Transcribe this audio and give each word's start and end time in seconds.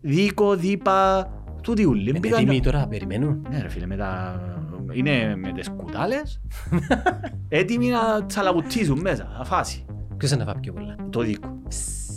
Δίκο, 0.00 0.56
Δίπα, 0.56 1.30
τούτοι 1.62 1.84
ούλοι. 1.84 2.08
Είναι 2.10 2.18
Μπήκαν- 2.18 2.40
έτοιμοι 2.40 2.60
τώρα, 2.60 2.86
περιμένουν. 2.86 3.46
Ναι 3.50 3.60
ρε 3.62 3.68
φίλε, 3.68 3.86
με 3.86 3.96
τα... 3.96 4.40
είναι 4.92 5.36
με 5.36 5.52
τις 5.52 5.68
κουτάλες, 5.76 6.40
έτοιμοι 7.48 7.88
να 7.88 8.26
τσαλαβουτίζουν 8.26 9.00
μέσα, 9.00 9.36
αφάση. 9.40 9.84
Ποιος 10.16 10.30
είναι 10.30 10.44
να 10.44 10.52
φάει 10.52 10.60
πιο 10.60 10.72
πολλά. 10.72 10.94
Το 11.10 11.20
δίκο. 11.20 11.48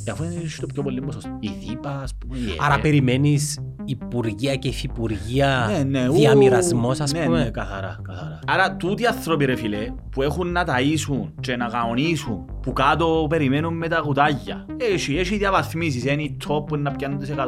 Ε, 0.05 0.11
Αφού 0.11 0.23
είναι 0.23 0.41
στο 0.47 0.65
πιο 0.65 0.83
πολύ 0.83 1.01
ποσοστό. 1.01 1.37
Η 1.39 1.49
Δίπα, 1.67 1.99
ας 2.01 2.15
πούμε, 2.15 2.37
η 2.37 2.41
Άρα 2.59 2.73
ΕΡΕ. 2.73 2.81
περιμένεις 2.81 3.59
υπουργεία 3.85 4.55
και 4.55 4.67
υφυπουργεία 4.67 5.69
Ναι, 5.71 5.83
ναι, 5.99 6.07
ου, 6.07 6.13
διαμοιρασμός 6.13 6.99
ας 6.99 7.13
ναι, 7.13 7.19
Ναι, 7.19 7.25
πούμε. 7.25 7.49
καθαρά, 7.53 7.99
καθαρά. 8.01 8.39
Άρα 8.47 8.75
τούτοι 8.75 9.03
οι 9.03 9.05
άνθρωποι 9.05 9.45
ρε 9.45 9.55
φίλε 9.55 9.91
που 10.11 10.21
έχουν 10.21 10.51
να 10.51 10.63
ταΐσουν 10.67 11.31
και 11.39 11.55
να 11.55 11.67
καονίσουν 11.67 12.45
που 12.61 12.73
κάτω 12.73 13.25
περιμένουν 13.29 13.77
με 13.77 13.87
τα 13.87 13.99
κουτάγια. 13.99 14.65
Έχει, 14.77 15.17
έχει 15.17 15.37
διαβαθμίσεις, 15.37 16.05
είναι 16.05 16.21
οι 16.21 16.37
top 16.47 16.65
που 16.67 16.75
είναι 16.75 16.89
να 16.89 16.91
πιάνουν 16.91 17.17
τις 17.17 17.29
150.000 17.37 17.41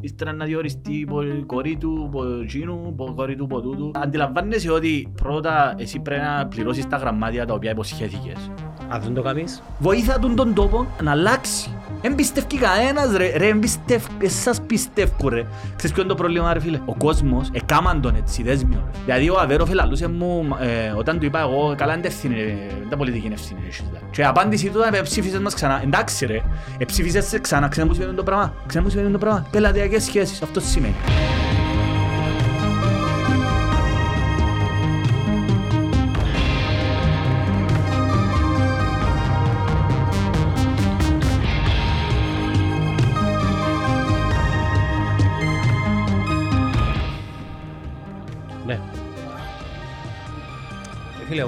ύστερα 0.00 0.32
να 0.32 0.44
διοριστεί 0.44 1.06
από 1.08 1.22
κορή 1.46 1.76
του, 1.76 2.04
από 2.06 2.24
εκείνου, 2.42 2.86
από 2.88 3.12
κορή 3.16 3.36
του, 3.36 3.44
από 3.44 3.60
τούτου. 3.60 3.90
Αντιλαμβάνεσαι 3.94 4.70
ότι 4.70 5.12
πρώτα 5.22 5.74
εσύ 5.78 6.00
πρέπει 6.00 6.22
να 6.22 6.46
πληρώσεις 6.46 6.86
τα 6.86 6.96
γραμμάτια 6.96 7.46
τα 7.46 7.54
οποία 7.54 7.70
υποσχέθηκες. 7.70 8.50
Αν 8.88 9.00
δεν 9.00 9.14
το 9.14 9.22
κάνεις. 9.22 9.62
Βοήθα 9.78 10.18
τον 10.18 10.34
τον 10.36 10.54
τόπο 10.54 10.86
να 11.02 11.10
αλλάξει. 11.10 11.70
Εν 12.00 12.14
πιστεύει 12.14 12.56
κανένας 12.58 13.16
ρε, 13.16 13.36
ρε, 13.36 13.48
εν 13.48 13.58
πιστεύ, 13.58 14.06
εσάς 14.18 14.60
πιστεύω 14.60 15.28
ρε. 15.28 15.44
Ξέρεις 15.76 15.92
ποιο 15.92 16.02
είναι 16.02 16.12
το 16.12 16.14
πρόβλημα 16.14 16.52
ρε 16.52 16.60
φίλε; 16.60 16.80
Ο 16.84 16.94
κόσμος 16.94 17.48
εκάμαν 17.52 18.00
τον 18.00 18.14
έτσι 18.14 18.42
δέσμιο 18.42 18.82
ρε. 18.84 18.98
Δηλαδή 19.04 19.30
ο 19.30 19.38
Αβέροφ 19.40 19.70
ελαλούσε 19.70 20.08
μου, 20.08 20.56
ε, 20.60 20.92
όταν 20.96 21.18
του 21.18 21.24
είπα 21.24 21.40
εγώ, 21.40 21.74
καλά 21.76 21.94
είναι 21.94 22.06
ευθύνη, 22.06 22.34
ρε, 22.34 22.56
δεν 22.78 22.88
τα 22.88 22.96
πολιτική 22.96 23.30
ευθύνη 23.32 23.60
ρε. 23.62 23.68
εσείς, 23.68 23.84
δε». 23.92 23.98
Και 24.10 24.20
η 24.20 24.24
απάντηση 24.24 24.68
του 24.70 24.78
ήταν 24.88 25.02
ψήφισες 25.02 25.40
μας 25.40 25.54
ξανά. 25.54 25.80
Εντάξει 25.82 26.26
ρε, 26.26 26.42
ε, 26.78 26.84
ψήφισες 26.84 27.26
σε 27.26 27.38
ξανά, 27.38 27.68
ξέρεις 27.68 27.88
που 27.88 27.94
σημαίνει 27.94 28.14
το 28.14 28.22
πράγμα; 28.22 28.54
Ξέρεις 28.66 28.86
που 28.86 28.92
σημαίνει 28.92 29.12
το 29.12 29.18
πράγμα; 29.18 29.46
Πελατειακές 29.50 30.04
σχέσεις, 30.04 30.42
αυτό 30.42 30.60
σημαίνει. 30.60 30.94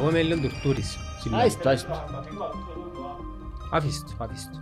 Εγώ 0.00 0.08
είμαι 0.10 0.22
λίγο 0.22 0.40
τουρτούρης. 0.40 0.98
Σήμερα. 1.20 1.42
Άιστο, 1.42 1.68
άιστο. 1.68 2.04
Άφησε 3.72 4.04
το, 4.04 4.24
άφησε 4.24 4.50
το. 4.52 4.58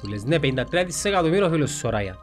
Που 0.00 0.06
λες, 0.06 0.24
ναι, 0.24 0.36
53 0.42 0.82
δισεκατομμύρια 0.86 1.46
ο 1.46 1.50
φίλος 1.50 1.70
σου 1.70 1.80
ο 1.84 1.90
Ράιαν. 1.90 2.16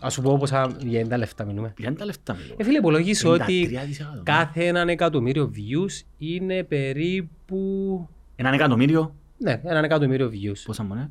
Ας 0.00 0.12
σου 0.12 0.22
πω 0.22 0.36
πόσα 0.38 0.76
για 0.78 1.08
τα 1.08 1.16
λεφτά 1.16 1.44
μιλούμε. 1.44 1.72
Ποια 1.76 1.88
είναι 1.88 1.98
τα 1.98 2.04
λεφτά 2.04 2.34
μιλώ. 2.34 2.54
Ε, 2.56 2.64
φίλε, 2.64 2.78
υπολογίσω 2.78 3.30
53 3.30 3.40
ότι 3.40 3.66
δισεκατομμύρια. 3.66 4.22
κάθε 4.24 4.66
έναν 4.66 4.88
εκατομμύριο 4.88 5.50
views 5.54 6.02
είναι 6.18 6.62
περίπου... 6.62 8.08
Έναν 8.36 8.52
εκατομμύριο, 8.52 9.14
Ναι, 9.38 9.60
έναν 9.64 9.84
εκατομμύριο 9.84 10.30
views. 10.32 10.58
πόσα 10.64 10.82
μου 10.82 10.94
είναι. 10.94 11.10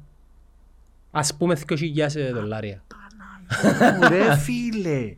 Ας 1.12 1.36
πούμε 1.36 1.58
2.000 1.68 1.78
δολάρια. 2.34 2.84
Ρε 4.10 4.36
φίλε, 4.36 5.16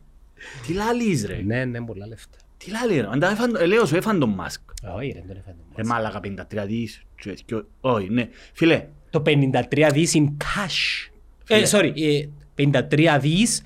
τι 0.66 0.72
λαλείς 0.72 1.26
ρε. 1.26 1.42
Ναι, 1.44 1.64
ναι, 1.64 1.80
πολλά 1.84 2.06
λεφτά. 2.06 2.38
Τι 2.64 2.70
λαλεί 2.70 3.00
ρε, 3.00 3.08
αντά 3.12 3.30
έφαν- 3.30 3.54
ε, 3.56 3.66
λέω 3.66 3.86
σου 3.86 3.96
έφαν 3.96 4.18
τον 4.18 4.28
Μάσκ. 4.30 4.60
Όχι 4.96 5.12
ρε, 5.12 5.22
δεν 5.26 5.36
έφερε. 5.36 5.56
Ρε 5.76 5.84
μάλακα 5.84 6.20
53 6.20 6.64
δις. 6.66 7.02
και- 7.16 7.36
και- 7.44 7.62
Όχι, 7.80 8.08
ναι. 8.10 8.28
Φίλε, 8.52 8.86
Το 9.10 9.20
53 9.20 9.90
δις 9.92 10.12
in 10.16 10.24
cash. 10.24 11.10
Ε, 11.48 11.66
Φίλε. 11.66 11.68
sorry, 11.70 11.92
ε, 12.00 12.26
53 12.54 13.18
δις 13.20 13.62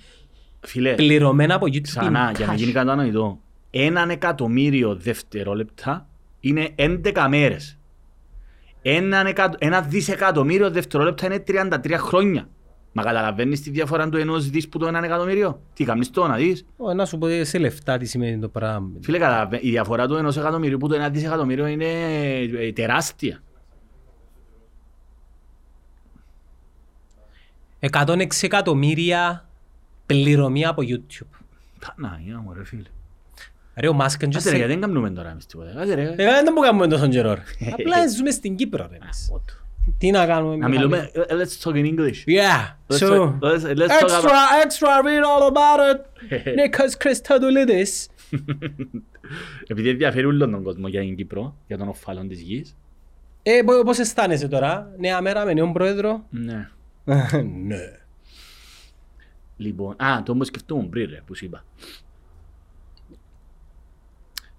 φίλε, 0.60 0.94
πληρωμένα 0.94 1.54
από 1.54 1.66
YouTube 1.66 1.80
ξανά 1.82 2.30
in 2.32 2.36
για 2.36 2.46
να 2.46 2.52
cash. 2.52 2.56
γίνει 2.56 2.72
κατανοητό. 2.72 3.40
Έναν 3.70 4.10
εκατομμύριο 4.10 4.94
δευτερόλεπτα 4.96 6.08
είναι 6.40 6.68
11 6.74 7.28
μέρες. 7.28 7.78
Έναν 8.82 9.26
εκα- 9.26 9.54
Ένα 9.58 9.80
δισεκατομμύριο 9.80 10.70
δευτερόλεπτα 10.70 11.26
είναι 11.26 11.38
33 11.38 11.98
χρόνια. 11.98 12.48
Μα 12.92 13.02
καταλαβαίνεις 13.02 13.62
τη 13.62 13.70
διαφορά 13.70 14.08
του 14.08 14.16
ενός 14.16 14.50
δις 14.50 14.68
που 14.68 14.78
το 14.78 14.86
έναν 14.86 15.04
εκατομμύριο; 15.04 15.60
Τι 15.74 15.84
κάνεις 15.84 16.10
το 16.10 16.26
να 16.26 16.36
δεις; 16.36 16.64
Ω, 16.76 16.94
Να 16.94 17.04
σου 17.04 17.18
πω 17.18 17.26
σε 17.44 17.58
λεφτά 17.58 17.96
τι 17.98 18.04
σημαίνει 18.06 18.38
το 18.38 18.48
πράγμα. 18.48 18.90
Φίλε, 19.00 19.18
καταλαβα- 19.18 19.60
η 19.60 19.70
διαφορά 19.70 20.06
του 20.06 20.14
ενός 20.14 20.36
εκατομμυρίου 20.36 20.78
που 20.78 20.88
το 20.88 20.94
ένα 20.94 21.08
δισεκατομμύριο 21.08 21.66
είναι 21.66 21.84
ε, 22.58 22.72
τεράστια. 22.72 23.42
106 27.90 28.26
εκατομμύρια 28.40 29.48
πληρωμή 30.06 30.64
από 30.66 30.82
YouTube. 30.86 31.26
Παναγία 31.96 32.38
μου 32.38 32.52
ρε 32.52 32.64
φίλε. 32.64 32.82
Ρε 33.74 33.88
ο 33.88 33.92
Μάσκ 33.92 34.22
είναι 34.22 34.36
Άντε 34.38 34.50
ρε, 34.50 34.56
γιατί 34.56 34.72
δεν 34.72 34.80
κάνουμε 34.80 35.10
τώρα 35.10 35.30
εμείς 35.30 35.46
τίποτα. 35.46 35.80
Άντε 35.80 35.94
ρε. 35.94 36.02
Ε, 36.02 36.14
δεν 36.14 36.44
το 36.54 36.60
κάνουμε 36.60 36.86
τόσο 36.86 37.08
καιρό. 37.08 37.34
ρε. 37.34 37.42
Απλά 37.72 38.08
ζούμε 38.16 38.30
στην 38.30 38.56
Κύπρο. 38.56 38.88
Ρε, 39.88 39.94
εμείς. 39.94 39.94
What? 39.94 39.98
Τι 39.98 40.10
να 40.10 40.26
κάνουμε. 40.26 40.56
Να 40.56 40.68
Μιχάλη; 40.68 40.86
μιλούμε, 40.88 41.10
ε, 41.12 41.34
let's 41.34 41.68
talk 41.68 41.74
in 41.74 41.94
English. 41.94 42.24
Yeah. 42.26 42.76
Let's 42.88 42.98
So, 42.98 43.08
talk, 43.08 43.34
let's, 43.40 43.62
let's 43.62 44.00
talk 44.00 44.08
extra, 44.08 44.30
about... 44.30 44.64
extra, 44.64 45.02
read 45.02 45.24
all 45.30 45.48
about 45.52 45.80
it. 45.90 46.00
Nikos 46.58 46.94
Christodoulides. 47.02 48.06
Επειδή 49.66 49.88
ενδιαφέρει 49.88 50.26
όλον 50.26 50.50
τον 50.50 50.62
κόσμο 50.62 50.88
για 50.88 51.00
την 51.00 51.16
Κύπρο, 51.16 51.56
για 51.66 51.78
τον 51.78 51.88
οφάλων 51.88 52.28
της 52.28 52.40
γης. 52.40 52.76
Ε, 53.42 53.62
πο- 53.64 53.82
πώς 53.84 53.98
αισθάνεσαι 53.98 54.48
τώρα, 54.48 54.92
νέα 54.98 55.20
μέρα 55.20 55.44
με 55.44 55.52
νέον 55.52 55.72
πρόεδρο; 55.72 56.24
Ναι. 56.30 56.68
Ναι. 57.66 57.92
Λοιπόν, 59.56 60.02
α, 60.02 60.22
το 60.22 60.32
όμως 60.32 60.46
σκεφτόμουν 60.46 60.88
πριν 60.88 61.10
ρε, 61.10 61.22
που 61.26 61.34
σου 61.34 61.44
είπα. 61.44 61.64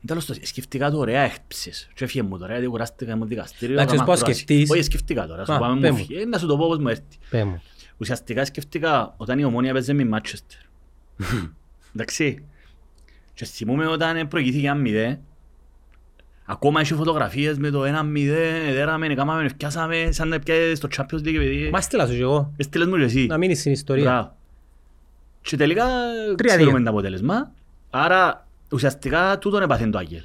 Τέλος 0.08 0.26
το 0.26 0.34
σκεφτήκα 0.42 0.92
το 0.92 0.98
ωραία 0.98 1.22
έκπψες. 1.22 1.90
Και 1.94 2.04
έφυγε 2.04 2.24
μου 2.24 2.38
τώρα, 2.38 2.52
γιατί 2.54 2.68
κουράστηκα 2.68 3.18
μου 3.18 3.26
δικαστήριο. 3.26 3.76
Εντάξει, 3.76 3.96
να 3.96 4.02
μ' 4.04 4.06
πώς 4.06 4.20
ακροάσει. 4.22 4.42
σκεφτείς. 4.42 4.70
Όχι, 4.72 4.82
σκεφτήκα 4.84 5.28
τώρα, 5.28 5.46
σου 5.46 5.54
Α, 5.54 5.58
πάμε 5.60 5.80
πέ 5.80 5.92
μου 5.92 5.98
μου. 5.98 6.06
φύγει. 6.06 6.20
Ε, 6.22 6.26
Να 6.26 6.38
σου 6.38 6.48
το 6.48 6.58
πω 6.58 6.68
πώς 6.68 6.78
μου 6.78 6.88
έρθει. 6.88 7.04
Πέ 7.30 7.44
μου. 7.44 7.62
Ουσιαστικά 7.98 8.46
σκεφτήκα 8.46 9.14
όταν 9.18 9.40
η 9.40 9.44
Ομόνια 9.44 9.74
παίζε 9.74 9.94
με 9.94 10.02
η 10.02 10.06
Μάτσεστερ. 10.06 10.60
Εντάξει. 11.96 12.44
Και 13.34 13.46
θυμούμαι 13.46 13.88
όταν 13.88 14.28
προηγήθηκε 14.28 14.66
ένα 14.68 14.76
μηδέ, 14.76 15.20
ακόμα 16.46 16.80
έχει 16.81 16.94
φωτογραφίες 16.94 17.58
με 17.58 17.70
το 17.70 17.86
ένα 17.86 18.04
μηδέ, 18.04 18.68
εδέραμε, 18.68 19.06
έκαναμε, 19.08 19.46
ευκιάσαμε, 19.46 20.08
σαν 20.12 20.28
να 20.28 20.40
πιάσεις 20.40 20.78
στο 20.78 20.88
Champions 20.98 21.16
League, 21.18 21.34
παιδί. 21.38 21.70
Μα 21.72 21.81
στείλα 21.81 22.06
σου 22.08 22.14
κι 22.14 22.22
εγώ. 22.22 22.54
Έστειλες 22.58 22.88
μου 22.88 22.96
και 22.98 23.04
εσύ. 23.04 23.26
Να 23.26 23.38
μείνεις 23.38 23.60
στην 23.60 23.72
ιστορία. 23.72 24.04
Μπράβο. 24.04 24.36
Και 25.42 25.58
τελικά 25.58 25.86
Τρία 26.38 26.56
ξέρουμε 26.56 26.76
δύο. 26.76 26.84
το 26.84 26.90
αποτέλεσμα. 26.90 27.52
Άρα 27.90 28.48
ουσιαστικά 28.72 29.38
τούτον 29.38 29.62
έπαθεν 29.62 29.91
το 29.91 29.97
Άγγελ. 29.97 30.24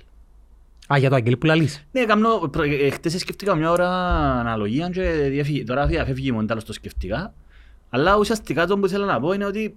Α, 0.92 0.98
για 0.98 1.08
το 1.10 1.14
Αγγελί 1.14 1.36
που 1.36 1.46
λαλείς. 1.46 1.86
Ναι, 1.92 2.04
καμνώ, 2.04 2.38
προ- 2.38 2.64
ε, 2.64 2.90
χτες 2.90 3.18
σκεφτήκα 3.18 3.54
μια 3.54 3.70
ώρα 3.70 3.88
αναλογία 4.40 4.88
και 4.88 5.02
διαφύγει- 5.10 5.66
τώρα 5.66 5.86
διαφεύγει 5.86 6.32
μόνο 6.32 6.46
τέλος 6.46 6.64
το 6.64 6.72
σκεφτήκα. 6.72 7.34
Αλλά 7.90 8.16
ουσιαστικά 8.16 8.66
το 8.66 8.78
που 8.78 8.86
ήθελα 8.86 9.06
να 9.06 9.20
πω 9.20 9.32
είναι 9.32 9.44
ότι 9.44 9.76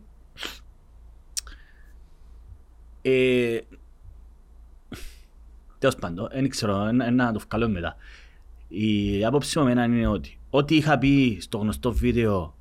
ε, 3.01 3.59
τέλος 5.79 5.95
πάντων, 5.95 6.28
δεν 6.31 6.49
ξέρω, 6.49 6.85
ε, 6.85 6.91
να- 6.91 7.11
να 7.11 7.31
το 7.34 7.39
βγάλω 7.49 7.69
μετά. 7.69 7.95
Η 8.67 9.25
άποψη 9.25 9.59
μου 9.59 9.66
εμένα 9.66 9.84
είναι 9.84 10.07
ότι 10.07 10.39
ό,τι 10.49 10.75
είχα 10.75 10.97
πει 10.97 11.38
στο 11.41 11.57
γνωστό 11.57 11.91
βίντεο 11.94 12.55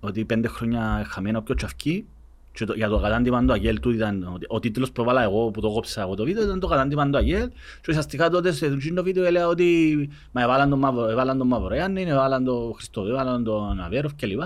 ότι 0.00 0.24
πέντε 0.24 0.48
χρόνια 0.48 1.04
χαμένο 1.08 1.42
πιο 1.42 1.54
τσαφκί 1.54 2.06
και 2.52 2.64
το, 2.64 2.72
για 2.74 2.88
το 2.88 2.98
κατάντημα 2.98 3.44
του 3.44 3.52
Αγγέλ 3.52 3.80
του 3.80 3.90
ήταν 3.90 4.30
ότι 4.32 4.46
ο 4.48 4.60
τίτλος 4.60 4.92
προβάλλα 4.92 5.22
εγώ 5.22 5.50
που 5.50 5.60
το 5.60 5.70
κόψα 5.70 6.00
εγώ 6.00 6.14
το 6.14 6.24
βίντεο 6.24 6.42
ήταν 6.44 6.60
το 6.60 6.66
κατάντημα 6.66 7.10
του 7.10 7.16
Αγγέλ 7.16 7.48
και 7.48 7.86
ουσιαστικά 7.88 8.30
τότε 8.30 8.52
σε 8.52 8.66
εκείνο 8.66 8.94
το 8.94 9.02
βίντεο 9.02 9.24
έλεγα 9.24 9.46
ότι 9.46 10.08
μα 10.32 10.42
έβαλαν 10.42 10.70
τον 10.70 10.78
Μαύρο, 10.78 11.08
έβαλαν 11.08 11.38
τον 11.38 11.46
Μαυρογιάννη, 11.46 12.02
έβαλαν 12.02 12.44
τον 12.44 12.74
Χριστό, 12.74 13.06
έβαλαν 13.06 13.44
τον 13.44 13.80
Αβέροφ 13.80 14.14
κλπ. 14.14 14.40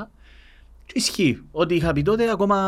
Και 0.87 0.93
ισχύει. 0.94 1.43
Ό,τι 1.50 1.75
είχα 1.75 1.93
πει 1.93 2.03
τότε 2.03 2.31
ακόμα 2.31 2.58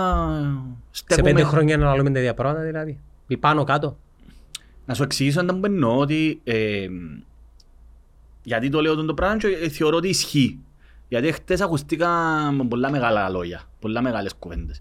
Σε 0.90 1.02
στέκομαι... 1.02 1.32
πέντε 1.32 1.44
χρόνια 1.44 1.76
να 1.76 1.96
λέμε 1.96 2.10
τα 2.10 2.18
ίδια 2.18 2.34
πράγματα 2.34 2.64
δηλαδή. 2.64 3.00
Ή 3.26 3.36
πάνω 3.36 3.64
κάτω. 3.64 3.96
Να 4.86 4.94
σου 4.94 5.02
εξηγήσω 5.02 5.40
αν 5.40 5.46
δεν 5.46 5.64
εννοώ 5.64 5.98
ότι 5.98 6.40
ε, 6.44 6.88
γιατί 8.42 8.68
το 8.68 8.80
λέω 8.80 9.04
το 9.04 9.14
πράγμα 9.14 9.36
και 9.36 9.46
ε, 9.46 9.68
θεωρώ 9.68 9.96
ότι 9.96 10.08
ισχύει. 10.08 10.58
Γιατί 11.08 11.32
χτες 11.32 11.60
ακουστήκαν 11.60 12.68
πολλά 12.68 12.90
μεγάλα 12.90 13.28
λόγια, 13.28 13.62
πολλά 13.78 14.02
μεγάλες 14.02 14.34
κουβέντες. 14.38 14.80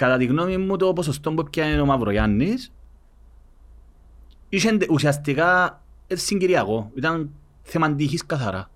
Κατά 0.00 0.16
τη 0.16 0.24
γνώμη 0.24 0.56
μου 0.56 0.76
το 0.76 0.92
ποσοστό 0.92 1.32
που 1.32 1.44
πιάνε 1.50 1.80
ο 1.80 1.84
Μαυρογιάννης 1.86 2.72
είχε 4.48 4.68
εντε- 4.68 4.90
ουσιαστικά 4.90 5.80
ε, 6.06 6.16
συγκυριακό, 6.16 6.90
ήταν 6.94 7.30
θέμα 7.62 7.94
τύχης 7.94 8.26
καθαρά. 8.26 8.70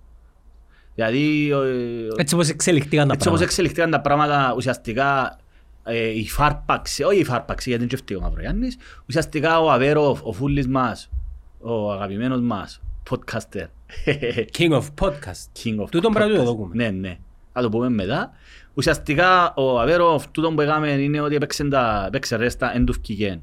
Δηλαδή 0.95 1.51
ε, 1.51 2.21
Έτσι 2.21 2.33
όπως 2.35 2.49
εξελιχτήκαν 2.49 3.07
τα 3.07 3.13
έτσι 3.13 3.27
όπως 3.27 3.39
πράγματα. 3.39 3.43
εξελιχθήκαν 3.43 3.91
τα 3.91 4.01
πράγματα 4.01 4.53
ουσιαστικά 4.55 5.39
ε, 5.83 6.07
η 6.07 6.27
φάρπαξη, 6.27 7.03
όχι 7.03 7.19
η 7.19 7.23
φάρπαξη 7.23 7.69
γιατί 7.69 7.85
δεν 7.85 7.93
τσεφτεί 7.95 8.15
ο 8.15 8.21
Μαυρογιάννης, 8.21 8.77
ουσιαστικά 9.07 9.59
ο 9.61 9.71
Αβέρο, 9.71 10.17
ο 10.23 10.31
Φούλης 10.31 10.67
μας, 10.67 11.09
ο 11.59 11.91
αγαπημένος 11.91 12.41
μας, 12.41 12.81
podcaster, 13.09 13.65
King 14.57 14.71
of 14.71 14.83
podcast. 15.01 15.63
king 15.63 15.79
of 15.83 15.89
Τούτον 15.89 16.13
πρέπει 16.13 16.31
να 16.31 16.43
το 16.43 16.51
podcast. 16.51 16.55
δούμε. 16.55 16.69
Ναι, 16.73 16.89
ναι. 16.89 17.17
Θα 17.53 17.61
το 17.61 17.69
πούμε 17.69 17.89
μετά. 17.89 18.31
Ουσιαστικά 18.77 19.53
ο 19.55 19.79
Αβέροφ 19.79 20.27
τούτο 20.31 20.51
που 20.51 20.61
έκαμε 20.61 20.89
είναι 20.91 21.19
ότι 21.21 21.35
έπαιξε, 21.35 21.63
τα, 21.67 22.03
έπαιξε 22.07 22.35
ρέστα 22.35 22.75
εν 22.75 22.85
τους 22.85 22.95
φκηγέν 22.95 23.41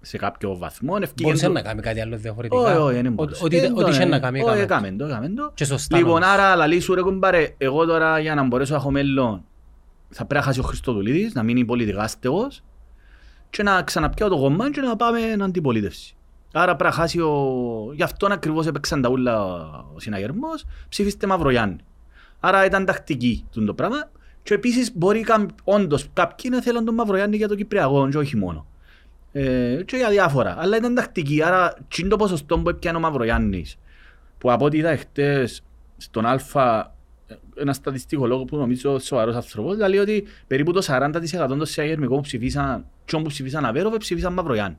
σε 0.00 0.16
κάποιο 0.16 0.56
βαθμό. 0.56 0.94
ευκήγεν 1.00 1.24
Μπορούσε 1.26 1.46
του- 1.46 1.52
να 1.52 1.62
κάνει 1.62 1.80
κάτι 1.80 2.00
άλλο 2.00 2.12
Όχι, 2.14 2.22
διαφορετικά. 2.22 2.80
όχι, 2.80 2.94
δεν 2.94 3.04
Ότι- 3.06 3.08
μπορούσε. 3.14 3.44
Ότι 3.44 3.56
Ε, 3.56 3.66
ότι 3.66 3.74
τον, 3.80 3.90
είχε 3.90 4.02
ε, 4.02 4.04
να 4.04 4.18
κάνει, 4.18 4.40
όχι, 4.42 4.48
έκαμε. 4.60 4.62
έκαμε 4.88 4.96
το, 4.98 5.04
έκαμε 5.04 5.28
το. 5.28 5.50
Και 5.54 5.64
σωστά. 5.64 5.96
Λοιπόν, 5.96 6.12
νομίζω. 6.20 6.30
άρα 6.30 6.56
λαλή 6.56 6.80
σου 6.80 6.94
ρε 6.94 7.02
κουμπάρε, 7.02 7.54
εγώ 7.58 7.86
τώρα 7.86 8.18
για 8.18 8.34
να 8.34 8.42
μπορέσω 8.46 8.72
να 8.72 8.78
έχω 8.78 8.90
μέλλον 8.90 9.44
θα 10.08 10.24
πρέπει 10.24 10.34
να 10.34 10.42
χάσει 10.42 10.60
ο 10.60 10.62
Χριστοδουλίδης, 10.62 11.34
να 11.34 11.42
μείνει 11.42 11.64
πολιτικά 11.64 12.06
στεγός 12.08 12.62
και 13.50 13.62
να 13.62 13.82
ξαναπιάω 13.82 14.28
το 14.28 14.38
κομμάτι 14.38 14.70
και 14.70 14.80
να 14.80 14.96
πάμε 14.96 15.20
εν 15.20 15.42
αντιπολίτευση. 15.42 16.16
Άρα 16.52 16.76
πρέπει 16.76 16.94
να 16.94 17.00
χάσει 17.02 17.20
ο... 17.20 17.32
Γι' 17.94 18.02
αυτόν 18.02 18.32
ακριβώς 18.32 18.66
έπαιξαν 18.66 19.02
τα 19.02 19.08
ούλα 19.08 19.44
ο 19.94 20.00
συναγερμός, 20.00 20.64
ψήφιστε 20.88 21.26
Μαυρογιάννη. 21.26 21.76
Άρα 22.40 22.64
ήταν 22.64 22.84
τακτική 22.84 23.44
τούτο 23.52 23.66
το 23.66 23.74
πράγμα 23.74 24.10
και 24.42 24.54
επίσης 24.54 24.96
μπορεί 24.96 25.20
κα... 25.20 25.46
όντως 25.64 26.08
κάποιοι 26.12 26.50
να 26.54 26.62
θέλουν 26.62 26.84
τον 26.84 26.94
Μαυρογιάννη 26.94 27.36
για 27.36 27.48
το 27.48 27.54
Κυπριακό 27.54 28.08
και 28.08 28.18
όχι 28.18 28.36
μόνο. 28.36 28.66
Ε, 29.32 29.82
και 29.84 29.96
για 29.96 30.10
διάφορα. 30.10 30.56
Αλλά 30.58 30.76
ήταν 30.76 30.94
τακτική. 30.94 31.42
Άρα, 31.42 31.74
τι 31.88 32.08
το 32.08 32.16
ποσοστό 32.16 32.58
που 32.58 32.68
έπιανε 32.68 32.96
ο 32.96 33.00
Μαυρογιάννης, 33.00 33.78
που 34.38 34.52
από 34.52 34.64
ό,τι 34.64 34.76
είδα 34.76 34.96
χτες 34.96 35.62
στον 35.96 36.26
Α, 36.26 36.40
ένα 37.56 37.72
στατιστικό 37.72 38.26
λόγο 38.26 38.44
που 38.44 38.56
νομίζω 38.56 38.98
σοβαρός 38.98 39.34
άνθρωπος, 39.34 39.76
λέει 39.88 39.98
ότι 39.98 40.24
περίπου 40.46 40.72
το 40.72 40.86
40% 40.88 41.12
των 41.48 41.66
σιαγερμικών 41.66 42.16
που 42.16 42.22
ψηφίσαν, 42.22 42.84
τσιόν 43.04 43.22
που 43.22 43.28
ψηφίσαν 43.28 43.64
Αβέροβε, 43.64 43.96
ψηφίσαν 43.96 44.32
Μαυρογιάννη. 44.32 44.78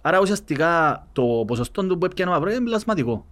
Άρα 0.00 0.20
ουσιαστικά 0.20 1.06
το 1.12 1.44
ποσοστό 1.46 1.86
του 1.86 1.98
που 1.98 2.04
έπιανε 2.04 2.30
ο 2.30 2.34
Μαυρογιάννη 2.34 2.62
είναι 2.62 2.70
πλασματικό. 2.70 3.26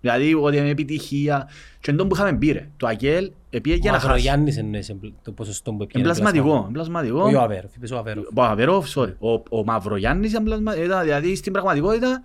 Δηλαδή 0.00 0.34
ότι 0.34 0.56
είναι 0.56 0.68
επιτυχία. 0.68 1.48
Και 1.80 1.90
εντός 1.90 2.06
που 2.06 2.14
είχαμε 2.14 2.38
πει 2.38 2.50
ρε, 2.50 2.68
το 2.76 2.86
ΑΚΕΛ 2.86 3.30
επίε 3.50 3.74
για 3.74 3.90
Ο 3.90 3.94
να 3.94 3.98
χάσει. 4.00 4.06
Μαυρογιάννης 4.08 4.56
εννοείς 4.56 4.88
εμπλ- 4.88 5.12
το 5.22 5.32
ποσοστό 5.32 5.72
που 5.72 5.82
έπιανε. 5.82 6.08
Εμπλασματικό, 6.08 6.64
εμπλασματικό. 6.68 7.20
Όχι 7.22 7.34
ο 7.34 7.40
Αβέροφ, 7.40 7.74
είπες 7.76 7.90
ο 7.90 7.96
Αβέροφ. 7.98 8.24
Ο 8.34 8.42
Αβερόφ, 8.42 8.86
sorry. 8.94 9.14
Ο, 9.18 9.58
ο 9.58 9.64
Μαυρογιάννης 9.64 10.30
ήταν 10.30 10.44
πλασμα- 10.44 10.76
ήταν, 10.84 11.02
δηλαδή 11.02 11.34
στην 11.36 11.52
πραγματικότητα 11.52 12.22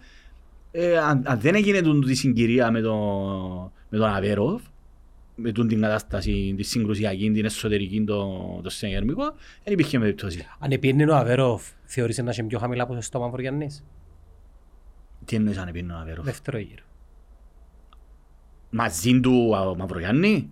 ε, 0.72 0.98
αν, 0.98 1.22
αν 1.25 1.40
δεν 1.40 1.56
έγινε 1.56 1.81
τούτη 1.81 2.08
τη 2.08 2.16
συγκυρία 2.16 2.72
με, 2.72 2.81
το, 2.81 2.96
με 3.90 3.98
τον 3.98 4.08
Αβερόφ 4.10 4.62
με 5.36 5.52
τούτη 5.52 5.68
την 5.68 5.81
κατάσταση, 5.81 6.54
τη 6.58 6.64
συγκρουσιακή, 6.64 7.31
την 7.31 7.46
εσωτερική, 7.46 8.04
το, 8.04 8.28
το 8.64 8.70
συνεργερμικό, 8.70 9.24
δεν 9.64 9.74
υπήρχε 9.74 10.00
περίπτωση. 10.00 10.46
Αν 10.60 10.72
επίενε 10.72 11.12
ο 11.12 11.16
Αβέροφ, 11.16 11.64
θεωρείς 11.84 12.18
να 12.18 12.30
έχει 12.30 12.44
πιο 12.44 12.60
χαμηλά 12.60 12.86
ποσοστό 12.86 13.20
ο 13.20 13.22
Μαυρογιάννης; 13.22 13.84
Τι 15.25 15.36
εννοείς 15.36 15.58
αν 15.58 15.68
επίνει 15.68 15.92
ο 15.92 15.96
Αβερόφ. 16.02 16.25
Δεύτερο 16.25 16.58
γύρο. 16.58 16.84
Μαζί 18.75 19.20
του 19.20 19.50
ο 19.72 19.75
Μαυρογιάννη, 19.75 20.50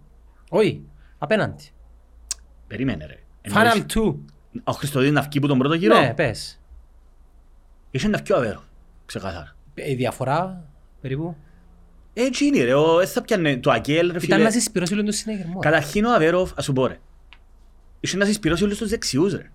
Όχι, 0.50 0.82
απέναντι. 1.18 1.64
περίμενε 2.68 3.06
ρε. 3.06 3.20
Final 3.54 3.56
Εννοείς- 3.56 3.86
two. 3.94 4.16
Ο 4.64 4.72
Χριστοδίνης 4.72 5.14
να 5.16 5.22
βγει 5.22 5.40
που 5.40 5.48
τον 5.48 5.58
πρώτο 5.58 5.74
γύρο, 5.74 6.00
Ναι, 6.00 6.14
πες. 6.14 6.60
είχε 7.92 8.08
να 8.08 8.18
βγει 8.18 8.32
ο 8.34 8.38
Αβερόφ. 8.38 8.64
Ξεκάθαρα. 9.06 9.56
Η 9.74 9.94
διαφορά 9.96 10.66
περίπου. 11.02 11.36
Έτσι 12.14 12.46
είναι 12.46 12.64
ρε, 12.64 12.74
ο, 12.74 13.00
έτσι 13.00 13.14
θα 13.14 13.22
πιάνε 13.22 13.58
το 13.58 13.72
ΑΚΕΛ 13.72 14.12
ρε 14.12 14.20
φίλε. 14.20 14.34
Ήταν 14.34 14.46
να 14.46 14.52
συσπηρώσει 14.52 14.94
όλο 14.94 15.04
το 15.04 15.12
συναγερμό. 15.12 15.60
Καταρχήν 15.60 16.06
ο 16.06 16.14
Αβέροφ, 16.14 16.52
ας 16.56 16.64
σου 16.64 16.74
πω 16.74 16.88
ρε, 16.88 17.00
είχε 18.00 18.18
να 18.18 18.26
συσπηρώσει 18.26 18.64
όλους 18.64 18.78
τους 18.78 18.90
δεξιούς 18.90 19.34
ρε. 19.34 19.52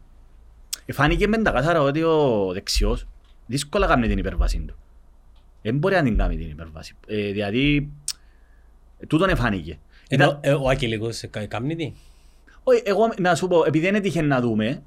Εφάνηκε 0.86 1.28
με 1.28 1.42
τα 1.42 1.50
καθάρα 1.50 1.80
ότι 1.82 2.02
ο 2.02 2.50
δεξιός 2.52 3.06
δύσκολα 3.46 3.86
κάνει 3.86 4.08
την 4.08 4.18
υπερβάση 4.18 4.58
του. 4.66 4.74
Δεν 5.62 5.78
μπορεί 5.78 5.94
να 5.94 6.02
την 6.02 6.16
κάνει 6.18 6.36
την 6.36 6.50
υπερβάση. 6.50 6.94
Ε, 7.06 7.30
δηλαδή, 7.32 7.76
ε, 7.76 7.86
τούτον 9.08 9.28
εφάνηκε. 9.28 9.78
Ενώ 10.08 10.24
Ήταν- 10.24 10.38
ε, 10.42 10.52
ο 10.52 10.68
Ακελικός 10.68 11.22
ε, 11.22 11.26
κα- 11.26 11.46
κάμνει 11.46 11.76
τι. 11.76 11.92
Όχι, 12.62 12.82
εγώ 12.84 13.08
να 13.18 13.34
σου 13.34 13.48
πω, 13.48 13.64
επειδή 13.64 13.84
δεν 13.84 13.94
έτυχε 13.94 14.22
να 14.22 14.40
δούμε, 14.40 14.82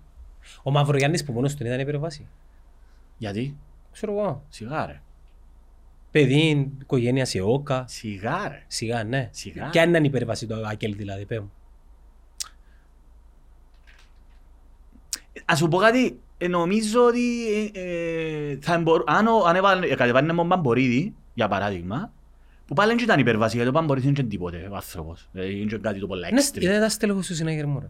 Ο 0.64 0.72
Μαυρογιάννης 0.72 1.24
που 1.24 1.32
μόνος 1.34 1.56
του 1.56 1.66
ήταν 1.66 1.80
υπερβάση. 1.80 2.28
γιατί, 3.18 3.58
Ξέρω 3.92 4.12
εγώ. 4.12 4.44
σιγά 4.50 4.86
ρε, 4.86 5.02
Παιδί, 6.12 6.72
οικογένεια 6.82 7.26
σε 7.26 7.42
όκα. 7.42 7.86
σιγά 7.88 8.48
ρε. 8.48 8.64
Σιγά, 8.68 9.04
ναι. 9.04 9.30
Σιγά. 9.32 9.70
Κι 9.70 9.80
αν 9.80 9.94
είναι 9.94 10.08
υπερβάση 10.08 10.48
το 10.48 10.56
Ακέλ 10.66 10.96
δηλαδή, 10.96 11.26
πέ 11.26 11.40
μου. 11.40 11.52
Ας 15.46 15.58
σου 15.58 15.68
πω 15.68 15.78
κάτι, 15.78 16.20
ε, 16.38 16.48
νομίζω 16.48 17.06
ότι 17.06 17.48
ε, 17.74 17.80
ε, 18.52 18.58
θα 18.62 18.74
εμπορ... 18.74 19.04
αν, 19.08 19.28
ο- 19.28 19.44
αν 19.46 19.56
έβαλε, 19.56 19.88
ε, 19.88 19.96
κατεβάνε 19.96 20.28
με 20.28 20.34
τον 20.38 20.48
Παμπορίδη, 20.48 21.16
για 21.34 21.48
παράδειγμα, 21.48 22.14
που 22.70 22.76
πάλι 22.76 22.94
δεν 22.94 23.04
ήταν 23.04 23.20
υπερβάση, 23.20 23.56
γιατί 23.56 23.70
ο 23.72 23.74
Παμπορίδης 23.74 24.10
δεν 24.12 24.20
είναι 24.20 24.30
τίποτε 24.30 24.68
ο 24.72 24.76
άνθρωπος. 24.76 25.28
Δηλαδή, 25.32 25.60
είναι 25.62 25.78
κάτι 25.82 26.00
το 26.00 26.08
πολλά 26.08 26.28
Είναι 26.28 26.42
extreme. 26.42 26.62
ήταν 26.62 26.80
τα 26.80 26.90
στέλεχος 26.90 27.28
του 27.28 27.34
συναγερμού. 27.36 27.80
ρε. 27.80 27.90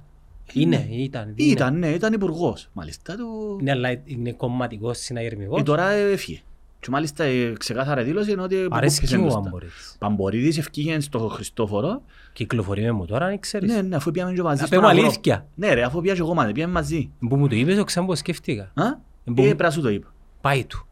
Είναι, 0.54 0.88
ήταν. 0.92 1.34
είναι. 1.36 1.52
Ήταν, 1.52 1.78
ναι, 1.80 1.88
ήταν 1.88 2.14
υπουργός, 2.14 2.70
μάλιστα. 2.74 3.16
Του... 3.16 3.60
Ναι, 3.62 3.72
αλλά 3.72 3.90
είναι 4.06 4.32
κομματικός 4.32 4.98
Ε, 4.98 5.02
συναγερμικός. 5.02 5.64
τώρα 5.64 5.90
έφυγε. 5.92 6.40
Και 6.80 6.88
μάλιστα 6.92 7.24
ε, 7.24 7.54
ξεκάθαρα 7.58 8.04
δήλωσε 8.04 8.36
ότι 8.40 8.56
Αρέσκει 8.70 9.06
αποκόπησε 9.06 9.18
μου 9.18 9.26
τους 9.26 9.36
αν 9.36 9.44
τα. 9.44 9.50
μπορείς. 9.50 9.96
Παμπορίδης 10.00 10.58
ευκήγε 10.58 11.00
στο 11.00 11.20
Χριστόφορο. 11.20 12.02
Κυκλοφορεί 12.34 12.82
με 12.82 12.92
μου 12.92 13.06
τώρα, 13.06 13.26
αν 13.26 13.40
ξέρεις. 13.40 13.72
Ναι, 13.74 13.82
ναι, 13.82 13.96
αφού 13.96 14.12
πήγαμε 14.12 14.34
και 14.34 14.42
μαζί 14.42 14.62
Να 14.62 14.68
στον 14.68 14.80
πούμε 14.80 14.92
αγρό. 14.92 15.04
αλήθεια. 15.06 15.48
Ναι 15.56 15.74
ρε, 15.74 15.84
αφού 15.84 16.02
πήγαμε 16.02 16.20
και 16.20 16.26
εγώ 16.26 16.34
μαζί, 16.36 16.52
πήγαμε 16.52 16.74
μαζί. 16.74 17.12
Που 17.30 17.36
μου 17.36 17.48
το 17.48 17.56
είπες, 17.56 17.78
ο 17.80 17.84
Ξάμπο 17.84 18.16
σκέφτηκα. 18.16 18.64
Α; 18.64 18.84
Μπο- 19.26 19.42
Ε, 19.44 19.46
πρέπει 19.46 19.64
να 19.64 19.72
σου 19.72 19.82
το 19.82 19.90
είπα. 19.90 20.14
Πάει 20.42 20.66
του. 20.66 20.88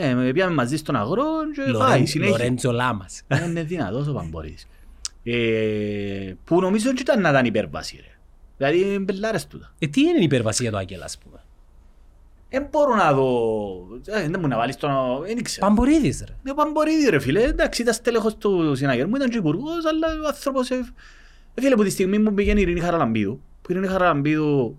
Ναι, 0.00 0.14
με- 0.14 0.32
πήγαμε 0.32 0.54
μαζί 0.54 0.76
στον 0.76 0.96
αγρό 0.96 1.24
και 1.54 1.62
πάει 1.62 1.70
Λορέν- 1.72 2.06
συνέχεια. 2.06 2.36
Λορέντζο 2.36 2.72
Λάμας. 2.72 3.22
Δεν 3.26 3.50
είναι 3.50 3.62
δυνατός 3.62 4.08
ο 4.08 4.12
Παμπορίδης. 4.12 4.66
Ε, 5.24 6.32
που 6.44 6.60
νομίζω 6.60 6.90
ότι 6.90 7.00
ήταν 7.00 7.20
να 7.20 7.28
ήταν 7.30 7.44
υπέρβαση 7.44 7.96
ρε. 7.96 8.14
Δηλαδή 8.56 8.98
μπελάρες 8.98 9.46
τούτα. 9.46 9.72
Ε, 9.78 9.86
τι 9.86 10.00
είναι 10.00 10.18
η 10.20 10.22
υπερβασία 10.22 10.62
για 10.62 10.70
το 10.72 10.78
Άγγελ, 10.78 11.02
ας 11.02 11.18
πούμε; 11.18 11.42
Δεν 12.50 12.66
μπορώ 12.70 12.94
να 12.94 13.12
δω... 13.12 13.30
Ε, 14.06 14.28
Δεν 14.28 14.36
μου 14.40 14.46
να 14.48 14.56
βάλεις 14.56 14.76
τον... 14.76 14.90
Δεν 15.26 15.38
ήξερα. 15.38 15.66
Παμπορίδης, 15.66 16.24
ρε. 16.28 16.34
Ναι, 16.42 16.50
ο 16.50 16.54
Παμπορίδης 16.54 17.08
ρε 17.08 17.18
φίλε, 17.18 17.42
εντάξει 17.42 17.82
ήταν 17.82 17.94
στέλεχος 17.94 18.36
του 18.36 18.74
συναγερμού, 18.74 19.16
ήταν 19.16 19.28
και 19.30 19.36
υπουργός, 19.36 19.84
αλλά 19.86 20.06
ο 20.24 20.26
άνθρωπος... 20.26 20.70
Ε, 20.70 20.74
ε, 21.54 21.60
φίλε, 21.60 21.74
που 21.74 21.82
τη 21.82 21.90
στιγμή 21.90 22.20
που 22.20 22.34
πήγαινε 22.34 22.58
η 22.58 22.62
Ειρήνη 22.62 22.80
Χαραλαμπίδου, 22.80 23.32
που 23.62 23.72
η 23.72 23.74
Ειρήνη 23.74 23.86
Χαραλαμπίδου 23.86 24.78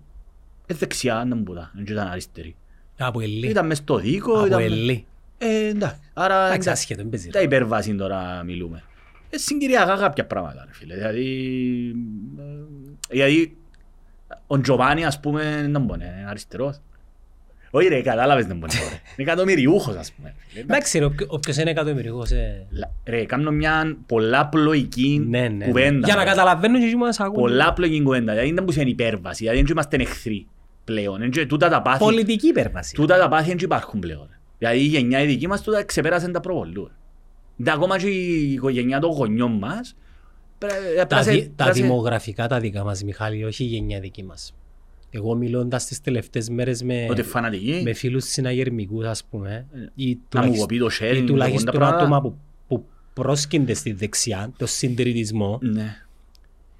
ε, 0.66 0.74
δεξιά, 0.74 1.24
δεν 1.28 1.36
μου 1.36 1.42
πούτα, 1.42 1.70
δεν 1.74 1.84
ήταν 1.88 2.06
αριστερή. 2.08 2.56
Από 2.98 3.20
Ελλή. 3.20 3.46
Ήταν 3.46 3.66
μες 3.66 3.78
στο 3.78 3.96
δίκο, 3.96 4.32
Από 4.38 4.46
ήταν... 4.46 5.04
μες- 5.42 5.52
Ελλή. 5.54 5.64
Ε, 5.66 5.68
εντάξει, 5.68 6.00
άρα 6.14 6.34
Εντάξει, 6.34 6.52
εντάξει, 6.54 6.68
ασχέτω, 6.70 7.00
δεν 7.00 7.10
παίζει. 7.10 7.28
τα 7.28 7.40
υπερβάση 7.40 7.94
τώρα 7.94 8.42
μιλούμε. 8.44 8.82
Ε, 9.30 9.36
συγκυριακά 9.36 9.96
κάποια 9.96 10.26
πράγματα 10.26 10.64
ρε 10.66 10.72
φίλε, 10.74 10.94
δηλαδή... 10.94 11.26
ε, 12.38 12.42
Δηλαδή, 13.08 13.56
ο 14.46 14.60
Τζοβάνι 14.60 15.04
ας 15.04 15.20
πούμε, 15.20 15.68
δεν 15.70 15.82
μπορεί, 15.82 16.00
είναι 16.00 16.26
αριστερός. 16.28 16.80
Όχι 17.74 17.88
ρε, 17.88 18.02
κατάλαβες 18.02 18.46
δεν 18.46 18.56
μπορεί, 18.56 18.72
ρε. 18.76 18.84
είναι 18.84 19.30
εκατομμυριούχος 19.30 19.96
ας 19.96 20.12
πούμε. 20.12 20.34
φίλε. 20.48 20.60
Εντάξει, 20.60 20.98
ρε, 20.98 21.04
όποιο- 21.04 21.26
όποιος 21.30 21.56
είναι 21.56 21.70
εκατομμυρικός, 21.70 22.30
ε, 22.30 22.66
Λα- 22.70 22.90
Ρε, 23.06 23.24
κάνω 23.24 23.50
μια 23.50 23.96
πολλά 24.06 24.46
πλοϊκή 24.48 25.24
Ναι, 25.28 25.40
ναι, 25.40 25.48
ναι. 25.48 25.64
κουβέντα. 25.64 26.06
Για 26.06 26.14
να 26.14 26.22
ρε. 26.24 26.28
καταλαβαίνουν 26.28 26.76
και 26.78 26.82
εκείνοι 26.84 26.98
που 26.98 27.04
μας 27.06 27.20
ακούν. 27.20 27.34
Πολλά 27.34 27.72
πλοϊκή 27.72 28.02
κουβέντα. 28.02 28.32
Δηλαδή 28.32 28.52
δεν 28.52 28.64
που 28.64 28.72
είναι 28.72 28.90
υπέρβαση. 28.90 29.42
Δηλαδή 29.42 29.62
δεν 29.62 29.70
είμαστε 29.70 29.96
εχθροί 29.96 30.46
πλέον. 30.84 31.18
Δεν 31.18 31.30
και- 31.30 31.46
Τούτα 31.46 31.68
τα 31.68 31.82
πάθη, 31.82 31.98
Πολιτική 31.98 32.46
υπέρβαση. 32.48 32.94
τούτα 32.94 33.18
τα 33.18 33.28
πάθη 33.28 33.48
δεν 33.48 33.56
υπάρχουν 33.60 34.00
πλέον. 34.00 34.28
Δηλαδή 34.62 34.80
η 34.80 34.86
γενιά 34.86 35.22
η 35.22 35.26
δική 35.26 35.46
μας 35.46 35.62
τούτα 35.62 35.84
ξεπέρασαν 35.84 36.32
τα 36.32 36.40
προβολού. 36.40 36.90
Δηλαδή 37.56 37.76
ακόμα 37.78 37.98
και 37.98 38.08
η 38.08 38.52
οικογένεια 38.52 38.98
των 39.00 39.10
γονιών 39.10 39.52
μας 39.52 39.94
πρέ- 40.58 40.72
Τα, 40.96 41.06
πρέπει 41.06 41.14
να 41.14 41.22
δι- 41.22 41.42
σε- 41.42 41.48
τα 41.48 41.64
πρέπει 41.64 41.68
να 41.68 41.74
σε- 41.74 41.82
δημογραφικά 41.82 42.46
τα 42.48 42.60
δικά 42.60 42.84
μας, 42.84 43.02
Μιχάλη, 43.04 43.44
όχι 43.44 43.64
η 43.64 43.66
γενιά 43.66 44.00
δική 44.00 44.22
μας. 44.24 44.54
Εγώ 45.10 45.34
μιλώντας 45.34 45.86
τις 45.86 46.00
τελευταίες 46.00 46.48
μέρες 46.48 46.82
με, 46.82 47.06
Ότι 47.10 47.22
φανατικοί. 47.22 47.80
με 47.84 47.92
φίλους 47.92 48.24
συναγερμικούς, 48.24 49.04
ας 49.04 49.24
πούμε, 49.24 49.66
ή 49.94 50.06
Να 50.06 50.14
μου 50.14 50.20
τουλάχιστον, 50.28 50.58
κοπεί 50.60 50.78
το 50.78 50.88
sharing. 51.00 51.16
ή 51.16 51.18
τα 51.20 51.24
τουλάχιστον 51.26 51.74
πράγματα. 51.74 51.96
άτομα 52.00 52.20
που, 52.20 52.36
που 52.68 52.84
πρόσκυνται 53.12 53.74
στη 53.74 53.92
δεξιά, 53.92 54.52
το 54.56 54.66
συντηρητισμό, 54.66 55.58
Ναι. 55.62 55.96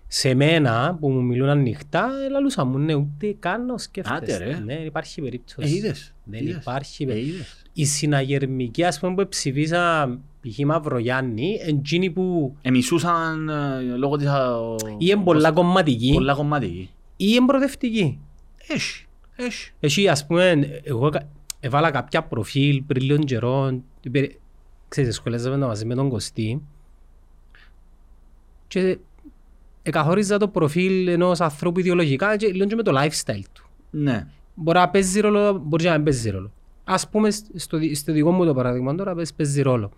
σε 0.09 0.35
μένα 0.35 0.97
που 1.01 1.09
μου 1.11 1.23
μιλούν 1.23 1.49
ανοιχτά, 1.49 2.09
λαλούσα 2.31 2.65
μου, 2.65 2.79
ναι, 2.79 2.95
ούτε 2.95 3.35
καν 3.39 3.67
να 3.67 3.79
σκέφτεσαι. 3.79 4.17
Άντε, 4.17 4.37
ρε. 4.37 4.59
Ναι, 4.65 4.77
δεν 4.77 4.87
υπάρχει 4.87 5.21
Ε, 5.21 5.23
περίπτωση. 5.23 5.75
είδες. 5.75 6.15
Δεν 6.25 6.43
είδες. 6.43 6.57
υπάρχει 6.61 7.03
Ε, 7.03 7.07
περίπτωση. 7.07 7.62
Είδες. 7.73 7.91
Οι 7.93 7.95
συναγερμικοί, 7.95 8.85
ας 8.85 9.00
πούμε, 9.00 9.14
που 9.14 9.29
ψηφίσα 9.29 10.09
π.χ. 10.41 10.59
Μαυρογιάννη, 10.64 11.59
εντζίνοι 11.67 12.11
που 12.11 12.57
Εμισούσαν 12.62 13.49
ε, 13.49 13.81
λόγω 13.97 14.17
της... 14.17 14.26
α, 14.26 14.59
ο- 14.61 14.76
ή 14.88 14.95
είναι 14.99 15.23
πολλά 15.23 15.52
κομματικοί 15.52 16.12
πολλά 16.14 16.35
κομματικοί. 16.35 16.91
ή 17.17 17.26
είναι 17.37 17.47
προοδευτικοί. 17.47 18.19
Έχει. 18.69 19.07
Έχει. 19.37 19.71
Εσύ, 19.81 20.09
ας 20.09 20.26
πούμε, 20.26 20.50
εγώ 20.83 21.09
κα- 21.11 21.29
έβαλα 21.61 21.91
κάποια 21.91 22.23
προφίλ 22.23 22.83
πριν 22.83 23.02
λίγων 23.05 23.25
καιρών, 23.25 23.83
υπε- 24.02 24.38
ξέρεις, 24.88 25.14
σχολιάζαμε 25.14 25.59
τα 25.59 25.67
μαζί 25.67 25.85
με 25.87 25.95
τον 25.95 26.09
Κωστή 26.09 26.62
και 28.69 28.99
εκαχώριζα 29.83 30.38
το 30.38 30.49
προφίλ 30.49 31.07
ενός 31.09 31.41
ανθρώπου 31.41 31.81
ιδεολογικά 31.81 32.37
και 32.37 32.47
λίγο 32.47 32.67
και 32.67 32.75
με 32.75 32.83
το 32.83 32.93
lifestyle 33.00 33.43
του. 33.52 33.67
Ναι. 33.91 34.26
Μπορεί 34.55 34.79
να 34.79 34.88
παίζει 34.88 35.21
ρόλο, 35.21 35.59
μπορεί 35.64 35.83
και 35.83 35.88
να 35.88 35.95
μην 35.95 36.05
παίζει 36.05 36.31
ρόλο. 36.31 36.50
Ας 36.85 37.09
πούμε, 37.09 37.31
στο, 37.55 37.77
δι- 37.79 37.97
στο 37.97 38.12
δικό 38.12 38.31
μου 38.31 38.45
το 38.45 38.55
παράδειγμα 38.55 38.95
τώρα, 38.95 39.15
πες- 39.15 39.35
παίζει 39.35 39.62
ρόλο. 39.62 39.91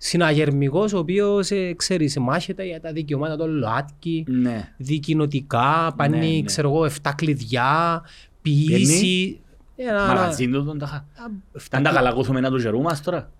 συναγερμικός 0.00 0.92
ο 0.92 0.98
οποίος, 0.98 1.50
ε, 1.50 1.72
ξέρεις, 1.76 2.18
μάχεται 2.18 2.64
για 2.64 2.80
τα 2.80 2.92
δικαιώματα 2.92 3.36
των 3.36 3.50
ΛΟΑΤΚΙ, 3.50 4.24
Ναι. 4.28 4.72
δικοινοτικά, 4.76 5.94
πάνει, 5.96 6.36
ναι. 6.36 6.42
ξέρω 6.42 6.68
εγώ, 6.68 6.84
7 6.84 7.12
κλειδιά, 7.16 8.02
ποιήσει. 8.42 9.40
Ένα- 9.76 10.06
Μαγαζίν 10.06 10.52
του 10.52 10.64
τον 10.64 10.78
τάχα. 10.78 11.06
εφτά 11.54 11.76
Αν 11.76 11.82
τα 11.82 11.88
κλει- 11.90 12.02
καλακούθουμε 12.02 12.40
να 12.40 12.50
τους 12.50 12.62
γερούμε 12.62 12.82
μας 12.82 13.02
τώρα. 13.02 13.30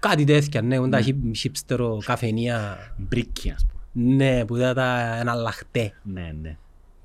Κάτι 0.00 0.24
τέτοια, 0.24 0.62
ναι, 0.62 0.78
όντα 0.78 1.00
χιπστερο 1.34 1.98
καφενεία, 2.04 2.76
Μπρίκι, 2.96 3.50
ας 3.50 3.66
πούμε. 3.66 4.14
ναι, 4.14 4.44
που 4.44 4.56
ήταν 4.56 4.74
τα 4.74 5.16
εναλλαχτέ. 5.20 5.92
Ναι, 6.02 6.34
ναι. 6.42 6.56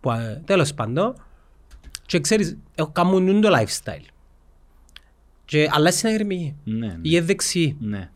Που, 0.02 0.12
α, 0.12 0.18
τέλος 0.46 0.74
πάντων, 0.74 1.14
και 2.06 2.20
ξέρεις, 2.20 2.58
έχω 2.76 2.90
κάνουν 2.94 3.42
το 3.42 3.50
lifestyle. 3.58 4.06
Και 5.46 5.68
αλλά 5.72 5.92
συναγερμική. 5.92 6.56
Ναι, 6.64 6.88
ναι. 6.88 6.96
Ή 7.02 7.20
δεξί. 7.20 7.76
Ναι. 7.80 8.10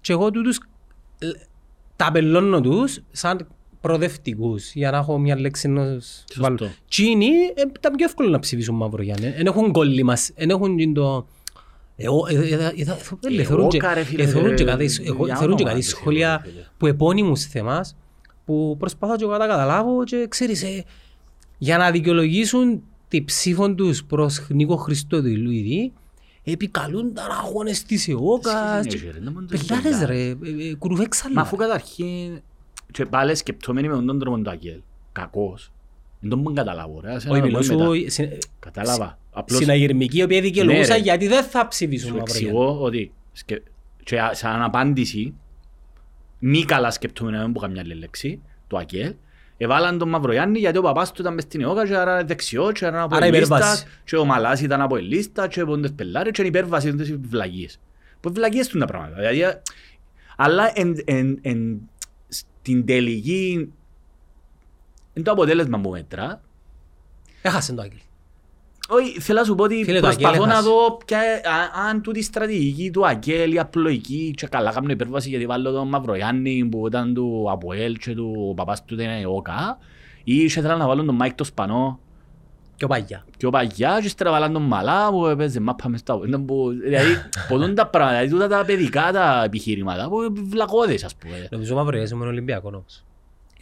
Και 0.00 0.12
εγώ 0.12 0.30
τούτους 0.30 0.60
ε, 1.18 1.26
τα 1.96 2.06
απελώνω 2.06 2.60
τους 2.60 3.00
σαν 3.12 3.46
προοδευτικούς 3.80 4.72
για 4.74 4.90
να 4.90 4.96
έχω 4.96 5.18
μια 5.18 5.38
λέξη 5.40 5.68
να 5.68 5.94
τους 5.94 6.06
Σωστό. 6.06 6.40
βάλω. 6.42 6.70
Τσίνοι 6.88 7.26
ε, 7.26 7.62
ήταν 7.76 7.94
πιο 7.94 8.04
εύκολο 8.06 8.28
να 8.28 8.38
ψηφίσουν 8.38 8.74
Μαυρογιάννη. 8.76 9.30
Δεν 9.30 9.46
έχουν 9.46 9.72
κόλλημα, 9.72 10.16
δεν 10.36 10.50
έχουν 10.50 10.76
και 10.76 10.88
το... 10.94 11.26
Εγώ, 11.96 12.26
ε, 12.30 12.34
ε, 12.34 12.38
ε, 12.38 12.54
ε, 12.54 12.70
ε, 12.76 12.96
Εγώ, 13.30 13.44
θεωρούν 13.44 13.68
και- 13.68 13.78
καρέ, 13.78 14.02
φίλε, 14.04 14.22
ε, 14.22 14.26
θεωρούν 14.26 14.54
και 14.56 14.62
ε, 14.62 14.66
κάτι- 14.66 14.86
για 14.86 15.02
εγώ- 15.04 15.20
όνομα 15.22 15.36
θεωρούν 15.38 15.56
και 15.56 15.64
κάτι 15.64 15.76
του 15.80 15.82
Θεού, 15.86 15.98
σχόλια 15.98 16.40
ρε 16.44 16.50
φίλε. 16.50 16.62
που 16.78 16.86
επώνυμους 16.86 17.42
θεμάς 17.44 17.96
που 18.44 18.76
προσπαθώ 18.78 19.16
και 19.16 19.22
εγώ 19.22 19.32
να 19.32 19.38
τα 19.38 19.46
καταλάβω 19.46 20.04
και 20.04 20.26
ξέρεις 20.28 20.62
ε, 20.62 20.84
για 21.58 21.78
να 21.78 21.90
δικαιολογήσουν 21.90 22.82
τη 23.08 23.24
ψήφο 23.24 23.74
τους 23.74 24.04
προς 24.04 24.46
Νίκο 24.48 24.76
Χριστοδηλούιδη 24.76 25.92
επικαλούν 26.52 27.14
τα 27.14 27.24
αγώνες 27.44 27.82
της 27.82 28.08
ΕΟΚΑ. 28.08 28.82
Σχέση 28.82 29.04
είναι, 29.04 29.12
ρε, 29.12 29.20
να 29.20 29.30
μην 29.30 29.46
το 29.46 29.56
Πελάρες 29.58 29.84
συζητάμε. 29.96 30.04
ρε, 30.04 30.28
ε, 30.64 30.68
ε, 30.70 30.74
κουρουβέξαλα. 30.74 31.34
Μα 31.34 31.40
αφού 31.40 31.56
καταρχήν 31.56 32.40
και 32.92 33.06
πάλι 33.06 33.34
σκεπτόμενοι 33.34 33.88
με 33.88 34.02
τον 34.02 34.18
τρόπο 34.18 34.38
του 34.38 34.50
Αγγέλ, 34.50 34.80
κακός, 35.12 35.72
δεν 36.20 36.30
τον 36.30 36.38
μπορώ 36.40 36.54
να 36.54 36.62
καταλάβω 36.62 37.00
ρε, 37.00 37.14
ας 37.14 37.24
Όχι, 37.24 37.32
να 37.32 37.38
το 37.40 37.44
μιλώ 37.46 37.56
πω 37.58 37.64
σου 37.64 37.76
μετά. 37.78 38.10
συ- 38.10 38.42
Κατάλαβα. 38.58 39.18
Απλώς 39.32 39.58
συναγερμική, 39.60 40.18
η 40.18 40.22
οποία 40.22 40.40
δικαιολογούσα 40.40 40.88
Ναι, 40.90 40.96
ρε. 40.96 41.02
γιατί 41.02 41.26
δεν 41.28 41.44
θα 41.44 41.68
ψηφίσουν 41.68 42.08
σου 42.08 42.16
Μαυρογιάννη. 42.16 42.48
εξηγώ 42.48 42.80
ότι 42.82 43.12
σκε- 43.32 43.62
και 44.04 44.20
α- 44.20 44.34
σαν 44.34 44.62
απάντηση 44.62 45.34
μη 46.38 46.64
καλά 46.64 46.90
σκεπτόμενοι 46.90 47.36
να 47.36 47.42
μην 47.42 47.52
πω 47.52 47.60
καμιά 47.60 47.80
άλλη 47.80 47.94
λέξη 47.94 48.40
του 48.68 48.78
Αγγέλ 48.78 49.14
Εβάλαν 49.58 49.98
τον 49.98 50.08
Μαυρογιάννη 50.08 50.58
γιατί 50.58 50.78
ο 50.78 50.82
παπάς 50.82 51.12
του 51.12 51.20
ήταν 51.20 51.34
μες 51.34 51.42
στην 51.42 51.60
ΕΟΚΑ 51.60 51.86
και 51.86 51.96
άρα 51.96 52.24
δεξιό 52.24 52.72
και 52.72 52.86
άρα 52.86 53.02
από 53.02 53.16
Άρα 53.16 53.26
ελίστας 53.26 53.58
υπέρβαση. 53.58 53.86
και 54.04 54.16
ο 54.16 54.24
Μαλάς 54.24 54.60
ήταν 54.60 54.80
από 54.80 54.96
ελίστα 54.96 55.48
και 55.48 55.64
πόντες 55.64 55.92
πελάρες 55.92 56.32
και 56.32 56.40
είναι 56.42 56.50
υπέρβαση 56.50 56.88
των 56.88 56.96
τις 56.96 57.16
βλαγίες. 57.16 57.80
Που 58.20 58.32
βλαγίες 58.32 58.68
του 58.68 58.78
τα 58.78 58.86
πράγματα. 58.86 59.14
Δηλαδή, 59.16 59.40
ε, 59.42 59.62
αλλά 60.36 60.70
εν, 60.74 60.96
εν, 61.04 61.38
εν, 61.42 61.80
στην 62.28 62.86
τελική 62.86 63.72
είναι 65.12 65.24
το 65.24 65.30
αποτέλεσμα 65.30 65.80
που 65.80 65.90
μετρά 65.90 66.40
Έχασε 67.42 67.72
το 67.72 67.82
Άγγελ. 67.82 67.98
Όχι, 68.88 69.20
θέλω 69.20 69.38
να 69.38 69.44
σου 69.44 69.54
πω 69.54 69.62
ότι 69.64 69.84
Φίλε, 69.84 70.00
το 70.00 70.06
προσπαθώ 70.06 70.28
Αγγέλ 70.28 70.46
να 70.46 70.52
έχασε. 70.52 70.68
δω 70.68 70.98
ποια, 71.06 71.18
α- 71.18 71.88
αν 71.88 72.02
τούτη 72.02 72.18
η 72.18 72.22
στρατηγική 72.22 72.90
του 72.90 73.06
Αγγέλ, 73.06 73.52
η 73.52 73.58
απλοϊκή 73.58 74.32
και 74.36 74.46
καλά 74.46 74.72
κάνω 74.72 74.90
υπέρβαση 74.90 75.28
γιατί 75.28 75.46
βάλω 75.46 75.70
τον 75.72 75.88
Μαυρογιάννη 75.88 76.64
που 76.70 76.86
ήταν 76.86 77.14
του 77.14 77.46
Αποέλ 77.50 77.96
και 77.96 78.14
του 78.14 78.52
παπάς 78.56 78.84
του 78.84 78.94
ήταν 78.94 79.24
ΟΚΑ 79.26 79.78
ή 80.24 80.36
και 80.36 80.42
ήθελα 80.44 80.76
να 80.76 80.86
βάλω 80.86 81.04
τον 81.04 81.14
Μάικ 81.14 81.34
το 81.34 81.44
Σπανό 81.44 81.98
Και 82.76 82.84
ο 82.84 82.88
Παγιά. 82.88 83.24
και 83.36 83.46
ο 83.46 83.50
Παγιά 83.50 83.96
και 84.00 84.06
ύστερα 84.06 84.30
βάλαν 84.30 84.52
τον 84.52 84.62
Μαλά 84.62 85.10
που 85.10 85.26
έπαιζε 85.26 85.60
μάπα 85.60 85.88
μες 85.88 86.00
στα 86.00 86.20
ήταν 86.26 86.44
που- 86.44 86.70
Δηλαδή, 86.82 87.08
ποτούν 87.48 87.74
τα 87.74 87.86
πράγματα, 87.86 88.20
δηλαδή 88.24 88.42
τούτα 88.42 88.58
τα 88.58 88.64
παιδικά 88.64 89.12
τα 89.12 89.42
επιχειρήματα 89.44 90.08
που 90.08 90.16
βλακώδες 90.48 91.04
ας 91.04 91.14
πούμε. 91.14 91.48
Νομίζω 91.50 91.74
ο 91.74 91.76
Μαυρογιάννης 91.76 92.10
είναι 92.10 92.24
Ολυμπιακός 92.26 92.72
όμως. 92.72 93.04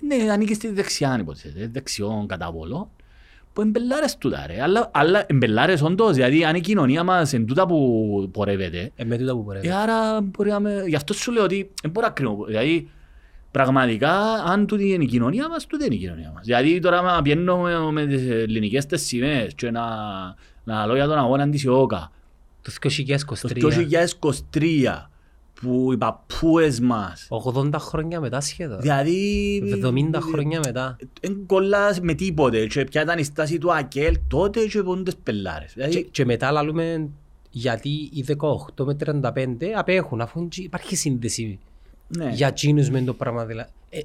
Ναι, 0.00 0.30
ανήκει 0.32 0.54
στη 0.54 0.68
δεξιά, 0.72 1.10
αν 1.10 1.20
υποθέτει, 1.20 1.66
δεξιόν 1.66 2.26
καταβολό. 2.26 2.90
Που 3.54 3.60
εμπελάρες 3.60 4.18
τούτα 4.18 4.44
ρε, 4.46 4.62
αλλά, 4.62 4.90
αλλά 4.94 5.24
εμπελάρες 5.26 5.82
όντως, 5.82 6.14
δηλαδή 6.14 6.44
αν 6.44 6.54
η 6.54 6.60
κοινωνία 6.60 7.02
μας 7.04 7.32
εν 7.32 7.46
τούτα 7.46 7.66
που 7.66 8.28
πορεύεται, 8.32 8.90
Ε, 8.96 9.04
με 9.04 9.16
τούτα 9.18 9.32
που 9.32 9.42
μπορεί. 9.42 9.60
ε, 9.62 9.72
άρα 9.74 10.20
μπορεί 10.20 10.50
να 10.50 10.60
με... 10.60 10.84
Γι' 10.86 10.94
αυτό 10.96 11.14
σου 11.14 11.32
λέω 11.32 11.42
ότι 11.44 11.70
δεν 11.82 11.90
μπορώ 11.90 12.06
να 12.06 12.12
κρίνω, 12.12 12.44
δηλαδή 12.46 12.88
πραγματικά 13.50 14.12
αν 14.46 14.66
τούτη 14.66 14.88
είναι 14.92 15.04
η 15.04 15.06
κοινωνία 15.06 15.48
μας, 15.48 15.66
τούτη 15.66 15.84
είναι 15.86 15.94
η 15.94 15.98
κοινωνία 15.98 16.30
μας. 16.34 16.44
Δηλαδή 16.44 16.78
τώρα 16.78 17.02
μα 17.02 17.22
πιένω 17.22 17.56
με, 17.58 17.78
με 17.92 18.06
τις 18.06 18.28
ελληνικές 18.30 18.86
τις 18.86 19.02
σημαίες 19.06 19.54
και 19.54 19.70
να, 19.70 19.82
να 20.64 20.86
λέω 20.86 20.94
για 20.94 21.06
τον 21.06 21.18
αγώνα 21.18 21.48
της 21.50 21.62
ΙΟΚΑ, 21.62 22.10
Το 22.62 22.70
το 23.48 23.68
2023. 24.50 25.08
2023 25.64 25.68
που 25.68 25.92
οι 25.92 25.96
παππούες 25.96 26.80
μας, 26.80 27.28
80 27.54 27.70
χρόνια 27.78 28.20
μετά 28.20 28.40
σχεδόν. 28.40 28.80
δηλαδή... 28.80 29.62
70 29.84 30.18
χρόνια 30.20 30.60
μετά. 30.64 30.96
δεν 31.20 31.46
κολλάς 31.46 32.00
με 32.00 32.14
τίποτε 32.14 32.66
και 32.66 32.84
ποια 32.84 33.02
ήταν 33.02 33.18
η 33.18 33.24
στάση 33.24 33.58
του 33.58 33.72
ΑΚΕΛ 33.74 34.16
τότε 34.28 34.60
και 34.66 34.82
πόντες 34.82 35.16
πελάρες. 35.22 35.72
Και, 35.72 35.80
Δηλαδή, 35.82 36.08
και 36.10 36.24
μετά 36.24 36.50
λαλούμε 36.50 37.08
γιατί 37.50 37.88
οι 37.88 38.24
18 38.76 38.84
με 38.84 38.96
35 39.34 39.46
απέχουν 39.76 40.20
αφού 40.20 40.48
υπάρχει 40.54 40.96
σύνδεση 40.96 41.58
ναι. 42.08 42.30
για 42.34 42.46
εκείνους 42.46 42.90
με 42.90 43.02
το 43.02 43.14
πράγμα 43.14 43.44
δηλαδή. 43.44 43.68
Ε, 43.90 44.00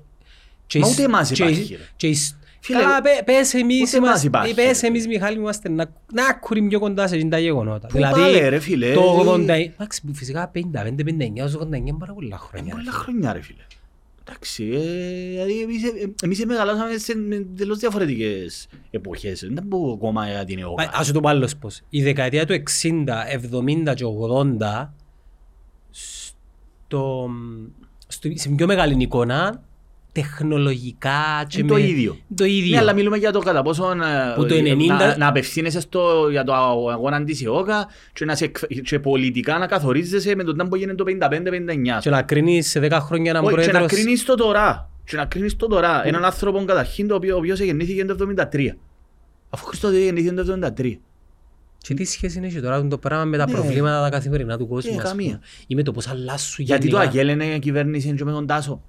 και 0.67 0.79
Μα 0.79 0.87
η- 0.87 0.91
ούτε 0.91 1.03
εμάς 1.03 1.31
και 1.31 1.43
η- 1.43 1.47
υπάρχει, 1.47 1.73
ρε. 1.75 1.81
και 1.95 2.07
η- 2.07 2.17
Φίλε, 2.61 2.79
Καλά, 2.79 3.01
πε- 3.01 3.23
πες 3.23 3.53
εμείς 3.53 3.81
ούτε 3.87 3.97
εμάς 3.97 4.09
είμαστε, 4.09 4.27
υπάρχει, 4.27 4.53
πες 4.53 4.81
ρε. 4.81 4.87
εμείς 4.87 5.07
Μιχάλη 5.07 5.35
μου 5.35 5.41
είμαστε 5.41 5.69
να, 5.69 5.91
να 6.13 6.23
κουρím 6.33 6.67
πιο 6.67 6.79
κοντά 6.79 7.07
σε 7.07 7.15
εκείνα 7.15 7.29
τα 7.29 7.39
γεγονότα. 7.39 7.87
Πού 7.87 7.99
πάλι, 7.99 8.39
ρε, 8.49 8.59
φίλε, 8.59 8.93
το 8.93 9.19
δηλαδή- 9.19 9.45
80, 9.45 9.71
εντάξει 9.73 10.01
που 10.05 10.13
φυσικά 10.13 10.51
55-59 10.55 11.43
ως 11.43 11.55
89 11.55 11.75
είναι 11.87 11.97
πάρα 11.99 12.13
πολλά 12.13 12.27
είναι 12.27 12.37
χρόνια. 12.37 12.71
πολλά 12.75 12.83
ρε. 12.91 12.97
χρόνια 12.97 13.33
ρε 13.33 13.41
φίλε. 13.41 13.61
Εντάξει, 14.29 14.63
ε, 14.73 15.29
δηλαδή 15.29 15.61
εμείς, 15.61 15.83
ε, 15.83 16.13
εμείς 16.23 16.45
μεγαλώσαμε 16.45 16.97
σε 16.97 17.15
με 17.15 17.45
τελώς 17.57 17.77
διαφορετικές 17.77 18.67
εποχές. 18.91 19.47
Δεν 19.51 19.63
μπορώ 19.67 19.93
ακόμα 19.93 20.27
για 20.29 20.45
την 20.45 20.55
Μα, 20.59 20.61
ΕΟΚΑ. 20.61 20.89
Ας 20.93 21.11
το 21.11 21.19
πω 21.19 21.29
άλλος 21.29 21.55
πώς. 21.55 21.81
Η 21.89 22.03
δεκαετία 22.03 22.45
του 22.45 22.53
60, 22.53 23.25
70 23.27 23.93
και 23.93 24.03
80 24.05 24.93
στο, 25.89 27.29
στο, 28.07 28.29
σε 28.33 28.49
πιο 28.49 28.65
μεγάλη 28.65 28.95
εικόνα 29.03 29.63
τεχνολογικά 30.21 31.45
και 31.47 31.59
Είναι 31.59 31.67
το 31.67 31.73
με- 31.73 31.87
ίδιο. 31.87 32.17
Το 32.35 32.45
ίδιο. 32.45 32.71
Ναι, 32.71 32.77
αλλά 32.77 32.93
μιλούμε 32.93 33.17
για 33.17 33.31
το 33.31 33.39
κατά 33.39 33.61
πόσο 33.61 33.91
ε, 33.91 33.95
Που 34.35 34.45
το 34.45 34.53
ε, 34.55 34.61
90 34.61 34.85
να, 34.87 35.17
να 35.17 35.27
απευθύνεσαι 35.27 35.79
στο, 35.79 36.27
για 36.31 36.43
το 36.43 36.53
αγώνα 36.91 37.23
της 37.23 37.43
ΕΟΚΑ 37.45 37.87
και, 38.13 38.25
να 38.25 38.35
σε, 38.35 38.43
εκφ- 38.45 38.81
και 38.81 38.99
πολιτικά 38.99 39.57
να 39.57 39.67
καθορίζεσαι 39.67 40.35
με 40.35 40.43
τον 40.43 40.57
τάμπο 40.57 40.75
γίνεται 40.75 41.03
το 41.03 41.11
55-59. 41.19 41.99
Και 42.01 42.09
να 42.09 42.21
κρίνεις 42.21 42.69
σε 42.69 42.79
10 42.79 42.97
χρόνια 43.01 43.31
έναν 43.31 43.43
Όχι, 43.43 43.55
και 43.55 43.61
να 43.65 43.67
πρόεδρος... 43.71 43.91
κρίνεις 43.91 44.25
το 44.25 44.35
τώρα. 44.35 44.89
Και 45.05 45.15
να 45.15 45.25
κρίνεις 45.25 45.55
το 45.55 45.67
τώρα. 45.67 46.07
Έναν 46.07 46.25
άνθρωπο 46.25 46.63
καταρχήν 46.65 47.07
το 47.07 47.15
οποίο, 47.15 47.35
ο 47.35 47.37
οποίος 47.37 47.59
γεννήθηκε 47.59 48.05
το 48.05 48.27
73. 48.51 48.57
Αφού 49.49 49.65
Χριστός 49.65 49.91
γεννήθηκε 49.93 50.33
το 50.43 50.59
73. 50.77 50.97
Και 51.81 51.93
τι 51.93 52.05
σχέση 52.05 52.41
έχει 52.43 52.59
τώρα 52.61 52.87
το 52.87 52.97
πράγμα 52.97 53.25
με 53.25 53.37
τα 53.37 53.45
Ναι. 53.45 53.51
προβλήματα 53.51 54.01
τα 54.01 54.09
καθημερινά 54.09 54.57
του 54.57 54.67
κόσμου. 54.67 54.91
Ε, 54.91 54.95
ας 54.95 55.01
πούμε. 55.11 55.23
καμία. 55.23 55.39
Ή 55.67 55.75
με 55.75 55.83
το 55.83 55.91
πώς 55.91 56.07
αλλάσουν 56.07 56.65
Γιατί 56.65 56.87
το 56.89 56.97
γενικά; 56.97 57.19
Αγγέλ 57.19 57.29
είναι 57.41 57.57
κυβέρνηση 57.59 58.13
και 58.13 58.23
με 58.23 58.31
τον 58.31 58.45
Τάσο. 58.47 58.81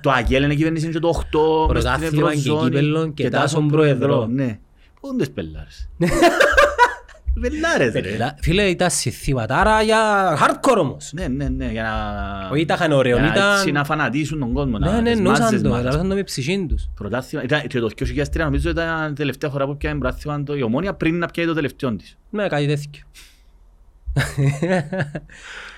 Το 0.00 0.10
Αγγέλ 0.10 0.42
είναι 0.42 0.54
κυβέρνηση 0.54 0.88
και 0.88 0.98
το 0.98 1.08
8 1.08 1.72
μες 1.72 1.82
στην 1.82 1.92
Πρωτάθλημα 1.92 2.32
και 2.32 2.38
Ευρωζώνη 2.38 2.68
κύπελλον 2.70 3.14
και 3.14 3.28
Τάσον 3.28 3.68
πρόεδρο. 3.68 4.26
Ναι. 4.26 4.58
Πού 5.00 5.08
είναι 5.08 5.16
τις 5.18 5.30
πελάρες; 5.30 5.88
Πελάρες 7.40 7.92
ρε. 7.92 8.00
Πελά- 8.00 8.36
Φίλε, 8.42 8.62
ήταν 8.62 8.90
συθήματα, 8.90 9.56
άρα 9.60 9.82
για 9.82 9.98
hardcore 10.40 10.76
όμως. 10.78 11.10
Ναι, 11.12 11.28
ναι, 11.28 11.48
ναι, 11.48 11.70
για 11.70 11.82
να... 11.82 12.48
Όχι, 12.52 12.60
ήταν 12.60 12.92
ωραίο, 12.92 13.16
για 13.18 13.26
να 13.26 13.32
ήταν- 13.34 13.56
έτσι 13.58 13.72
να 13.72 13.84
φανατίσουν 13.84 14.38
τον 14.38 14.52
κόσμο. 14.52 14.78
Ναι, 14.78 14.86
να- 14.86 15.00
ναι, 15.00 15.10
τις 15.10 15.18
εννοούσαν 15.18 15.44
μάζες 15.44 15.62
το, 15.62 15.68
μας. 15.68 15.80
ελάβασαν 15.80 16.08
το 16.08 16.14
με 16.14 16.22
ψυχήν 16.22 16.68
τους. 16.68 16.88
Πρωτάθλημα, 16.94 17.44
ήταν 17.44 17.66
και 17.66 17.80
το 17.80 17.90
2003 17.96 18.24
νομίζω 18.36 18.70
ήταν 18.70 19.10
η 19.10 19.14
τελευταία 19.14 19.50
φορά 19.50 19.66
που 19.66 19.76
πιάνε 19.76 19.98
πρωτάθλημα 19.98 20.42
το 20.42 20.54
η 20.54 20.62
Ομόνια 20.62 20.94
πριν 20.94 21.18
να 21.18 21.26
πιάει 21.26 21.46
το 21.46 21.54
τελευταίο 21.54 21.96
της. 21.96 22.16
Ναι, 22.30 22.48
κάτι 22.48 22.66
τέτοιο. 22.66 23.02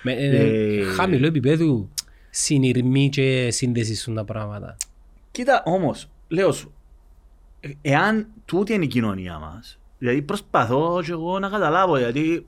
Με 0.03 0.13
ε, 0.13 0.27
Ε, 0.37 0.85
χαμηλό 0.85 1.27
επίπεδο 1.27 1.89
συνειρμή 2.37 3.09
και 3.09 3.51
σύνδεσης 3.51 4.01
στον 4.01 4.15
τα 4.15 4.25
πράγματα. 4.25 4.77
Κοίτα 5.31 5.63
όμως, 5.67 6.09
λέω 6.29 6.53
σου, 6.53 6.73
ε, 7.61 7.71
εάν 7.83 8.27
τούτη 8.45 8.73
είναι 8.73 8.85
η 8.85 8.87
κοινωνία 8.87 9.39
μας, 9.39 9.79
δηλαδή 9.99 10.23
προσπαθώ 10.23 11.03
και 11.05 11.11
εγώ 11.13 11.39
να 11.39 11.49
καταλάβω 11.49 11.99
γιατί 11.99 12.47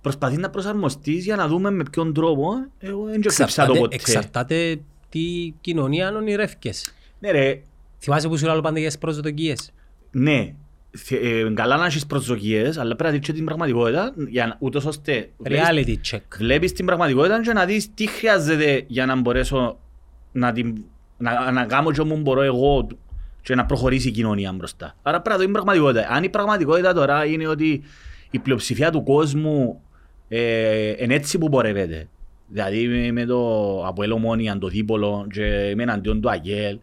προσπαθείς 0.00 0.38
να 0.38 0.50
προσαρμοστείς 0.50 1.24
για 1.24 1.36
να 1.36 1.48
δούμε 1.48 1.70
με 1.70 1.84
ποιον 1.90 2.12
τρόπο, 2.14 2.48
εγώ 2.78 3.04
δεν 3.04 3.20
ξέψα 3.20 3.36
το 3.66 3.72
Εξαρτάται, 3.72 3.78
ποτέ. 3.78 3.94
εξαρτάται 3.94 4.80
τι 5.08 5.52
κοινωνία 5.60 6.12
ονειρεύκες. 6.16 6.94
Ναι 7.18 7.30
ρε, 7.30 7.62
Θυμάσαι 7.98 8.28
που 8.28 8.36
σου 8.38 8.44
λέω 8.46 8.60
πάντα 8.60 8.78
για 8.78 8.88
τις 8.88 8.98
προσδοκίες. 8.98 9.72
ναι, 10.10 10.36
θε- 10.36 10.48
ε, 10.48 10.54
καλά 11.54 11.76
να 11.76 11.86
έχεις 11.86 12.06
προσδοκίες, 12.06 12.78
αλλά 12.78 12.96
πρέπει 12.96 13.12
να 13.12 13.18
δεις 13.18 13.26
και 13.26 13.32
την 13.32 13.44
πραγματικότητα, 13.44 14.12
για 14.28 14.46
να, 14.46 14.56
ούτως 14.58 14.84
ώστε 14.84 15.28
βλέπεις- 15.38 15.68
Reality 15.68 16.14
check. 16.14 16.20
βλέπεις 16.38 16.72
την 16.72 16.86
πραγματικότητα 16.86 17.40
και 17.42 17.52
να 17.52 17.64
δεις 17.64 17.94
τι 17.94 18.06
χρειάζεται 18.08 18.84
για 18.86 19.06
να 19.06 19.16
μπορέσω 19.20 19.78
να, 20.32 20.52
την, 20.52 20.84
να, 21.18 21.50
να 21.50 21.64
κάνω 21.64 21.90
και 21.92 22.00
όπου 22.00 22.16
μπορώ 22.16 22.42
εγώ 22.42 22.86
και 23.42 23.54
να 23.54 23.66
προχωρήσει 23.66 24.08
η 24.08 24.10
κοινωνία 24.10 24.52
μπροστά. 24.52 24.96
Άρα 25.02 25.20
πρέπει 25.20 25.28
να 25.30 25.36
δω 25.36 25.42
την 25.42 25.52
πραγματικότητα. 25.52 26.06
Αν 26.10 26.22
η 26.24 26.28
πραγματικότητα 26.28 26.92
τώρα 26.94 27.24
είναι 27.24 27.46
ότι 27.46 27.82
η 28.30 28.38
πλειοψηφία 28.38 28.90
του 28.90 29.02
κόσμου 29.02 29.80
ε, 30.28 30.92
είναι 30.98 31.14
έτσι 31.14 31.38
που 31.38 31.48
πορεύεται, 31.48 32.08
Δηλαδή 32.48 32.88
με, 32.88 33.12
με 33.12 33.24
το 33.24 33.38
Αποέλ 33.86 34.10
Ομόνιαν, 34.10 34.58
το 34.58 34.68
Δίπολο 34.68 35.26
και 35.32 35.72
με 35.76 35.82
εναντίον 35.82 36.20
του 36.20 36.30
Αγέλ 36.30 36.78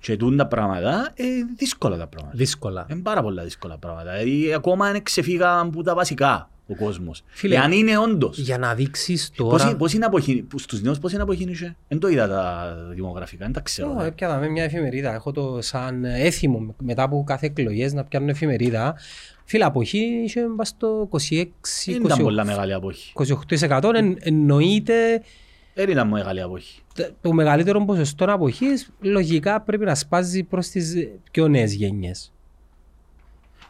και 0.00 0.16
τούν 0.16 0.36
τα 0.36 0.46
πράγματα, 0.46 1.12
ε, 1.14 1.24
δύσκολα 1.56 1.96
τα 1.96 2.06
πράγματα. 2.06 2.36
Δύσκολα. 2.36 2.86
Είναι 2.90 3.00
πάρα 3.00 3.22
πολλά 3.22 3.42
δύσκολα 3.42 3.78
πράγματα. 3.78 4.12
Δηλαδή 4.18 4.52
ακόμα 4.54 4.88
είναι 4.88 5.00
ξεφύγαν 5.00 5.66
από 5.66 5.82
τα 5.82 5.94
βασικά 5.94 6.50
ο 6.66 6.74
κόσμος. 6.74 7.22
Φίλε, 7.26 7.54
Εάν 7.54 7.72
είναι 7.72 7.98
όντως. 7.98 8.38
Για 8.38 8.58
να 8.58 8.74
δείξεις 8.74 9.30
Πώς, 9.36 9.48
τώρα... 9.50 9.68
είναι- 9.68 9.78
πώς 9.78 9.92
είναι 9.92 10.04
αποχή, 10.04 10.42
που- 10.42 10.58
στους 10.58 10.82
νέους 10.82 10.98
πώς 10.98 11.12
είναι 11.12 11.22
αποχή 11.22 11.42
είχε. 11.50 11.76
Δεν 11.88 11.98
το 11.98 12.08
είδα 12.08 12.28
τα 12.28 12.74
δημογραφικά, 12.90 13.44
δεν 13.44 13.52
τα 13.54 13.60
ξέρω. 13.60 13.94
Ω, 13.98 14.02
ε. 14.02 14.06
Έπιανα 14.06 14.38
με 14.38 14.48
μια 14.48 14.64
εφημερίδα. 14.64 15.14
Έχω 15.14 15.32
το 15.32 15.58
σαν 15.60 16.04
έθιμο 16.04 16.74
μετά 16.78 17.02
από 17.02 17.24
κάθε 17.26 17.46
εκλογές 17.46 17.92
να 17.92 18.04
πιάνω 18.04 18.30
εφημερίδα. 18.30 18.96
Φίλε, 19.44 19.64
αποχή 19.64 19.98
είχε 20.24 20.40
πας 20.56 20.68
στο 20.68 21.08
26, 21.10 21.44
Δεν 21.86 22.02
ήταν 22.04 22.18
πολλά 22.22 22.44
μεγάλη 22.44 22.72
αποχή. 22.72 23.12
28% 23.58 23.90
εν, 23.94 24.16
εννοείται 24.20 25.22
Δεν 25.80 25.88
ήταν 25.90 26.08
μεγάλη 26.08 26.40
αποχή. 26.40 26.80
τε- 26.94 27.12
το 27.20 27.32
μεγαλύτερο 27.32 27.84
ποσοστό 27.84 28.24
αποχής 28.32 28.90
λογικά 29.00 29.60
πρέπει 29.60 29.84
να 29.84 29.94
σπάζει 29.94 30.42
προς 30.42 30.68
τις 30.68 30.94
πιο 31.30 31.48
νέες 31.48 31.72
γενιές. 31.74 32.32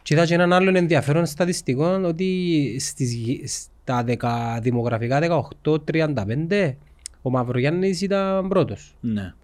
Και 0.03 0.15
είδα 0.15 0.27
και 0.27 0.35
έναν 0.35 0.53
άλλο 0.53 0.77
ενδιαφέρον 0.77 1.27
στατιστικό 1.27 2.01
ότι 2.05 2.77
στις, 2.81 3.13
γη- 3.15 3.49
στα 3.49 4.03
δεκα, 4.05 4.59
δημογραφικά 4.63 5.19
18-35 5.21 6.77
ο 7.23 7.31
Μαυρογιάννης 7.31 8.01
ήταν 8.01 8.49
πρώτος. 8.49 8.95
Ναι. 9.01 9.35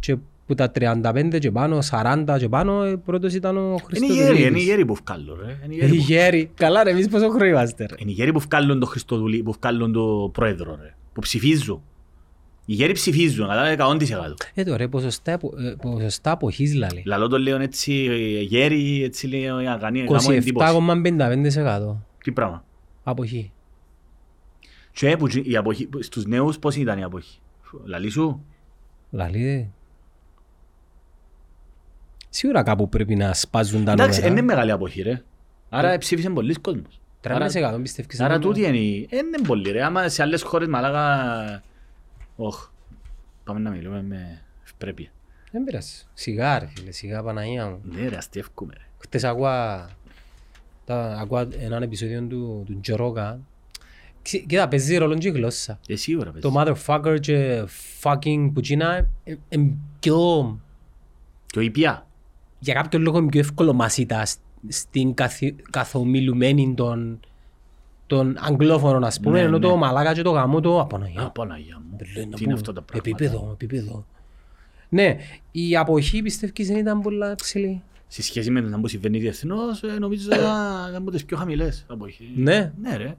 Και 0.00 0.16
που 0.46 0.54
τα 0.54 0.70
35 0.70 1.38
και 1.38 1.50
πάνω, 1.50 1.78
40 1.82 2.36
και 2.38 2.48
πάνω, 2.48 2.82
ε, 2.84 2.96
πρώτος 2.96 3.34
ήταν 3.34 3.56
ο 3.56 3.60
Είναι 3.60 3.74
οι 3.74 3.78
Χριστοδουλίδης. 3.84 4.26
γέροι, 4.26 4.42
είναι 4.48 4.58
οι 4.58 4.62
γέροι 4.62 4.84
που 4.84 4.96
βγάλουν. 5.04 5.38
ρε. 5.46 5.58
Είναι 5.64 5.74
οι 5.74 5.76
γέροι 5.76 5.94
Οι 5.94 5.96
που- 5.96 6.02
γέροι. 6.04 6.50
Καλά 6.54 6.82
ρε, 6.84 6.90
εμείς 6.90 7.08
πόσο 7.08 7.28
χρόνο 7.28 7.44
είμαστε 7.44 7.86
ρε. 7.86 7.94
Είναι 7.98 8.10
οι 8.10 8.14
γέροι 8.14 8.32
που 8.32 8.40
βγάλουν 8.40 8.78
τον 8.78 8.88
Χριστοδουλή, 8.88 9.42
που 9.42 9.52
βγάλουν 9.60 9.92
τον 9.92 10.30
πρόεδρο, 10.30 10.78
ρε. 10.82 10.94
Που 11.12 11.20
ψηφίζουν. 11.20 11.82
Οι 12.66 12.74
γέροι 12.74 12.92
ψηφίζουν, 12.92 13.46
κατάλαβε 13.48 13.72
100%. 13.72 14.34
Ε, 14.54 14.64
τώρα, 14.64 14.88
ποσοστά, 14.88 15.32
απο- 15.32 15.52
ε, 15.58 15.74
ποσοστά 15.82 16.30
αποχής 16.30 16.74
λαλεί. 16.74 17.02
Λαλό 17.06 17.28
το 17.28 17.38
λέω 17.38 17.60
έτσι, 17.60 17.92
ε, 18.10 18.40
γέροι, 18.42 19.02
έτσι 19.02 19.26
λέω, 19.26 19.60
για 19.60 19.70
να 19.70 19.76
κάνει 19.76 20.02
να 20.02 20.06
κάνω 20.18 20.32
εντύπωση. 20.32 20.66
27,55% 20.66 21.96
Τι 22.24 22.32
πράγμα. 22.32 22.64
αποχή. 23.02 23.52
Και 24.92 25.16
που 25.16 25.26
η 25.42 25.56
αποχή, 25.56 25.86
που- 25.86 26.02
στους 26.02 26.24
νέους 26.26 26.58
πώς 26.58 26.76
ήταν 26.76 26.98
η 26.98 27.02
αποχή; 27.02 27.38
Λαλή 27.84 28.10
σου; 28.10 28.44
Λαλεί. 29.10 29.72
Σίγουρα 32.28 32.62
κάπου 32.62 32.88
πρέπει 32.88 33.14
να 33.16 33.34
σπάζουν 33.34 33.84
τα 33.84 33.92
Εντάξει, 33.92 34.18
είναι 34.20 34.28
νούμερα. 34.28 34.44
μεγάλη 34.46 34.70
αποχή 34.70 35.02
ρε. 35.02 35.22
Άρα 35.68 35.98
ψήφισε 35.98 36.30
πολλοί 36.30 36.54
κόσμος. 36.54 37.00
Άρα- 37.28 37.46
30% 37.76 37.80
πιστεύεις. 37.82 38.20
Άρα 38.20 38.34
είναι 38.34 38.42
τούτη 38.42 38.60
είναι, 38.62 38.76
η- 38.76 39.08
ε, 39.10 39.16
είναι 39.16 39.38
πολύ 39.46 39.70
ρε. 39.70 39.84
Άμα 39.84 40.08
σε 40.08 40.22
άλλες 40.22 40.42
χώρες 40.42 40.68
μαλάκα... 40.68 41.62
Όχ. 42.36 42.68
Πάμε 43.44 43.60
να 43.60 43.70
μιλούμε 43.70 44.02
με 44.02 44.42
ευπρέπεια. 44.64 45.08
Δεν 45.52 45.64
πειράζει. 45.64 45.94
Σιγά 46.14 46.58
ρε 46.58 46.66
φίλε, 46.66 46.90
σιγά 46.90 47.22
Παναγία 47.22 47.66
μου. 47.68 47.80
Ναι 47.84 48.08
ρε, 48.08 48.16
αστεύκουμε 48.16 48.72
ρε. 48.76 48.82
Χτες 48.98 49.24
ακούα, 49.24 49.88
τα, 50.84 51.16
ακούα 51.20 51.48
έναν 51.60 51.82
επεισόδιο 51.82 52.22
του, 52.22 52.62
του 52.66 52.80
Τζορόκα. 52.80 53.40
Ξε- 54.22 54.46
Κοίτα, 54.46 54.68
παίζει 54.68 54.96
ρόλο 54.96 55.14
και 55.14 55.28
η 55.28 55.30
γλώσσα. 55.30 55.78
Ε, 55.88 55.96
σίγουρα 55.96 56.30
πες. 56.30 56.42
Το 56.42 56.52
motherfucker 56.56 57.16
και 57.20 57.64
fucking 58.02 58.50
που 58.54 58.60
τσίνα 58.60 59.08
είναι 59.48 59.72
πιο, 60.00 60.58
Και 61.46 61.58
ο 61.58 61.62
Ιππιά. 61.62 62.06
για 62.58 62.74
κάποιο 62.74 62.98
λόγο 62.98 63.18
είναι 63.18 63.28
πιο 63.28 63.40
εύκολο 63.40 63.72
μασίτας 63.72 64.30
σ- 64.30 64.38
στην 64.68 65.14
καθι, 65.14 65.56
καθομιλουμένη 65.70 66.74
των, 66.76 67.20
των 68.06 68.36
αγγλόφωνων 68.40 69.04
ας 69.04 69.20
πούμε, 69.20 69.38
Ναι, 69.38 69.44
ενώ 69.44 69.58
ναι. 69.58 69.66
το 69.66 69.76
μαλάκα 69.76 70.14
και 70.14 70.22
το 70.22 70.30
γαμό 70.30 70.60
το 70.60 70.80
απαναγιά. 70.80 71.22
Α, 71.22 71.30
Παναγία 71.30 71.76
μου. 71.78 71.96
Δεν 71.96 72.08
λέω 72.14 72.26
να 72.26 72.36
Τι 72.36 72.44
είναι 72.44 72.52
πω, 72.52 72.58
αυτά 72.58 72.72
τα 72.72 72.82
πράγματα. 72.82 73.10
Επίπεδο, 73.10 73.50
επίπεδο. 73.52 74.04
Ναι, 74.88 75.16
η 75.50 75.76
αποχή 75.76 76.22
πιστεύεις 76.22 76.68
δεν 76.68 76.76
ήταν 76.76 77.00
πολλά 77.00 77.34
ψηλή; 77.34 77.82
Σε 78.06 78.22
σχέση 78.22 78.50
με 78.50 78.60
το 78.60 78.78
που 78.78 78.88
συμβαίνει 78.88 79.18
διεθνώς, 79.18 79.82
ε, 79.82 79.98
νομίζω 79.98 80.28
ήταν 80.36 80.94
από 80.94 81.10
τις 81.10 81.24
πιο 81.24 81.36
χαμηλές 81.36 81.84
αποχή. 81.88 82.32
Ναι. 82.36 82.72
Ναι 82.82 82.96
ρε. 82.96 83.16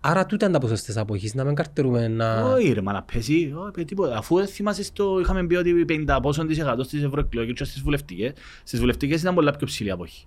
Άρα 0.00 0.26
τούτα 0.26 0.44
είναι 0.44 0.54
τα 0.54 0.60
ποσοστές 0.60 0.96
αποχής, 0.96 1.34
να 1.34 1.44
μην 1.44 1.54
καρτερούμε 1.54 2.08
να... 2.08 2.42
Όχι 2.42 2.72
ρε, 2.72 2.80
μα 2.80 2.92
να 2.92 3.02
πέσει, 3.02 3.54
όχι, 3.56 3.70
πει 3.70 3.84
τίποτα. 3.84 4.16
Αφού 4.16 4.36
δεν 4.36 4.46
θυμάσαι 4.46 4.82
στο, 4.82 5.20
είχαμε 5.20 5.46
πει 5.46 5.54
ότι 5.54 5.84
50 5.88 6.18
πόσον 6.22 6.46
της 6.46 6.58
εκατό 6.58 6.82
στις 6.82 7.02
ευρωεκλογές 7.02 7.54
και 7.54 7.64
στις 7.64 7.80
βουλευτικές, 7.82 8.32
στις 8.62 8.80
βουλευτικές 8.80 9.20
ήταν 9.20 9.34
πολλά 9.34 9.50
πιο 9.56 9.66
ψηλή 9.66 9.90
αποχή. 9.90 10.26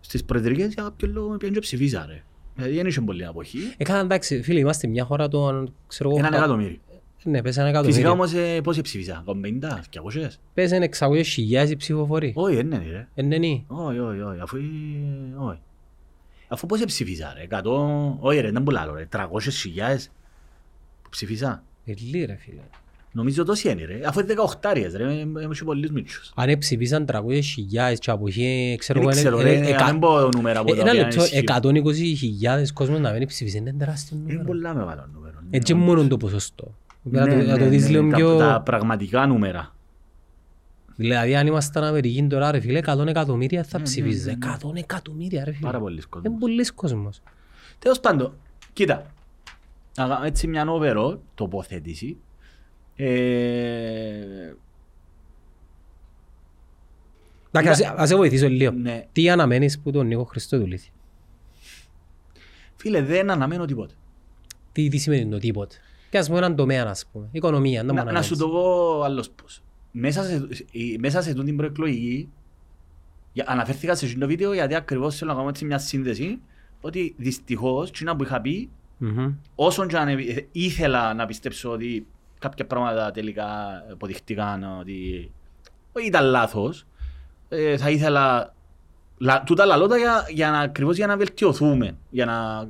Στις 0.00 0.24
προεδρικές 0.24 0.72
για 0.72 0.82
κάποιο 0.82 1.08
λόγο 1.12 1.28
με 1.28 1.36
πιάνε 1.36 1.54
και 1.54 1.60
ψηφίζα 1.60 2.06
ρε. 2.08 2.22
Δηλαδή 2.54 2.74
δεν 2.74 2.86
είχε 2.86 3.00
πολλή 3.00 3.24
αποχή. 3.26 3.58
Έκανα 3.76 4.00
εντάξει, 4.00 4.42
φίλοι, 4.42 4.58
είμαστε 4.60 4.86
μια 4.86 5.04
χώρα 5.04 5.28
των, 5.28 5.74
ξέρω 5.86 6.08
εγώ... 6.10 6.18
Έναν 6.18 6.30
πα- 6.30 6.36
εκατομμύριο. 6.36 6.78
Ναι, 7.24 7.42
πες 7.42 7.56
ένα 7.56 7.68
εκατομμύριο. 7.68 7.94
Φυσικά 7.94 8.10
όμως 8.12 8.32
ε, 8.32 8.60
πόσοι 8.60 8.80
ψηφίζα, 8.80 9.24
50, 9.26 9.32
200. 9.32 10.28
Πες 10.54 10.72
ένα 10.72 10.88
600.000 10.98 11.70
οι 11.70 11.76
ψηφοφοροί. 11.76 12.32
Όχι, 12.36 12.54
δεν 12.54 12.66
είναι 12.66 12.84
ρε. 12.90 13.08
Ε, 13.14 13.22
ναι, 13.22 13.38
ναι. 13.38 13.62
Όχι, 13.66 13.98
όχι, 13.98 14.20
όχι, 14.20 14.40
αφού... 14.40 14.56
ε, 14.56 14.60
όχι. 15.38 15.58
Αφού 16.52 16.66
πόσοι 16.66 16.84
ψηφίζα 16.84 17.34
ρε, 17.36 17.46
100, 17.62 18.16
όχι 18.18 18.40
ρε, 18.40 18.50
δεν 18.50 18.62
πολλά 18.62 18.92
ρε, 18.96 19.08
300 19.12 19.26
χιλιάδες 19.50 20.10
που 21.02 21.08
ψηφίζα. 21.10 21.62
Ε, 21.84 21.92
λί, 22.10 22.24
ρε 22.24 22.36
φίλε. 22.36 22.60
Νομίζω 23.14 23.44
τόσοι 23.44 23.70
είναι 23.70 23.84
ρε, 23.84 24.00
αφού 24.06 24.20
είναι 24.20 24.34
18 24.50 24.54
άριες 24.62 24.94
ρε, 24.94 25.12
είμαι 25.12 25.48
πολλούς 25.64 25.90
μίτσους. 25.90 26.32
Αν 26.34 26.58
ψηφίσαν 26.58 27.04
300.000 27.12 27.98
και 27.98 28.10
αποχή, 28.10 28.76
ξέρω 28.78 29.00
Δεν 29.00 29.08
εγώ, 29.08 29.18
ξέρω 29.20 29.40
είναι- 29.40 29.50
ρε, 29.50 29.56
είναι- 29.56 29.66
αν 29.66 29.72
εκα- 29.72 29.84
δεν 29.86 29.98
πω 29.98 30.28
νούμερα 30.36 30.60
από 30.60 30.72
ε, 30.72 30.76
τα 30.76 30.80
Ένα 30.82 30.90
οποία 30.90 31.02
λεπτό, 31.04 31.22
ισχύουν. 31.22 31.42
120.000 31.42 32.72
κόσμος 32.72 33.00
να 33.00 33.12
μην 33.12 33.26
ψηφίσει, 33.26 33.56
είναι 33.56 33.72
τεράστιο 33.78 34.16
Είναι 34.16 34.26
νούμερο. 34.26 34.46
πολλά 34.48 34.74
μεγάλο 34.74 35.06
νούμερο. 35.14 35.34
ναι, 35.50 35.56
Έτσι 35.56 35.72
όντως. 35.72 35.86
μόνο 35.86 36.08
το 36.08 36.16
ποσοστό. 36.16 36.74
Ναι, 37.02 37.20
Να 37.20 37.28
το- 37.28 37.34
Να 37.36 37.58
το 37.58 37.64
ναι, 37.64 37.68
δεις 37.70 37.82
ναι, 37.82 37.88
λίγο 37.90 38.10
τα- 38.10 38.16
πιο... 38.16 38.36
Τα 38.36 38.60
πραγματικά 38.64 39.26
νούμερα. 39.26 39.74
Δηλαδή 40.96 41.36
αν 41.36 41.46
ήμασταν 41.46 41.84
Αμερική 41.84 42.26
τώρα 42.26 42.50
ρε 42.50 42.60
φίλε, 42.60 42.80
100 42.86 43.06
εκατομμύρια 43.06 43.64
θα 43.64 43.78
Ναι, 43.78 43.84
ψηφίζε. 43.84 44.30
ναι, 44.30 44.46
ναι. 44.46 44.56
100 44.62 44.76
εκατομμύρια 44.76 45.44
ρε 45.44 45.52
φίλε. 45.52 45.66
Πάρα 45.66 45.78
πολλοί 45.78 45.94
Είναι 45.94 46.06
κόσμος. 46.10 46.38
πολλής 46.40 46.72
κόσμος. 46.72 47.20
Τέλος 47.78 48.00
πάντων, 48.00 48.34
κοίτα, 48.72 49.06
να 49.96 50.06
κάνουμε 50.08 50.26
έτσι 50.26 50.46
μια 50.46 50.64
overall 50.68 51.18
τοποθέτηση. 51.34 52.16
Ε, 52.96 54.54
Εντάξει, 57.54 57.84
ας- 57.84 57.94
ας 57.96 58.08
σε 58.08 58.16
βοηθήσω 58.16 58.48
λίγο. 58.48 58.70
ναι. 58.72 59.06
Τι 59.12 59.30
αναμένεις 59.30 59.80
που 59.80 59.90
τον 59.90 60.06
Νίκο 60.06 60.24
Χριστοδουλίδη. 60.24 60.88
Φίλε, 62.76 63.02
δεν 63.02 63.30
αναμένω 63.30 63.64
τίποτα. 63.64 63.94
Τι, 64.72 64.88
τι 64.88 64.98
σημαίνει 64.98 65.30
το 65.30 65.38
τίποτε; 65.38 65.76
Και 66.10 66.18
ας 66.18 66.26
πούμε 66.26 66.38
έναν 66.38 66.56
τομέα, 66.56 66.86
ας 66.86 67.06
πούμε. 67.12 67.28
Οικονομία, 67.32 67.82
να 67.82 67.92
μου 67.92 67.98
Να, 67.98 68.04
να 68.12 68.22
σου 68.22 68.34
αναμένεις. 68.34 68.38
το 68.38 68.48
πω 68.48 69.02
άλλος 69.02 69.30
πώς. 69.30 69.62
Μέσα 69.92 70.22
σε, 70.24 70.46
η- 70.70 70.98
μέσα 70.98 71.22
σε 71.22 71.32
τούτη 71.34 71.46
την 71.46 71.56
προεκλογική, 71.56 72.28
για- 73.32 73.44
αναφέρθηκα 73.48 73.94
σε 73.94 74.06
αυτό 74.06 74.18
το 74.18 74.26
βίντεο 74.26 74.52
γιατί 74.52 74.74
ακριβώς 74.74 75.16
θέλω 75.16 75.30
να 75.30 75.36
κάνω 75.36 75.48
έτσι 75.48 75.64
μια 75.64 75.78
σύνδεση 75.78 76.40
ότι 76.80 77.14
δυστυχώς, 77.18 77.90
τσίνα 77.90 78.16
που 78.16 78.22
είχα 78.24 78.40
πει, 78.40 78.70
Μμμ. 78.98 79.34
όσον 79.54 79.88
και 79.88 79.96
αν 79.96 80.08
ε, 80.08 80.16
ήθελα 80.52 81.14
να 81.14 81.26
πιστέψω 81.26 81.70
ότι 81.70 82.06
κάποια 82.38 82.66
πράγματα 82.66 83.10
τελικά 83.10 83.46
αποδειχτήκαν 83.92 84.78
ότι 84.80 85.30
όχι 85.92 86.06
ήταν 86.06 86.24
λάθος, 86.24 86.86
ε, 87.48 87.76
θα 87.76 87.90
ήθελα 87.90 88.54
λα, 89.18 89.42
τούτα 89.42 89.64
λαλώτα 89.64 89.96
για, 89.98 90.26
για 90.30 90.50
να, 90.50 90.58
ακριβώς 90.58 90.96
για 90.96 91.06
να 91.06 91.16
βελτιωθούμε, 91.16 91.96
για 92.10 92.24
να, 92.24 92.68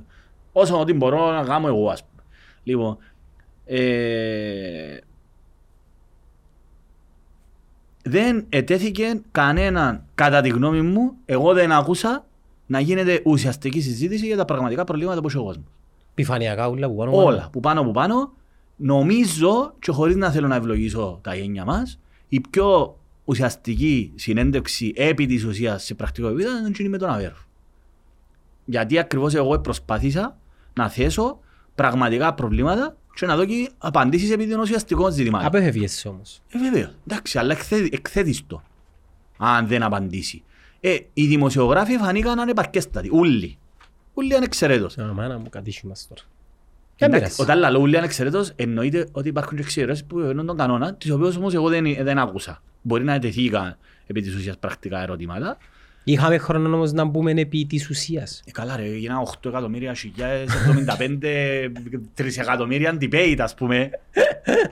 όσο 0.52 0.80
ότι 0.80 0.92
μπορώ 0.92 1.32
να 1.32 1.44
κάνω 1.44 1.66
εγώ 1.66 1.88
ας 1.90 2.04
πούμε. 2.04 2.22
Λοιπόν, 2.62 2.96
ε, 3.64 4.96
δεν 8.02 8.46
ετέθηκε 8.48 9.20
κανέναν, 9.32 10.04
κατά 10.14 10.40
τη 10.40 10.48
γνώμη 10.48 10.82
μου, 10.82 11.12
εγώ 11.24 11.52
δεν 11.52 11.72
άκουσα 11.72 12.24
να 12.66 12.80
γίνεται 12.80 13.22
ουσιαστική 13.24 13.80
συζήτηση 13.80 14.26
για 14.26 14.36
τα 14.36 14.44
πραγματικά 14.44 14.84
προβλήματα 14.84 15.20
που 15.20 15.28
έχει 15.28 15.36
ο 15.36 15.44
κόσμος 15.44 15.66
Επιφανειακά 16.10 16.68
ούλα 16.68 16.88
που 16.88 16.96
πάνω. 16.96 17.16
όλα 17.16 17.48
που 17.52 17.60
πάνω 17.60 17.84
που 17.84 17.90
πάνω 17.90 18.32
νομίζω 18.76 19.74
και 19.78 19.92
χωρίς 19.92 20.16
να 20.16 20.30
θέλω 20.30 20.46
να 20.46 20.54
ευλογήσω 20.54 21.18
τα 21.22 21.34
γένια 21.34 21.64
μας 21.64 21.98
η 22.28 22.40
πιο 22.40 22.96
ουσιαστική 23.24 24.12
συνέντευξη 24.14 24.92
επί 24.96 25.26
της 25.26 25.44
ουσίας 25.44 25.84
σε 25.84 25.94
πρακτικό 25.94 26.28
επίπεδο 26.28 26.50
ήταν 26.50 26.66
εκείνη 26.66 26.88
με 26.88 26.98
τον 26.98 27.08
Αβέρφ. 27.08 27.38
Γιατί 28.64 28.98
ακριβώς 28.98 29.34
εγώ 29.34 29.58
προσπάθησα 29.58 30.38
να 30.74 30.88
θέσω 30.88 31.38
πραγματικά 31.74 32.34
προβλήματα 32.34 32.96
και 33.14 33.26
να 33.26 33.36
δω 33.36 33.44
και 33.44 33.70
απαντήσεις 33.78 34.30
επί 34.30 34.48
των 34.48 34.60
ουσιαστικών 34.60 35.12
ζητημάτων. 35.12 35.46
Απέφευγες 35.46 36.06
όμως. 36.06 36.42
Ε, 36.48 36.58
βέβαια. 36.58 36.90
Εντάξει, 37.06 37.38
αλλά 37.38 37.52
εκθέτει, 37.52 37.88
εκθέτεις 37.92 38.46
το. 38.46 38.62
Αν 39.36 39.66
δεν 39.66 39.82
απαντήσει. 39.82 40.42
Ε, 40.80 40.96
οι 41.12 41.26
δημοσιογράφοι 41.26 41.96
φανήκαν 41.96 42.40
ανεπαρκέστατοι. 42.40 43.10
Ούλοι. 43.12 43.58
Ούλοι 44.14 44.34
ανεξαιρέτως. 44.34 44.98
Α, 44.98 45.12
μάνα 45.12 45.38
μου 45.38 45.48
κατήχει 45.48 45.86
μας 45.86 46.06
τώρα. 46.08 46.22
Δεν 46.96 47.08
Εντάξει, 47.08 47.36
πειράζει. 47.36 47.58
Όταν 47.58 47.70
λέω 47.70 47.80
ούλοι 47.80 47.96
ανεξαιρέτως, 47.96 48.52
εννοείται 48.56 49.08
ότι 49.12 49.28
υπάρχουν 49.28 49.56
και 49.56 49.62
εξαιρέσεις 49.62 50.04
που 50.04 50.18
εννοούν 50.18 50.46
τον 50.46 50.56
κανόνα, 50.56 50.94
τις 50.94 51.10
οποίες 51.10 51.36
όμως 51.36 51.54
εγώ 51.54 51.68
δεν, 51.68 51.84
δεν 52.04 52.18
άκουσα. 52.18 52.62
Μπορεί 52.82 53.04
να 53.04 53.12
ετεθήκαν 53.12 53.76
επί 54.06 54.20
της 54.20 54.34
ουσίας 54.34 54.58
πρακτικά 54.58 55.02
ερωτήματα, 55.02 55.56
Είχαμε 56.04 56.38
χρόνο 56.38 56.76
όμως 56.76 56.92
να 56.92 57.04
μπούμε 57.04 57.30
επί 57.30 57.66
της 57.66 57.90
ουσίας. 57.90 58.42
Ε, 58.46 58.50
καλά 58.50 58.76
ρε, 58.76 58.82
έγιναν 58.84 59.18
8 59.42 59.48
εκατομμύρια 59.48 59.94
χιλιάδες, 59.94 60.48
75, 60.98 61.70
3 62.18 62.24
εκατομμύρια 62.40 62.96
debate 63.00 63.36
ας 63.38 63.54
πούμε. 63.54 63.90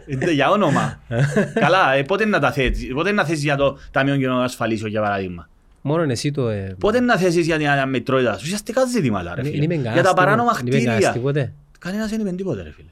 Ε, 0.07 0.31
για 0.31 0.51
όνομα. 0.51 1.01
καλά, 1.65 1.93
ε, 1.95 2.03
πότε 2.03 2.25
να 2.25 2.39
τα 2.41 2.53
θέσεις, 2.53 2.93
πότε 2.95 3.13
να 3.13 3.25
θέσεις 3.25 3.43
για 3.43 3.57
το 3.57 3.79
Ταμείο 3.91 4.15
Κοινωνικών 4.17 4.43
Ασφαλίσεων 4.45 4.91
για 4.91 5.01
παράδειγμα; 5.01 5.49
Μόνο 5.83 6.03
εσύ 6.03 6.31
το... 6.31 6.49
Ε... 6.49 6.77
Πότε 6.79 7.01
να 7.01 7.17
θέσεις 7.17 7.47
για 7.47 7.57
την 7.57 7.69
αναμετρότητα, 7.69 8.39
ουσιαστικά 8.43 8.85
ζητήματα 8.85 9.35
ρε 9.35 9.41
Είναι- 9.41 9.51
φίλε. 9.51 9.65
είναι 9.65 9.75
Για 9.75 9.83
τα 9.85 9.91
εγκάστημα. 9.91 10.15
παράνομα 10.15 10.59
Είναι 10.65 10.77
εγκάστημα 10.77 10.95
κτίρια. 11.11 11.23
ποτέ. 11.23 11.53
Κανένας 11.79 12.11
δεν 12.11 12.21
είπε 12.21 12.31
τίποτε 12.31 12.63
ρε 12.63 12.71
φίλε. 12.71 12.89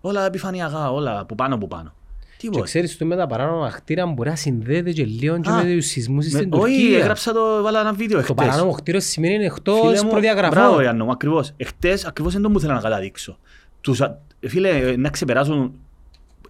Όλα 0.00 0.26
επιφανειακά, 0.26 0.90
όλα 0.92 1.24
που 1.24 1.34
πάνω 1.34 1.58
που 1.58 1.68
πάνω. 1.68 1.94
Και 2.44 2.50
Τίποτε. 2.50 2.64
ξέρεις 2.70 2.96
το 2.96 3.04
με 3.04 3.16
τα 3.16 3.26
παράνομα 3.26 3.70
κτίρια 3.70 4.06
μπορεί 4.06 4.28
να 4.28 4.36
συνδέεται 4.36 4.92
και 4.92 5.04
λίγο 5.04 5.40
και 5.40 5.50
Α, 5.50 5.64
με 5.64 5.72
τους 5.74 5.86
σεισμούς 5.86 6.24
Με- 6.32 6.38
στην 6.38 6.52
Όχι, 6.52 6.60
Τουρκία. 6.80 6.98
έγραψα 6.98 7.32
το, 7.32 7.62
βάλα 7.62 7.80
ένα 7.80 7.92
βίντεο 7.92 8.16
Το 8.16 8.18
εχθές. 8.18 8.34
παράνομο 8.34 8.72
κτίριο 8.72 9.00
σημαίνει 9.00 9.34
είναι 9.34 9.42
Φίλε 9.42 9.54
εκτός 9.54 9.74
μου, 9.78 9.90
Μπράβο 9.90 10.08
προδιαγραφών. 10.08 10.82
Ιάννο, 10.82 11.04
μου, 11.04 11.10
ακριβώς. 11.10 11.52
Εχθές 11.56 12.04
ακριβώς 12.04 12.32
δεν 12.32 12.42
το 12.42 12.50
μου 12.50 12.56
ήθελα 12.58 12.74
να 12.74 12.80
καταδείξω. 12.80 13.38
Τους, 13.80 14.00
α- 14.00 14.18
φίλε, 14.40 14.96
να 14.96 15.10
ξεπεράσουν 15.10 15.72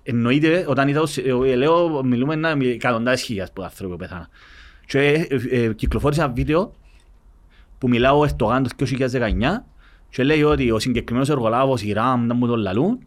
εννοείται 0.02 0.64
όταν 0.68 0.88
είδα, 0.88 1.00
ως- 1.00 1.18
ε, 1.18 1.54
λέω, 1.56 2.02
μιλούμε 2.04 2.34
να 2.34 2.48
εκατοντάδες 2.50 3.22
χιλιάδες 3.22 3.52
που 3.52 3.62
άνθρωποι 3.62 3.92
που 3.92 3.98
πέθαναν. 3.98 4.28
Και 4.86 4.98
ε, 5.50 5.60
ε, 5.64 5.72
κυκλοφόρησε 5.72 6.20
ένα 6.22 6.32
βίντεο 6.32 6.72
που 7.78 7.88
μιλάω 7.88 8.18
ο 8.18 8.24
Ερτογάν 8.24 8.62
το 8.76 8.86
2019 8.86 9.64
και 10.10 10.22
λέει 10.22 10.42
ότι 10.42 10.70
ο 10.70 10.78
συγκεκριμένος 10.78 11.28
εργολάβος, 11.28 11.82
η 11.82 11.92
ΡΑΜ, 11.92 12.26
να 12.26 12.34
μου 12.34 12.46
τον 12.46 12.58
λαλούν, 12.58 12.98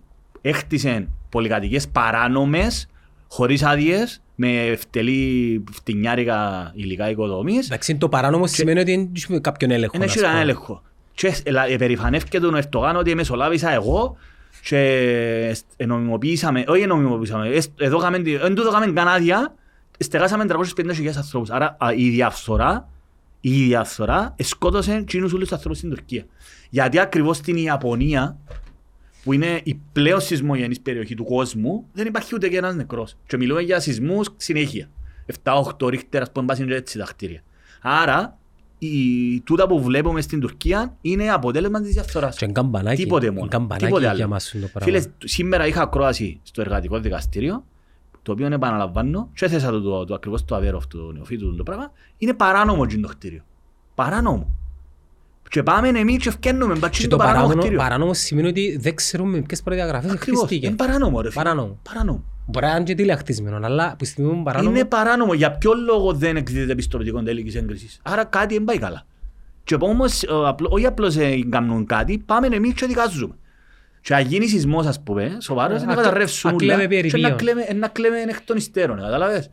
έχτισε 0.41 1.07
πολυκατοικίες 1.29 1.87
παράνομες, 1.87 2.89
χωρίς 3.27 3.63
άδειες, 3.63 4.21
με 4.35 4.65
ευτελή 4.65 5.63
φτηνιάρικα 5.71 6.71
υλικά 6.75 7.09
οικοδομής 7.09 7.65
Εντάξει, 7.65 7.95
το 7.95 8.09
παράνομο 8.09 8.47
σημαίνει 8.47 8.79
ότι 8.79 8.95
δεν 8.95 9.11
έχουμε 9.17 9.39
κάποιον 9.39 9.71
έλεγχο. 9.71 9.97
δεν 9.97 10.07
ας 10.07 10.13
έχει 10.15 10.23
κανένα 10.23 10.39
πούμε. 10.39 10.51
έλεγχο. 10.51 10.81
Και 11.13 11.33
ελα- 11.43 11.67
επερηφανεύκεται 11.69 12.45
τον 12.45 12.55
Ερτογάν 12.55 12.95
ότι 12.95 13.15
μεσολάβησα 13.15 13.71
εγώ 13.71 14.17
και 14.63 15.55
νομιμοποιήσαμε, 15.85 16.63
όχι 16.67 16.85
νομιμοποιήσαμε, 16.85 17.47
εσ- 17.47 17.81
εδώ 17.81 17.97
κάμε, 17.97 18.17
δεν 18.19 18.55
του 18.55 18.63
δώκαμε 18.63 18.91
καν 18.91 19.07
άδεια, 19.07 19.53
στεγάσαμε 19.99 20.45
350.000 20.47 21.17
ανθρώπους. 21.17 21.49
Άρα 21.49 21.75
α, 21.79 21.93
η 21.93 22.09
διαφθορά, 22.09 22.89
η 23.41 23.49
διαφθορά 23.63 24.35
σκότωσε 24.43 24.93
εκείνους 24.93 25.33
όλους 25.33 25.43
τους 25.47 25.53
ανθρώπους 25.53 25.77
στην 25.77 25.89
Τουρκία. 25.89 26.25
Γιατί 26.69 26.99
ακριβώς 26.99 27.37
στην 27.37 27.57
Ιαπωνία, 27.57 28.37
που 29.27 29.33
είναι 29.33 29.61
η 29.63 29.79
πλέον 29.91 30.21
σεισμογενής 30.21 30.79
περιοχή 30.79 31.15
του 31.15 31.23
κόσμου, 31.23 31.85
δεν 31.93 32.07
υπάρχει 32.07 32.35
ούτε 32.35 32.47
και 32.49 32.57
ένας 32.57 32.75
νεκρός. 32.75 33.17
Και 33.27 33.37
μιλούμε 33.37 33.61
για 33.61 33.79
σεισμούς 33.79 34.29
συνέχεια. 34.37 34.89
7-8 35.43 35.89
ρίχτερ, 35.89 36.21
ας 36.21 36.31
πούμε, 36.31 36.45
πάσουν 36.45 36.67
και 36.67 36.75
έτσι 36.75 36.97
τα 36.97 37.05
κτίρια. 37.05 37.41
Άρα, 37.81 38.37
η, 38.77 39.41
τούτα 39.41 39.67
που 39.67 39.83
βλέπουμε 39.83 40.21
στην 40.21 40.39
Τουρκία 40.39 40.97
είναι 41.01 41.29
αποτέλεσμα 41.31 41.81
της 41.81 41.93
διαφθοράς. 41.93 42.37
Και 42.37 42.45
καμπανάκι. 42.45 43.03
Τίποτε 43.03 43.31
μόνο. 43.31 43.47
Καμπανάκι 43.47 43.85
Τίποτε 43.85 44.07
άλλο. 44.07 44.15
για 44.15 44.27
μας 44.27 44.53
είναι 44.53 44.65
το 44.65 44.69
πράγμα. 44.73 44.91
Φίλες, 44.91 45.09
σήμερα 45.23 45.67
είχα 45.67 45.81
ακρόαση 45.81 46.39
στο 46.43 46.61
εργατικό 46.61 46.99
δικαστήριο, 46.99 47.63
το 48.21 48.31
οποίο 48.31 48.45
επαναλαμβάνω, 48.45 49.29
και 49.33 49.45
έθεσα 49.45 49.71
το, 49.71 49.81
το, 49.81 50.05
το, 50.05 50.13
ακριβώς 50.13 50.45
το 50.45 50.55
αβέρο 50.55 50.77
αυτού 50.77 50.97
του 50.97 51.11
νεοφύτου 51.13 51.55
το 51.55 51.63
πράγμα, 51.63 51.91
είναι 52.17 52.33
παράνομο 52.33 52.81
εκείνο 52.85 53.07
το 53.07 53.13
κτίριο. 53.13 53.41
Παράνομο. 53.95 54.55
Και 55.49 55.63
πάμε 55.63 55.87
εμείς 55.87 56.17
και 56.17 56.31
φτιάχνουμε 56.31 56.73
Και 56.73 56.79
μπατσίν 56.79 57.09
το 57.09 57.17
το 57.17 57.17
παράνομο 57.23 57.41
παράνομο, 57.43 57.61
κτίριο. 57.67 57.77
παράνομο 57.83 58.13
σημαίνει 58.13 58.47
ότι 58.47 58.77
δεν 58.81 58.95
ξέρουμε 58.95 59.41
ποιες 59.41 59.61
προδιαγραφές 59.61 60.11
Ακριβώς. 60.11 60.39
χτίστηκε. 60.43 60.67
Είναι 60.67 60.75
παράνομο 60.75 61.21
ρε 61.21 61.29
φίλε. 61.31 61.43
Παράνομο. 61.43 61.79
Παράνομο. 61.83 62.23
Μπορεί 62.45 62.65
να 62.65 62.71
είναι 62.75 62.83
και 62.83 62.95
τηλεχτισμένο, 62.95 63.59
αλλά 63.65 63.95
που 63.97 64.05
στιγμή 64.05 64.29
που 64.29 64.35
είναι 64.35 64.43
παράνομο... 64.43 64.75
Είναι 64.75 64.85
παράνομο. 64.85 65.33
Για 65.33 65.51
ποιο 65.51 65.73
λόγο 65.73 66.13
δεν 66.13 66.35
εκδίδεται 66.35 66.75
πιστοποιητικό 66.75 67.23
τελικής 67.23 67.55
έγκρισης. 67.55 67.99
Άρα 68.03 68.23
κάτι 68.23 68.53
δεν 68.53 68.63
πάει 68.63 68.77
καλά. 68.77 69.05
Και 69.63 69.75
όμως, 69.79 70.23
ε, 70.23 70.27
απλό- 70.45 70.71
όχι 70.71 70.85
απλώς 70.85 71.15
ε, 71.15 71.39
κάνουν 71.49 71.85
κάτι, 71.85 72.17
πάμε 72.25 72.47
εμείς 72.51 72.73
και 72.73 72.85
δικάζουμε. 72.85 73.33
Και 74.01 74.15
αν 74.15 74.25
γίνει 74.25 74.47
σεισμός, 74.47 74.85
ας 74.85 75.01
πούμε, 75.03 75.37
σοβαρός, 75.41 75.81
Ε, 75.81 75.85
να 75.85 75.91
ακλε- 75.91 76.05
καταρρεύσουν 76.05 76.49
όλα 76.49 76.57
ακλαίμε 76.59 76.87
περί 76.87 77.09
και 77.09 77.17
να 77.17 77.25
ποιον. 77.27 77.37
κλαίμε, 77.37 77.61
ε, 77.67 77.73
να 77.73 77.87
κλαίμε 77.87 78.17
εκ 78.19 78.41
των 78.45 78.57
υστέρων, 78.57 78.97
κατάλαβες; 78.99 79.49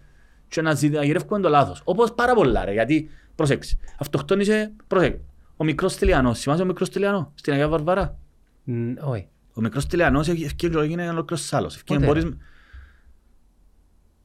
Και 0.48 0.62
να 0.62 0.74
ζη- 0.74 0.92
να 0.94 1.04
γυρεύουμε 1.04 1.40
το 1.40 1.48
λάθος. 1.48 1.80
Όπως 1.84 2.12
πάρα 2.14 2.34
πολλά, 2.34 2.64
ρε, 2.64 2.72
γιατί, 2.72 3.08
προσέξτε, 3.34 3.74
αυτοκτόνησε, 3.98 4.72
προσέξτε, 4.86 5.20
ο 5.56 5.64
μικρός 5.64 5.96
Τηλιανός, 5.96 6.40
θυμάσαι 6.40 6.62
ο 6.62 6.66
μικρός 6.66 6.90
Τηλιανό, 6.90 7.32
στην 7.34 7.52
Αγία 7.52 7.68
Βαρβαρά. 7.68 8.18
Μ, 8.64 8.92
Όχι. 9.00 9.28
Ο 9.54 9.60
μικρός 9.60 9.86
Τηλιανός 9.86 10.28
ευκαιρία 10.28 10.78
και 10.78 10.84
έγινε 10.84 11.08
ολόκληρος 11.08 11.46
σάλος. 11.46 11.74
Ευκαιρία 11.74 12.06
Πότε; 12.06 12.20
μπορείς... 12.20 12.36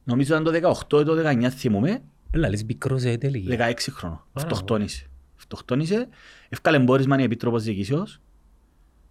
Νομίζω 0.04 0.40
ήταν 0.40 0.44
το 0.44 0.74
18 0.88 1.00
ή 1.00 1.04
το 1.04 1.28
19 1.28 1.48
θυμούμαι, 1.48 2.02
Έλα, 2.30 2.48
λες 2.48 2.64
μικρός 2.64 3.04
ε, 3.04 3.16
τέλει. 3.16 3.46
16 3.50 3.72
χρόνο. 3.90 4.26
Αυτοκτόνησε. 4.32 5.06
Αυτοκτόνησε. 5.36 6.08
Εύκαλε 6.48 6.76
εμπόρισμα 6.76 7.20
η 7.20 7.22
Επίτροπος 7.22 7.62
Διοικήσεως. 7.62 8.20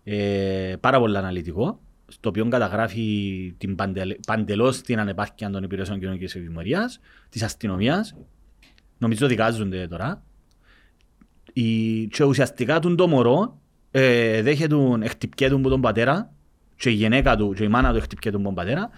Ε, 0.03 0.75
πάρα 0.79 0.99
πολύ 0.99 1.17
αναλυτικό. 1.17 1.81
Στο 2.07 2.29
οποίο 2.29 2.47
καταγράφει 2.47 3.53
την 3.57 3.75
παντελ, 3.75 4.15
παντελώς 4.27 4.81
την 4.81 4.99
ανεπάρκεια 4.99 5.49
των 5.49 5.63
υπηρεσιών 5.63 5.99
κοινωνικής 5.99 6.35
ευημερίας, 6.35 6.99
της 7.29 7.43
αστυνομίας. 7.43 8.15
Νομίζω 8.97 9.27
δικάζονται 9.27 9.87
τώρα. 9.87 10.23
Η, 11.61 12.07
και 12.07 12.23
ουσιαστικά 12.23 12.79
τον 12.79 12.95
το 12.95 13.07
μωρό 13.07 13.59
ε, 13.91 14.41
δέχεται, 14.41 14.75
εκτυπκέται 14.99 15.55
από 15.55 15.69
τον 15.69 15.81
πατέρα 15.81 16.31
και 16.75 16.89
η 16.89 16.93
γυναίκα 16.93 17.35
του 17.37 17.53
και 17.53 17.63
η 17.63 17.67
μάνα 17.67 17.91
του 17.91 17.97
εκτυπκέται 17.97 18.35
από 18.35 18.45
τον 18.45 18.53
πατέρα. 18.53 18.89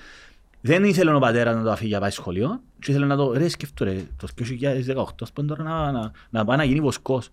Δεν 0.61 0.83
ήθελε 0.83 1.13
ο 1.13 1.19
πατέρας 1.19 1.55
να 1.55 1.63
το 1.63 1.71
αφήσει 1.71 1.87
για 1.87 1.99
πάει 1.99 2.09
σχολείο 2.09 2.61
και 2.79 2.91
ήθελε 2.91 3.05
να 3.05 3.15
το 3.15 3.33
ρε 3.33 3.47
σκέφτω 3.47 3.83
ρε 3.83 3.95
το 4.17 4.27
2018 4.37 5.03
ας 5.21 5.31
πούμε 5.31 5.47
τώρα 5.47 5.63
να, 5.63 5.91
να, 5.91 6.11
να 6.29 6.45
πάει 6.45 6.57
να 6.57 6.63
γίνει 6.63 6.79
βοσκός. 6.79 7.29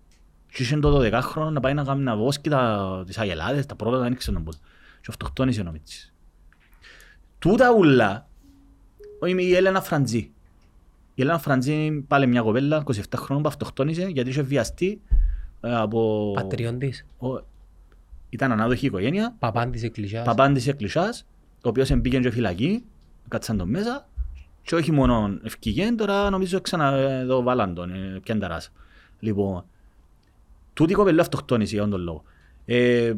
Και 0.51 0.63
είχε 0.63 0.77
το 0.77 0.99
12 0.99 1.19
χρόνο 1.21 1.49
να 1.49 1.59
πάει 1.59 1.73
να 1.73 1.83
κάνει 1.83 2.03
να 2.03 2.15
βόσκει 2.15 2.49
τα, 2.49 3.03
τις 3.05 3.17
αγελάδες, 3.17 3.65
τα 3.65 3.75
πρώτα 3.75 3.97
δεν 3.97 4.11
ήξερε 4.11 4.37
να 4.37 4.43
μπορεί. 4.43 4.57
Και 5.01 5.07
αυτοκτόνησε 5.09 5.61
ο 5.61 5.71
Μίτσης. 5.71 6.13
Τούτα 7.39 7.73
ούλα, 7.73 8.27
όχι, 9.19 9.43
η 9.43 9.55
Έλενα 9.55 9.81
Φραντζή. 9.81 10.31
Η 11.19 11.21
Έλενα 11.21 11.37
Φραντζή 11.39 11.91
πάλι 12.07 12.27
μια 12.27 12.41
κοπέλα 12.41 12.83
27 12.85 12.93
χρόνων 13.15 13.43
που 13.43 13.49
αυτοκτόνησε 13.49 14.05
γιατί 14.05 14.29
είχε 14.29 14.41
βιαστεί 14.41 15.01
ε, 15.61 15.75
από... 15.75 16.31
Πατριών 16.35 16.79
της. 16.79 17.05
ο- 17.17 17.43
Ήταν 18.29 18.51
ανάδοχη 18.51 18.85
οικογένεια, 18.85 19.35
Παπάν 19.39 19.71
της 19.71 19.83
εκκλησιάς. 19.83 20.25
παπάν 20.25 20.53
της 20.53 20.67
εκκλησιάς, 20.67 21.25
ο 21.55 21.69
οποίος 21.69 21.89
εμπήκε 21.91 22.19
και 22.19 22.31
φυλακή, 22.31 22.83
κάτσαν 23.27 23.57
τον 23.57 23.69
μέσα 23.69 24.07
και 24.61 24.75
όχι 24.75 24.91
μόνο 24.91 25.39
ευκήγεν, 25.43 25.97
τώρα 25.97 26.29
νομίζω 26.29 26.61
ξανά 26.61 26.93
ε, 26.93 27.19
εδώ 27.19 27.41
βάλαν 27.43 27.73
τον, 27.73 27.91
ε, 27.93 28.19
πιαν 28.23 28.39
τα 28.39 28.47
ράσα. 28.47 28.69
Λοιπόν, 29.19 29.63
τούτη 30.73 30.91
η 30.91 30.95
κοπέλα 30.95 31.21
αυτοκτόνησε 31.21 31.75
για 31.75 31.87
τον 31.87 32.01
λόγο. 32.01 32.23
Ε, 32.65 33.13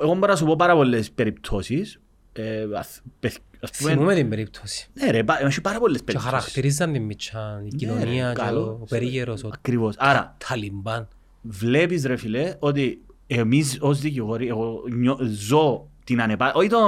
εγώ 0.00 0.14
μπορώ 0.14 0.32
να 0.32 0.36
σου 0.36 0.44
πω 0.44 0.56
πάρα 0.56 0.74
πολλές 0.74 1.10
περιπτώσεις. 1.10 2.00
Ε, 2.32 2.66
ας, 2.76 3.00
πεθ- 3.20 3.42
ας 3.60 3.70
πούμε, 3.78 3.90
Θυμούμε 3.92 4.14
την 4.14 4.28
περίπτωση. 4.28 4.88
ναι 4.92 5.10
ρε, 5.10 5.24
πά- 5.24 5.40
έχει 5.42 5.60
πάρα 5.60 5.78
πολλές 5.78 5.98
Και 5.98 6.04
περιπτώσεις. 6.04 6.34
χαρακτηρίζαν 6.38 6.92
την 6.92 7.02
μητσά, 7.02 7.60
η 7.60 7.62
Ναι, 7.64 7.76
κοινωνία, 7.76 8.26
ρε, 8.28 8.32
και 8.34 8.40
καλό. 8.40 8.78
ο 8.82 8.84
περίγερος, 8.88 9.44
ο 9.44 9.50
Ακριβώς. 9.52 9.94
Άρα, 9.98 10.36
Ταλιμπάν. 10.48 11.08
βλέπεις 11.42 12.04
ρε 12.04 12.16
φίλε 12.16 12.54
ότι 12.58 13.00
εμείς 13.26 13.78
ως 13.80 14.00
δικηγόροι 14.00 14.48
εγώ 14.48 14.82
νιώ, 14.96 15.18
ζω 15.22 15.88
την 16.04 16.20
ανεπάρκεια, 16.22 16.58
όχι, 16.60 16.68
το, 16.68 16.78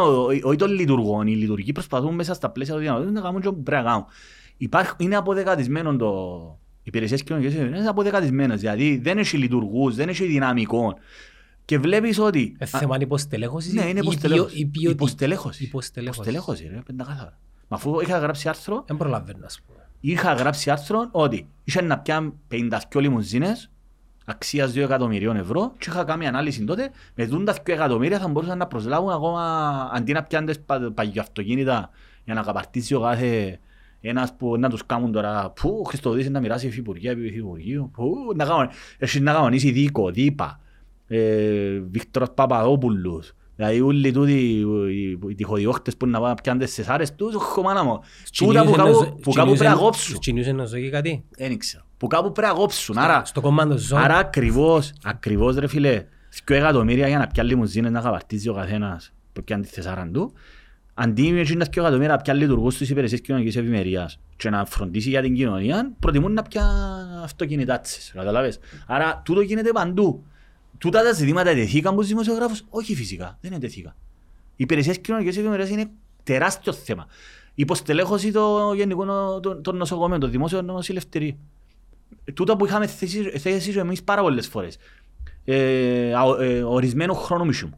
όχι 0.42 0.57
το 0.57 0.66
λειτουργών, 0.66 1.26
οι 1.26 1.35
λειτουργοί 1.37 1.72
προσπαθούν 1.72 2.14
μέσα 2.14 2.35
στα 2.35 2.50
πλαίσια 2.50 2.74
του 2.74 2.80
δυνατότητας 2.80 3.14
να 3.14 3.20
κάνουν 3.20 3.40
και 3.40 3.48
ό,τι 3.48 3.61
πρέπει 3.61 3.83
να 3.85 3.88
κάνουν. 3.90 4.07
Υπάρχει, 4.57 4.92
είναι 4.98 5.16
αποδεκατισμένο 5.16 5.96
το... 5.96 6.12
Οι 6.78 6.87
υπηρεσίες 6.87 7.22
κοινωνικής 7.22 7.54
ευθύνης 7.54 7.78
είναι 7.78 7.88
αποδεκατισμένες, 7.88 8.61
δηλαδή 8.61 8.96
δεν 9.02 9.18
έχει 9.18 9.37
λειτουργούς, 9.37 9.94
δεν 9.94 10.09
έχει 10.09 10.24
δυναμικό. 10.26 10.94
Και 11.64 11.79
βλέπεις 11.79 12.18
ότι... 12.18 12.57
Ε, 12.59 12.64
θέμα 12.66 12.96
υποστελέχωσης 13.00 13.72
Ναι, 13.72 13.81
είναι 13.81 13.90
ή 13.90 13.92
ποιο- 13.92 14.03
υποστελέχωση. 14.12 14.59
ή 14.59 14.66
ποιοτική. 14.66 14.92
Υποστελέχωσης. 14.92 15.66
Υποστελέχωσης. 15.66 16.22
Υποστελέχωσης, 16.33 16.68
ρε, 16.70 16.83
πεντακάθαρα. 16.87 17.38
Μα 17.68 17.77
αφού 17.77 18.00
είχα 18.00 18.18
γράψει 18.18 18.48
άρθρο, 18.48 18.85
Δεν 18.87 18.96
προλαβαίνω, 18.96 19.44
ας 19.44 19.61
πούμε. 19.66 19.79
είχα 20.00 20.33
γράψει 20.33 20.70
άρθρο 20.70 21.09
ότι 21.11 21.46
είχε 21.64 21.83
να 21.83 21.98
πιάνει 21.98 22.33
52 22.50 23.00
λιμουζίνες 23.00 23.70
αξίας 24.24 24.72
2 24.72 24.77
εκατομμυρίων 24.83 25.37
ευρώ 25.37 25.72
και 25.79 25.90
είχα 25.90 26.05
κάνει 26.05 26.27
ανάλυση 26.27 26.64
τότε 26.64 26.90
με 27.14 27.24
δουν 27.24 27.44
τα 27.44 27.53
2 27.55 27.59
εκατομμύρια 27.72 28.18
θα 28.18 28.29
μπορούσαν 28.29 28.59
να 28.59 28.66
προσλάβουν 28.66 29.11
ακόμα 29.11 29.42
αντί 29.94 30.12
να 30.12 30.22
πιάνουν 30.22 30.48
τις 30.48 30.61
πα- 30.61 30.92
παγιοαυτοκίνητα 30.94 31.90
για 32.24 32.35
να 32.35 32.42
καπαρτήσει 32.42 32.94
ο 32.94 33.00
κάθε 33.00 33.59
ένας 34.00 34.35
που 34.37 34.57
να 34.59 34.68
τους 34.70 34.87
κάνουν 34.87 35.12
τώρα 35.12 35.50
που 35.50 35.79
ο 35.81 35.88
Χριστοδής 35.88 36.31
να 36.31 36.40
μοιράσει 36.40 36.66
υφυπουργία 36.66 37.11
επί 37.11 37.27
υφυπουργείου 37.27 37.90
που 37.94 38.33
να 38.37 38.44
κάνουν 38.44 38.68
έχει 38.98 39.20
να 39.20 39.33
κανονίσει 39.33 39.70
Δίκο, 39.70 40.11
Δίπα 40.11 40.61
ε, 41.07 41.79
Βίκτορας 41.90 42.35
Παπαδόπουλος 42.35 43.33
δηλαδή 43.57 43.81
όλοι 43.81 44.12
τούτοι 44.12 44.33
οι- 44.33 45.19
οι 45.29 45.35
τυχοδιώχτες 45.35 45.97
που 45.97 46.07
να 46.07 46.19
πάνε 46.19 46.29
να 46.29 46.35
πιάνουν 46.43 46.62
τις 46.64 46.73
σεσάρες 46.73 47.14
τους 47.14 47.35
χωμάνα 47.35 47.85
μου 47.85 48.01
τούτα 48.37 48.64
που 48.64 48.71
κάπου- 48.73 49.21
που 49.21 49.33
κάπου 49.33 49.53
πρέπει 49.53 49.64
να 49.75 49.81
κόψουν 49.81 50.19
Κινούσε 50.19 50.53
να 50.53 50.64
ζωή 50.64 50.90
κάτι. 50.90 51.25
δεν 51.37 51.51
ήξερα. 51.53 51.85
Που 51.97 52.07
κάπου 52.07 52.33
πρέπει 52.33 52.53
να 52.53 52.59
κόψουν. 52.59 52.99
Άρα, 52.99 53.25
Στο 53.25 53.40
κομμάτι 53.40 53.77
ζώνη. 53.79 54.03
άρα 54.05 54.17
ακριβώς, 54.17 54.93
ακριβώς 55.05 55.57
ρε 55.57 55.67
φίλε, 55.67 56.05
2 56.31 56.55
εκατομμύρια 56.55 57.09
για 57.09 57.19
να 57.19 57.27
πιάνει 57.27 57.49
λιμουζίνες 57.49 57.90
να 57.90 58.01
καπαρτίζει 58.01 58.49
ο 58.49 58.55
καθένας 58.55 59.12
που 59.33 59.45
πιάνει 59.45 59.62
τη 59.62 59.69
θεσάραν 59.69 60.12
του. 60.12 60.33
Αντί 60.95 61.33
με 61.33 61.40
εκείνα 61.40 61.64
2 61.64 61.81
εκατομμύρια 61.83 62.14
να 62.14 62.17
πιάνει 62.23 62.38
λειτουργούς 62.40 62.75
στις 62.75 62.90
υπηρεσίες 62.90 63.21
κοινωνικής 63.21 63.57
ευημερίας 63.57 64.19
και 64.37 64.51
να 64.51 64.64
φροντίσει 64.64 65.09
για 65.09 65.23
την 65.23 65.35
κοινωνία, 65.35 65.93
προτιμούν 66.01 66.33
να 66.33 66.43
πιάνει 66.43 66.69
αυτοκινητάτσες, 67.23 68.12
καταλάβες. 68.14 68.59
Άρα 68.87 69.23
τούτο 69.25 69.40
γίνεται 69.40 69.71
παντού. 69.73 70.25
Τούτα 70.79 71.03
τα 71.03 71.13
ζητήματα 71.13 71.51
ετεθήκαν 71.51 71.93
από 71.93 72.01
τους 72.01 72.09
δημοσιογράφους, 72.11 72.65
όχι 72.69 72.95
φυσικά, 72.95 73.39
δεν 73.41 73.53
ετεθήκαν. 73.53 73.95
Οι 74.51 74.63
υπηρεσίες 74.63 74.99
κοινωνικής 74.99 75.37
ευημερίας 75.37 75.69
είναι 75.69 75.91
τεράστιο 76.23 76.73
θέμα. 76.73 77.07
Η 77.49 77.63
υποστελέχωση 77.63 78.33
των 78.33 78.75
γενικών 78.77 79.09
των, 79.43 79.63
των 79.63 79.77
νοσοκομείων, 79.77 80.21
των 80.21 80.31
δημόσιων 80.31 80.65
νοσηλευτηρίων. 80.65 81.37
Τούτα 82.35 82.57
που 82.57 82.67
είχαμε 82.67 82.87
θέσει, 82.87 83.23
θέσει 83.23 83.71
εμείς 83.71 84.03
πάρα 84.03 84.23
πολλές 84.23 84.47
φορές. 84.47 84.77
Ε, 85.45 86.15
α, 86.15 86.45
ε, 86.45 86.63
ορισμένο 86.63 87.15
χρόνο 87.15 87.45
μισού. 87.45 87.71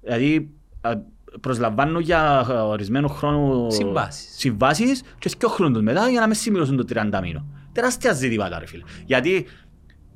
Δηλαδή, 0.00 0.50
α, 0.80 0.92
προσλαμβάνω 1.40 1.98
για 1.98 2.40
ορισμένο 2.64 3.08
χρόνο 3.08 3.70
Συμβάσεις. 3.70 4.38
συμβάσεις 4.38 5.02
και 5.18 5.30
δύο 5.38 5.48
χρόνους 5.48 5.82
μετά 5.82 6.08
για 6.08 6.20
να 6.20 6.28
με 6.28 6.34
σημειώσουν 6.34 6.76
το 6.76 6.84
30 6.84 7.20
μήνο. 7.22 7.46
Τεράστια 7.72 8.12
ζητήματα 8.12 8.58
ρε 8.58 8.66
φίλε. 8.66 8.82
Γιατί 9.06 9.46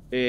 ε, 0.09 0.19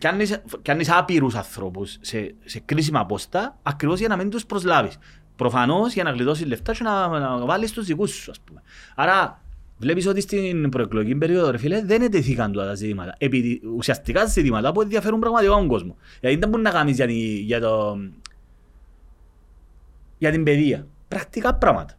κάνεις, 0.00 0.40
κάνεις 0.62 0.90
άπειρους 0.90 1.34
ανθρώπους 1.34 1.96
σε, 2.00 2.34
σε 2.44 2.60
κρίσιμα 2.64 3.06
πόστα 3.06 3.58
ακριβώς 3.62 3.98
για 3.98 4.08
να 4.08 4.16
μην 4.16 4.30
τους 4.30 4.46
προσλάβεις. 4.46 4.98
Προφανώς 5.36 5.92
για 5.92 6.02
να 6.04 6.10
γλιτώσεις 6.10 6.46
λεφτά 6.46 6.72
και 6.72 6.82
να, 6.82 7.08
να 7.18 7.44
βάλεις 7.46 7.72
τους 7.72 7.86
δικούς 7.86 8.10
σου 8.10 8.30
ας 8.30 8.40
πούμε. 8.40 8.62
Άρα 8.94 9.42
βλέπεις 9.78 10.06
ότι 10.06 10.20
στην 10.20 10.68
προεκλογική 10.68 11.14
περίοδο 11.16 11.50
ρε 11.50 11.58
φίλε 11.58 11.82
δεν 11.84 12.02
ετεθήκαν 12.02 12.52
τώρα 12.52 12.66
τα 12.66 12.74
ζητήματα. 12.74 13.14
Επειδή 13.18 13.60
ουσιαστικά 13.76 14.24
ζητήματα 14.24 14.72
που 14.72 14.80
ενδιαφέρουν 14.80 15.20
πραγματικά 15.20 15.52
τον 15.52 15.68
κόσμο. 15.68 15.96
Δηλαδή 16.20 16.36
δεν 16.36 16.48
μπορεί 16.48 16.62
να 16.62 16.70
κάνεις 16.70 16.96
για, 16.96 17.06
τη- 17.06 17.40
για, 17.40 17.60
το, 17.60 17.98
για 20.18 20.30
την 20.30 20.44
παιδεία. 20.44 20.86
Πρακτικά 21.08 21.54
πράγματα. 21.54 21.94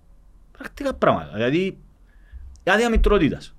Πρακτικά 0.58 0.94
πράγματα. 0.94 1.32
Δηλαδή, 1.34 1.78
άδεια 2.64 2.90
μητρότητας. 2.90 3.56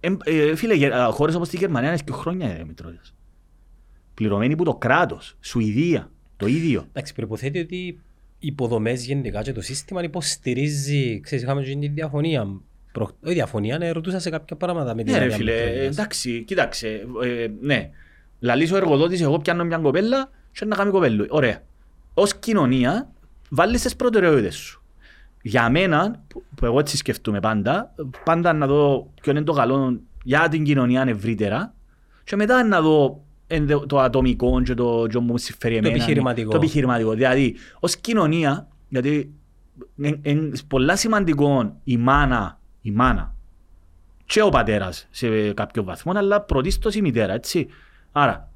Ε, 0.00 0.16
ε, 0.24 0.56
φίλε, 0.56 0.74
γε- 0.74 0.92
α, 0.92 1.10
χώρες 1.10 1.34
όπως 1.34 1.48
τη 1.48 1.56
Γερμανία 1.56 1.88
είναι 1.88 1.98
και 2.04 2.12
χρόνια 2.12 2.46
άδεια 2.50 2.64
μητρότητας. 2.64 3.14
Πληρωμένη 4.14 4.52
από 4.52 4.64
το 4.64 4.74
κράτος, 4.74 5.36
Σουηδία, 5.40 6.10
το 6.36 6.46
ίδιο. 6.46 6.84
Εντάξει, 6.88 7.14
προϋποθέτει 7.14 7.58
ότι 7.58 7.76
οι 7.76 7.98
υποδομές 8.38 9.04
γενικά 9.04 9.42
και 9.42 9.52
το 9.52 9.60
σύστημα 9.60 10.02
υποστηρίζει, 10.02 11.20
ξέρεις, 11.20 11.44
είχαμε 11.44 11.62
και 11.62 11.76
τη 11.76 11.88
διαφωνία. 11.88 12.46
Προ... 12.92 13.10
Όχι 13.24 13.34
διαφωνία, 13.34 13.78
ναι, 13.78 13.90
ρωτούσα 13.90 14.18
σε 14.18 14.30
κάποια 14.30 14.56
πράγματα 14.56 14.94
με 14.94 15.02
την 15.02 15.12
Ναι 15.12 15.18
ρε 15.18 15.24
άδεια 15.24 15.36
φίλε, 15.36 15.52
μητρότητας. 15.52 15.84
ε, 15.84 15.86
εντάξει, 15.86 16.42
κοίταξε, 16.44 16.88
ε, 17.24 17.46
ναι. 17.60 17.90
Λαλείς 18.40 18.72
ο 18.72 18.76
εργοδότης, 18.76 19.20
εγώ 19.20 19.38
πιάνω 19.38 19.64
μια 19.64 19.78
κοπέλα 19.78 20.30
και 20.52 20.64
να 20.64 20.76
κάνει 20.76 20.90
κοπέλου. 20.90 21.26
Ωραία. 21.28 21.62
Ως 22.14 22.34
κοινωνία, 22.38 23.12
βάλεις 23.50 23.82
τις 23.82 23.96
προτεραιότητες 23.96 24.54
σου. 24.56 24.82
Για 25.42 25.70
μένα, 25.70 26.22
που, 26.28 26.42
που 26.54 26.64
εγώ 26.64 26.78
έτσι 26.78 26.96
σκεφτούμε 26.96 27.40
πάντα, 27.40 27.94
πάντα 28.24 28.52
να 28.52 28.66
δω 28.66 29.10
ποιο 29.20 29.32
είναι 29.32 29.42
το 29.42 29.52
καλό 29.52 30.00
για 30.22 30.48
την 30.48 30.64
κοινωνία 30.64 31.02
ευρύτερα 31.02 31.74
και 32.24 32.36
μετά 32.36 32.64
να 32.64 32.80
δω 32.80 33.22
ενδε- 33.46 33.86
το 33.86 33.98
ατομικό 34.00 34.62
και 34.62 34.74
το 34.74 35.06
και 35.10 35.18
μου 35.18 35.38
συμφέρει 35.38 35.76
εμένα. 35.76 35.94
επιχειρηματικό. 35.94 36.50
Το 36.50 36.56
επιχειρηματικό. 36.56 37.12
Δηλαδή, 37.12 37.56
ως 37.80 37.96
κοινωνία, 37.96 38.68
γιατί 38.88 39.30
είναι 40.22 40.50
πολλά 40.68 40.96
σημαντικό 40.96 41.76
η 41.84 41.96
μάνα, 41.96 42.58
η 42.80 42.90
μάνα 42.90 43.34
και 44.26 44.42
ο 44.42 44.48
πατέρας 44.48 45.06
σε 45.10 45.52
κάποιο 45.52 45.84
βαθμό, 45.84 46.12
αλλά 46.16 46.40
πρωτίστως 46.40 46.94
η 46.94 47.00
μητέρα, 47.00 47.32
έτσι. 47.32 47.66
Άρα, 48.12 48.47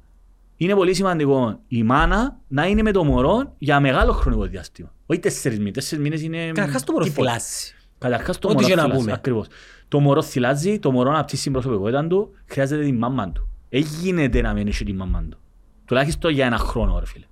είναι 0.63 0.73
πολύ 0.75 0.93
σημαντικό 0.93 1.59
η 1.67 1.83
μάνα 1.83 2.37
να 2.47 2.65
είναι 2.67 2.81
με 2.81 2.91
το 2.91 3.03
μωρό 3.03 3.53
για 3.57 3.79
μεγάλο 3.79 4.11
χρονικό 4.11 4.43
διάστημα. 4.45 4.93
Όχι 5.05 5.19
τέσσερις 5.19 5.57
μήνες, 5.57 5.73
τέσσερις 5.73 6.03
μήνες 6.03 6.21
είναι... 6.21 6.45
Καταρχάς 6.53 6.83
το 6.83 6.91
μωρό 6.91 7.03
τίποτα. 7.05 7.27
φυλάσσει. 7.29 7.75
Καταρχάς 7.97 8.39
το 8.39 8.47
Ό,τι 8.47 8.55
μωρό 8.55 8.67
και 8.67 8.75
να 8.75 8.81
θυλάζει, 8.81 8.99
πούμε. 8.99 9.11
Ακριβώς. 9.13 9.47
Το 9.87 9.99
μωρό 9.99 10.21
θυλάζει, 10.21 10.79
το 10.79 10.91
μωρό 10.91 11.11
να 11.11 11.25
ψήσει 11.25 11.43
την 11.43 11.51
προσωπικότητα 11.51 12.07
του, 12.07 12.29
χρειάζεται 12.45 12.83
την 12.83 12.97
μάμα 12.97 13.29
του. 13.31 13.47
Δεν 13.69 13.85
γίνεται 14.01 14.41
να 14.41 14.53
μην 14.53 14.67
έχει 14.67 14.83
την 14.85 14.95
μάμα 14.95 15.23
του. 15.29 15.37
Τουλάχιστον 15.85 16.31
για 16.31 16.45
ένα 16.45 16.57
χρόνο, 16.57 16.99
ρε 16.99 17.05
φίλε. 17.05 17.25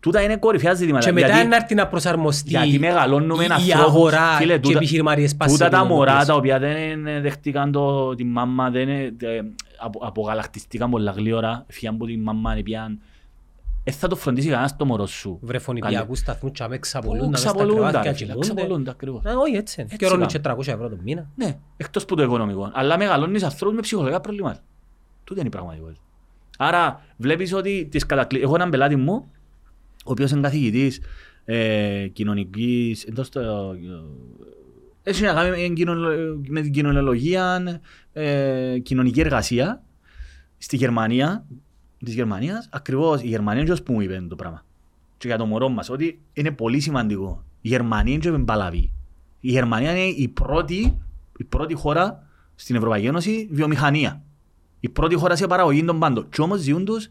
Τούτα 0.00 0.22
είναι 0.22 0.36
κορυφαία 0.36 0.74
ζητήματα. 0.74 1.06
Και 1.06 1.12
μετά 1.12 1.26
γιατί- 1.26 1.48
να 1.48 1.56
έρθει 1.56 1.74
να 1.74 1.86
προσαρμοστεί 1.86 2.48
γιατί 2.50 2.78
μεγαλώνουμε 2.78 3.44
η, 3.44 3.46
η 3.46 3.50
ανθρώπους, 3.52 3.74
αγορά 3.74 4.36
φίλε, 4.38 4.52
και 4.52 4.54
οι 4.58 4.60
τούτα- 4.60 4.76
επιχειρηματίες 4.76 5.36
πάση 5.36 5.52
Τούτα 5.52 5.64
σε 5.64 5.70
τα 5.70 5.76
επίπεδο 5.76 5.96
μωρά 5.98 6.12
πίεση. 6.12 6.26
τα 6.26 6.34
οποία 6.34 6.58
δεν 6.58 7.06
ε, 7.06 7.20
δεχτήκαν 7.20 7.72
το, 7.72 8.14
την 8.14 8.28
μάμα, 8.28 8.70
δεν 8.70 8.88
ε, 8.88 9.14
ε, 9.18 9.40
απο, 9.78 9.98
απογαλακτιστήκαν 10.02 10.90
πολλά 10.90 11.10
γλύωρα, 11.10 11.64
φύγαν 11.68 11.94
από 11.94 12.06
την 12.06 12.22
μάμα, 12.22 12.56
πιαν. 12.64 13.00
Ε, 13.84 13.90
θα 13.90 14.08
το 14.08 14.16
φροντίσει 14.16 14.48
κανένας 14.48 14.76
το 14.76 14.84
μωρό 14.84 15.06
σου. 15.06 15.38
Βρε 15.42 15.58
φωνηπιακούς 15.58 16.18
σταθμούς 16.18 16.50
και 16.52 16.62
αμέ 16.62 16.78
ξαπολούντα 16.78 17.24
Πού 17.24 17.30
μες 17.30 17.40
στα 17.40 17.48
ξαπολούντα, 17.48 17.80
κρεβάτια 17.80 18.10
ρε 18.10 18.16
φίλε, 18.16 18.32
κοιμούνται. 18.32 18.54
ξαπολούντα 18.54 18.90
ακριβώς. 18.90 19.24
Α, 19.24 19.32
Όχι 19.38 19.56
έτσι 19.56 19.74
είναι. 19.80 19.88
Έτσι 19.92 19.96
Και 19.96 20.06
ορώνουν 20.06 20.26
κάνουν. 20.26 20.64
και 20.66 20.72
300 20.72 20.74
ευρώ 20.74 20.88
το 20.88 20.96
μήνα. 21.02 21.30
Ναι, 21.34 21.58
εκτός 21.76 22.04
που 22.04 22.14
το 22.14 22.22
οικονομικό. 22.22 22.70
Αλλά 22.74 22.98
μεγαλώνεις 22.98 23.42
ανθρώπους 23.42 23.76
με 23.76 23.82
ψυχολογικά 23.82 24.20
προβλήματα. 24.20 24.60
Τούτο 25.24 25.40
είναι 25.40 25.48
η 25.48 25.52
πραγματικότητα. 25.52 26.00
Άρα 26.58 27.04
βλέπεις 27.16 27.52
ότι 27.52 27.88
τις 27.90 28.06
κατακλει... 28.06 28.40
Έχω 28.40 28.54
έναν 28.54 28.70
πελάτη 28.70 28.96
μου, 28.96 29.12
ο 30.04 30.10
οποίος 30.10 30.30
είναι 30.30 30.40
καθηγητής 30.40 31.00
ε, 31.44 32.06
κοινωνικής... 32.12 33.04
Εντός 33.04 33.28
το, 33.28 33.40
έχει 35.08 35.22
να 35.22 35.32
κάνει 35.32 35.50
με, 35.50 35.74
κοινωνο- 35.74 36.40
με 36.48 36.60
την 36.60 36.72
κοινωνιολογία, 36.72 37.80
ε, 38.12 38.78
κοινωνική 38.78 39.20
εργασία 39.20 39.82
στη 40.58 40.76
Γερμανία, 40.76 41.44
της 42.04 42.14
Γερμανίας. 42.14 42.68
Ακριβώς 42.72 43.22
η 43.22 43.26
Γερμανία 43.26 43.62
είναι 43.62 43.76
που 43.76 43.92
μου 43.92 44.00
είπε 44.00 44.26
το 44.28 44.36
πράγμα. 44.36 44.64
Και 45.18 45.26
για 45.28 45.36
το 45.36 45.46
μωρό 45.46 45.68
μας, 45.68 45.90
ότι 45.90 46.20
είναι 46.32 46.50
πολύ 46.50 46.80
σημαντικό. 46.80 47.44
Η 47.60 47.68
Γερμανία 47.68 48.12
είναι 48.12 48.22
και 48.22 48.28
εμπαλαβή. 48.28 48.92
Η 49.40 49.50
Γερμανία 49.50 49.90
είναι 49.90 50.14
η 50.16 50.28
πρώτη, 50.28 50.98
η 51.36 51.44
πρώτη 51.44 51.74
χώρα 51.74 52.26
στην 52.54 52.76
Ευρωπαϊκή 52.76 53.06
Ένωση 53.06 53.48
βιομηχανία. 53.50 54.22
Η 54.80 54.88
πρώτη 54.88 55.14
χώρα 55.14 55.36
σε 55.36 55.46
παραγωγή 55.46 55.84
των 55.84 55.98
πάντων. 55.98 56.28
Και 56.28 56.40
όμως 56.40 56.60
ζουν 56.60 56.84
τους 56.84 57.08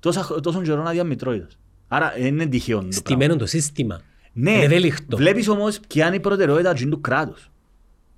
τόσα, 0.00 0.40
τόσο 0.40 0.62
καιρό 0.62 0.82
αδιαμητρόιδας. 0.82 1.58
Άρα 1.88 2.12
δεν 2.16 2.26
είναι 2.26 2.46
τυχαίο 2.46 2.76
το 2.76 2.82
πράγμα. 2.82 2.98
Στημένο 2.98 3.36
το 3.36 3.46
σύστημα. 3.46 4.00
Ναι, 4.40 4.50
Είναι 4.50 4.62
ευέλικτο. 4.64 5.16
βλέπεις 5.16 5.48
όμως 5.48 5.80
ποια 5.88 6.06
είναι 6.06 6.16
η 6.16 6.20
προτεραιότητα 6.20 6.72
τζιν 6.74 6.90
του 6.90 7.00
κράτους. 7.00 7.50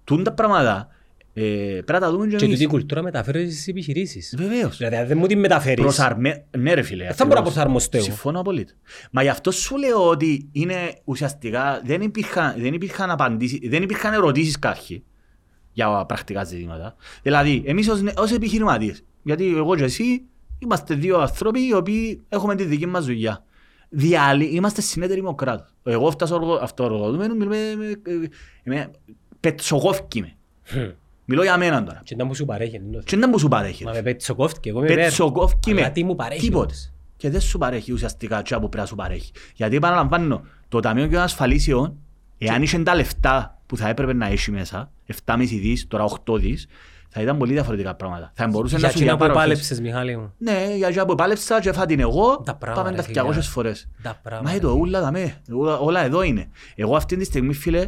Τούν 0.04 0.22
τα 0.24 0.32
πράγματα 0.32 0.88
ε, 1.32 1.42
πρέπει 1.72 1.92
να 1.92 2.00
τα 2.00 2.10
δούμε 2.10 2.24
και 2.26 2.30
Και 2.30 2.36
τούτη 2.36 2.50
η 2.50 2.54
εμείς. 2.54 2.66
κουλτούρα 2.66 3.02
μεταφέρει 3.02 3.50
στις 3.50 3.68
επιχειρήσεις. 3.68 4.34
Βεβαίως. 4.38 4.76
Δηλαδή 4.76 4.96
αν 4.96 5.06
δεν 5.06 5.18
μου 5.18 5.26
την 5.26 5.38
μεταφέρεις. 5.38 5.80
Προσαρμε... 5.82 6.44
Ναι 6.58 6.74
ρε 6.74 6.82
φίλε. 6.82 7.04
Δεν 7.04 7.14
θα 7.14 7.24
μπορώ 7.24 7.34
να 7.34 7.40
ακριβώς. 7.40 7.52
προσαρμοστώ 7.52 7.96
εγώ. 7.96 8.06
Συμφωνώ 8.06 8.40
απολύτως. 8.40 8.74
Μα 9.10 9.22
γι' 9.22 9.28
αυτό 9.28 9.50
σου 9.50 9.76
λέω 9.76 10.08
ότι 10.08 10.48
είναι 10.52 10.74
ουσιαστικά 11.04 11.80
δεν 11.84 12.00
υπήρχαν, 12.00 12.54
δεν 12.58 12.74
υπήρχαν, 12.74 13.10
απαντήσεις, 13.10 13.58
δεν 13.68 13.82
υπήρχαν 13.82 14.12
ερωτήσεις 14.12 14.58
κάποιοι 14.58 15.04
για 15.72 16.04
πρακτικά 16.06 16.44
ζητήματα. 16.44 16.94
Δηλαδή, 17.22 17.62
εμείς 17.66 17.88
ως, 17.88 18.02
νε- 18.02 18.18
ως 18.18 18.32
επιχειρηματίες, 18.32 19.02
γιατί 19.22 19.56
εγώ 19.56 19.76
και 19.76 19.84
εσύ 19.84 20.22
είμαστε 20.58 20.94
δύο 20.94 21.18
άνθρωποι 21.18 21.66
οι 21.66 21.74
οποίοι 21.74 22.20
έχουμε 22.28 22.54
τη 22.54 22.64
δική 22.64 22.86
μας 22.86 23.04
δουλειά. 23.04 23.44
Διάλει, 23.92 24.44
είμαστε 24.44 24.80
συνέτεροι 24.80 25.22
με 25.22 25.28
ο 25.28 25.34
κράτος. 25.34 25.74
Εγώ 25.84 26.10
φτάσω 26.10 26.34
οργο- 26.34 26.54
αυτοοργοδοτούμενο, 26.62 27.34
μιλούμε, 27.34 27.56
με- 27.76 28.28
με- 28.64 28.90
πετσοκόφκι 29.40 30.20
με. 30.20 30.32
Χμ. 30.64 30.88
Μιλώ 31.24 31.42
για 31.42 31.56
μένα 31.56 31.84
τώρα. 31.84 32.00
Και 32.04 32.16
να 32.16 32.24
μου 32.24 32.34
σου 32.34 32.44
παρέχει. 32.44 32.76
είναι 32.76 32.96
το 32.96 33.02
Και 33.04 33.16
δεν 33.16 33.28
μου 33.32 33.38
σου 33.38 33.48
παρέχει. 33.48 33.84
Μα 33.84 33.92
με 33.92 34.02
πετσοκόφτηκε, 34.02 34.68
εγώ 34.68 34.78
είμαι 34.78 34.92
υπέρ. 34.92 35.04
Πετσοκόφκι 35.04 35.74
με. 35.74 35.80
Αλλά 35.80 35.90
τι 35.92 36.04
μου 36.04 36.14
παρέχει 36.14 36.40
Τίποτε. 36.40 36.64
όμως. 36.64 36.92
Και 37.16 37.30
δεν 37.30 37.40
σου 37.40 37.58
παρέχει 37.58 37.92
ουσιαστικά 37.92 38.42
τι 38.42 38.54
που 38.54 38.58
πρέπει 38.60 38.76
να 38.76 38.86
σου 38.86 38.94
παρέχει. 38.94 39.32
Γιατί 39.54 39.76
επαναλαμβάνω, 39.76 40.44
το 40.68 40.80
Ταμείο 40.80 40.94
Κοινωνικών 41.02 41.22
Ασφαλίσεων, 41.24 41.96
εάν 42.38 42.62
είχε 42.62 42.78
τα 42.78 42.94
λεφτά 42.94 43.58
που 43.66 43.76
θα 43.76 43.88
έπρεπε 43.88 44.12
να 44.12 44.26
έχει 44.26 44.50
μέσα, 44.50 44.90
7,5 45.24 45.58
δις, 45.60 45.86
τώρα 45.88 46.04
8 46.04 46.38
δις, 46.38 46.66
θα 47.12 47.20
ήταν 47.22 47.38
πολύ 47.38 47.52
διαφορετικά 47.52 47.94
πράγματα. 47.94 48.32
Θα 48.34 48.46
μπορούσε 48.46 48.74
να 48.74 48.80
Για 48.80 48.90
σου 48.90 48.96
εκείνα 48.96 49.12
που 49.12 49.18
διαπαροχές. 49.18 49.44
επάλεψες, 49.46 49.80
Μιχάλη 49.80 50.16
μου. 50.16 50.32
Ναι, 50.38 50.74
για 50.76 50.88
εκείνα 50.88 51.04
που 51.04 51.12
επάλεψα 51.12 51.60
και 51.60 51.68
έφα 51.68 51.86
την 51.86 52.00
εγώ, 52.00 52.36
Τα 52.44 52.54
πράγματα, 52.56 52.82
πάμε 52.84 52.96
τα 52.96 53.02
ρε 53.02 53.08
φίλε. 53.08 53.22
200 53.22 53.40
φορές. 53.40 53.88
Τα 54.02 54.08
Μα 54.10 54.18
πράγματα. 54.22 54.50
είναι 54.50 54.60
το 54.60 54.72
ούλα 54.72 55.00
δαμέ, 55.00 55.42
όλα, 55.52 55.78
όλα 55.78 56.00
εδώ 56.04 56.22
είναι. 56.22 56.48
Εγώ 56.74 56.96
αυτή 56.96 57.16
τη 57.16 57.24
στιγμή, 57.24 57.54
φίλε, 57.54 57.80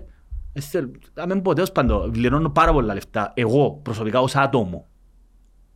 ε, 0.53 0.61
θέλω- 0.61 0.91
να 1.15 1.27
μην 1.27 1.43
πω 1.43 1.53
τέλος 1.55 1.73
πάντων, 1.73 2.11
πληρώνω 2.11 2.51
πάρα 2.51 2.73
πολλά 2.73 2.95
λεφτά, 2.95 3.33
εγώ 3.37 3.81
προσωπικά 3.83 4.21
ως 4.21 4.37
άτομο. 4.37 4.87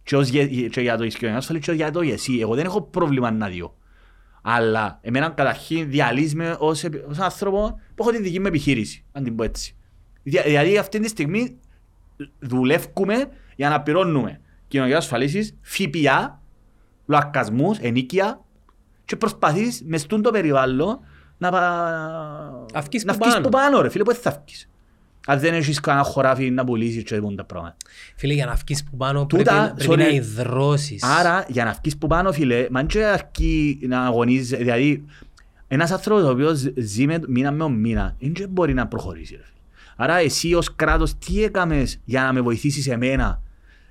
Και, 0.03 0.17
ως, 0.17 0.29
γε- 0.29 0.71
και 0.71 0.81
για 0.81 0.97
το 0.97 1.05
ισχυρό 1.05 1.33
ασφαλή 1.37 1.59
και 1.59 1.73
για 1.73 1.91
το 1.91 2.01
εσύ. 2.01 2.39
Εγώ 2.41 2.55
δεν 2.55 2.65
έχω 2.65 2.83
πρόβλημα 2.83 3.31
να 3.31 3.49
δω. 3.49 3.75
Αλλά 4.43 4.99
εμένα 5.03 5.29
καταρχήν 5.29 5.91
διαλύεις 5.91 6.35
με 6.35 6.57
ως, 6.59 6.85
επι- 6.85 7.09
ως 7.11 7.19
άνθρωπο 7.19 7.75
που 7.95 8.03
έχω 8.03 8.11
την 8.11 8.23
δική 8.23 8.41
μου 8.41 8.47
επιχείρηση, 8.47 9.05
αν 9.13 9.25
την 9.25 9.35
πω 9.35 9.43
έτσι. 9.45 9.77
Δια- 10.23 10.43
Δηλαδή 10.43 10.79
αυτή 10.79 11.01
τη 11.01 11.09
στιγμή 11.09 11.59
δουλεύουμε 12.39 13.29
για 13.57 13.69
να 13.69 13.83
πληρώνουμε 13.83 14.41
κοινωνικές 14.69 14.99
ασφαλίσεις, 14.99 15.57
ΦΠΑ, 15.61 16.43
λοακασμούς, 17.07 17.79
ενίκεια 17.79 18.41
και 19.05 19.17
προσπαθείς 19.17 19.83
μες 19.87 20.01
στούν 20.01 20.23
το 20.23 20.31
περιβάλλον 20.31 20.99
να, 21.39 21.51
πα... 21.51 22.67
Αυκείς 22.75 23.05
να 23.05 23.13
που 23.13 23.19
βγεις 23.19 23.33
πάνω. 23.33 23.45
που 23.45 23.51
πάνω 23.51 23.81
ρε 23.81 23.89
φίλε, 23.89 24.03
πού 24.03 24.15
θα 24.15 24.43
βγεις. 24.45 24.69
Αν 25.29 25.39
δεν 25.39 25.55
έχεις 25.55 25.81
κανένα 25.81 26.05
χωράφι 26.05 26.51
να 26.51 26.65
πουλήσεις 26.65 27.03
και 27.03 27.15
τέτοια 27.15 27.37
τα 27.37 27.45
πράγματα. 27.45 27.77
Φίλε, 28.17 28.33
για 28.33 28.47
να 28.47 28.55
βγεις 28.55 28.85
που 28.85 28.97
πάνω 28.97 29.27
Τούτα, 29.27 29.73
πρέπει, 29.77 29.89
πρέπει 29.89 29.93
sorry. 29.93 29.99
να 29.99 30.09
υδρώσεις. 30.09 31.03
Άρα 31.03 31.45
για 31.49 31.65
να 31.65 31.73
βγεις 31.73 31.99
που 31.99 32.07
πάνω 32.07 32.33
φίλε, 32.33 32.67
μαν 32.71 32.87
και 32.87 33.05
αρκεί 33.05 33.79
να 33.83 34.05
αγωνίζεις, 34.05 34.59
δηλαδή 34.59 35.05
ένας 35.69 35.91
άνθρωπος 35.91 36.25
ο 36.25 36.31
οποίος 36.31 36.73
ζει 36.77 37.07
με, 37.07 37.21
μήνα 37.29 37.51
με 37.51 37.69
μήνα, 37.69 38.17
δεν 38.21 38.49
μπορεί 38.49 38.75
να 38.75 38.87
προχωρήσει 38.87 39.35
ρε 39.35 39.43
φίλε. 39.43 39.56
Άρα 39.97 40.17
εσύ 40.17 40.55
ως 40.55 40.75
κράτος 40.77 41.19
τι 41.19 41.43
έκαμες 41.45 42.01
για 42.05 42.23
να 42.23 42.33
με 42.33 42.41
βοηθήσεις 42.41 42.89
εμένα; 42.89 43.43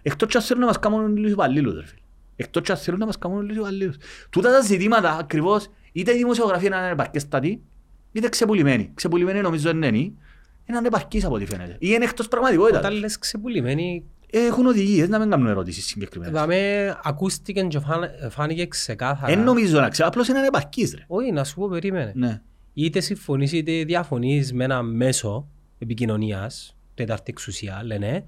Εκτός 0.02 0.30
και 0.30 0.38
αν 0.38 0.44
θέλουν 0.44 0.62
να 0.62 0.68
μας 0.68 0.80
κάνουν 0.80 1.00
όλους 1.04 1.32
υπαλλήλους, 1.32 1.74
ρε 1.74 1.86
φίλε. 1.86 2.00
Εκτός 2.36 2.63
και 2.63 2.72
αν 2.72 2.78
θέλουν 2.78 3.00
να 3.00 3.06
μας 3.06 3.18
κάνουν 3.18 3.38
όλους 3.38 3.56
υπαλλήλους. 3.58 3.96
Τούτα 4.30 4.52
τα 4.52 4.62
ζητήματα 4.62 5.18
ακριβώς, 5.18 5.68
είτε 5.91 6.13
η 6.13 6.18
δημοσιογραφία 6.18 6.70
να 6.70 6.78
είναι 6.78 6.89
επαρκέστατη, 6.89 7.62
είτε 8.12 8.30
ξεπουλημένη. 8.30 8.91
Ξεπουλημένη 8.94 9.41
νομίζω 9.41 9.72
δεν 9.72 9.82
είναι. 9.96 9.98
Είναι 10.68 10.78
ανεπαρκής 10.78 11.26
από 11.26 11.36
ό,τι 11.36 11.46
φαίνεται. 11.46 11.72
Ή 11.72 11.78
είναι 11.80 12.04
εκτός 12.04 12.28
πραγματικότητας. 12.28 12.80
Όταν 12.80 12.94
λες 12.94 13.20
ξεπουλημένοι, 13.20 14.04
Έχουν 14.30 14.65
οδηγίες 14.65 15.10
να 15.10 15.20
μην 15.20 15.30
κάνουν 15.30 15.48
ερωτήσεις 15.48 15.86
συγκεκριμένες. 15.86 16.34
δαμε 16.34 16.98
ακούστηκε 17.04 17.62
και 17.62 17.80
φάν- 17.80 18.10
φάνηκε 18.30 18.65
ξεκάθαρα. 18.65 19.36
Δεν 19.36 19.44
νομίζω 19.44 19.80
να 19.80 19.89
ξέρω, 19.89 20.08
απλώς 20.08 20.28
είναι 20.28 20.38
ανεπαρκής 20.39 20.94
ρε. 20.96 21.04
Όχι, 21.08 21.32
να 21.32 21.44
σου 21.44 21.56
πω 21.56 21.68
περίμενε. 21.70 22.12
Ναι. 22.15 22.41
Είτε 22.74 23.00
συμφωνείς 23.00 23.52
είτε 23.52 23.84
διαφωνείς 23.84 24.54
με 24.54 24.63
ένα 24.63 24.82
μέσο 24.82 25.48
επικοινωνίας, 25.80 26.76
τέταρτη 26.94 27.32
εξουσία, 27.32 27.82
λένε, 27.86 28.26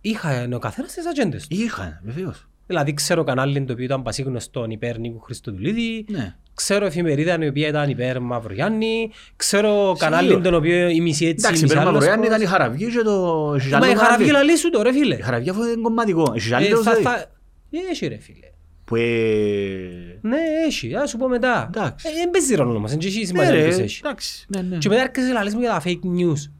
είχαν 0.00 0.52
ο 0.52 0.58
καθένας 0.58 0.92
τις 0.92 1.06
ατζέντες 1.06 1.46
του. 1.46 1.56
Είχαν, 1.56 2.00
βεβαίως. 2.04 2.48
Δηλαδή 2.66 2.94
ξέρω 2.94 3.24
κανάλι 3.24 3.64
το 3.64 3.72
οποίο 3.72 3.84
ήταν 3.84 4.02
πασίγνωστο 4.02 4.66
υπέρ 4.68 4.98
Νίκου 4.98 5.20
Χριστοδουλίδη, 5.20 6.04
Ναι. 6.08 6.34
ξέρω 6.54 6.86
εφημερίδα 6.86 7.44
η 7.44 7.48
οποία 7.48 7.68
ήταν 7.68 7.88
υπέρ 7.90 8.20
Μαυρογιάννη, 8.20 9.10
ξέρω 9.36 9.96
κανάλι 9.98 10.40
τον 10.40 10.54
οποίο 10.54 10.88
η 10.88 11.00
μισή 11.00 11.26
έτσι, 11.26 11.44
η 11.44 11.46
Εντάξει, 11.46 11.62
μισή 11.62 11.66
πέρα 11.74 11.80
άλλος 11.80 11.92
Μαυρογιάννη 11.92 12.26
πώς. 12.26 12.36
ήταν 12.36 12.46
η 12.48 12.50
Χαραβγή 12.50 12.90
και 12.90 13.02
το... 13.02 13.56
Μα 13.80 13.90
η 13.90 13.94
χαραβγή 13.94 14.30
λαλή 14.30 14.56
σου 14.56 14.70
το 14.70 14.82
ρε 14.82 14.92
φίλε. 14.92 15.14
Η 15.16 15.20
Χαραβγή 15.20 15.50
αφού 15.50 15.62
είναι 15.62 15.80
κομματικό. 15.82 16.32
Έχει 16.36 16.52
Ε, 16.52 16.56
άλλος 16.56 16.82
θα- 16.82 16.94
δηλαδή. 16.94 17.02
θα- 17.02 17.30
Έχει 17.90 18.06
ρε 18.06 18.18
φίλε. 18.18 18.46
Που 18.84 18.96
ε... 18.96 19.02
Ναι, 20.20 20.36
έχει, 20.66 20.88
θα 20.90 21.06
σου 21.06 21.16
πω 21.16 21.28
μετά. 21.28 21.70
Εντάξει. 21.74 22.08
Ε, 22.08 22.12
Δεν 22.14 22.30
παίζει 22.30 22.54
ρόλο 22.54 22.76
όμως, 22.76 22.90
δεν 22.90 22.98
έχει 23.02 23.18
Ναι 23.18 23.24
σημασία 23.26 23.50
ρε, 23.54 23.62
ποιος 23.64 23.78
έχει. 23.78 24.00
εντάξει. 24.04 24.46
Ναι, 24.48 24.60
ναι. 24.62 24.78
Και 24.78 24.88
μετά 24.88 25.00
έρχεσαι 25.02 25.32
να 25.32 25.42
λες 25.44 25.54
μου 25.54 25.60
για 25.60 25.70
τα 25.70 25.82
fake 25.84 26.06
news. 26.18 26.50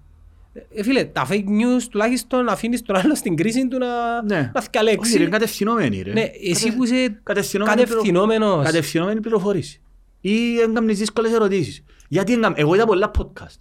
Ε, 0.74 0.82
φίλε, 0.82 1.04
τα 1.04 1.26
fake 1.30 1.44
news 1.44 1.82
τουλάχιστον 1.90 2.48
αφήνεις 2.48 2.82
τον 2.82 2.96
άλλο 2.96 3.14
στην 3.14 3.37
κρίση 3.37 3.68
του 3.68 3.78
να, 3.78 4.22
Ναι. 4.22 4.34
να 4.34 4.40
Όχι 4.40 4.50
ρε, 4.54 4.60
θυκαλέξει. 4.60 5.16
είναι 5.16 5.28
κατευθυνόμενη 5.28 6.02
ρε. 6.02 6.12
Ναι, 6.12 6.30
εσύ 6.50 6.72
που 6.76 6.84
είσαι 6.84 7.20
Κατευθυνόμενη 7.22 7.76
κατευθυνόμενος. 7.76 8.46
πληρο- 8.48 8.64
Κατευθυνόμενη 8.64 9.20
πληροφόρηση. 9.20 9.80
Ή 10.20 10.58
έγκαμνες 10.60 10.98
δύσκολες 10.98 11.32
ερωτήσεις. 11.32 11.84
Γιατί 12.08 12.32
έγκαμ... 12.32 12.52
Εγώ 12.56 12.74
είδα 12.74 12.84
πολλά 12.87 13.10
podcast. 13.18 13.56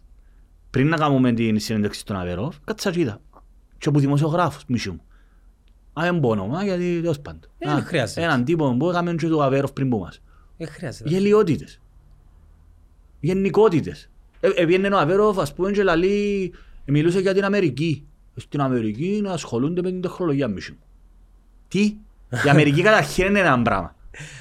Πριν 0.69 0.88
να 0.88 0.97
κάνουμε 0.97 1.34
την 1.34 1.60
συνέντευξη 1.60 1.99
στον 1.99 2.15
Αβερόφ, 2.15 2.56
κάτσα 2.63 2.91
και 2.91 2.99
είδα. 2.99 3.21
Και 3.78 3.89
από 3.89 3.99
δημοσιογράφους, 3.99 4.63
μισού 4.67 4.91
μου. 4.91 5.02
Α, 5.93 6.01
δεν 6.03 6.19
πω 6.19 6.29
όνομα, 6.29 6.63
γιατί 6.63 6.99
τέλος 7.01 7.19
πάντων. 7.19 7.41
Ε, 7.58 7.69
Α, 7.69 7.73
δεν 7.75 7.84
χρειάζεται. 7.84 8.21
Έναν 8.21 8.43
τύπο 8.43 8.75
που 8.79 8.89
έκαμε 8.89 9.13
και 9.13 9.27
του 9.27 9.43
Αβερόφ 9.43 9.71
πριν 9.71 9.89
που 9.89 9.97
μας. 9.97 10.21
Δεν 10.58 10.67
χρειάζεται. 10.67 11.10
Γελιότητες. 11.10 11.79
Γενικότητες. 13.19 14.10
Ε, 14.39 14.49
Έβγαινε 14.56 14.88
ο 14.88 14.97
Αβέροφ, 14.97 15.38
ας 15.39 15.53
πούμε, 15.53 15.71
και 15.71 15.84
λαλεί, 15.84 16.53
μιλούσε 16.86 17.19
για 17.19 17.34
την 17.34 17.43
Αμερική. 17.43 18.06
Στην 18.36 18.62
Αμερική 18.62 19.19
να 19.23 19.32
ασχολούνται 19.32 19.82
με 19.82 19.89
την 19.91 20.01
τεχνολογία 20.01 20.47
μισού. 20.47 20.75
Τι; 21.67 21.79
Η 22.45 22.49
Αμερική 22.49 22.82
καταρχήν 22.89 23.25
είναι 23.25 23.39
ένα 23.39 23.62
πράγμα. 23.62 23.95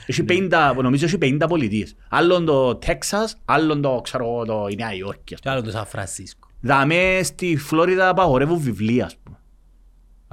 Έχει 0.06 0.24
50, 0.28 0.74
νομίζω 0.82 1.04
έχει 1.04 1.18
50 1.20 1.44
πολιτείες. 1.48 1.94
Άλλον 2.08 2.44
το 2.44 2.76
Τέξας, 2.76 3.36
άλλον 3.44 3.82
το, 3.82 4.00
ξέρω 4.02 4.24
εγώ, 4.24 4.44
το 4.44 4.66
η 4.70 4.74
Νέα 4.74 4.94
Υόρκη. 4.94 5.34
ας 5.34 5.40
Και 5.40 5.50
άλλο 5.50 5.62
το 5.62 5.70
Σαν 5.70 5.86
Φρανσίσκο. 5.86 6.48
Δαμέ 6.60 7.20
στη 7.22 7.56
Φλόριδα 7.56 8.08
απαγορεύουν 8.08 8.58
βιβλία, 8.58 9.04
ας 9.04 9.16
πούμε. 9.16 9.36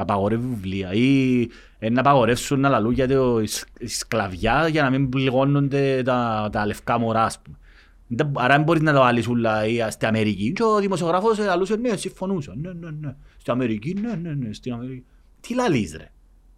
Απαγορεύουν 0.01 0.49
βιβλία. 0.49 0.93
Ή 0.93 1.41
ε, 1.79 1.89
να 1.89 1.99
απαγορεύσουν 1.99 2.59
να 2.59 2.69
λαλούν 2.69 2.91
για 2.93 3.07
το, 3.07 3.39
η 3.79 3.87
σκλαβιά 3.87 4.67
για 4.67 4.83
να 4.83 4.89
μην 4.89 5.09
πληγώνονται 5.09 6.01
τα, 6.05 6.49
τα 6.51 6.65
λευκά 6.65 6.97
μωρά, 6.99 7.23
ας 7.23 7.39
πούμε. 7.41 7.57
Δεν- 8.07 8.31
Άρα 8.35 8.55
δεν 8.55 8.63
μπορείς 8.63 8.81
να 8.81 8.93
το 8.93 8.99
βάλεις 8.99 9.27
ούλα 9.27 9.65
ή, 9.65 9.81
α, 9.81 9.91
στην 9.91 10.07
Αμερική. 10.07 10.53
Και 10.53 10.63
ο 10.63 10.79
δημοσιογράφος 10.79 11.37
ε, 11.39 11.43
λαλούσε, 11.45 11.75
ναι, 11.75 11.95
συμφωνούσα. 11.95 12.53
Ναι, 12.61 12.71
ναι, 12.73 12.89
ναι. 12.99 13.15
Στην 13.37 13.53
Αμερική, 13.53 13.93
ναι, 14.01 14.13
ναι, 14.21 14.33
ναι, 14.33 14.53
στην 14.53 14.73
Αμερική. 14.73 15.03
Τι 15.41 15.53
λαλείς, 15.55 15.95
ρε. 15.97 16.11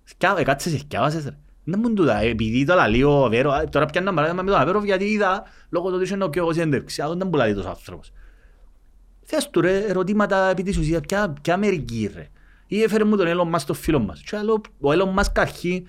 Σκιά- 0.03 0.37
ε, 0.39 0.43
Κάτσε 0.43 0.69
σε 0.69 0.77
σκιάβασες, 0.77 1.23
ρε. 1.23 1.37
Δεν 1.63 1.79
μου 1.83 1.93
τούτα, 1.93 2.17
ε, 2.21 2.27
επειδή 2.29 2.65
το 2.65 2.73
λαλεί 2.75 3.03
ο 3.03 3.25
Αβέρο, 3.25 3.53
ε, 3.53 3.63
τώρα 3.65 3.85
πιάνω 3.85 4.13
παράδειγμα 4.13 4.41
με 4.43 4.51
τον 4.51 4.59
Αβέρο 4.59 4.83
γιατί 4.83 5.03
είδα 5.05 5.43
λόγω 5.69 5.87
του 5.89 5.95
ότι 5.95 6.03
είχε 6.03 6.15
νοκιός 6.15 6.53
συνέντευξη. 6.55 7.01
Αλλά 7.01 7.15
δεν 7.15 7.29
που 7.29 7.37
λαλεί 7.37 7.53
τόσος 7.53 7.69
άνθρωπος. 7.69 8.11
Θες 9.23 9.49
του 9.49 9.61
ρε 9.61 9.77
ερωτήματα 9.79 10.49
επί 10.49 10.63
της 10.63 10.77
ουσίας, 10.77 11.01
ποια, 11.01 11.33
ποια 11.41 11.53
Αμερική 11.53 12.11
ρε. 12.15 12.27
Ή 12.73 12.81
έφερε 12.81 13.03
μου 13.03 13.15
τον 13.17 13.27
Elon 13.29 13.55
Musk 13.55 13.61
το 13.65 13.73
φίλο 13.73 13.99
μας. 13.99 14.21
Και 14.21 14.35
άλλο, 14.35 14.61
ο 14.79 14.89
Elon 14.91 15.19
Musk 15.19 15.31
αρχή, 15.35 15.83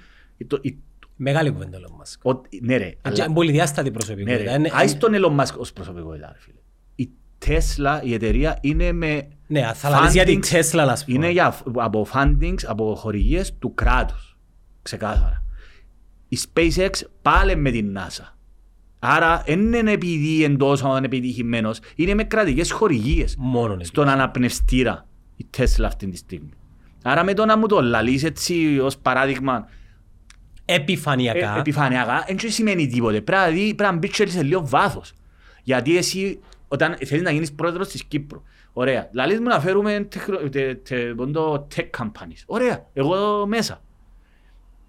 το, 0.46 0.58
η- 0.62 0.76
Μεγάλη 1.16 1.50
κουβέντα 1.50 1.78
ο 1.78 1.80
Elon 1.80 2.02
Musk. 2.02 2.34
ο- 2.34 2.40
ναι 2.62 2.76
ρε, 2.76 2.88
Και 2.88 2.96
αλλά, 3.02 3.24
είναι 3.24 3.34
πολυδιάστατη 3.34 3.88
ναι 3.88 3.94
προσωπικότητα. 3.94 4.42
ρε, 4.50 4.54
Είναι- 4.58 4.70
άις 4.72 4.98
τον 4.98 5.12
Elon 5.14 5.40
Musk 5.40 5.56
ως 5.58 5.72
προσωπικότητα 5.72 6.32
ρε 6.32 6.38
φίλε. 6.38 6.58
Η 6.94 7.10
Tesla, 7.46 8.00
η 8.06 8.14
εταιρεία 8.14 8.58
είναι 8.60 8.92
με, 8.92 9.28
Ναι, 9.46 9.70
θα 9.74 9.88
λαλείς 9.88 10.12
για 10.12 10.24
την 10.24 10.40
fundings- 10.44 10.54
Tesla, 10.74 10.86
ας 10.88 11.04
πούμε. 11.04 11.16
είναι 11.16 11.30
για, 11.30 11.56
από 11.74 12.06
fundings, 12.14 12.64
από 12.66 12.94
χορηγίες 12.94 13.56
του 13.58 13.74
κράτους. 13.74 14.36
Ξεκάθαρα. 14.82 15.44
Η 16.28 16.38
SpaceX 16.52 16.90
πάλι 17.22 17.56
με 17.56 17.70
την 17.70 17.96
NASA. 17.98 18.34
Άρα 18.98 19.42
δεν 19.46 19.72
είναι 19.72 19.90
επειδή 19.92 20.42
είναι 20.44 20.56
τόσο 20.56 20.96
επιτυχημένος, 21.02 21.78
είναι 21.96 22.14
με 22.14 22.24
κρατικές 22.24 22.70
χορηγίες 22.70 23.34
Μόνον 23.38 23.76
εκεί. 23.78 23.86
στον 23.86 24.08
αναπνευστήρα 24.08 25.06
η 25.36 25.46
Tesla 25.56 25.82
αυτή 25.84 26.08
τη 26.08 26.16
στιγμή. 26.16 26.50
Άρα 27.02 27.24
με 27.24 27.34
το 27.34 27.44
να 27.44 27.56
μου 27.56 27.66
το 27.66 27.80
λαλείς 27.80 28.24
έτσι 28.24 28.78
ως 28.82 28.98
παράδειγμα 28.98 29.68
Επιφανειακά. 30.64 31.56
ε, 31.56 31.58
επιφανειακά, 31.58 32.24
δεν 32.26 32.36
σημαίνει 32.50 32.86
τίποτε. 32.86 33.20
Πρέπει 33.20 33.40
να 33.42 33.48
δει- 33.48 33.74
πρέπει 33.74 33.92
να 33.92 33.98
μπεις 33.98 34.10
και 34.10 34.26
σε 34.26 34.42
λίγο 34.42 34.66
βάθος. 34.66 35.12
Γιατί 35.62 35.96
εσύ 35.96 36.38
όταν 36.68 36.96
θέλεις 37.04 37.22
να 37.22 37.30
γίνεις 37.30 37.52
πρόεδρος 37.52 37.88
της 37.88 38.04
Κύπρου, 38.04 38.42
ωραία, 38.72 39.08
λαλείς 39.12 39.38
μου 39.40 39.46
να 39.46 39.60
φέρουμε 39.60 40.00
τεχνο- 40.10 40.48
τε- 40.48 40.88
τε- 40.88 41.14
πόντο 41.14 41.66
tech 41.76 41.84
companies. 41.98 42.42
Ωραία, 42.46 42.86
εγώ 42.92 43.14
εδώ 43.14 43.46
μέσα. 43.46 43.82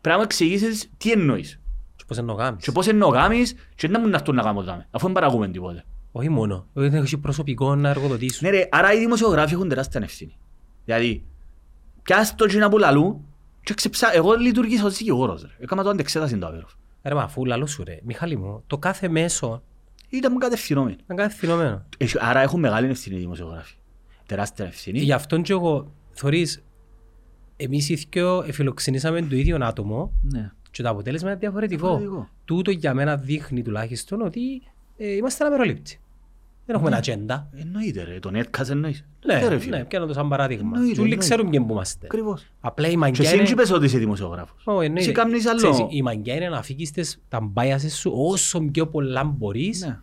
Πρέπει 0.02 0.10
να 0.10 0.18
μου 0.18 0.22
εξηγήσεις 0.22 0.90
τι 0.98 1.12
εννοείς. 1.12 1.60
Και 1.96 2.04
πώς 2.08 2.18
εννοώ 2.18 2.36
γάμεις. 2.36 2.64
Και 2.64 2.72
πώς 2.72 2.88
εννοώ 2.88 3.10
γάμεις 3.10 3.56
και 3.76 3.88
να 3.88 4.00
μου 4.00 4.08
να 4.08 4.16
έρθουν 4.18 4.36
να 4.36 4.42
κάνω 4.44 4.64
δάμε. 4.64 4.88
Αφού 4.92 5.06
δεν 5.06 5.14
παραγούμε 5.16 5.48
τίποτε. 5.48 5.84
Όχι 6.12 6.30
μόνο. 6.30 6.68
Δεν 6.74 6.94
έχεις 6.94 7.20
προσωπικό 7.20 7.76
να 7.76 7.90
εργοδοτήσουν. 7.90 8.50
Ναι 8.50 8.58
ρε, 8.58 8.68
άρα 8.72 8.94
οι 8.94 9.00
δημοσιογράφοι 9.00 9.54
έχουν 9.54 9.70
τεράστια 9.70 10.02
ευθύνη. 10.04 10.38
Δηλαδή, 10.86 11.24
πιάσ' 12.04 12.36
το 12.36 12.48
κοινά 12.48 12.70
που 12.70 12.78
λαλούν 12.78 13.26
και 13.64 13.74
ξεψά... 13.74 14.16
Εγώ 14.16 14.34
λειτουργήσα 14.34 14.86
ως 14.86 14.98
δικηγόρος 14.98 15.42
ρε. 15.42 15.48
Έκανα 15.60 15.84
το 15.84 15.90
αντεξέταση 15.90 16.38
το 16.38 16.46
αβέροφ. 16.48 16.72
Ρε 17.04 17.14
μα 17.14 17.22
αφού 17.24 17.46
λαλό 17.46 17.66
σου 17.66 17.84
ρε. 17.84 18.00
Μιχάλη 18.04 18.38
μου, 18.38 18.64
το 18.68 18.78
κάθε 18.78 19.08
μέσο 19.08 19.64
Ήταν 20.10 20.32
μου 20.32 20.38
κατευθυνόμενοι. 20.38 20.96
ήταν 21.04 21.18
κατευθυνόμενο. 21.18 21.86
Έχει- 21.98 22.18
Άρα 22.20 22.40
έχουν 22.42 22.60
μεγάλη 22.60 22.88
ευθύνη 22.90 23.16
οι 23.16 23.20
δημοσιογράφοι. 23.20 23.76
Τεράστια 24.26 24.66
ευθύνη. 24.66 25.00
Γι' 25.00 25.12
αυτόν 25.14 25.42
και 25.42 25.52
εγώ, 25.52 25.92
θωρείς, 26.12 26.64
εμείς 27.58 27.90
οι 27.90 28.08
δυο 28.12 28.44
εφιλοξενήσαμε 28.48 29.22
το 29.22 29.36
ίδιο 29.36 29.58
άτομο 29.62 30.12
Ναι. 30.22 30.52
και 30.72 30.82
το 30.84 30.90
αποτέλεσμα 30.90 31.30
είναι 31.30 31.40
διαφορετικό. 31.40 31.88
Διαφορετικό. 31.88 32.30
Τούτο 32.46 32.72
για 32.72 32.94
μένα 32.94 33.18
δείχνει 33.18 33.62
τουλάχιστον 33.62 34.22
ότι 34.22 34.62
ε, 34.98 35.08
είμαστε 35.16 35.46
αμερολήπτοι. 35.46 36.00
Δεν 36.66 36.76
έχουμε 36.76 36.96
ατζέντα. 36.96 37.50
Εννοείται 37.56 38.04
ρε, 38.04 38.20
τον 38.20 38.36
έτκας 38.36 38.70
εννοείς. 38.70 39.06
Ναι, 39.26 39.48
ρε, 39.48 39.60
φίλε. 39.60 39.78
ναι, 39.78 39.84
πιάνω 39.86 40.06
το 40.06 40.14
σαν 40.14 40.30
παράδειγμα. 40.30 40.72
Εννοείται, 40.74 40.94
Και 40.94 41.00
όλοι 41.02 41.10
εννοείται. 41.12 41.16
ξέρουν 41.34 41.50
ποιοι 41.50 41.60
που 41.60 41.72
είμαστε. 41.74 42.06
Ακριβώς. 42.06 42.46
Απλά 42.62 42.88
η 42.88 42.92
Και 42.92 42.98
μαγκιά 42.98 43.24
εσύ 43.26 43.34
είναι... 43.36 43.44
δεν 43.44 43.54
είπες 43.54 43.72
ότι 43.72 43.86
είσαι 43.86 43.98
δημοσιογράφος. 43.98 44.64
Ω, 44.66 44.72
εννοείται. 44.72 45.00
Εσύ 45.00 45.12
κάνεις 45.12 45.46
άλλο. 45.48 45.58
Ξέρεις, 45.58 45.80
Η 45.90 46.02
μαγκιά 46.02 46.36
είναι 46.36 46.50
να 46.50 46.62
φύγεις 46.62 46.92
τις- 46.92 47.22
τα 47.30 47.52
biases 47.54 47.90
σου 47.90 48.12
όσο 48.16 48.60
πιο 48.72 48.88
πολλά 48.88 49.24
μπορείς 49.24 49.86
Ναι. 49.86 50.00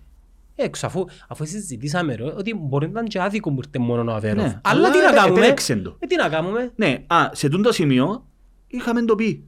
έξω. 0.54 0.86
Αφού, 0.86 1.04
αφού 1.28 1.46
συζητήσαμε 1.46 2.14
ρε, 2.14 2.22
ότι 2.24 2.54
μπορεί 2.54 2.84
να 2.86 2.90
ήταν 2.90 3.04
και 3.06 3.20
άδικο 3.20 3.50
που 3.52 3.60
ήρθε 3.64 3.78
μόνο 3.78 4.12
ο 4.12 4.14
Αβέροφ. 4.14 4.42
Ναι, 4.44 4.60
Αλλά 4.64 4.86
αλλά 4.86 4.90
τι 4.90 4.98
να 4.98 5.08
ε, 5.08 5.12
κάνουμε; 5.12 5.38
επέλεξεν 5.38 5.82
το. 5.82 5.96
Ε, 5.98 6.06
τι 6.06 6.16
να 6.16 6.28
κάνουμε; 6.28 6.72
Ναι, 6.76 7.04
α, 7.06 7.16
σε 7.32 7.48
τούτο 7.48 7.72
σημείο 7.72 8.26
είχαμε 8.66 9.02
το 9.04 9.14
πει. 9.14 9.44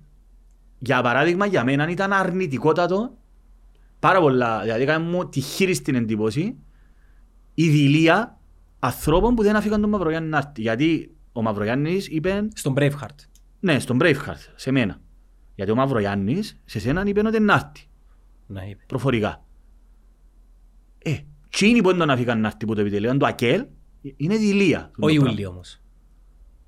Για 0.79 1.03
παράδειγμα, 1.03 1.47
για 1.47 1.65
μένα 1.65 1.89
ήταν 1.89 2.13
αρνητικότατο 2.13 3.13
πάρα 3.99 4.21
πολλά. 4.21 4.61
Δηλαδή, 4.63 4.83
έκανε 4.83 5.05
μου 5.05 5.29
τη 5.29 5.41
χείριστη 5.41 5.97
εντύπωση 5.97 6.57
η 7.55 7.69
δηλία 7.69 8.41
ανθρώπων 8.79 9.35
που 9.35 9.43
δεν 9.43 9.57
αφήκαν 9.57 9.81
τον 9.81 9.91
Μαυρογιάννη 9.91 10.29
να 10.29 10.37
έρθει. 10.39 10.61
Γιατί 10.61 11.15
ο 11.33 11.43
Μαυρογιάννης 11.43 12.09
είπε, 12.09 12.49
Στον 12.55 12.75
Braveheart. 12.77 13.17
ναι, 13.61 13.79
στον 13.79 13.99
Braveheart, 14.03 14.53
σε 14.57 14.71
μένα. 14.71 15.01
Γιατί 15.55 15.71
ο 15.71 15.75
Μαυρογιάννης 15.75 16.61
σε 16.65 16.79
σένα 16.81 17.03
είπε 17.07 17.21
ότι 17.27 17.41
να 17.41 17.55
έρθει, 17.55 17.87
Να 18.47 18.63
είπε. 18.65 18.83
προφορικά. 18.87 19.45
Ε, 20.99 21.17
τσίνοι 21.51 21.81
που 21.83 21.89
δεν 21.89 21.99
τον 21.99 22.11
αφήκαν 22.11 22.41
να 22.41 22.47
έρθει 22.47 22.67
που 22.67 22.75
το 22.75 22.81
επιτελείο, 22.81 23.17
το 23.17 23.27
ΑΚΕΛ, 23.27 23.67
είναι 24.17 24.37
δηλία. 24.37 24.91
Ο 24.99 25.09
Ιούλη 25.09 25.47
όμως. 25.47 25.81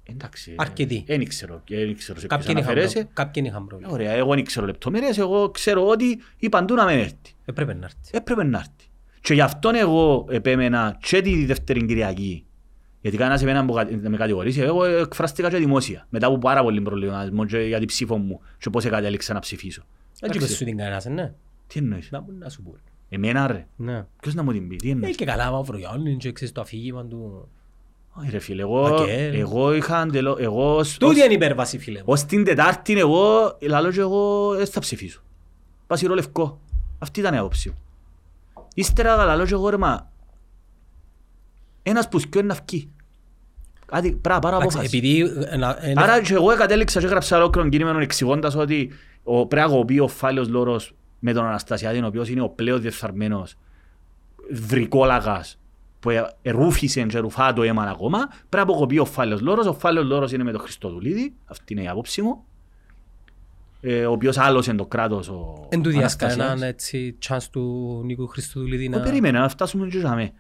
Εντάξει. 0.03 0.51
ε, 0.51 0.55
Αρκετοί. 0.59 1.05
Δεν 1.07 1.25
ξέρω, 1.29 1.63
δεν 1.69 1.97
ξέρω 1.97 2.21
σε 2.21 2.27
ποιους 2.27 2.27
Κάποιοι 2.27 2.45
είχαν 2.49 2.57
αναφέρεσαι. 2.57 2.93
πρόβλημα. 2.93 3.11
Κάποιοι 3.15 3.43
είχαν 3.47 3.67
πρόβλημα. 3.67 3.93
Ωραία, 3.93 4.13
εγώ 4.13 4.35
δεν 4.35 4.45
ξέρω 4.45 4.67
λεπτομέρειες, 4.67 5.19
εγώ 5.19 5.51
ξέρω 5.51 5.87
ότι 5.89 6.19
είπαν 6.37 6.67
του 6.67 6.75
να 6.75 6.85
μην 6.87 6.99
έρθει. 6.99 7.35
Έπρεπε 7.45 7.75
να 7.75 7.85
έρθει. 7.85 7.99
Έπρεπε 8.11 8.45
να 8.45 8.59
έρθει. 8.59 8.89
Και 9.25 9.35
γι' 9.35 9.41
αυτόν 9.41 9.75
εγώ 9.75 10.27
επέμενα 10.29 10.97
και 11.01 11.21
τη 11.21 11.45
δεύτερη 11.47 11.87
Κυριακή. 11.87 12.45
Γιατί 13.01 13.17
κανένας 13.17 13.43
εμένα 13.43 13.65
που 13.65 13.73
κα- 13.73 13.89
να 14.03 14.09
με 14.11 14.17
κατηγορήσει, 14.17 14.61
εγώ 14.61 14.85
εκφράστηκα 14.85 15.51
και 15.51 15.57
δημόσια. 15.57 16.07
Μετά 16.11 16.27
από 16.27 16.39
πάρα 16.39 16.63
πολύ 16.63 16.81
προβληματισμό 16.81 17.45
και 17.45 17.59
για 17.59 17.79
την 17.79 17.87
ψήφο 17.87 18.17
μου 18.17 18.41
και 18.59 18.71
πώς 18.71 18.85
κατέληξα 18.85 19.33
να 19.35 19.39
ψηφίσω. 19.41 19.83
Δεν 20.21 20.31
Εντάξει. 20.31 20.39
είπες 20.45 20.57
σου 20.57 20.65
την 20.65 20.77
κανένας, 20.77 21.05
ναι. 21.05 21.33
Τι 21.67 21.79
εννοείς; 21.79 22.09
Να 22.11 22.21
μου 22.21 22.27
να 22.39 22.49
σου 22.49 22.63
πω. 22.63 22.77
Εμένα 23.09 23.47
ρε. 23.47 23.67
Ναι. 23.77 24.07
Ποιος 24.21 24.35
να 24.35 24.43
μου 24.43 24.53
την 24.53 24.69
πει, 24.69 24.77
τι 24.77 24.89
Ε, 24.89 24.93
εννοείς. 24.93 25.17
και 25.17 25.25
καλά, 25.25 25.51
μαύρο 25.51 25.79
Γιάννη, 25.79 26.17
και 26.17 26.33
ξέρεις 26.33 26.55
το 26.55 26.61
αφήγημα 26.61 27.05
του. 27.05 27.49
Όχι 28.21 28.31
ρε 28.31 28.39
φίλε, 28.39 28.63
εγώ, 28.63 28.89
Μακέλ. 28.89 29.35
εγώ 29.35 29.75
είχα 29.75 29.99
αντελώ, 30.01 30.37
εγώ 30.41 30.77
ως, 30.77 30.97
Τούτη 30.97 31.19
ως, 31.19 31.25
είναι 31.25 31.33
η 31.33 31.37
υπέρβαση 31.37 31.79
φίλε 31.79 31.99
μου. 31.99 32.05
ως 32.09 32.25
την 32.25 32.45
Τετάρτη 32.45 32.99
εγώ, 32.99 33.57
λαλώ 33.61 33.91
και 33.93 34.01
εγώ 34.01 34.55
δεν 34.55 34.67
θα 34.67 34.81
ψηφίσω. 34.81 35.23
Πασίρο 35.87 36.15
λευκό. 36.15 36.61
Αυτή 36.99 37.21
ήταν 37.21 37.35
η 37.35 37.37
άποψη 37.39 37.69
μου. 37.69 37.79
Ύστερα 38.75 39.25
λαλώ 39.25 39.45
και 39.47 39.53
εγώ 39.53 39.69
ρε 39.69 39.77
μα, 39.77 40.11
ένας 41.83 42.09
που 42.09 42.19
σκιώ 42.19 42.41
είναι 42.41 42.49
να 42.49 42.55
φκεί. 42.55 42.89
Κάτι 43.87 44.09
πρέπει 44.09 44.29
να 44.29 44.39
πάρω 44.39 44.57
Εντάξει, 44.57 44.77
απόφαση. 44.77 44.97
Επειδή 44.97 45.21
ε, 45.51 45.57
να- 45.57 45.77
ε, 45.81 45.93
Άρα 45.97 46.23
και 46.23 46.35
εγώ 46.35 46.47
κατέληξα 46.57 47.01
και 47.01 47.07
έγραψα 47.07 47.37
ολόκληρο 47.37 47.69
κείμενο 47.69 47.99
εξηγώντας 47.99 48.55
ότι 48.57 48.91
ο, 49.23 49.47
πρέπει 49.47 49.69
να 49.69 49.75
κοπεί 49.77 50.01
ο 50.01 50.09
Φάλιος 50.09 50.49
Λόρος 50.49 50.95
με 51.19 51.33
τον 51.33 51.45
Αναστασιάδη, 51.45 52.03
ο 52.03 52.07
οποίος 52.07 52.29
είναι 52.29 52.41
ο 52.43 52.49
πλέον 52.49 52.81
διεφθαρμένος 52.81 53.55
βρικόλαγας 54.53 55.59
που 56.01 56.11
ε- 56.11 56.35
ερούφησε 56.43 57.03
και 57.03 57.19
ρουφά 57.19 57.53
το 57.53 57.63
αίμα 57.63 57.83
ακόμα, 57.83 58.19
πρέπει 58.29 58.57
να 58.57 58.63
αποκοπεί 58.63 58.99
ο 58.99 59.05
Φάλιος 59.05 59.41
Λόρος. 59.41 59.67
Ο 59.67 59.73
Φάλιος 59.75 60.05
Λόρος 60.05 60.33
είναι 60.33 60.43
με 60.45 60.51
τον 60.53 60.61
Χριστοδουλίδη, 60.61 61.35
αυτή 61.45 61.73
είναι 61.73 61.83
η 61.83 61.89
άποψη 61.89 62.23
μου, 62.23 62.31
ε, 62.31 62.54
ο 64.09 64.11
οποίος 64.13 64.39
άλλωσε 64.39 64.75
το 64.75 64.87
κράτος 64.87 65.29
ο 65.29 65.67
Εν 65.69 65.83
του 65.83 65.91
διάσκα 65.91 66.25
Αναστασιάδης. 66.27 66.63
έναν 66.63 66.69
έτσι 66.69 67.19
chance 67.29 67.47
του 67.51 68.01
Νίκου 68.05 68.27
Χριστοδουλίδη 68.27 68.85
Εγώ 68.85 68.97
να... 68.99 69.03
περίμενα 69.03 69.41
να 69.41 69.49
φτάσουμε 69.49 69.87
και 69.89 69.99
ζάμε. 69.99 70.33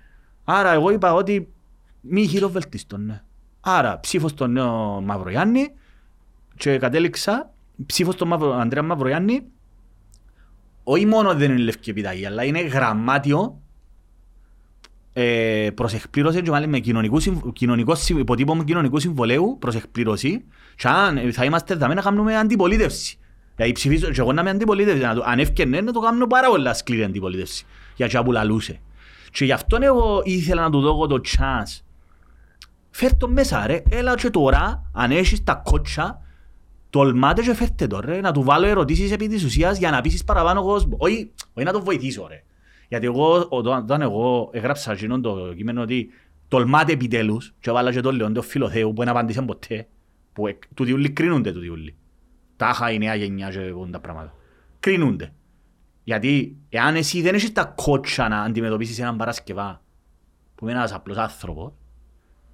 Άρα 0.44 0.72
εγώ 0.72 0.90
είπα 0.90 1.14
ότι 1.14 1.48
μη 2.00 2.26
χειροβελτίστον. 2.26 3.04
Ναι. 3.04 3.22
Άρα 3.60 4.00
ψήφο 4.00 4.28
στον 4.28 4.52
νέο 4.52 5.00
Μαυρογιάννη 5.00 5.70
και 6.56 6.78
κατέληξα 6.78 7.52
ψήφο 7.86 8.12
στον 8.12 8.28
Μαυρο, 8.28 8.52
Ανδρέα 8.52 8.82
Μαυρογιάννη 8.82 9.42
όχι 10.84 11.06
μόνο 11.06 11.34
δεν 11.34 11.50
είναι 11.50 11.60
λευκή 11.60 11.90
επιταγή, 11.90 12.26
αλλά 12.26 12.44
είναι 12.44 12.60
γραμμάτιο 12.60 13.60
ε, 15.12 15.68
προς 15.74 15.92
εκπλήρωση 15.94 16.42
και 16.42 16.50
μάλλον 16.50 16.68
με 16.68 16.78
κοινωνικού, 16.78 17.20
συμ- 17.20 17.52
κοινωνικός, 17.52 18.00
συμ- 18.02 18.18
υποτύπωμα 18.18 18.64
κοινωνικού 18.64 18.98
συμβολέου 18.98 19.56
προς 19.58 19.74
εκπλήρωση 19.74 20.44
και 20.76 20.88
αν 20.88 21.16
ε, 21.16 21.32
θα 21.32 21.44
είμαστε 21.44 21.74
δαμέ 21.74 21.94
να 21.94 22.02
κάνουμε 22.02 22.36
αντιπολίτευση. 22.36 23.18
Δηλαδή 23.56 23.72
ψηφίζω 23.72 24.10
και 24.10 24.20
εγώ 24.20 24.32
να 24.32 24.40
είμαι 24.40 24.50
αντιπολίτευση, 24.50 25.02
να 25.02 25.14
το, 25.14 25.22
αν 25.26 25.38
έφτιανε 25.38 25.80
να 25.80 25.92
το 25.92 26.00
κάνω 26.00 26.26
πάρα 26.26 26.48
πολλά 26.48 26.74
σκληρή 26.74 27.04
αντιπολίτευση 27.04 27.66
για 27.96 28.06
και 28.06 28.20
που 28.24 28.32
λαλούσε. 28.32 28.80
Και 29.30 29.44
γι' 29.44 29.52
αυτό 29.52 29.78
εγώ 29.80 30.22
ήθελα 30.24 30.62
να 30.62 30.70
του 30.70 30.80
δώσω 30.80 31.06
το 31.06 31.20
chance. 31.28 31.80
Φέρ' 32.90 33.16
το 33.16 33.28
μέσα 33.28 33.66
ρε, 33.66 33.82
έλα 33.90 34.14
και 34.14 34.30
τώρα, 34.30 34.90
αν 34.92 35.10
έχεις 35.10 35.44
τα 35.44 35.54
κότσα, 35.64 36.20
τολμάτε 36.90 37.42
και 37.42 37.54
φέρτε 37.54 37.86
το 37.86 38.00
ρε, 38.00 38.20
να 38.20 38.32
του 38.32 38.42
βάλω 38.42 38.66
ερωτήσεις 38.66 39.12
επί 39.12 39.26
της 39.28 39.44
ουσίας 39.44 39.78
για 39.78 39.90
να 39.90 40.00
πείσεις 40.00 40.24
παραπάνω 40.24 40.62
κόσμο. 40.62 40.96
Όχι, 41.00 41.30
όχι 41.54 41.66
να 41.66 41.72
το 41.72 41.82
βοηθήσω 41.82 42.26
ρε. 42.28 42.42
Γιατί 42.88 43.06
εγώ, 43.06 43.46
όταν 43.48 43.82
όταν 43.82 44.00
εγώ 44.02 44.50
έγραψα 44.52 44.92
εκείνον 44.92 45.22
το 45.22 45.52
κείμενο 45.56 45.82
ότι 45.82 46.08
τολμάτε 46.48 46.92
επιτέλους 46.92 47.54
και 47.60 47.70
βάλα 47.70 47.92
και 47.92 48.00
τον 48.00 48.14
Λεόντο 48.16 48.42
Φιλοθέου 48.42 48.92
που 48.92 48.98
δεν 48.98 49.08
απάντησε 49.08 49.42
ποτέ, 49.42 49.86
που 50.32 50.46
εκ- 50.46 50.62
τούτοι 50.74 50.92
ούλοι 50.92 51.10
κρίνονται 51.10 51.52
τούτοι 51.52 51.68
ούλοι. 51.68 51.94
Τάχα 52.56 52.90
η 52.92 52.98
νέα 52.98 53.14
γενιά 53.14 53.48
και 53.50 53.58
έχουν 53.60 53.90
τα 53.90 54.00
πράγματα. 54.00 54.34
Κρίνονται. 54.80 55.32
Γιατί 56.04 56.56
εάν 56.68 56.94
εσύ 56.96 57.22
δεν 57.22 57.34
έχεις 57.34 57.52
τα 57.52 57.64
κότσα 57.76 58.28
να 58.28 58.40
αντιμετωπίσεις 58.42 58.98
έναν 58.98 59.16
Παρασκευά 59.16 59.82
που 60.54 60.68
είναι 60.68 60.78
ένας 60.78 60.92
απλός 60.92 61.16
άνθρωπος, 61.16 61.72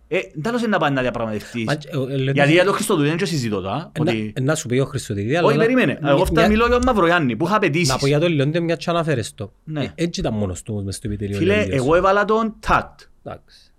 ε, 0.08 0.18
τέλος 0.42 0.60
είναι 0.60 0.70
να 0.70 0.78
πάει 0.78 0.90
να 0.90 1.00
διαπραγματευτείς. 1.02 1.64
Μα, 1.64 1.72
ε, 1.72 1.78
ε, 2.12 2.16
λέω- 2.16 2.32
Γιατί 2.34 2.52
για 2.52 2.64
το 2.64 2.72
Χριστοδουλίδη 2.72 3.16
δεν 3.16 3.26
συζητώ 3.26 3.60
τώρα. 3.60 3.90
Ε, 3.92 4.02
να- 4.02 4.10
Ότι... 4.10 4.32
ε, 4.36 4.40
Να 4.40 4.54
σου 4.54 4.68
πει 4.68 4.78
ο 4.78 4.84
Χριστοδουλίδη, 4.84 5.36
αλλά... 5.36 5.46
Όχι, 5.46 5.56
να- 5.56 5.62
περίμενε. 5.62 5.98
μια- 6.00 6.10
Εγώ 6.10 6.24
φτάνω 6.24 6.40
μια- 6.40 6.48
μιλώ 6.48 6.66
για 6.66 6.74
τον 6.74 6.84
Μαυρογιάννη 6.86 7.36
που 7.36 7.44
είχα 7.44 7.52
Να 7.54 7.58
πω 7.58 7.66
απαιτήσεις. 7.66 8.08
για 8.08 8.18
τον 8.20 8.32
Λεόντιο 8.32 8.62
μια 8.62 8.76
και 8.76 8.90
αναφέρες 8.90 9.34
το. 9.34 9.52
Ναι. 9.64 9.84
Ε, 9.84 9.92
Έτσι 9.94 10.20
ήταν 10.20 10.34
μόνος 10.34 10.62
του 10.62 10.82
μες 10.84 10.96
στο 10.96 11.08
επιτελείο. 11.08 11.36
Φίλε, 11.38 11.54
Λεόντιος. 11.56 11.76
εγώ 11.76 11.94
έβαλα 11.94 12.24
τον 12.24 12.54
Τατ. 12.60 13.00
Εντάξει. 13.24 13.72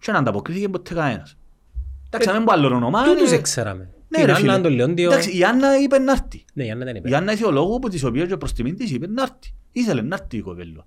Και 0.00 0.12
να 0.12 0.18
ανταποκρίθηκε 0.18 0.68
ποτέ 0.68 0.94
κανένας. 0.94 1.36
Εντάξει, 2.06 2.28
να 2.28 2.34
μην 2.34 2.44
πω 2.44 2.52
άλλο 2.52 2.66
όνομα. 2.74 3.02
Τούτους 3.04 3.30
ε, 3.30 3.34
εξέραμε. 3.34 3.88
Ναι 4.12 4.18
Την 4.18 4.26
ρε 4.26 4.32
Άννα, 4.32 4.52
φίλε. 4.52 4.60
τον 4.60 4.72
Λεόντιο. 4.72 5.10
Εντάξει, 5.10 5.38
η 5.38 5.44
Άννα 5.44 5.78
είπε 5.78 5.98
να 5.98 6.12
έρθει. 6.12 6.44
Ναι, 6.52 6.64
η 6.64 6.70
Άννα 6.70 6.84
δεν 6.84 6.96
είπε. 6.96 7.08
Η 7.08 7.14
Άννα 7.14 7.32
ηθιολόγου 7.32 7.78
που 7.78 7.88
της 7.88 8.04
οποίας 8.04 8.28
και 8.28 8.36
προς 8.36 8.52
τιμήν 8.52 8.76
της 8.76 8.90
είπε 8.90 9.06
να 9.06 9.22
έρθει. 9.22 9.54
Ήθελε 9.72 10.02
να 10.02 10.16
έρθει 10.20 10.36
η 10.36 10.40
κοπέλα. 10.40 10.86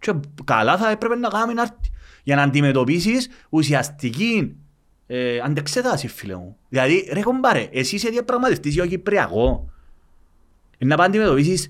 Και 0.00 0.14
καλά 0.44 0.76
θα 0.78 0.90
έπρεπε 0.90 1.14
να 1.16 1.28
κάνει 1.28 1.54
να 1.54 1.62
έρθει. 1.62 1.90
Για 2.22 2.36
να 2.36 2.42
αντιμετωπίσεις 2.42 3.28
ουσιαστική 3.48 4.56
ε, 5.06 5.38
αντεξετάση 5.38 6.08
φίλε 6.08 6.34
μου. 6.36 6.56
Δηλαδή 6.68 7.08
ρε 7.12 7.22
κομπάρε, 7.22 7.68
εσύ 7.72 7.94
είσαι 7.94 8.08
διαπραγματευτής 8.08 8.74
για 8.74 8.82
ο 8.82 8.86
Κυπριακό. 8.86 9.70
Είναι 10.78 10.90
να 10.90 10.96
πάει 10.96 11.08
να 11.08 11.14
αντιμετωπίσεις 11.14 11.68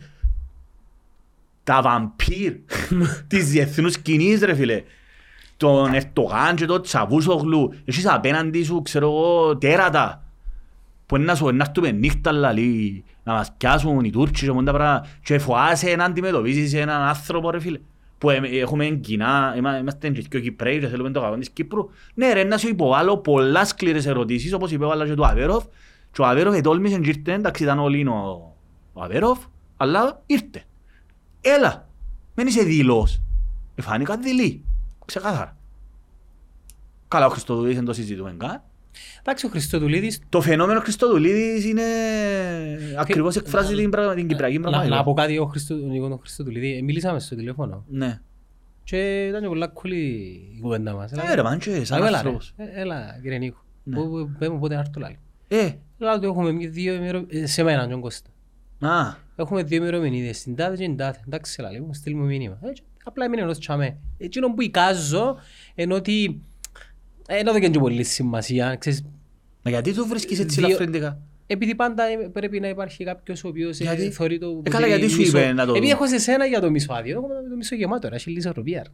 τα 1.64 1.82
βαμπύρ 1.82 2.52
της 3.28 3.50
διεθνούς 3.50 3.92
σκηνής 3.92 4.40
ρε 4.40 4.54
φίλε. 4.54 4.82
Τον 5.58 5.94
Ερτογάν 5.94 6.56
και 6.56 6.66
τον 6.66 6.82
Τσαβούσογλου. 6.82 7.74
Έχεις 7.84 8.06
απέναντι 8.06 8.64
σου 8.64 8.82
ξέρω 8.82 9.06
εγώ 9.06 9.56
τέρατα 9.56 10.22
που 11.06 11.16
είναι 11.16 11.24
να 11.24 11.34
σου 11.34 11.50
να 11.50 11.64
έρθουμε 11.64 11.90
νύχτα 11.90 12.32
λαλή, 12.32 13.04
να 13.24 13.32
μας 13.32 13.52
πιάσουν 13.56 14.04
οι 14.04 14.10
Τούρκοι 14.10 14.44
και 14.44 14.52
μόντα 14.52 14.72
πράγματα 14.72 15.08
και 15.22 15.38
φοάσαι 15.38 15.94
να 15.96 16.04
αντιμετωπίσεις 16.04 16.74
έναν 16.74 17.02
άνθρωπο 17.02 17.50
ρε 17.50 17.60
φίλε 17.60 17.78
που 18.18 18.30
ε, 18.30 18.40
έχουμε 18.60 18.86
κοινά, 18.86 19.54
είμα- 19.56 19.78
είμαστε 19.78 20.08
και 20.08 20.22
δυο 20.30 20.40
Κυπρέοι 20.40 20.78
και 20.78 20.86
θέλουμε 20.86 21.10
το 21.10 21.20
κακό 21.20 21.36
της 21.36 21.50
Κύπρου. 21.50 21.88
Ναι 22.14 22.32
ρε 22.32 22.44
να 22.44 22.56
σου 22.56 22.68
υποβάλλω 22.68 23.16
πολλά 23.16 23.64
σκληρές 23.64 24.06
ερωτήσεις 24.06 24.52
όπως 24.52 24.70
υπέβαλα 24.70 25.06
και 25.06 25.14
του 25.14 25.26
Αβέροφ 25.26 25.64
και 26.12 26.22
ο 26.22 26.26
Αβέροφ 26.26 26.54
ετόλμησε 26.54 26.98
και 26.98 27.08
ήρθε 27.08 27.32
εντάξει 27.32 27.62
ήταν 27.62 27.78
όλοι 27.78 27.98
είναι 28.00 28.10
ο, 28.10 28.54
ο 28.92 29.02
Αβέροφ 29.02 29.38
αλλά 29.76 30.22
ήρθε. 30.26 30.62
Έλα 31.40 31.88
μην 32.34 32.46
είσαι 32.46 32.62
δηλός 32.62 33.20
εφάνηκα 33.74 34.16
δειλή 34.16 34.64
ξεκάθαρα 35.08 35.56
καλά 37.08 37.26
ο 37.26 37.28
Χριστοδουλής 37.28 37.74
δεν 37.74 37.84
το 37.84 37.92
συζητούμε 37.92 38.34
καν 38.38 38.62
Εντάξει, 39.20 39.46
ο 39.46 39.48
Χριστοδουλίδης 39.48 40.20
το 40.28 40.40
φαινόμενο 40.40 40.80
Χριστοδουλίδης 40.80 41.64
είναι 41.64 41.82
ακριβώς 42.98 43.36
εκφράζει 43.36 43.74
την, 43.74 43.90
πραγμα- 43.90 44.14
την 44.14 44.28
κυπριακή 44.28 44.58
Να, 44.58 44.64
να 44.64 44.70
πραγματικότητα. 44.70 45.04
πω 45.04 45.12
κάτι 45.14 45.38
ο 45.38 45.46
Χριστο, 45.46 45.74
ο 45.74 45.78
Νίκος 45.78 46.08
τον 46.08 46.18
Χριστοδουλίδη. 46.18 46.76
Ε, 46.76 46.82
Μιλήσαμε 46.82 47.20
στο 47.20 47.36
τηλέφωνο 47.36 47.84
Ναι. 47.88 48.20
και 48.84 49.26
ήταν 49.26 49.40
και 49.42 49.46
πολλά 49.48 49.72
cool 49.82 49.90
η 49.90 50.58
κουβέντα 50.60 50.92
μας. 50.94 51.12
Ε, 51.12 51.34
ρε 51.34 51.42
μάντσε, 51.42 51.84
σαν 51.84 51.98
έλα, 51.98 52.10
ρε. 52.10 52.16
άνθρωπος. 52.16 52.52
Ε, 52.56 52.80
έλα, 52.80 53.18
κύριε 53.22 53.38
Νίκο. 53.38 53.58
Ναι. 53.82 53.96
Πού- 53.96 54.08
πού- 54.08 54.30
Πες 54.38 54.48
μου 54.48 54.58
πότε 54.58 54.74
να 54.74 54.80
έρθω 54.80 55.00
λάλη. 55.00 55.18
Ε, 55.48 55.70
Λέω 55.98 56.18
του 56.20 56.26
έχουμε 56.26 56.52
μια- 56.52 56.68
δύο 56.70 56.94
ημερο... 56.94 57.24
ε, 57.28 57.46
σε 57.46 57.62
μένα, 57.62 57.88
τον 57.88 58.00
Κώστα. 58.00 58.30
α, 58.80 59.14
Έχουμε 59.40 59.62
δύο 59.62 59.76
ημερομηνίες, 59.82 60.42
την 60.42 60.54
τάδε 60.56 60.76
και 60.76 60.82
την 60.84 60.96
τάδε. 60.96 61.18
Εντάξει, 61.26 61.60
λάλη, 61.60 61.80
μου 61.80 61.94
στείλ 61.94 62.16
μου 62.16 62.24
μήνυμα. 62.24 62.58
Ε, 62.62 62.72
και 62.72 62.82
απλά 63.04 63.24
έμεινε 63.24 63.42
ενός 63.42 63.58
τσαμέ. 63.58 63.96
Εκείνο 64.18 64.54
που 64.54 64.62
εικάζω, 64.62 65.36
ενώ 65.74 65.94
ότι... 65.94 66.40
ε, 67.28 67.36
Ενώ 67.38 67.52
δεν 67.52 67.60
και 67.72 67.78
πολύ 67.78 68.04
σημασία, 68.04 68.76
ξέρεις, 68.76 69.02
μα 69.62 69.70
γιατί 69.70 69.94
το 69.94 70.06
βρίσκεις 70.06 70.38
έτσι 70.40 70.56
Δύο- 70.56 70.66
ελαφρυντικά. 70.66 71.20
επειδή 71.46 71.74
πάντα 71.74 72.04
ε, 72.04 72.16
πρέπει 72.32 72.60
να 72.60 72.68
υπάρχει 72.68 73.04
κάποιος 73.04 73.44
ο 73.44 73.48
οποίος 73.48 73.80
ε, 73.80 73.84
Γιατί; 73.84 74.10
θεωρεί 74.10 74.38
το 74.38 74.60
Ε, 74.64 74.70
καλά, 74.70 74.86
γιατί 74.86 75.08
σου 75.08 75.18
μισό- 75.18 75.38
είπε 75.40 75.52
να 75.52 75.66
το- 75.66 75.74
Επειδή 75.74 75.90
έχω 75.90 76.06
σε 76.06 76.18
σένα 76.18 76.46
για 76.46 76.60
το 76.60 76.70
μισό 76.70 76.92
άδειο, 76.92 77.12
εγώ 77.18 77.26
με 77.26 77.48
το 77.50 77.56
μισό 77.56 77.74
γεμάτο, 77.74 78.08
ρε, 78.08 78.14
έχει 78.14 78.28
λίγη 78.28 78.38
ισορροπία. 78.40 78.82
ρε. 78.82 78.90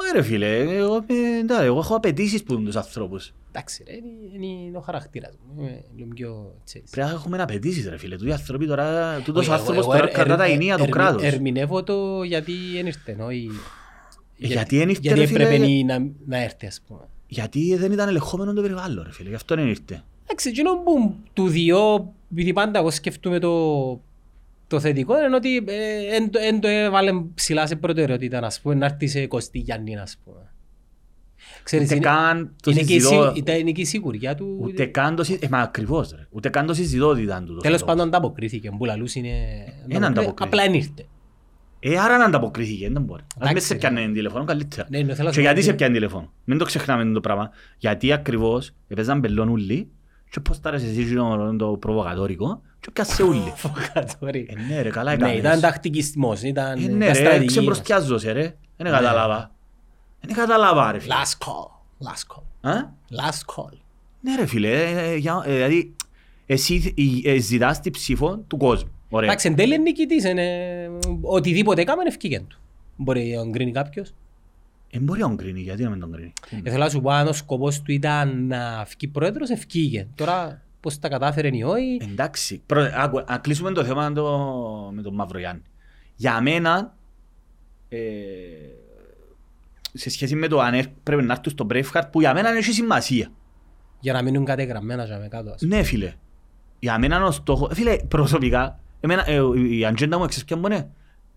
Όχι 0.00 0.10
ρε 0.14 0.22
φίλε, 0.22 0.58
εγώ, 0.76 0.96
ε, 1.06 1.38
εντάξει, 1.40 1.64
εγώ 1.64 1.78
έχω 1.78 1.94
απαιτήσεις 1.96 2.42
που 2.42 2.62
τους 2.62 2.76
ανθρώπους. 2.76 3.32
Εντάξει 3.50 3.84
ρε, 3.86 3.92
είναι, 4.34 4.46
είναι 4.46 4.76
ο 4.76 4.80
χαρακτήρας 4.80 5.32
μου. 5.46 5.60
Είμαι 5.62 5.82
λίγο 5.96 6.08
πιο... 6.14 6.54
ξέρεις. 6.64 6.90
Πρέπει 6.90 7.08
να 7.08 7.14
έχουμε 7.14 7.42
απαιτήσεις 7.42 7.88
ρε 7.88 7.98
φίλε. 7.98 8.16
Τούτοι 8.16 8.32
άνθρωποι 8.32 8.66
τώρα, 8.66 9.16
τούτος 9.24 9.42
Όχι, 9.42 9.50
ο 9.50 9.52
άνθρωπος 9.52 9.82
εγώ- 9.84 9.92
τώρα 9.92 10.04
εγώ 10.04 10.12
κρατά 10.12 10.36
τα 10.36 10.44
ερ- 10.44 10.52
ενία 10.54 10.76
του 10.76 10.82
ερ- 10.82 10.92
κράτους. 10.92 11.22
Ερμηνεύω 11.22 11.82
το 11.82 12.22
γιατί 12.22 12.52
δεν 12.74 12.86
ήρθε, 12.86 13.16
όχι... 13.20 13.48
Ε, 14.40 14.46
γιατί 14.46 14.78
δεν 14.78 14.88
ήρθε, 14.88 15.00
Γιατί 15.02 15.20
ρε, 15.20 15.26
φίλε; 15.26 15.44
έπρεπε 15.44 15.82
να, 15.82 16.06
να 16.26 16.42
έρθει, 16.42 16.66
ας 16.66 16.80
πούμε. 16.86 17.00
Γιατί 17.26 17.76
δεν 17.76 17.92
ήταν 17.92 18.08
ελεγχόμενο 18.08 18.52
το 18.52 18.62
περιβάλλον 18.62 19.04
ρε 19.04 19.12
φίλε, 19.12 19.28
γι' 19.28 19.34
αυτό 19.34 19.54
δεν 19.54 19.66
ήρθε. 19.68 20.02
Εντάξει, 20.24 20.48
εκείνο 20.48 20.76
που 20.78 21.14
του 21.32 21.48
διώ, 21.48 22.12
επειδή 22.32 22.52
πάντα 22.52 22.78
εγώ 22.78 22.90
σκεφτούμε 22.90 23.38
το, 23.38 23.50
το 24.66 24.80
θετικό, 24.80 25.24
είναι 25.24 25.34
ότι 25.36 25.64
δεν 26.30 26.60
το 26.60 26.68
έβαλε 26.68 27.10
ψηλά 27.34 27.66
σε 27.66 27.76
προτεραιότητα, 27.76 28.38
ας 28.38 28.60
πούμε, 28.60 28.74
να 28.74 28.84
έρθει 28.86 29.06
σε 29.06 29.26
20 29.30 29.38
Γιάννη, 29.52 29.98
ας 29.98 30.16
πούμε. 30.24 30.50
Ξέρεις, 31.62 31.86
Ούτε 31.86 31.94
είναι, 31.96 32.04
καν 32.04 32.54
το 32.62 32.70
είναι, 32.70 32.82
και 32.82 32.94
η, 32.94 33.00
συζητώ. 33.00 33.28
σι- 33.28 33.36
ήταν- 33.36 33.58
είναι 33.58 33.70
και 33.72 33.80
η 33.80 33.84
σιγουριά 33.84 34.34
του. 34.34 34.58
Ούτε 34.60 34.84
καν 34.86 35.16
το 35.16 35.24
συζητώ. 35.24 35.46
Ε, 35.46 35.48
μα 35.52 35.58
ακριβώς 35.58 36.10
ρε. 36.10 36.26
Ούτε 36.30 36.48
καν 36.48 36.66
το 36.66 36.74
συζητώ 36.74 37.08
ότι 37.08 37.22
ήταν 37.22 37.46
τούτο. 37.46 37.60
Τέλος 37.60 37.84
πάντων 37.84 38.06
ανταποκρίθηκε, 38.06 38.70
που 38.78 38.84
λαλούς 38.84 39.14
είναι... 39.14 39.30
ανταποκρίθηκε. 39.94 40.32
Απλά 40.44 40.62
δεν 40.62 40.74
ήρθε. 40.74 41.06
Ε, 41.80 41.98
άρα 41.98 42.18
να 42.18 42.24
ανταποκρίθηκε, 42.24 42.88
δεν 42.90 43.02
μπορεί. 43.02 43.22
Αν 43.22 43.26
μες 43.38 43.48
Εντάξει, 43.50 43.66
σε 43.66 43.72
ρε. 43.72 43.78
πιάνε 43.78 44.12
τηλεφωνό, 44.12 44.44
καλύτερα. 44.44 44.86
Ναι, 44.90 44.98
ναι, 44.98 45.14
θέλω 45.14 45.16
να 45.18 45.24
Και 45.28 45.32
σου 45.34 45.40
γιατί 45.40 45.56
πω 45.56 45.62
σε 45.62 45.68
ότι- 45.68 45.76
πιάνε 45.78 45.94
τηλεφωνό; 45.94 46.32
Μην 46.44 46.58
το 46.58 46.64
ξεχνάμε 46.64 47.12
το 47.12 47.20
πράγμα. 47.20 47.50
Γιατί 47.78 48.12
ακριβώς 48.12 48.70
έπαιζαν 48.88 49.18
μπελόν 49.18 49.48
ούλοι 49.48 49.88
και 50.30 50.40
πώς 50.40 50.60
τα 50.60 50.70
ρε 50.70 50.76
εσύ 50.76 51.02
γίνον 51.02 51.58
το 51.58 51.76
προβοκατόρικο 51.76 52.60
και 52.86 53.02
πιάσε 53.02 53.22
ούλοι. 53.22 53.52
Φωκατόρι. 53.56 54.46
Ε, 54.50 54.60
ναι 54.74 54.80
ρε, 54.82 54.90
καλά 54.90 55.10
Ναι, 55.10 55.16
έκανες. 55.16 55.38
ήταν 55.38 55.60
τακτικισμός, 55.60 56.42
ήταν 56.42 56.78
Ε, 56.78 56.82
ήταν 56.82 56.96
ναι 56.96 57.06
ρε, 57.06 57.14
στρατηγική. 57.14 57.46
ξεμπροστιάζωσε 57.46 58.32
ρε. 58.32 58.42
Δεν 58.76 58.86
Ναι. 58.86 58.90
κατάλαβα. 58.90 59.50
Δεν 60.20 60.34
κατάλαβα 60.36 60.92
ρε 60.92 60.98
φίλε. 60.98 61.14
Last 61.14 61.46
call, 61.46 61.68
last 62.06 62.36
call, 62.36 62.70
Α; 62.70 62.74
last 63.10 63.54
call. 63.54 63.78
Ναι 64.20 64.36
ρε 64.36 64.46
φίλε, 64.46 64.68
ε, 64.84 65.10
ε, 65.12 65.16
για- 65.16 65.42
ε, 65.46 65.52
δηλαδή 65.54 65.94
εσύ 66.46 66.94
ε, 67.24 67.30
ε, 67.32 67.38
ζητάς 67.38 67.80
την 67.80 67.92
ψήφο 67.92 68.36
του 68.46 68.56
κόσμου. 68.56 68.90
Ωραία. 69.10 69.28
Εντάξει, 69.28 69.48
εν 69.48 69.54
τέλει 69.56 69.74
είναι 69.74 69.82
νικητής, 69.82 70.24
είναι 70.24 70.88
οτιδήποτε 71.20 71.80
έκαμε 71.80 72.02
ευκήγεν 72.06 72.46
του. 72.46 72.58
Μπορεί 72.96 73.32
να 73.36 73.40
εγκρίνει 73.42 73.72
κάποιος. 73.72 74.14
Ε, 74.90 74.98
μπορεί 74.98 75.20
να 75.20 75.26
τον 75.26 75.36
κρίνει, 75.36 75.60
γιατί 75.60 75.82
να 75.82 75.90
μην 75.90 76.00
τον 76.00 76.12
κρίνει. 76.12 76.32
Ε, 76.64 76.70
Θέλω 76.70 76.82
να 76.84 76.90
σου 76.90 77.00
πω 77.00 77.10
αν 77.10 77.26
ο 77.26 77.32
σκοπός 77.32 77.82
του 77.82 77.92
ήταν 77.92 78.46
να 78.46 78.86
βγει 78.96 79.08
πρόεδρος, 79.08 79.50
ευκήγε. 79.50 80.06
Τώρα 80.14 80.62
πώς 80.86 80.98
τα 80.98 81.08
κατάφερε 81.08 81.48
ή 81.52 81.62
όχι, 81.62 81.98
Εντάξει, 82.02 82.62
πρώτα, 82.66 83.02
άκου, 83.02 83.24
να 83.28 83.38
κλείσουμε 83.38 83.72
το 83.72 83.84
θέμα 83.84 84.12
το, 84.12 84.24
με 84.94 85.02
τον 85.02 85.14
Μαυρογιάννη. 85.14 85.62
Για 86.16 86.40
μένα, 86.40 86.94
ε, 87.88 87.98
σε 89.92 90.10
σχέση 90.10 90.34
με 90.34 90.48
το 90.48 90.60
αν 90.60 90.74
ε- 90.74 90.94
πρέπει 91.02 91.22
να 91.22 91.32
έρθουν 91.32 91.52
στο 91.52 91.66
Braveheart, 91.70 92.08
που 92.12 92.20
για 92.20 92.34
μένα 92.34 92.48
έχει 92.50 92.72
σημασία. 92.72 93.28
για 94.00 94.12
να 94.12 94.22
μείνουν 94.22 94.44
κατεγραμμένα 94.44 95.04
για 95.04 95.18
με 95.18 95.28
κάτω. 95.28 95.50
ας 95.50 95.60
πούμε. 95.60 95.76
Ναι, 95.76 95.82
φίλε. 95.82 96.14
Για 96.78 96.98
μένα 96.98 97.16
είναι 97.16 97.24
ο 97.24 97.30
στόχος. 97.30 97.70
Φίλε, 97.72 97.96
προσωπικά, 97.96 98.80
εμένα, 99.00 99.30
ε, 99.30 99.40
η 99.70 99.84
ατζέντα 99.84 100.18
μου, 100.18 100.26
ξέρεις 100.26 100.44
ποια 100.44 100.56
μου 100.56 100.66
είναι; 100.66 100.90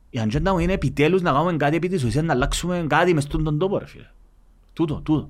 Η 0.10 0.20
ατζέντα 0.20 0.54
μου 0.54 0.60
είναι 0.60 0.74
επιτέλους 0.74 1.22
να 1.22 1.32
κάνουμε 1.32 1.58
κάτι 1.58 1.76
επί 1.76 1.88
της 1.88 2.04
ουσίας, 2.04 2.24
να 2.24 2.34
αλλάξουμε 2.34 2.86
κάτι 2.90 3.14
μες 3.14 3.24
στον 3.24 3.44
τον 3.44 3.58
τόπο, 3.58 3.78
ρε 3.78 3.86
φίλε. 3.88 4.08
Τούτο, 4.74 5.02
τούτο. 5.02 5.30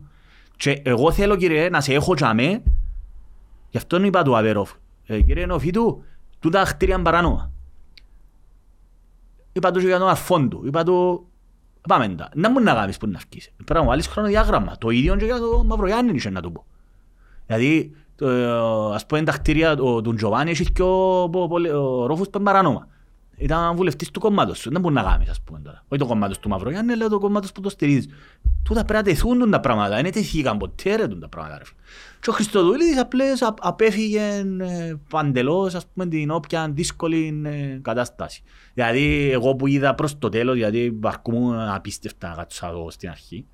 Και 0.57 0.81
εγώ 0.83 1.11
θέλω, 1.11 1.35
κύριε, 1.35 1.69
να 1.69 1.81
σε 1.81 1.93
έχω 1.93 2.13
για 2.13 2.33
μέ, 2.33 2.61
γι' 3.69 3.77
αυτό 3.77 4.03
είπα 4.03 4.23
του 4.23 4.37
Αβερόφ. 4.37 4.71
Ε, 5.05 5.21
κύριε 5.21 5.45
Νοφίτου, 5.45 6.03
τούτα 6.39 6.65
χτίρια 6.65 6.95
είναι 6.95 7.03
παράνομα. 7.03 7.51
Είπα 9.53 9.71
του 9.71 9.79
και 9.79 9.85
για 9.85 9.99
τον 9.99 10.07
αρφόν 10.07 10.49
του. 10.49 10.63
Είπα 10.65 10.83
του, 10.83 11.27
πάμε 11.87 12.07
τα. 12.07 12.29
Να 12.33 12.49
μου 12.49 12.59
να 12.59 12.73
κάνεις 12.73 12.97
που 12.97 13.07
να 13.07 13.19
βγεις. 13.29 13.51
Πρέπει 13.55 13.73
να 13.73 13.81
μου 13.81 13.87
βάλεις 13.87 14.07
χρονοδιάγραμμα. 14.07 14.77
Το 14.77 14.89
ίδιο 14.89 15.15
και 15.15 15.25
για 15.25 15.39
τον 15.39 15.65
Μαυρογιάννη 15.65 16.11
είχε 16.15 16.29
να 16.29 16.41
του 16.41 16.51
πω. 16.51 16.65
Δηλαδή, 17.45 17.95
το, 18.15 18.29
ε, 18.29 18.95
ας 18.95 19.05
πούμε 19.05 19.23
τα 19.23 19.31
κτίρια 19.31 19.75
του 19.75 20.01
του 20.03 20.13
Τζοβάνι 20.13 20.51
έχει 20.51 20.71
και 20.71 20.81
ο, 20.81 21.21
ο, 21.21 21.29
ο, 21.33 22.01
ο 22.01 22.05
Ρόφους 22.05 22.29
που 22.29 22.37
είναι 22.37 22.45
παράνομα. 22.45 22.87
Ήταν 23.39 23.75
βουλευτής 23.75 24.11
του 24.11 24.19
κόμματος 24.19 24.57
σου. 24.57 24.69
Δεν 24.71 24.81
μπορεί 24.81 24.93
να 24.93 25.03
κάνεις, 25.03 25.29
ας 25.29 25.41
πούμε 25.41 25.59
τώρα. 25.59 25.83
Όχι 25.87 26.01
το 26.01 26.07
κόμματος 26.07 26.39
του 26.39 26.49
Μαυρογιάννη, 26.49 26.91
αλλά 26.91 27.07
το 27.07 27.19
κόμματος 27.19 27.51
που 27.51 27.61
το 27.61 27.69
στηρίζεις. 27.69 28.07
Τούτα 28.63 28.85
πρέπει 28.85 29.05
να 29.05 29.13
τεθούν 29.13 29.39
τούν 29.39 29.51
τα 29.51 29.59
πράγματα. 29.59 30.01
Δεν 30.01 30.11
τεθήκαν 30.11 30.57
ποτέ 30.57 30.95
ρε 30.95 31.07
τούν 31.07 31.19
τα 31.19 31.29
πράγματα. 31.29 31.57
Ρε. 31.57 31.63
φίλε. 31.63 31.77
Και 32.19 32.29
ο 32.29 32.33
Χριστοδουλίδης 32.33 32.97
απλές 32.99 33.41
απ- 33.41 33.65
απέφυγε 33.65 34.45
ε, 34.59 34.93
παντελώς 35.09 35.75
ας 35.75 35.87
πούμε 35.87 36.07
την 36.07 36.31
όποια 36.31 36.69
δύσκολη 36.69 37.41
ε, 37.45 37.79
κατάσταση. 37.81 38.43
Δηλαδή 38.73 39.29
εγώ 39.31 39.55
που 39.55 39.67
είδα 39.67 39.95
προς 39.95 40.17
το 40.17 40.29
τέλος, 40.29 40.57
γιατί 40.57 40.97
βαρκούμουν 40.99 41.59
απίστευτα 41.59 42.29
να 42.29 42.35
κάτσω 42.35 42.67
εγώ 42.67 42.91
στην 42.91 43.09
αρχή, 43.09 43.45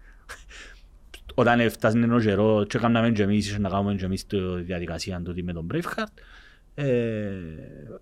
όταν 1.36 1.60
έφτασαν 1.60 2.14
ο 2.14 2.20
καιρό 2.20 2.64
και 2.68 2.78
έκαναμε 2.78 3.12
και 3.12 3.24
εμείς, 3.24 3.48
είχε 3.48 3.60
να 3.60 3.70
κάνουμε 3.70 3.96
και 3.96 4.06
εμείς 4.06 4.26
τη 4.26 4.38
διαδικασία 4.62 5.22
τούτη 5.22 5.44
με 5.44 5.54
τον 5.54 5.68
Braveheart, 5.74 6.14
ε, 6.18 6.22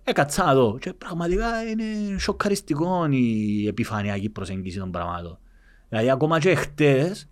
έκατσα 0.04 0.44
να 0.44 0.54
δω 0.54 0.78
και 0.78 0.92
πραγματικά 0.92 1.62
είναι 1.62 2.18
σοκαριστικό 2.18 3.06
η 3.10 3.66
επιφανειακή 3.66 4.28
προσέγγιση 4.28 4.78
των 4.78 4.90
πραγμάτων. 4.90 5.38
Δηλαδή 5.88 6.10
ακόμα 6.10 6.38
και 6.40 6.54
χτες, 6.54 7.28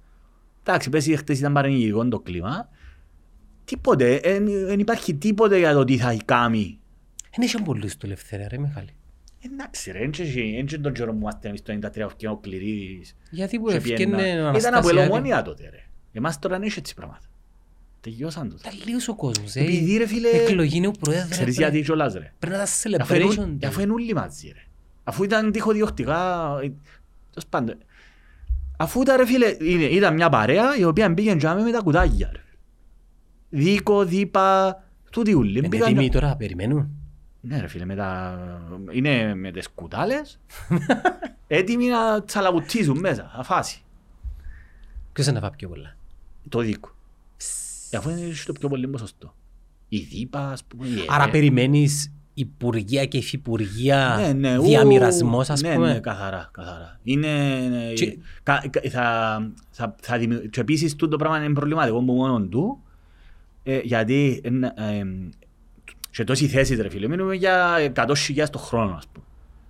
εντάξει 0.63 0.91
πες 0.91 1.07
ότι 1.07 1.17
χτες 1.17 1.39
ήταν 1.39 1.53
παρενηγικό 1.53 2.09
το 2.09 2.21
κλίμα, 2.21 2.69
τίποτε, 3.65 4.21
δεν 4.67 4.79
υπάρχει 4.79 5.15
τίποτε 5.15 5.59
για 5.59 5.73
το 5.75 5.85
τι 5.85 5.97
θα 5.97 6.17
κάνει. 6.25 6.79
Δεν 7.37 7.47
είχε 7.47 7.59
πολλούς 7.59 7.97
του 7.97 8.07
Ελευθερία 8.07 8.49
ρε 8.49 8.59
Μιχάλη. 8.59 8.95
Εντάξει 9.45 9.91
ρε, 9.91 10.11
έτσι 10.59 10.81
τον 10.81 10.93
καιρό 10.93 11.13
που 11.13 11.19
είμαστε 11.19 11.49
εμείς 11.49 11.63
το 11.63 11.79
93 11.83 12.09
και 12.17 12.29
ο 12.29 12.37
Κληρίδης 12.37 13.17
Γιατί 13.31 13.59
που 13.59 13.69
και 13.69 13.75
ευκαινε 13.75 14.17
πιένα. 14.17 14.51
ο 14.51 14.57
Ήταν 14.57 14.75
από 14.75 14.77
Αναστασιάδη. 14.77 14.99
ελομόνια 14.99 15.43
τότε 15.43 15.69
ρε. 15.71 15.85
Εμάς 16.13 16.39
τώρα 16.39 16.59
δεν 16.59 16.67
έχει 16.67 16.79
έτσι 16.79 16.95
πράγματα. 16.95 17.27
Τελειώσαν 18.03 18.49
τότε. 18.51 18.69
Ήταν 18.69 18.81
λίγος 18.87 19.09
ο 19.09 19.15
κόσμος. 19.15 19.55
ε. 19.55 19.61
Επειδή 19.61 19.97
ρε 19.97 20.07
φίλε, 20.07 20.29
Εκλογή 20.29 20.77
είναι 20.77 20.87
ο 20.87 20.91
πρόεδρος. 21.01 21.29
ξέρεις 21.31 21.55
πρέπει- 21.57 21.73
γιατί 21.73 21.83
κιόλας 21.87 22.13
ρε. 22.15 22.33
Πρέπει 22.39 22.57
να 22.57 22.63
τα 22.65 23.03
Αφού 23.03 23.15
είναι- 23.15 23.25
celebration. 23.61 23.67
Αφού 23.67 23.81
είναι 23.81 23.93
όλοι 23.93 24.15
μαζί 24.15 24.49
ρε. 24.49 24.63
Αφού 25.05 25.25
ήταν 25.25 25.53
τυχοδιοκτικά, 25.53 26.43
ε, 26.63 26.73
τέλος 27.31 27.47
πάντων. 27.49 27.75
Αφού 28.77 29.03
ήταν 29.03 29.17
ρε 29.17 29.27
φίλε, 29.27 29.57
είναι- 29.61 29.85
ήταν 29.85 30.15
μια 30.15 30.29
παρέα 30.29 30.77
η 30.77 30.85
οποία 30.85 31.15
πήγαινε 31.15 31.37
τζάμε 31.37 31.63
με 31.63 31.71
τα 31.73 31.81
κουτάκια 31.81 32.31
ρε. 32.33 32.41
Δίκο, 33.49 34.05
δίπα, 34.05 34.77
τούτοι 35.11 35.33
ούλοι. 35.35 35.59
Είναι 35.59 35.69
Πήγαν- 35.69 35.89
έτοιμοι 35.91 36.09
τώρα, 36.11 36.37
περιμένουν. 36.37 36.91
Ναι 37.41 37.61
ρε 37.61 37.67
φίλε, 37.67 37.85
με 37.85 37.95
τα... 37.95 38.39
είναι 38.93 39.35
με 39.35 39.51
τις 39.51 39.69
κουτάλες, 39.69 40.41
έτοιμοι 41.47 41.87
να 41.87 42.23
τσαλαβουτίζουν 42.23 42.99
μέσα, 42.99 43.31
αφάση. 43.35 43.83
Ποιος 45.13 45.27
είναι 45.27 45.35
να 45.41 45.47
φάει 45.47 45.57
πιο 45.57 45.69
πολλά; 45.69 45.97
Το 46.49 46.61
δίκο. 46.61 46.91
Ε, 47.93 47.97
Αφού 47.99 48.11
είναι 48.11 48.33
στο 48.35 48.53
πιο 48.53 48.69
πολύ 48.69 48.89
ποσοστό. 48.89 49.35
Η 49.89 49.99
δίπα, 49.99 50.51
ας 50.51 50.65
πούμε, 50.65 50.87
η 50.87 51.05
Άρα 51.09 51.23
ΕΡΕ. 51.23 51.33
περιμένεις 51.33 52.13
υπουργεία 52.35 53.05
και 53.07 53.17
υφυπουργεία 53.17 54.17
Ναι, 54.21 54.33
ναι, 54.33 54.59
ου, 54.59 54.63
διαμοιρασμός 54.63 55.51
ας 55.51 55.61
ναι, 55.63 55.75
πούμε; 55.75 55.93
Ναι, 55.93 56.01
καθαρά, 56.01 56.49
καθαρά. 56.53 57.01
Είναι... 57.03 57.29
ναι, 57.71 57.93
Και- 57.93 58.19
κα- 58.43 58.65
κα- 58.71 58.91
θα, 58.91 59.51
θα, 59.71 59.95
θα 60.03 60.19
δημιου- 60.19 60.51
και 60.51 60.61
επίσης 60.61 60.97
τούτο 60.97 61.17
πράγμα 61.17 61.45
είναι 61.45 61.53
προβληματικό 61.55 61.97
από 61.99 62.13
μόνο 62.13 62.41
του, 62.47 62.83
ε, 63.63 63.79
γιατί 63.85 64.41
είναι, 64.45 64.73
ε, 64.77 65.05
σε 66.11 66.25
τόση 66.25 66.47
θέση 66.47 66.75
ρε 66.75 66.89
φίλε, 66.91 67.09
μιλούμε 67.09 67.35
για 67.35 67.77
100.000 67.95 68.51
το 68.51 68.59
χρόνο, 68.59 68.95
ας 68.95 69.07
πούμε. 69.13 69.25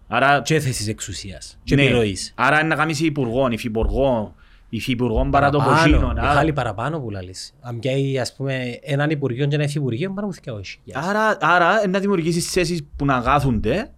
Άρα, 0.09 0.43
Και 0.43 0.61
θέσεις 0.61 0.89
εξουσίας. 0.89 1.59
Και 1.65 1.75
ναι, 1.75 1.83
επιρροής. 1.83 2.33
άρα 2.37 2.59
είναι 2.59 2.69
να 2.69 2.75
κάνεις 2.75 3.01
υπουργών, 3.01 3.53
υφυπουργών, 3.53 4.35
υφυπουργών 4.75 5.31
παρά 5.31 5.51
το 5.51 5.59
Παραπάνω, 5.59 5.83
κοζίνο. 5.83 6.13
Μιχάλη 6.13 6.53
παραπάνω 6.53 7.01
που 7.01 7.11
λαλείς. 7.11 7.55
Αν 7.61 7.79
πιάει 7.79 8.19
ας 8.19 8.35
πούμε 8.35 8.79
έναν 8.83 9.11
υπουργείο 9.11 9.47
και 9.47 9.55
ένα 9.55 9.65
υφυπουργείο, 9.65 10.13
πάνω 10.13 10.27
από 10.27 10.37
200. 10.37 10.81
Άρα, 10.93 11.37
άρα 11.41 11.89
να 11.89 11.99
δημιουργήσεις 11.99 12.51
θέσεις 12.51 12.87
που 12.97 13.05
να 13.05 13.19
γάθονται 13.19 13.91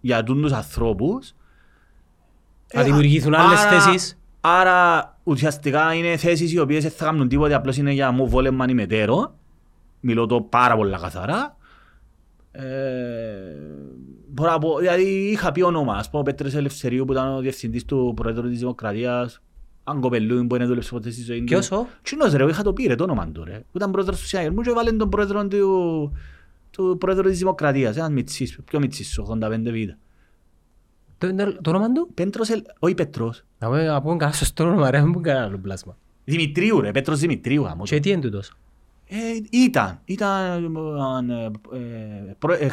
για 0.00 0.22
τους 0.22 0.52
ανθρώπους. 0.52 1.32
Να 2.74 2.82
δημιουργηθούν 2.82 3.34
άλλες 3.34 3.60
άρα- 3.64 3.80
θέσεις. 3.80 4.18
Άρα 4.40 5.08
ουσιαστικά 5.24 5.94
είναι 5.94 6.16
θέσεις 6.16 6.52
οι 6.52 6.58
οποίες 6.58 6.82
δεν 6.82 6.92
θα 6.92 7.04
κάνουν 7.04 7.28
τίποτε, 7.28 7.54
απλώς 7.54 7.76
είναι 7.76 7.92
για 7.92 8.10
μου 8.10 8.28
βόλεμα 8.28 8.64
ημετέρω. 8.68 9.34
Μιλώ 10.00 10.26
το 10.26 10.40
πάρα 10.40 10.76
πολλά 10.76 10.98
καθαρά. 10.98 11.56
Ε, 12.52 12.62
μπορώ 14.28 14.50
να 14.50 14.58
πω, 14.58 14.78
δηλαδή 14.78 15.02
είχα 15.30 15.52
πει 15.52 15.62
όνομα, 15.62 15.94
ας 15.94 16.10
πούμε 16.10 16.20
ο 16.22 16.24
Πέτρος 16.24 16.54
Ελευθερίου 16.54 17.04
που 17.04 17.12
ήταν 17.12 17.34
ο 17.34 17.40
διευθυντής 17.40 17.84
του 17.84 18.12
Πρόεδρου 18.16 18.48
της 18.48 18.58
Δημοκρατίας, 18.58 19.42
αν 19.84 20.00
κοπελούν 20.00 20.46
που 20.46 20.54
είναι 20.54 20.66
δούλεψε 20.66 20.90
ποτέ 20.90 21.10
στη 21.10 21.22
ζωή 21.22 21.38
του. 21.38 21.44
Ποιος 21.44 21.70
ο; 21.70 21.86
Κοινός 22.02 22.32
ρε, 22.32 22.48
είχα 22.48 22.62
το 22.62 22.72
πει 22.72 22.86
ρε 22.86 22.94
το 22.94 23.04
όνομα 23.04 23.28
του 23.28 23.44
ρε. 23.44 23.58
Που 23.70 23.76
ήταν 23.76 23.90
πρόεδρος 23.90 24.20
του 24.20 24.26
Συναγερμού 24.26 24.60
και 24.60 24.70
έβαλε 24.70 24.92
τον 24.92 25.08
πρόεδρο 25.08 25.48
του, 25.48 26.12
του 26.70 26.96
πρόεδρου 26.98 27.28
της 27.28 27.38
Δημοκρατίας, 27.38 27.96
ένας 27.96 28.10
μητσής, 28.10 28.58
πιο 28.64 28.78
μητσής, 28.78 29.18
85 29.18 29.70
β. 29.70 29.90
Το, 31.18 31.34
το, 31.34 31.60
το 31.62 31.70
όνομα 31.70 31.92
του. 31.92 32.10
Πέτρος, 32.14 32.48
Ελ- 32.48 32.66
όχι 32.78 32.94
Πέτρος, 32.94 33.44
Να 33.58 33.66
πούμε, 33.68 33.84
να 33.84 34.02
πούμε 34.02 34.16
κανένα 34.16 34.36
σωστό 34.36 34.64
όνομα 34.64 34.90
ρε, 34.90 34.98
να 35.00 35.04
πούμε 35.04 35.20
κανένα 35.20 35.44
άλλο 35.44 35.58
πλάσμα. 35.58 35.96
Δημητρίου 36.24 36.80
ρε, 36.80 36.90
Πέτρος 36.90 37.18
Δημητρίου 37.20 37.62
γάμο. 37.62 37.84
Και 37.84 38.00
τι 38.00 38.10
είναι 38.10 38.20
τούτος. 38.20 38.52
Ε, 39.08 39.16
ήταν, 39.50 40.00
ήταν 40.04 41.30
ε, 41.30 41.44
ε, 41.72 42.34
προ- 42.38 42.60
ε, 42.62 42.72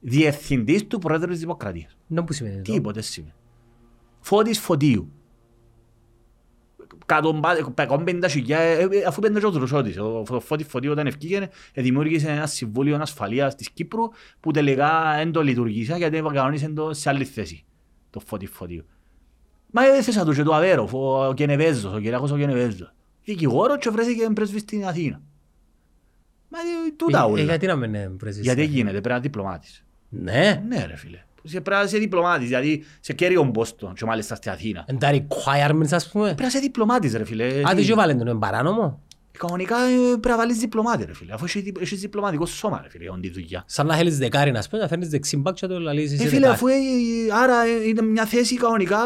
διευθυντής 0.00 0.86
του 0.86 0.98
Πρόεδρου 0.98 1.30
της 1.30 1.40
Δημοκρατίας. 1.40 1.96
Να 2.06 2.24
που 2.24 2.32
σημαίνει 2.32 2.62
το. 2.62 2.72
Τίποτε 2.72 3.00
σήμερα. 3.00 3.34
Φώτης 4.20 4.58
Φωτίου. 4.58 5.10
Κάτω 7.06 7.40
150 7.76 8.28
χιλιάδες, 8.28 8.78
ε, 9.00 9.04
αφού 9.06 9.20
πέντε 9.20 9.40
και 9.40 9.46
ο 9.46 9.50
Δρουσότης. 9.50 9.98
Ο 9.98 10.22
Φω- 10.26 10.40
Φώτης 10.40 10.66
Φωτίου 10.66 10.90
όταν 10.90 11.06
ευκήγε, 11.06 11.48
ε, 11.72 11.82
δημιούργησε 11.82 12.28
ένα 12.30 12.46
συμβούλιο 12.46 12.96
ασφαλείας 13.00 13.54
της 13.54 13.70
Κύπρου 13.70 14.02
που 14.40 14.50
τελικά 14.50 15.14
δεν 15.16 15.32
το 15.32 15.42
λειτουργήσε 15.42 15.94
γιατί 15.96 16.22
κανόνισε 16.32 16.68
το 16.68 16.94
σε 16.94 17.08
άλλη 17.08 17.24
θέση. 17.24 17.64
Το 18.10 18.20
Φώτης 18.20 18.50
Φωτίου. 18.50 18.84
Μα 19.70 19.86
έθεσα 19.86 20.24
τους 20.24 20.36
και 20.36 20.42
το 20.42 20.54
Αβέροφ, 20.54 20.94
ο 20.94 21.32
Κενεβέζος, 21.36 21.94
ο 21.94 21.98
Κυριάκος 22.00 22.30
ο 22.30 22.36
Κενεβέζος. 22.36 22.92
Δικηγόρος 23.24 23.78
και 23.78 23.90
βρέθηκε 23.90 24.26
πρέσβης 24.34 24.60
στην 24.60 24.86
Αθήνα. 24.86 25.20
Μα 26.48 26.58
ε, 26.58 26.90
τούτα 26.96 27.18
Ε, 27.18 27.22
ε, 27.22 27.24
όλα. 27.30 27.42
γιατί 27.42 27.66
να 27.66 27.76
μην 27.76 27.94
είναι 27.94 28.08
πρέσβης. 28.18 28.44
Γιατί 28.44 28.64
γίνεται, 28.64 28.90
πρέπει 28.90 29.08
να 29.08 29.14
είναι 29.14 29.22
διπλωμάτης. 29.22 29.84
Ναι. 30.08 30.64
Ναι 30.68 30.84
ρε 30.86 30.96
φίλε. 30.96 31.24
Σε 31.46 31.60
πρέπει 31.60 31.80
να 31.80 31.86
είσαι 31.86 31.98
διπλωμάτης, 31.98 32.46
δηλαδή 32.48 32.84
σε 33.00 33.12
κέριον 33.12 33.52
πόστο 33.52 33.92
και 33.96 34.04
μάλιστα 34.04 34.34
στην 34.34 34.50
Αθήνα. 34.50 34.84
Εν 34.86 34.98
τα 34.98 35.10
requirements 35.12 35.88
ας 35.92 36.08
πούμε. 36.08 36.24
Πρέπει 36.24 36.40
να 36.42 36.46
είσαι 36.46 36.58
διπλωμάτης 36.58 37.14
ρε 37.14 37.24
φίλε. 37.24 37.44
Α, 37.44 37.74
Τι- 37.74 37.76
τι 37.76 37.84
και 37.84 37.94
βάλεν 37.94 38.18
τον, 38.18 38.26
είναι 38.26 38.38
παράνομο. 38.38 39.00
Κανονικά 39.38 39.76
ε, 39.76 39.88
πρέπει 40.10 40.28
να 40.28 40.36
βάλεις 40.36 40.58
διπλωμάτη 40.58 41.04
ρε 41.04 41.14
φίλε. 41.14 41.32
Αφού 41.32 41.44
έχεις 41.44 41.62
δι- 41.62 41.80
έχεις 41.80 42.00
διπλωματικό 42.00 42.46
σώμα 42.46 42.80
ρε 42.82 42.88
φίλε, 42.88 43.10
όντι 43.10 43.30
δουλειά. 43.30 43.64
Σαν 43.66 43.86
να 43.86 43.96
θέλεις 43.96 44.18
δεκάρι 44.18 44.50
να 44.50 44.62
πούμε, 44.70 44.82
να 44.82 44.88
φέρνεις 44.88 45.08
δεξιμπάκ 45.08 45.54
και 45.54 45.66
να 45.66 45.72
το 45.74 45.80
λαλείς 45.80 46.10
Ε, 46.10 46.14
εσύ 46.14 46.22
φίλε, 46.28 46.34
δεκάρι. 46.40 46.54
αφού 46.54 46.66
ε, 46.66 46.72
ε, 46.72 47.32
άρα 47.42 47.62
ε, 47.64 47.88
είναι 47.88 48.02
μια 48.02 48.24
θέση 48.24 48.56
κανονικά, 48.56 48.98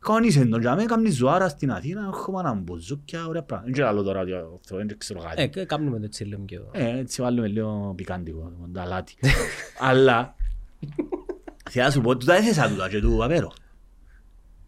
κανονίσαι 0.00 0.44
τον 0.44 0.60
για 0.60 0.74
μένα, 0.74 0.88
κάνεις 0.88 1.14
ζωάρα 1.16 1.48
στην 1.48 1.70
Αθήνα, 1.70 2.08
έχουμε 2.12 2.40
έναν 2.40 2.58
μπουζούκια, 2.58 3.26
ωραία 3.26 3.42
πράγματα. 3.42 3.62
Δεν 3.64 3.72
ξέρω 3.72 3.88
άλλο 3.88 4.02
τώρα, 4.02 4.20
ότι 4.20 4.32
ο 4.32 4.60
Θεός, 4.66 4.84
δεν 4.86 4.98
ξέρω 4.98 5.20
κάτι. 5.20 5.42
Ε, 5.42 5.46
και 5.46 5.64
κάνουμε 5.64 5.98
το 5.98 6.04
έτσι 6.04 6.24
λέμε 6.24 6.44
και 6.44 6.54
εγώ. 6.54 6.68
Ε, 6.72 6.98
έτσι 6.98 7.22
βάλουμε 7.22 7.46
λίγο 7.48 7.92
πικάντικο, 7.96 8.52
τα 8.72 8.84
λάτι. 8.84 9.14
Αλλά, 9.90 10.34
θέλω 11.70 11.84
να 11.86 11.90
σου 11.90 12.00
πω, 12.00 12.16
τούτα 12.16 12.34
έθεσα 12.34 12.68
τούτα 12.68 12.88
και 12.88 13.00
του 13.00 13.24
απέρω. 13.24 13.52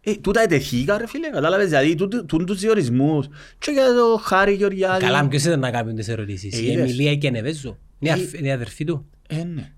Ε, 0.01 0.15
τούτα 0.15 0.41
ετεθήκα 0.41 0.97
ρε 0.97 1.07
φίλε, 1.07 1.29
κατάλαβες, 1.29 1.67
δηλαδή 1.67 1.95
τούτου- 1.95 2.25
τούν 2.27 2.45
τους 2.45 2.59
διορισμούς 2.59 3.27
και 3.59 3.71
για 3.71 3.85
το 3.85 4.21
Χάρη 4.23 4.53
Γεωργιάδη. 4.53 5.03
Καλά, 5.03 5.27
ποιος 5.27 5.43
ήταν 5.43 5.59
να 5.59 5.71
κάνουν 5.71 5.95
τις 5.95 6.07
ερωτήσεις. 6.07 6.53
Ε, 6.53 6.61
Η 6.61 6.65
είδες. 6.65 6.77
Εμιλία 6.89 7.15
και 7.15 7.29
Νεβέζο. 7.29 7.77
Είναι 7.99 8.11
Ε, 8.11 8.13
αφ- 8.13 8.33
είναι 8.33 8.47
η 8.47 8.51
αδερφή 8.51 8.83
του. 8.83 9.05
Ε, 9.27 9.43
ναι. 9.43 9.71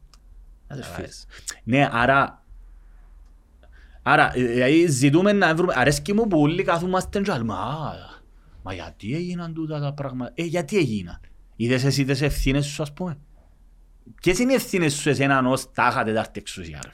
Αδερφές. 0.67 0.95
Καταλάβες. 0.97 1.25
Ναι, 1.63 1.89
άρα, 1.91 2.43
Άρα, 4.03 4.31
ε, 4.37 4.43
δηλαδή 4.43 4.87
ζητούμε 4.87 5.31
να 5.33 5.55
βρούμε, 5.55 5.73
αρέσκει 5.75 6.13
μου 6.13 6.27
που 6.27 6.39
όλοι 6.41 6.63
κάθομαστε 6.63 7.21
και 7.21 7.31
λέμε, 7.31 7.53
«Α, 7.53 7.93
μα 8.63 8.73
γιατί 8.73 9.15
έγιναν 9.15 9.53
τούτα 9.53 9.79
τα 9.79 9.93
πράγματα, 9.93 10.31
ε, 10.35 10.43
γιατί 10.43 10.77
έγιναν; 10.77 11.19
Είδες 11.55 11.83
εσύ 11.83 12.05
τις 12.05 12.21
ευθύνες 12.21 12.65
σου, 12.65 12.81
ας 12.81 12.93
πούμε. 12.93 13.17
Ποιες 14.21 14.39
είναι 14.39 14.51
οι 14.51 14.55
ευθύνες 14.55 14.93
σου 14.93 15.09
εσένα 15.09 15.47
ως 15.49 15.71
τάχα 15.71 16.03
τετάρτη 16.03 16.39
εξουσία, 16.39 16.79
ρε. 16.83 16.89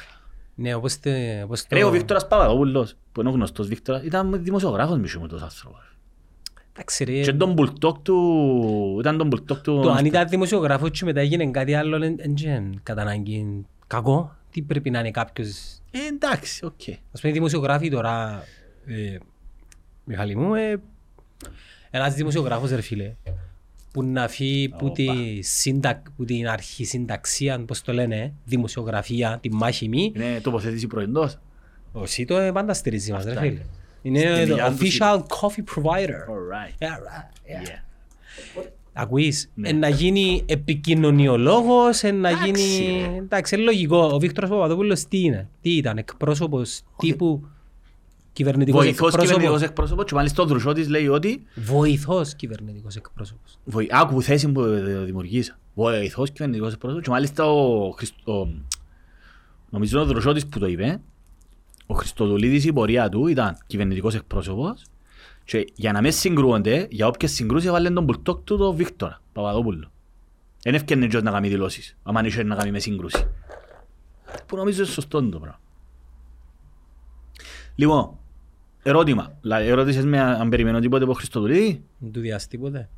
Ναι, 0.56 0.74
όπως, 0.74 1.00
τε, 1.00 1.44
όπως 1.44 1.62
το... 1.62 1.76
Ρε, 1.76 1.84
ο 1.84 1.90
Βίκτορας 1.90 2.28
Παπαδόπουλος, 2.28 2.96
που 3.12 3.20
είναι 3.20 3.30
ο 3.30 3.32
γνωστός 3.32 3.68
Βίκτορας, 3.68 4.04
ήταν 4.04 4.44
δημοσιογράφος 4.44 4.98
μισό 4.98 5.20
μου 5.20 5.28
τόσο 5.28 5.44
άνθρωπος. 5.44 5.96
Εντάξει, 6.74 7.04
ρε, 7.04 7.22
Και 7.22 7.34
τον 7.34 7.54
μπουλντόγκ 7.54 7.98
του, 8.00 8.98
ήταν 9.00 9.18
τον 9.18 9.28
μπουλντόγκ 9.28 9.62
του... 9.62 9.80
το 9.82 9.92
αν 9.92 10.06
ήταν 10.06 10.28
δημοσιογράφος 10.28 10.90
και 10.90 11.06
μετά 11.06 11.20
έγινε 11.20 11.52
κάτι 11.52 11.74
άλλο, 11.74 12.00
δεν 12.00 12.18
είναι 12.20 12.70
κατά 12.84 13.02
ανάγκη 13.02 13.66
κακό. 13.88 14.36
Τι 14.50 14.62
πρέπει 14.62 14.90
να 14.90 15.00
είναι 15.00 15.12
κάποιος... 15.12 15.80
Ε, 15.92 16.00
εντάξει, 16.08 16.66
οκ. 16.66 16.82
Ας 17.12 17.22
πούμε, 17.22 17.32
οι 17.32 17.36
δημοσιογράφοι 17.36 17.90
τώρα, 17.90 18.44
ε, 18.86 19.18
Μιχάλη 20.04 20.36
μου, 20.36 20.56
ε, 20.56 20.82
ένας 21.90 22.14
δημοσιογράφος, 22.14 22.70
ρε 22.70 22.82
φίλε, 22.82 23.16
που 23.96 24.04
να 24.04 24.28
φύγει 24.28 24.70
που, 24.70 24.92
τη 24.92 25.08
συντακ, 25.42 26.12
που 26.18 26.26
την 26.26 26.48
αρχισυνταξία, 26.48 27.60
πώς 27.66 27.82
το 27.82 27.94
λένε, 27.94 28.34
δημοσιογραφία, 28.46 29.38
τη 29.42 29.54
μάχημη, 29.54 30.12
Είναι 30.16 30.40
τοποθέτηση 30.42 30.88
προϊόντος. 30.88 31.38
ο 31.92 32.06
ΣΥΤΟ 32.06 32.38
ε, 32.38 32.52
πάντα 32.52 32.74
στηρίζει 32.74 33.12
μας, 33.12 33.24
ρε 33.24 33.30
Αυτά 33.30 33.42
φίλε. 33.42 33.60
Είναι 34.02 34.20
Στην 34.20 34.32
το 34.36 34.46
δουλειά 34.46 34.72
του 34.72 34.78
official 34.80 35.18
coffee 35.20 35.64
provider. 35.76 36.10
Alright. 36.10 36.84
Yeah, 36.84 36.88
right, 36.88 37.50
yeah. 37.50 37.68
Yeah. 37.68 38.64
Ακούεις, 38.94 39.52
Ναι. 39.54 39.70
ε, 39.70 39.74
να 39.74 39.90
γίνει 39.90 40.44
επικοινωνιολόγος, 40.46 42.04
ε, 42.04 42.12
να 42.12 42.30
Εντάξει, 42.30 42.52
γίνει... 42.52 43.02
ρε. 43.02 43.16
Εντάξει, 43.18 43.56
είναι 43.56 43.64
λογικό. 43.64 43.98
Ο 44.14 44.20
Βίκτορας 44.20 44.50
Παπαδόπουλος 44.50 45.04
τι 45.08 45.20
είναι, 45.20 45.50
τι 45.62 45.70
ήταν, 45.76 45.98
εκπρόσωπος 45.98 46.82
τύπου 46.98 47.48
κυβερνητικός 48.36 48.84
Βοηθός 48.84 49.12
κυβερνητικός 49.12 49.38
εκπρόσωπος. 49.44 49.70
εκπρόσωπος 49.70 50.06
και 50.06 50.14
μάλιστα 50.16 50.44
ο 50.44 50.46
Δρουσότης 50.46 50.88
λέει 50.90 51.08
ότι 51.08 51.44
Βοηθός 51.56 52.36
κυβερνητικός 52.36 52.96
εκπρόσωπος. 52.96 53.58
βοη- 53.66 53.88
άκου 53.92 54.22
θέση 54.22 54.52
που 54.52 54.62
δημιουργήσα. 55.06 55.60
Βοηθός 55.74 56.32
κυβερνητικός 56.32 56.74
εκπρόσωπος 56.74 57.04
και 57.04 57.10
μάλιστα 57.10 57.46
ο, 57.52 57.90
Χριστ- 57.92 58.28
ο 58.28 58.48
νομίζω 59.70 60.02
ο 60.02 60.06
Δρουσότης 60.06 60.48
που 60.48 60.60
το 60.60 60.66
είπε 60.68 61.02
ο 61.86 61.94
Χριστοδουλίδης 61.96 62.66
η 62.66 62.74
πορεία 62.74 63.10
του 63.10 63.28
ήταν 63.28 63.58
κυβερνητικός 63.68 64.16
εκπρόσωπος 64.16 64.82
και 65.44 65.68
για 65.76 65.92
να 65.92 66.02
μην 66.02 66.12
συγκρούονται, 66.12 66.88
για 66.92 67.08
όποιες 67.08 67.32
συγκρούσεις 67.32 67.68
έβαλε 67.68 67.90
τον 67.90 68.06
πουλτόκ 68.06 68.44
του 68.44 68.58
τον 68.58 68.76
Βίκτορα 68.76 69.22
Παπαδόπουλο. 69.34 69.92
Δεν 70.64 70.74
έφτιανε 70.74 71.08
και 71.08 71.22
να 71.22 71.32
κάνει 71.32 71.48
δηλώσεις, 71.50 71.98
άμα 72.04 72.20
αν 72.20 72.26
είχε 72.26 72.44
να 72.44 72.56
κάνει 72.56 72.72
με 72.72 72.80
σύγκρουση. 72.80 73.28
Που 74.46 74.56
νομίζω 74.56 74.82
είναι 74.82 74.92
σωστό 74.92 75.30
το 75.30 75.40
πράγμα. 75.40 75.60
Λοιπόν, 77.76 78.18
ερώτημα. 78.90 79.38
Δηλαδή, 79.42 79.68
ερώτησες 79.68 80.06
με 80.06 80.20
αν 80.20 80.50
περιμένω 80.50 80.80
τίποτε 80.80 81.04
από 81.04 81.14
Χριστοδουλίδη; 81.14 81.84
Εν 82.04 82.12
του 82.12 82.20
διάσει 82.20 82.50
τίποτε. 82.50 82.90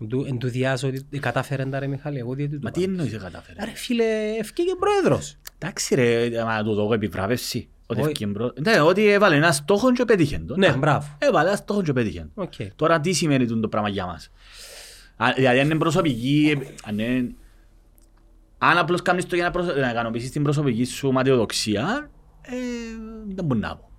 Εν 0.00 0.08
του- 0.08 0.24
Εν 0.28 0.38
του 0.38 0.48
διάσω 0.48 0.88
ότι 0.88 1.18
κατάφερε 1.18 1.64
τα 1.64 1.78
ρε 1.78 1.86
Μιχάλη, 1.86 2.18
εγώ 2.18 2.34
διότι 2.34 2.58
Μα 2.62 2.70
τι 2.70 2.82
εννοείς 2.82 3.10
δεν 3.10 3.20
κατάφερε; 3.20 3.64
Ρε 3.64 3.70
φίλε, 3.74 4.04
ευκήγε 4.40 4.74
πρόεδρος. 4.74 5.36
Εντάξει 5.58 5.94
ρε, 5.94 6.28
μα 6.44 6.62
το 6.62 6.74
δω 6.74 6.92
επιβράβευση. 6.92 7.68
Ότι 7.86 8.00
Όχι. 8.00 8.08
ευκαιρία 8.10 8.32
μπρο- 8.32 8.52
Ναι, 8.60 8.80
ότι 8.80 9.06
έβαλε 9.06 9.36
ένα 9.36 9.52
στόχο 9.52 9.92
και 9.92 10.04
πέτυχε 10.04 10.38
το. 10.38 10.56
Ναι, 10.56 10.68
Να. 10.68 10.76
μπράβο. 10.76 11.16
Έβαλε 11.18 11.48
ένα 11.48 11.56
στόχο 11.56 11.82
και 11.82 11.92
πέτυχε. 11.92 12.28
Οκ. 12.34 12.52
Τώρα 12.76 13.00
τι 13.00 13.12
σημαίνει 13.12 13.46
τούτο 13.46 13.60
το 13.60 13.68
πράγμα 13.68 13.88
για 13.88 14.06
μας; 14.06 14.30
Α, 15.16 15.26
Δηλαδή 15.36 15.58
αν 15.58 15.66
είναι 15.66 15.78
προσωπική, 15.78 16.58
αν 16.84 16.98
είναι... 16.98 17.34
Αν 18.58 18.78
απλώς 18.78 19.02
κάνεις 19.02 19.26
το 19.26 19.34
για 19.34 19.44
να, 19.44 19.50
προσω... 19.50 19.72
να 19.74 19.90
ικανοποιήσεις 19.90 20.30
την 20.30 20.42
προσωπική 20.42 20.84
σου 20.84 21.12
ματαιοδοξία, 21.12 21.82
ε, 22.02 22.08
δεν 23.34 23.44
μπορεί 23.44 23.60
να 23.60 23.76
πω. 23.76 23.90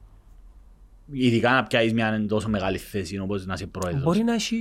Ειδικά 1.12 1.52
να 1.52 1.64
πιάσεις 1.64 1.94
μια 1.94 2.26
τόσο 2.28 2.50
μεγάλη 2.50 2.78
θέση 2.78 3.20
όπως 3.20 3.46
να 3.46 3.54
είσαι 3.54 3.68
πρόεδρος. 3.68 4.04
Μπορεί 4.04 4.24
να 4.24 4.34
έχει 4.34 4.58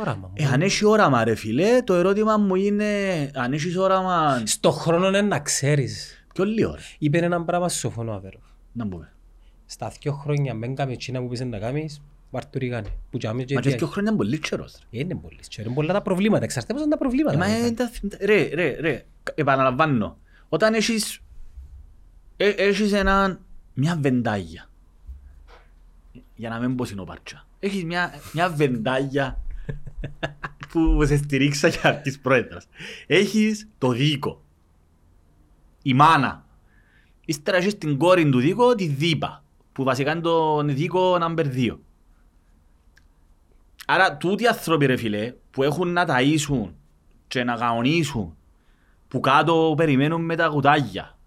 όραμα. 0.00 0.30
Ε, 0.34 0.44
αν 0.46 0.60
έχει 0.62 0.84
όραμα 0.84 1.24
ρε 1.24 1.34
φίλε, 1.34 1.82
το 1.82 1.94
ερώτημα 1.94 2.36
μου 2.36 2.54
είναι 2.54 2.86
αν 3.34 3.52
έχεις 3.52 3.76
όραμα... 3.76 4.42
Στο 4.44 4.70
χρόνο 4.70 5.08
είναι 5.08 5.20
να 5.22 5.40
ξέρεις. 5.40 6.24
Πιο 6.34 6.44
λίγο 6.44 6.74
ρε, 6.74 6.80
Είπε 6.98 7.18
έναν 7.18 7.44
πράγμα 7.44 7.68
σοφό 7.68 8.04
ο 8.08 8.12
Αβέροφ. 8.12 8.42
να 8.72 8.84
μπούμε. 8.84 9.12
Στα 9.66 9.92
δυο 10.00 10.12
χρόνια 10.12 10.54
μπεν 10.54 10.74
κάμε 10.74 10.92
εκείνα 10.92 11.20
που 11.20 11.28
πεις 11.28 11.40
να 11.40 11.58
κάνεις, 11.58 12.00
βάρ' 12.30 12.44
ρίγανε. 12.52 12.88
Που 13.10 13.18
τζάμε 13.18 13.42
και 13.42 13.54
Μα 13.54 13.60
και 13.60 13.66
διάει. 13.68 13.78
δύο 13.78 13.88
χρόνια 13.88 14.10
είναι 14.10 14.20
πολύ 14.20 14.38
τσέρος 14.38 14.72
ρε. 14.90 14.98
Είναι 14.98 15.14
πολύ. 15.14 15.38
Και 15.48 15.62
είναι 15.62 15.74
πολλά 15.74 15.92
τα 15.92 16.02
προβλήματα. 16.02 16.44
Εξαρτάται 16.44 16.72
πώς 16.72 16.82
είναι 16.82 16.90
τα 16.90 16.98
προβλήματα. 16.98 17.34
Ε, 17.36 17.38
μα 17.38 17.46
ρε, 17.46 17.52
ε, 17.52 17.56
Μιχάλη. 17.56 17.74
τα- 17.74 17.90
Ρε, 18.20 18.48
ρε, 18.54 18.76
ρε, 18.80 19.04
επαναλαμβάνω. 19.34 20.18
Όταν 20.48 20.74
έχεις, 20.74 21.14
ε, 21.14 21.18
έχεις 22.38 22.92
έναν, 22.92 23.40
μια 23.74 23.98
βεντάγια, 24.00 24.68
για 26.34 26.48
να 26.48 26.58
μην 26.58 26.76
πω 26.76 26.84
συνοπάρτσα, 26.84 27.46
έχεις 27.58 27.84
μια, 27.84 28.12
μια 28.32 28.50
βεντάγια 28.50 29.40
που 30.68 31.04
σε 31.06 31.16
στηρίξα 31.16 31.68
για 31.68 31.80
αρχής 31.84 32.18
πρόεδρος. 32.18 32.64
Έχεις 33.06 33.68
το 33.78 33.90
δίκο, 33.90 34.42
η 35.82 35.94
μάνα. 35.94 36.46
Ύστερα 37.24 37.56
έχεις 37.56 37.78
την 37.78 37.98
κόρη 37.98 38.28
του 38.28 38.38
δίκο, 38.38 38.74
τη 38.74 38.86
δίπα, 38.86 39.44
που 39.72 39.84
βασικά 39.84 40.10
είναι 40.10 40.20
το 40.20 40.62
δίκο 40.62 41.18
number 41.20 41.46
2. 41.54 41.78
Άρα 43.86 44.16
τούτοι 44.16 44.42
οι 44.42 44.46
άνθρωποι 44.46 44.86
ρε 44.86 44.96
φίλε 44.96 45.34
που 45.50 45.62
έχουν 45.62 45.92
να 45.92 46.04
ταΐσουν 46.08 46.70
και 47.28 47.44
να 47.44 47.56
καονίσουν 47.56 48.36
που 49.08 49.20
κάτω 49.20 49.74
περιμένουν 49.76 50.24
με 50.24 50.36
τα 50.36 50.48
κουτάγια. 50.48 51.17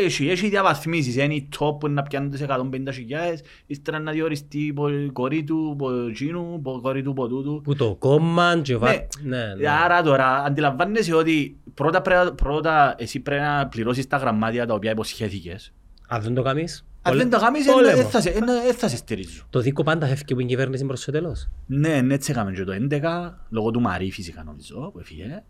Έχει, 0.00 0.28
έχει 0.30 0.48
διαβαθμίσεις, 0.48 1.16
είναι 1.16 1.34
οι 1.34 1.48
top 1.58 1.78
που 1.80 1.86
είναι 1.86 1.94
να 1.94 2.02
πιάνονται 2.02 2.36
σε 2.36 2.46
150 2.48 2.92
χιλιάδες, 2.92 3.40
ύστερα 3.66 3.98
να 3.98 4.12
διοριστεί 4.12 4.58
η 4.58 4.72
κόρη 5.12 5.44
του, 5.44 5.76
η 6.06 6.10
εκείνου, 6.10 6.62
η 6.76 6.80
κόρη 6.80 7.02
του, 7.02 7.10
η 7.10 7.28
τούτου. 7.28 7.60
Που 7.64 7.74
το 7.74 7.94
κόμμα 7.94 8.60
και 8.62 8.76
βάρ... 8.76 8.94
Ναι. 8.94 9.06
Ναι, 9.22 9.54
ναι. 9.54 9.68
Άρα 9.84 10.02
τώρα 10.02 10.42
αντιλαμβάνεσαι 10.44 11.14
ότι 11.14 11.56
πρώτα, 11.74 12.02
πρέ- 12.02 12.30
πρώτα 12.30 12.94
εσύ 12.98 13.20
πρέπει 13.20 13.42
να 13.42 13.66
πληρώσεις 13.68 14.06
τα 14.06 14.16
γραμμάτια 14.16 14.66
τα 14.66 14.74
οποία 14.74 14.90
υποσχέθηκες. 14.90 15.72
Αν 16.08 16.22
δεν 16.22 16.34
το 16.34 16.42
κάνεις, 16.42 16.84
Αν 17.02 17.16
δεν 17.16 17.28
πόλε- 17.28 17.40
τα 17.40 17.46
κάνεις, 17.46 17.66
πόλεμο. 17.66 17.96
δεν 17.96 18.06
θα 18.08 18.20
σε- 18.20 18.30
εν- 18.30 18.48
εν 18.68 18.74
θα 18.74 18.88
σε 18.88 18.96
στηρίζω. 18.96 19.42
Το 19.50 19.60
δίκο 19.60 19.82
πάντα 19.82 20.06
φεύγει 20.06 20.22
από 20.32 20.36
την 20.36 20.46
κυβέρνηση 20.46 20.84
προς 20.84 21.04
το 21.04 21.12
τέλος. 21.12 21.48
Ναι, 21.66 22.00
ναι, 22.00 22.14
έτσι 22.14 22.30
έκαμε 22.30 22.52
και 22.52 22.64
το 22.64 22.72
11, 22.72 23.34
λόγω 23.50 23.70
του 23.70 23.80
Μαρή 23.80 24.10
φυσικά 24.10 24.42
νομίζω, 24.44 24.90
που 24.92 24.98
έφυγε. 24.98 25.42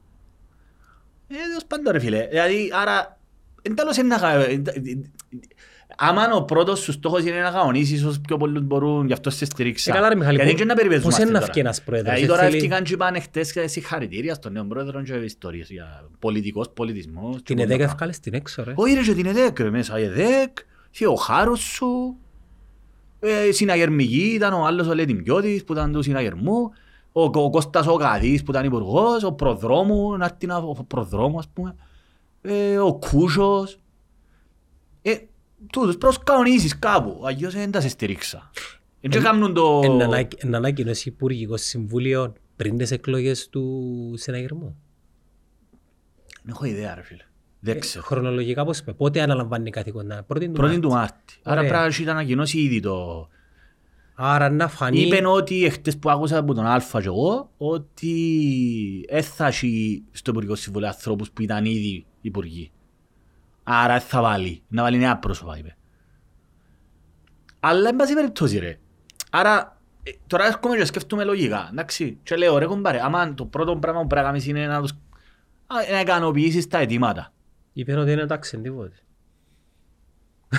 Ε, 1.29 1.35
τέλος 1.49 1.65
πάντων 1.67 1.93
ρε 1.93 1.99
φίλε, 1.99 2.27
δηλαδή, 2.31 2.71
άρα, 2.83 3.19
εν 3.63 3.75
τέλος 3.75 3.97
είναι 3.97 4.09
να... 4.09 4.19
κα- 4.19 4.35
ε, 4.35 4.53
ε, 4.53 4.55
ε, 4.55 4.63
Άμα 5.97 6.33
ο 6.35 6.45
πρώτος 6.45 6.79
σου 6.81 6.93
στόχος 6.93 7.23
είναι 7.23 7.41
να 7.41 7.51
καονίσεις 7.51 8.05
όσο 8.05 8.21
πιο 8.27 8.37
πολλούς 8.37 8.63
μπορούν, 8.63 9.07
γι' 9.07 9.13
αυτό 9.13 9.31
σε 9.31 9.45
στηρίξα. 9.45 9.91
Ε, 9.91 9.95
καλά 9.95 10.09
ρε 10.09 10.15
Μιχάλη, 10.15 10.37
Γιατί 10.37 10.51
πο- 10.53 10.59
και 10.59 10.65
να 10.65 10.75
περιπέζουμε 10.75 11.11
πώς 11.11 11.19
είναι 11.23 11.31
να 11.31 11.39
τώρα. 11.39 11.51
βγει 11.53 11.61
ένας 11.61 11.83
πρόεδρος, 11.83 12.09
Δηλαδή 12.15 12.25
ε, 12.33 12.35
τώρα 12.35 12.43
θέλει- 12.49 12.55
έφυγαν 12.57 12.85
και 12.85 12.93
είπαν 12.93 13.21
χτες 13.23 13.53
και 13.53 13.67
συγχαρητήρια 13.67 14.35
στον 14.35 14.53
νέο 14.53 14.65
πρόεδρο 14.65 15.03
και 15.03 15.13
ιστορίες 15.15 15.71
για 15.71 16.09
πολιτικός 16.19 16.71
πολιτισμός. 16.75 17.37
και 17.37 17.43
Την 17.43 17.55
πολλά 17.57 17.63
ΕΔΕΚ 17.63 17.77
πράγματα. 17.77 17.93
ευκάλες 17.93 18.21
την 18.21 18.35
έξω 18.35 18.65
ρε. 18.65 18.73
Όχι 18.75 18.95
ρε 18.95 19.01
και 19.01 19.15
την 19.15 19.27
ΕΔΕΚ 19.27 19.59
ρε 19.61 19.71
μέσα, 19.71 19.99
η 19.99 20.05
ΕΔΕΚ, 20.05 20.57
και 20.91 21.07
ο 21.07 21.15
χάρος 21.15 21.61
σου, 21.61 22.17
ε, 23.21 23.53
συναγερμική 23.53 24.33
ήταν 24.35 24.53
ο 24.53 24.65
άλλος 24.67 24.87
ο 24.87 24.95
Λετιμιώτης 24.95 25.65
που 25.65 25.73
ήταν 25.73 25.93
του 25.93 26.03
συναγερμού, 26.03 26.71
ο, 27.13 27.23
ο 27.23 27.51
Κώστας 27.51 27.87
ο 27.87 27.95
Καδής 27.97 28.43
που 28.43 28.51
ήταν 28.51 28.65
υπουργός, 28.65 29.23
ο 29.25 29.33
προδρόμου, 29.33 30.17
να 30.17 30.25
έρθει 30.25 30.47
να- 30.47 30.57
ο 30.57 30.85
προδρόμου 30.89 31.39
ας 31.39 31.49
πούμε, 31.53 31.75
ε, 32.43 32.79
ο 32.79 32.95
Κούσος, 32.95 33.79
ε, 35.03 35.17
τούτους 35.73 35.97
προσκαονίσεις 35.97 36.79
κάπου, 36.79 37.23
αλλιώς 37.25 37.55
δεν 37.55 37.71
τα 37.71 37.81
σε 37.81 37.89
στηρίξα. 37.89 38.51
Δεν 39.01 39.11
και 39.11 39.19
κάνουν 39.19 39.55
το... 39.55 39.81
Εν 39.85 40.03
ανακ- 40.03 40.45
εν 40.45 40.55
ανακοινώσει 40.55 41.09
Υπουργικό 41.09 41.57
Συμβούλιο 41.57 42.33
πριν 42.57 42.79
τις 42.79 42.91
εκλογές 42.91 43.49
του 43.49 44.15
συναγερμού. 44.17 44.77
Δεν 46.43 46.55
έχω 46.55 46.65
ιδέα 46.65 46.95
ρε 46.95 47.03
φίλε, 47.03 47.25
δεν 47.61 47.81
ξέρω. 47.81 48.05
Χρονολογικά 48.05 48.65
πώς 48.65 48.79
είπε, 48.79 48.93
πότε 48.93 49.21
αναλαμβάνει 49.21 49.71
καθήκοντα. 49.71 50.23
Πρώτη 50.23 50.47
του 50.47 50.53
Πρώτη 50.53 50.79
του 50.79 50.89
Μάρτη. 50.89 51.15
Μάρτη. 51.15 51.35
Άρα 51.43 51.59
Ωραία. 51.59 51.71
πρέπει 51.71 51.83
να 51.83 51.89
έχει 51.89 52.09
ανακοινώσει 52.11 52.59
ήδη 52.59 52.81
το... 52.81 53.29
Άρα 54.15 54.51
να 54.51 54.69
φανεί... 54.69 55.01
Είπεν 55.01 55.27
ότι 55.27 55.65
εχθές 55.65 55.99
που 55.99 56.11
άκουσα 56.11 56.39
από 56.39 56.55
τον 56.55 56.67
Αλφα 56.67 57.01
και 57.01 57.07
εγώ 57.07 57.51
ότι 57.57 58.15
έθασι 59.09 60.03
στο 60.11 60.31
Υπουργικό 60.31 60.55
Συμβούλιο 60.55 60.89
ανθρώπους 60.89 61.31
που 61.31 61.43
ήταν 61.43 61.65
ήδη 61.65 62.07
υπουργοί. 62.23 62.73
Άρα 63.63 64.01
θα 64.01 64.23
βάλει, 64.23 64.63
να 64.69 64.83
βάλει 64.83 64.99
νέα 64.99 65.19
πρόσωπα 65.19 65.59
είπε. 65.59 65.77
Αλλά 67.61 67.89
εν 67.89 67.97
πάση 67.97 68.15
περιπτώσει 68.15 68.59
ρε. 68.59 68.79
Άρα 69.31 69.81
ε, 70.03 70.11
τώρα 70.27 70.47
έρχομαι 70.47 70.77
και 70.77 70.85
σκέφτομαι 70.85 71.25
λογικά. 71.25 71.69
Εντάξει, 71.71 72.19
και 72.23 72.37
λέω 72.37 72.59
ρε 72.59 72.67
κομπάρε, 72.67 73.05
άμα 73.05 73.35
το 73.35 73.45
πρώτο 73.45 73.77
πράγμα 73.77 74.01
που 74.01 74.07
πρέπει 74.07 74.25
να 74.25 74.31
κάνεις 74.31 74.47
είναι 74.47 74.67
να, 74.67 74.81
τους... 74.81 74.91
α, 75.67 75.77
να 75.93 76.01
ικανοποιήσεις 76.01 76.69
τα 76.69 76.79
αιτήματα. 76.79 77.33
Είπε 77.73 77.95
ότι 77.95 78.13
είναι 78.13 78.23
εντάξει 78.23 78.59
τίποτε. 78.59 78.97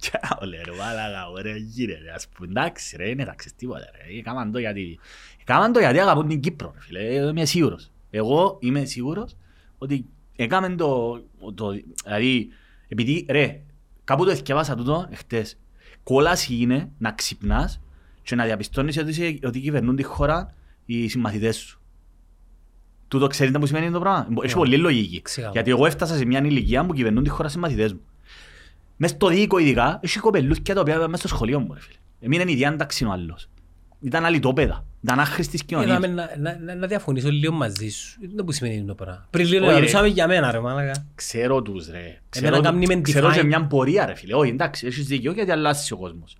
Τσάω 0.00 0.38
ρε 0.64 0.72
μάλακα, 0.78 1.30
ωραία 1.30 1.56
γύρε 1.56 1.98
ρε, 1.98 2.10
ας 2.10 2.28
πούμε, 2.28 2.48
εντάξει 2.50 2.96
ρε, 2.96 3.08
είναι 3.08 3.22
εντάξει 3.22 3.54
τίποτα 3.56 3.90
ρε, 3.92 4.18
έκαναν 4.18 4.52
το 4.52 4.58
γιατί, 4.58 4.98
έκαναν 5.40 5.72
το 5.72 5.78
γιατί 5.78 6.00
αγαπούν 6.00 6.28
την 6.28 6.40
Κύπρο 6.40 6.72
ρε 6.74 6.80
φίλε, 6.80 7.16
εγώ 7.16 7.28
είμαι 7.28 7.44
σίγουρος. 7.44 7.90
Εγώ 8.16 8.56
είμαι 8.60 8.84
σίγουρος 8.84 9.36
ότι 9.78 10.06
έκαμε 10.36 10.68
το, 10.74 11.20
το, 11.54 11.70
δηλαδή, 12.04 12.48
επειδή, 12.88 13.26
ρε, 13.28 13.60
κάπου 14.04 14.24
το 14.24 14.30
εθιαβάσα 14.30 14.74
τούτο, 14.74 15.06
εχθές, 15.10 15.58
κόλαση 16.02 16.54
είναι 16.56 16.90
να 16.98 17.12
ξυπνάς 17.12 17.80
και 18.22 18.34
να 18.34 18.44
διαπιστώνεις 18.44 18.98
ότι, 18.98 19.10
είσαι- 19.10 19.38
ότι 19.44 19.60
κυβερνούν 19.60 19.96
τη 19.96 20.02
χώρα 20.02 20.54
οι 20.84 21.08
συμμαθητές 21.08 21.56
σου. 21.56 21.80
Τούτο 23.08 23.26
ξέρετε 23.26 23.58
που 23.58 23.66
σημαίνει 23.66 23.90
το 23.90 24.00
πράγμα; 24.00 24.26
Έχει 24.42 24.46
Ναι. 24.54 24.60
πολύ 24.60 24.76
λογική. 24.76 25.22
Ξεκάθαρα. 25.22 25.52
Γιατί 25.54 25.70
εγώ 25.70 25.86
έφτασα 25.86 26.16
σε 26.16 26.24
μια 26.24 26.40
ηλικία 26.44 26.86
που 26.86 26.92
κυβερνούν 26.94 27.22
τη 27.22 27.28
χώρα 27.30 27.48
συμμαθητές 27.48 27.92
μου. 27.92 28.00
Μες 28.96 29.10
στο 29.10 29.28
δίκο 29.28 29.58
ειδικά, 29.58 29.98
έχει 30.02 30.18
κοπελούθια 30.18 30.74
τα 30.74 30.80
οποία 30.80 30.98
μέσα 30.98 31.16
στο 31.16 31.28
σχολείο 31.28 31.60
μου, 31.60 31.74
ρε 31.74 31.80
φίλε. 31.80 31.96
Εμείναν 32.20 32.48
η 32.48 32.54
διάνταξη 32.54 33.04
ο 33.04 33.10
άλλος. 33.10 33.48
Ήταν 34.04 34.24
αλυτόπεδα. 34.24 34.84
Ήταν 35.02 35.20
άχρηστης 35.20 35.64
κοινωνίας. 35.64 35.98
Είδαμε 35.98 36.06
να, 36.14 36.30
να, 36.38 36.58
να, 36.60 36.74
να 36.74 36.86
διαφωνήσω 36.86 37.28
λίγο 37.28 37.52
μαζί 37.52 37.88
σου. 37.88 38.18
Δεν 38.34 38.44
που 38.44 38.52
σημαίνει 38.52 38.84
το 38.84 38.94
πράγμα. 38.94 39.26
Πριν 39.30 39.46
λίγο 39.46 39.64
Όχι, 39.64 39.72
ρε. 39.74 39.78
μιλούσαμε 39.80 40.06
για 40.08 40.26
μένα 40.26 40.50
ρε 40.50 40.60
μάλακα. 40.60 41.06
Ξέρω 41.14 41.62
τους 41.62 41.88
ρε. 41.90 41.98
Εμένα 41.98 42.20
Ξέρω, 42.30 42.60
κάνει 42.60 42.86
με 42.86 43.00
ξέρω 43.00 43.28
define. 43.28 43.32
και 43.32 43.44
μια 43.44 43.66
πορεία 43.66 44.06
ρε 44.06 44.14
φίλε. 44.14 44.34
Όχι 44.34 44.50
εντάξει, 44.50 44.86
έχεις 44.86 45.06
δίκιο 45.06 45.32
γιατί 45.32 45.50
αλλάζει 45.50 45.92
ο 45.92 45.96
κόσμος. 45.96 46.36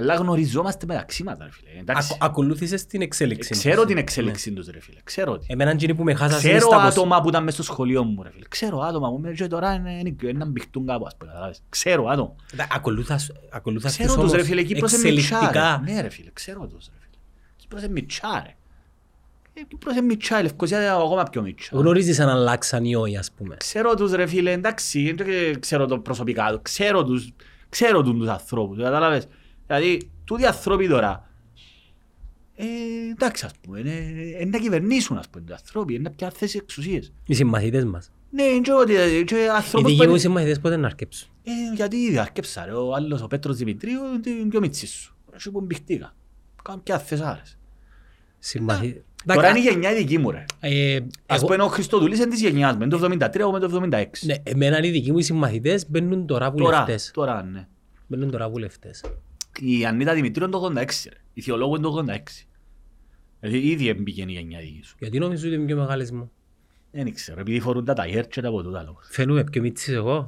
Αλλά 0.00 0.14
γνωριζόμαστε 0.14 0.86
μεταξύ 0.86 1.22
μας 1.22 1.36
ρε 1.40 1.48
φίλε. 1.50 1.80
Εντάξει. 1.80 2.08
Ακο- 2.14 2.24
Ακολούθησες 2.26 2.86
την 2.86 3.02
εξέλιξη. 3.02 3.50
Ξέρω 3.50 3.74
τους. 3.76 3.84
την 3.84 3.94
Ναι. 3.94 4.00
εξέλιξη 4.00 4.52
τους 4.52 4.66
ρε 4.66 4.80
φίλε. 4.80 4.98
Ξέρω 5.04 5.32
ότι. 5.32 5.46
Εμένα 5.48 5.76
είναι 5.80 5.94
που 5.94 6.02
με 6.02 6.14
χάσασαν 6.14 6.38
Ξέρω 6.50 6.66
στα 6.66 6.76
πως- 6.80 6.92
άτομα 6.92 7.20
που 7.20 7.28
ήταν 7.28 7.42
μέσα 7.44 7.62
στο 7.62 7.72
σχολείο 7.72 8.04
μου 8.04 8.22
ρε 8.22 8.30
φίλε. 8.30 8.44
Ξέρω 8.48 8.78
άτομα 8.80 9.08
που 9.10 9.20
και 9.36 9.46
τώρα 9.46 9.72
είναι, 9.74 9.90
είναι, 9.98 10.14
είναι 10.22 10.32
να 10.32 10.44
μπηχτούν 10.44 10.86
κάπου 10.86 11.06
ας 11.06 11.16
πούμε. 11.16 11.30
καταλάβες. 11.30 11.62
Ξέρω 11.68 12.06
άτομα. 12.08 12.34
Τα- 12.56 12.66
Ακολούθας, 12.72 13.30
ακολούθας 13.50 13.92
Ξέρω 13.98 14.14
τους 14.14 14.22
τους 14.22 14.30
ρε 14.30 14.36
όμως 14.36 14.48
φίλε. 14.48 14.62
Κύπρος 14.62 14.92
είναι 14.92 15.10
μητσά 15.10 15.38
ρε. 15.38 15.44
εξελικτικά. 15.46 15.82
Ναι 15.84 16.00
ρε 16.00 16.08
φίλε. 16.08 16.30
Ξέρω 16.32 16.66
τους 16.66 16.84
ρε 16.86 16.92
φίλε. 17.00 17.16
Κύπρος 17.56 17.82
είναι 17.82 17.92
μητσά 17.92 18.42
ρε. 18.46 18.54
Ε, 19.52 19.62
Κύπρος 19.68 19.92
είναι 19.96 20.02
μητσά. 20.06 20.38
Η 20.38 20.42
Λευκοσία 20.42 20.78
είναι 20.82 20.90
ακόμα 21.04 21.22
πιο 21.22 21.42
μητσά. 21.42 21.76
Γνωρίζεις 21.76 22.20
αν 22.20 22.28
αλλάξαν 22.28 22.84
οι 22.84 22.94
όχι 22.94 23.16
ας 23.16 23.30
πούμε. 23.36 23.56
Ξέρω 23.56 23.94
τους 23.94 24.12
ρε 24.12 24.26
φίλε, 24.26 24.52
εντάξει, 24.52 25.02
δεν 25.12 25.16
το 25.16 25.24
ξέρω 25.60 25.86
το 25.86 25.98
προσωπικά 25.98 26.48
τους, 26.50 26.58
ξέρω 26.62 27.04
τους, 27.04 27.28
ξέρω 27.68 28.02
τους, 28.02 28.18
τους 28.18 28.28
ανθρώπους, 28.28 28.76
κατάλαβες. 28.78 29.26
Δηλαδή, 29.68 30.10
τούτοι 30.24 30.46
άνθρωποι 30.46 30.88
τώρα, 30.88 31.28
ε, 32.54 32.64
εντάξει 33.10 33.44
ας 33.46 33.52
πούμε, 33.60 33.78
είναι, 33.78 33.90
είναι 34.40 34.50
να 34.50 34.58
κυβερνήσουν 34.58 35.16
ας 35.18 35.28
πούμε, 35.28 35.44
οι 35.48 35.52
άνθρωποι, 35.52 35.94
είναι 35.94 36.02
να 36.02 36.10
πιάνουν 36.10 36.36
θέσεις 36.36 36.60
εξουσίες. 36.60 37.12
Οι 37.26 37.34
συμμαθητές 37.34 37.84
μας. 37.84 38.10
Ναι, 38.30 38.42
και 38.62 38.72
ότι, 38.72 38.92
και 39.24 39.34
Οι 39.34 39.48
άνθρωπος 39.48 39.82
δικοί 39.90 39.96
που 39.96 40.04
μου 40.04 40.10
είναι, 40.10 40.18
συμμαθητές 40.18 40.60
πότε 40.60 40.76
να 40.76 40.86
αρκέψουν; 40.86 41.28
ε, 41.42 41.74
γιατί 41.74 41.96
ήδη 41.96 42.18
αρκέψα 42.18 42.64
ρε, 42.64 42.72
ο 42.72 42.94
άλλος 42.94 43.22
ο 43.22 43.26
Πέτρος 43.26 43.56
Δημητρίου, 43.56 44.00
είναι 44.38 44.48
πιο 44.48 44.60
μίτσις 44.60 44.90
σου, 44.90 45.16
έτσι 45.32 45.50
που 45.50 45.60
μπηχτήκα, 45.60 46.14
κάνουν 46.64 46.82
πια 46.82 46.98
θέσεις 46.98 47.24
άλλες. 47.24 47.58
Συμμαθητές. 48.38 49.02
Τώρα 49.26 49.48
είναι 49.48 49.58
η 49.58 49.62
γενιά 49.62 49.92
η 49.92 49.96
δική 49.96 50.18
μου 50.18 50.30
ρε. 50.30 50.44
Ε, 50.60 50.98
Ας 51.26 51.36
εγώ- 51.38 51.46
πούμε 51.46 51.62
ο 51.62 51.68
Χριστοδουλής 51.68 52.18
είναι 52.18 52.26
της 52.28 52.40
γενιάς 52.40 52.76
μου, 52.76 52.82
είναι 52.82 52.90
το 52.90 53.04
73, 53.04 53.40
εγώ 53.40 53.50
με 53.52 53.58
το 53.58 53.66
76. 53.66 54.26
Ναι, 54.26 54.34
εμένα 54.42 54.78
οι 54.82 54.90
δικοί 54.90 55.12
μου 55.12 55.18
οι 55.18 55.22
συμμαθητές 55.22 55.90
μπαίνουν 55.90 56.26
τώρα 56.26 56.52
Τώρα, 56.52 56.64
βουλευτές. 56.70 57.10
τώρα 57.14 57.42
ναι. 57.42 57.66
Μπαίνουν 58.06 58.30
τώρα 58.30 58.48
βουλευτές. 58.48 59.04
Η 59.60 59.86
Ανίτα 59.86 60.14
Δημητρίου 60.14 60.44
είναι 60.46 60.52
το 60.52 60.72
86 60.74 60.74
ρε. 61.10 61.16
Η 61.32 61.40
Θεολόγου 61.40 61.74
είναι 61.74 61.82
το 61.84 62.04
86. 62.08 62.18
Δηλαδή 63.40 63.58
ήδη 63.68 63.88
έμπηκε 63.88 64.22
η 64.22 64.32
γενιά 64.32 64.58
δική 64.60 64.80
σου. 64.84 64.96
Γιατί 64.98 65.18
νομίζω 65.18 65.46
ότι 65.46 65.56
είμαι 65.56 65.64
πιο 65.64 65.76
μεγάλης 65.76 66.12
μου. 66.12 66.30
Δεν 66.90 67.14
ξέρω, 67.14 67.40
επειδή 67.40 67.60
φορούν 67.60 67.84
τα 67.84 67.92
ταγέρ 67.94 68.26
και 68.26 68.40
τα 68.40 68.48
από 68.48 68.62
τούτα 68.62 68.82
λόγω. 68.82 68.98
Φαίνομαι 69.02 69.44
πιο 69.44 69.62
μίτσις 69.62 69.88
εγώ. 69.94 70.24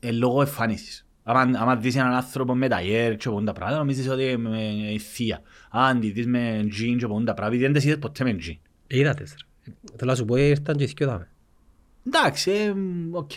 Ε, 0.00 0.10
λόγω 0.12 0.40
εμφάνισης. 0.40 1.06
Άμα, 1.22 1.58
άμα 1.58 1.76
δεις 1.76 1.96
έναν 1.96 2.12
άνθρωπο 2.12 2.54
με 2.54 2.68
ταγέρ 2.68 3.16
και 3.16 3.28
από 3.28 3.42
τα 3.42 3.52
πράγματα, 3.52 3.78
νομίζεις 3.78 4.08
ότι 4.08 4.22
είναι 4.22 4.36
με- 4.48 4.92
η 4.92 4.98
θεία. 4.98 5.40
Αν 5.70 6.00
τη 6.00 6.10
δεις 6.10 6.26
με 6.26 6.66
τζιν 6.70 6.98
και 6.98 7.04
από 7.04 7.22
τα 7.24 7.34
πράγματα, 7.34 7.60
δεν 7.60 7.72
τις 7.72 7.84
είδες 7.84 7.98
ποτέ 7.98 8.24
με 8.24 8.34
τζιν. 8.34 8.58
Ε, 8.86 8.98
Είδατες 8.98 9.34
ρε. 9.66 9.72
Θέλω 9.96 10.10
να 10.10 10.16
σου 10.16 10.24
πω 10.24 10.36
ήρθαν 10.36 10.76
και 10.76 10.86
θυκιόδαμε. 10.86 11.28
Εντάξει, 12.06 12.50
ε, 12.50 12.72
μ, 12.74 13.14
οκ. 13.14 13.30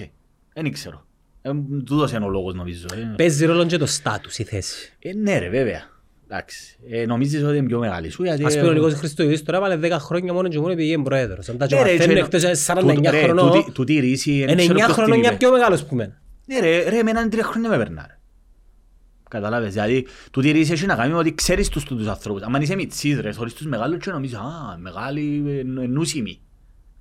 Δεν 0.53 0.71
ξέρω. 0.71 1.05
Ε, 1.47 1.51
μ, 1.53 1.83
τούτος 1.85 2.11
είναι 2.11 2.25
ο 2.25 2.29
λόγος 2.29 2.53
νομίζω. 2.53 2.85
ε. 2.93 3.13
Παίζει 3.17 3.45
ρόλο 3.45 3.65
και 3.65 3.77
το 3.77 3.85
στάτους 3.85 4.37
η 4.37 4.43
θέση. 4.43 4.93
Ε, 4.99 5.13
ναι 5.13 5.37
ρε, 5.37 5.49
βέβαια. 5.49 5.81
Εντάξει. 6.27 6.77
Ε, 6.89 7.05
νομίζεις 7.05 7.43
ότι 7.43 7.57
είναι 7.57 7.67
πιο 7.67 7.79
μεγάλη 7.79 8.09
σου, 8.09 8.23
γιατί... 8.23 8.45
Ας 8.45 8.55
πούμε 8.57 8.67
ο 8.69 8.71
Νικός 8.71 8.93
Χριστοειδής 8.93 9.43
τώρα 9.43 9.59
βάλε 9.59 9.79
10 9.95 9.97
χρόνια 9.99 10.33
μόνο 10.33 10.47
και 10.47 10.59
μόνο 10.59 10.75
πήγε 10.75 10.97
πρόεδρος. 10.97 11.49
Αν 11.49 11.57
τα 11.57 11.67
και 11.67 11.75
Ναι, 11.75 11.83
ρε, 11.83 11.91
μαθαίνουν 11.91 12.15
και- 12.15 12.21
εκτός 12.21 12.43
είναι 12.43 12.51
τούτο- 12.79 13.01
49 13.01 13.11
ρε, 13.11 13.21
χρονών, 13.23 13.51
τούτη- 13.51 13.71
Τούτη 13.71 13.93
η 13.93 13.99
ρίση... 13.99 14.31
δεν 14.45 14.47
είναι 14.49 14.55
ξέρω 14.55 14.73
9 14.73 14.75
ποιος 14.75 14.85
την 14.85 14.95
χρονών 14.95 15.17
είπε. 15.17 15.27
για 15.27 15.37
πιο 15.37 15.51
μεγάλος 15.51 15.83
που 15.85 15.95
μένα. 15.95 16.21
Ναι 16.45 16.59
ρε, 16.59 16.89
ρε, 16.89 16.97
εμένα 16.97 17.29
τρία 17.29 17.43
χρόνια 17.43 17.69
με 17.69 17.77
περνά. 17.77 18.19
Καταλάβες, 19.29 19.73
δηλαδή, 19.73 20.07
τούτη 20.31 20.47
η 20.47 20.51
ρίση 20.51 20.71
έχει 20.71 20.85
να 20.85 20.95
κάνει 20.95 21.11
με 21.11 21.17
ότι 21.17 21.33
ξέρεις 21.35 21.69
τους 21.69 21.83
τους 21.83 22.07
ανθρώπους. 22.07 22.41
Αν 22.41 22.61
είσαι 22.61 22.75
μητσής 22.75 23.19
ρε, 23.19 23.31
θωρείς 23.31 23.53
τους 23.53 23.65
μεγάλους 23.65 23.97
και 24.03 24.11
νομίζεις, 24.11 24.35
α, 24.37 24.77
μεγάλοι 24.79 25.43
εν- 25.59 25.77
ενούσιμοι. 25.77 26.39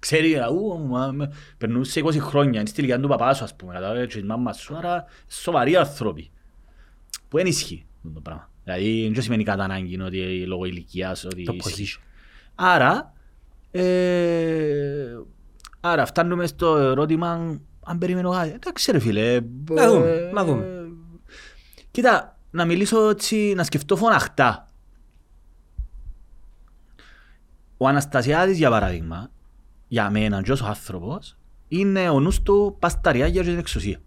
Ξέρει, 0.04 0.38
α, 0.38 0.46
ου, 0.48 0.86
μα, 0.88 1.12
με- 1.12 1.32
περνούν 1.58 1.84
σε 1.84 2.00
20 2.04 2.18
χρόνια, 2.20 2.60
είναι 2.60 2.68
στη 2.68 2.80
ηλικία 2.80 3.00
του 3.00 3.08
παπάς 3.08 3.36
σου, 3.36 3.44
ας 3.44 3.54
πούμε, 3.56 3.72
καταλάβες, 3.72 4.06
και 4.06 4.14
της 4.18 4.24
μάμας 4.24 4.60
σου, 4.60 4.76
άρα 4.76 5.04
σοβαροί 5.28 5.76
άνθρωποι. 5.76 6.30
Που 7.28 7.36
δεν 7.36 7.46
ισχύει 7.46 7.86
αυτό 7.96 8.10
το 8.10 8.20
πράγμα. 8.20 8.50
Δηλαδή, 8.64 9.10
δεν 9.12 9.22
σημαίνει 9.22 9.44
κατά 9.44 9.64
ανάγκη 9.64 10.00
ότι 10.00 10.46
λόγω 10.46 10.64
ηλικίας, 10.64 11.24
ότι... 11.24 11.42
Το 11.42 11.52
ισχύει. 11.54 11.98
position. 11.98 12.02
Άρα, 12.54 13.12
ε, 13.70 15.16
άρα 15.80 16.06
φτάνουμε 16.06 16.46
στο 16.46 16.76
ερώτημα 16.76 17.58
αν 17.84 17.98
περιμένω 17.98 18.30
κάτι. 18.30 18.50
Εντάξει 18.50 18.92
ρε 18.92 18.98
φίλε. 18.98 19.40
Να 19.70 19.88
δούμε, 19.90 20.10
ε, 20.10 20.32
να 20.32 20.44
δούμε. 20.44 20.88
Κοίτα, 21.90 22.38
να 22.50 22.64
μιλήσω 22.64 23.08
έτσι, 23.08 23.52
να 23.56 23.64
σκεφτώ 23.64 23.96
φωναχτά. 23.96 24.68
Ο 27.76 27.88
Αναστασιάδης 27.88 28.58
για 28.58 28.70
παράδειγμα, 28.70 29.30
για 29.94 30.10
μένα 30.10 30.42
και 30.42 30.52
ως 30.52 30.62
άνθρωπος, 30.62 31.36
είναι 31.68 32.08
ο 32.08 32.20
νους 32.20 32.42
του 32.42 32.76
πασταριά 32.78 33.26
για 33.26 33.42
την 33.42 33.58
εξουσία. 33.58 33.98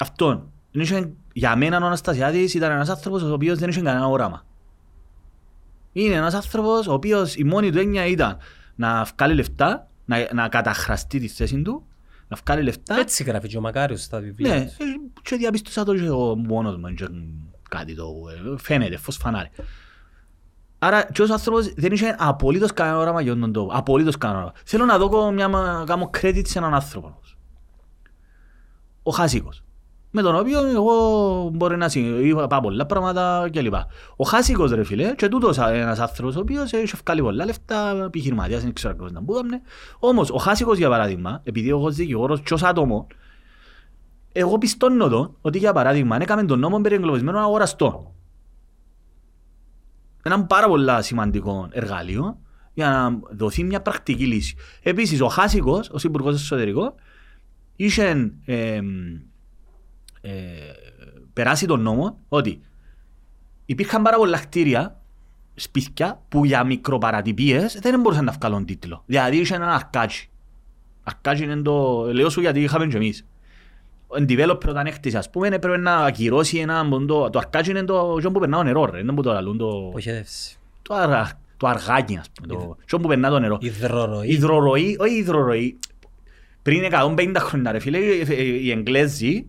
Αυτόν. 0.00 0.50
Δεν 0.72 0.82
είχε- 0.82 1.12
Για 1.32 1.56
μένα 1.56 1.82
ο 1.82 1.86
Αναστασιάδης 1.86 2.54
ήταν 2.54 2.70
ένας 2.70 2.88
άνθρωπος 2.88 3.22
ο 3.22 3.32
οποίος 3.32 3.58
δεν 3.58 3.68
είχε 3.68 3.80
κανένα 3.80 4.06
όραμα. 4.06 4.46
Είναι 5.92 6.14
ένας 6.14 6.34
άνθρωπος 6.34 6.86
ο 6.86 6.92
οποίος 6.92 7.34
η 7.36 7.44
μόνη 7.44 7.70
του 7.70 7.78
έννοια 7.78 8.06
ήταν 8.06 8.36
να 8.74 9.04
βγάλει 9.04 9.34
λεφτά, 9.34 9.88
να, 10.04 10.16
να 10.34 10.48
καταχραστεί 10.48 11.18
τη 11.20 11.28
θέση 11.28 11.62
του, 11.62 11.86
να 12.28 12.36
βγάλει 12.44 12.62
λεφτά. 12.62 12.98
Έτσι 12.98 13.22
γράφει 13.24 13.48
και 13.48 13.56
ο 13.56 13.60
Μακάριος 13.60 14.02
στα 14.02 14.20
βιβλία 14.20 14.54
Ναι, 14.54 14.64
του. 14.64 14.70
ε, 14.78 14.84
και 15.22 15.36
διαπίστωσα 15.36 15.84
το 15.84 15.94
και 15.94 16.04
εγώ 16.04 16.36
μόνος 16.36 16.76
μου, 16.76 16.94
και 16.94 17.06
κάτι 17.68 17.94
το 17.94 18.12
ε, 18.54 18.58
φαίνεται, 18.58 18.96
φως 18.96 19.16
φανάρι. 19.16 19.50
Άρα 20.86 21.04
και 21.12 21.22
ως 21.22 21.30
άνθρωπος 21.30 21.72
δεν 21.74 21.92
είχε 21.92 22.16
απολύτως 22.18 22.72
κανένα 22.72 22.98
όραμα 22.98 23.20
για 23.20 23.36
τον 23.38 23.52
τόπο. 23.52 23.72
Απολύτως 23.74 24.18
κανένα 24.18 24.38
όραμα. 24.40 24.54
Θέλω 24.64 24.84
να 24.84 24.98
δω 24.98 25.30
μια, 25.30 25.48
να 25.48 25.84
κάνω 25.86 26.10
credit 26.20 26.42
σε 26.46 26.58
έναν 26.58 26.74
άνθρωπο. 26.74 27.06
όμως. 27.06 27.36
Ο 29.02 29.10
Χάσικος. 29.10 29.62
Με 30.10 30.22
τον 30.22 30.36
οποίο 30.36 30.66
εγώ 30.66 30.94
μπορεί 31.52 31.76
να 31.76 31.88
συ- 31.88 32.24
είπα 32.24 32.46
πάρα 32.46 32.62
πολλά 32.62 32.86
πράγματα 32.86 33.48
κλπ. 33.52 33.74
Ο 34.16 34.24
Χάσικος 34.24 34.70
ρε 34.72 34.84
φίλε, 34.84 35.14
και 35.14 35.28
τούτος 35.28 35.58
ένας 35.58 35.98
άνθρωπος 35.98 36.36
ο 36.36 36.40
οποίος 36.40 36.72
έχει 36.72 36.96
βγάλει 37.04 37.22
πολλά 37.22 37.44
λεφτά, 37.44 37.90
επιχειρηματίας, 38.04 38.62
δεν 38.62 38.72
ξέρω 38.72 38.92
ακριβώς 38.92 39.12
να 39.12 39.20
μπούδαμνε. 39.20 39.60
Όμως 39.98 40.30
ο 40.30 40.36
Χάσικος 40.36 40.78
για 40.78 40.88
παράδειγμα, 40.88 41.40
επειδή 41.44 41.68
εγώ 41.68 41.82
ως 41.84 41.94
δικηγόρος 41.94 42.40
και 42.40 42.54
ως 42.54 42.62
άτομο, 42.62 43.06
εγώ 44.32 44.58
πιστώνω 44.58 45.08
το 45.08 45.34
ότι 45.40 45.58
για 45.58 45.72
παράδειγμα 45.72 46.16
έκαμε 46.20 46.44
τον 46.44 46.58
νόμο 46.58 46.80
περί 46.80 46.94
εγκλωβισμένων 46.94 47.42
αγοραστών. 47.42 48.06
Ένα 50.26 50.44
πάρα 50.44 50.66
πολύ 50.66 50.90
σημαντικό 50.98 51.68
εργαλείο 51.70 52.38
για 52.74 52.88
να 52.88 53.20
δοθεί 53.30 53.64
μια 53.64 53.80
πρακτική 53.80 54.26
λύση. 54.26 54.56
Επίσης 54.82 55.20
ο 55.20 55.28
Χάσικος, 55.28 55.88
ο 55.90 55.96
Υπουργός 56.02 56.34
Εσωτερικών, 56.34 56.94
είχε 57.76 58.32
ε, 58.44 58.80
ε, 60.20 60.32
περάσει 61.32 61.66
τον 61.66 61.80
νόμο 61.80 62.18
ότι 62.28 62.60
υπήρχαν 63.66 64.02
πάρα 64.02 64.16
πολλά 64.16 64.38
κτίρια, 64.38 65.00
σπίτια, 65.54 66.22
που 66.28 66.44
για 66.44 66.64
μικροπαρατυπίες 66.64 67.78
δεν 67.80 68.00
μπορούσαν 68.00 68.24
να 68.24 68.32
βγάλουν 68.32 68.64
τίτλο. 68.64 69.02
Δηλαδή 69.06 69.36
είχε 69.36 69.54
ένα 69.54 69.74
αρκάτσι. 69.74 70.30
Αρκάτσι 71.02 71.44
είναι 71.44 71.62
το... 71.62 72.04
Λέω 72.12 72.30
σου 72.30 72.40
γιατί 72.40 72.62
είχαμε 72.62 72.86
και 72.86 72.96
εμείς. 72.96 73.26
Ο 74.20 74.24
developer 74.28 74.68
όταν 74.68 74.86
έκτισε, 74.86 75.18
ας 75.18 75.30
πούμε, 75.30 75.48
έπρεπε 75.48 75.76
να 75.76 75.96
ακυρώσει 75.96 76.58
ένα... 76.58 76.88
Το, 77.06 77.30
το 77.30 77.38
αρκάτσι 77.38 77.70
είναι 77.70 77.84
το 77.84 78.20
το 78.20 78.30
που 78.32 78.38
περνά 78.40 78.56
το 78.56 78.62
νερό, 78.62 78.84
ρε. 78.84 79.02
Δεν 79.02 79.14
που 79.14 79.22
το 79.22 79.32
λαλούν 79.32 79.58
το... 79.58 79.86
Αποχέτευση. 79.88 80.56
Το, 80.82 80.94
αρα, 80.94 81.30
το 81.56 81.66
αργάκι, 81.66 82.16
ας 82.16 82.26
πούμε. 82.30 82.54
Το, 82.54 82.76
το 82.86 83.00
που 83.00 83.08
περνά 83.08 83.30
το 83.30 83.38
νερό. 83.38 83.58
Υδροροή. 83.60 84.28
Υδροροή, 84.28 84.96
όχι 85.00 85.14
υδροροή. 85.14 85.78
Πριν 86.62 86.82
150 86.92 87.32
χρόνια, 87.38 87.72
ρε 87.72 87.78
φίλε, 87.78 87.98
οι- 87.98 88.60
οι 88.64 88.70
Εγγλέζοι, 88.70 89.46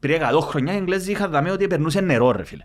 πριν 0.00 0.20
100 0.34 0.40
χρόνια, 0.40 0.72
οι 0.72 0.76
Εγγλέζοι 0.76 1.10
είχαν 1.10 1.30
δαμεί 1.30 1.50
ότι 1.50 1.66
περνούσε 1.66 2.00
νερό, 2.00 2.30
ρε 2.32 2.44
φίλε. 2.44 2.64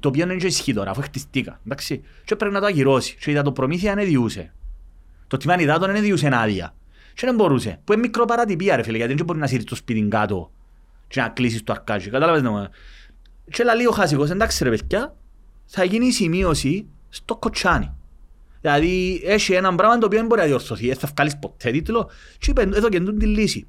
Το 0.00 0.08
οποίο 0.08 0.20
δεν 0.26 0.30
είναι 0.32 0.40
και 0.40 0.46
ισχύει 0.46 0.72
τώρα, 0.74 0.90
αφού 0.90 1.00
χτιστήκα. 1.00 1.60
Εντάξει. 1.66 2.02
Και 2.24 2.36
πρέπει 2.36 2.54
να 2.54 2.60
το 2.60 2.66
ακυρώσει. 2.66 3.16
Και 3.20 3.30
είδα 3.30 3.42
το 3.42 3.52
προμήθεια 3.52 3.94
δεν 3.94 4.04
διούσε. 4.04 4.52
Το 5.26 5.36
τιμάν 5.36 5.60
υδάτων 5.60 5.92
δεν 5.92 6.02
διούσε 6.02 6.30
άδεια. 6.32 6.74
Και 7.14 7.26
δεν 7.26 7.34
μπορούσε. 7.34 7.80
Που 7.84 7.92
είναι 7.92 8.00
μικρό 8.02 8.24
παρατυπία, 8.24 8.76
ρε 8.76 8.82
φίλε, 8.82 8.96
γιατί 8.96 9.14
δεν 9.14 9.24
μπορεί 9.24 9.38
να 9.38 9.46
σύρεις 9.46 9.64
το 9.64 9.74
σπίτι 9.74 10.08
κάτω 10.08 10.50
και 11.12 11.20
να 11.20 11.28
κλείσεις 11.28 11.62
το 11.62 11.72
αρκάκι. 11.72 12.10
Κατάλαβες 12.10 12.42
ναι. 12.42 12.68
Και 13.50 13.64
λέει 13.64 13.86
ο 13.86 13.90
Χάσικος, 13.90 14.30
εντάξει 14.30 14.64
ρε 14.64 14.70
παιδιά, 14.70 15.16
θα 15.64 15.84
γίνει 15.84 16.06
η 16.06 16.12
σημείωση 16.12 16.86
στο 17.08 17.36
κοτσάνι. 17.36 17.92
Δηλαδή 18.60 19.22
έχει 19.24 19.52
ένα 19.52 19.74
πράγμα 19.74 19.98
το 19.98 20.06
οποίο 20.06 20.18
δεν 20.18 20.26
μπορεί 20.26 20.40
να 20.40 20.46
διορθωθεί. 20.46 20.86
Δεν 20.86 20.96
θα 20.96 21.08
βγάλεις 21.14 21.38
ποτέ 21.38 21.70
τίτλο 21.70 22.10
και 22.38 22.50
είπε 22.50 22.62
εδώ 22.62 22.88
και 22.88 22.96
εντούν 22.96 23.18
τη 23.18 23.26
λύση. 23.26 23.68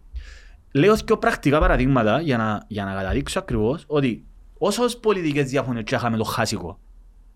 Λέω 0.71 0.95
και 0.95 1.15
πρακτικά 1.15 1.59
παραδείγματα 1.59 2.21
για 2.21 2.37
να, 2.37 2.63
για 2.67 2.85
να 2.85 2.93
καταδείξω 2.93 3.39
ακριβώς 3.39 3.83
ότι 3.87 4.25
όσες 4.57 4.97
πολιτικές 4.97 5.49
διαφωνίες 5.49 5.83
και 5.83 5.95
είχαμε 5.95 6.17
το 6.17 6.23
χάσικο 6.23 6.79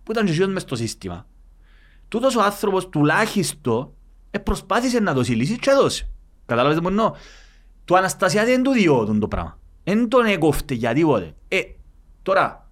που 0.04 0.12
ήταν 0.12 0.26
και 0.26 0.32
εκείνος 0.32 0.54
μες 0.54 0.62
στο 0.62 0.76
σύστημα 0.76 1.28
τούτος 2.08 2.36
ο 2.36 2.42
άνθρωπος 2.42 2.90
τουλάχιστον 2.90 3.94
ε, 4.32 4.38
προσπάθησε 4.38 5.00
να 5.00 5.14
δώσει 5.14 5.32
λύση 5.32 5.58
και 5.60 5.70
έδωσε. 5.70 6.10
Κατάλαβες 6.46 6.80
τι 6.80 6.88
εννοώ. 6.88 7.14
Το 7.86 7.96
Αναστασιάδη 7.96 8.52
δεν 8.52 8.64
του 8.64 8.72
διόδουν 8.72 9.20
το 9.20 9.28
πράγμα. 9.28 9.60
Δεν 9.90 10.08
τον 10.08 10.26
έκοφτε 10.26 10.74
για 10.74 10.94
τίποτε. 10.94 11.34
Ε, 11.48 11.62
τώρα, 12.24 12.70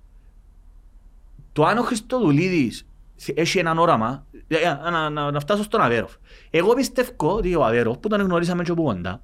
το 1.53 1.63
αν 1.66 1.78
ο 1.78 1.82
Χριστοδουλίδης 1.82 2.88
έχει 3.34 3.59
έναν 3.59 3.78
όραμα, 3.78 4.26
ε, 4.47 4.55
ε, 4.55 4.89
να, 4.91 5.09
να, 5.09 5.32
να 5.32 5.39
φτάσω 5.39 5.63
στον 5.63 5.82
Αβέροφ. 5.82 6.13
Εγώ 6.49 6.74
πιστεύω 6.74 7.36
ότι 7.36 7.55
ο 7.55 7.66
Αβέροφ 7.66 7.97
που 7.97 8.07
τον 8.07 8.22
γνωρίσαμε 8.22 8.63
και 8.63 8.72
από 8.72 8.84
κοντά, 8.84 9.22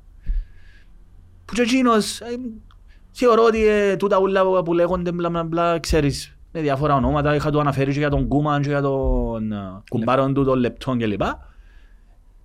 που 1.46 1.54
και 1.54 1.62
εκείνος, 1.62 2.20
ε, 2.20 2.26
θεωρώ 3.12 3.44
ότι 3.44 3.68
ε, 3.68 3.96
τούτα 3.96 4.20
ούλα 4.20 4.64
που 4.64 4.74
λέγονται 4.74 5.12
μπλα 5.12 5.30
μπλα 5.30 5.44
μπλα, 5.44 5.80
ξέρεις, 5.80 6.38
με 6.52 6.62
διάφορα 6.62 6.96
ονόματα, 6.96 7.36
είχα 7.36 7.50
το 7.50 7.60
αναφέρει 7.60 7.92
και 7.92 8.00
για 8.00 8.10
τον 8.10 8.28
Κούμαν 8.28 8.62
και 8.62 8.70
για 8.70 8.82
τον 8.82 9.52
ε, 9.52 9.82
κουμπάρον 9.90 10.34
του, 10.34 10.44
τον 10.44 10.60
Λεπτόν 10.60 11.00
κλπ. 11.00 11.22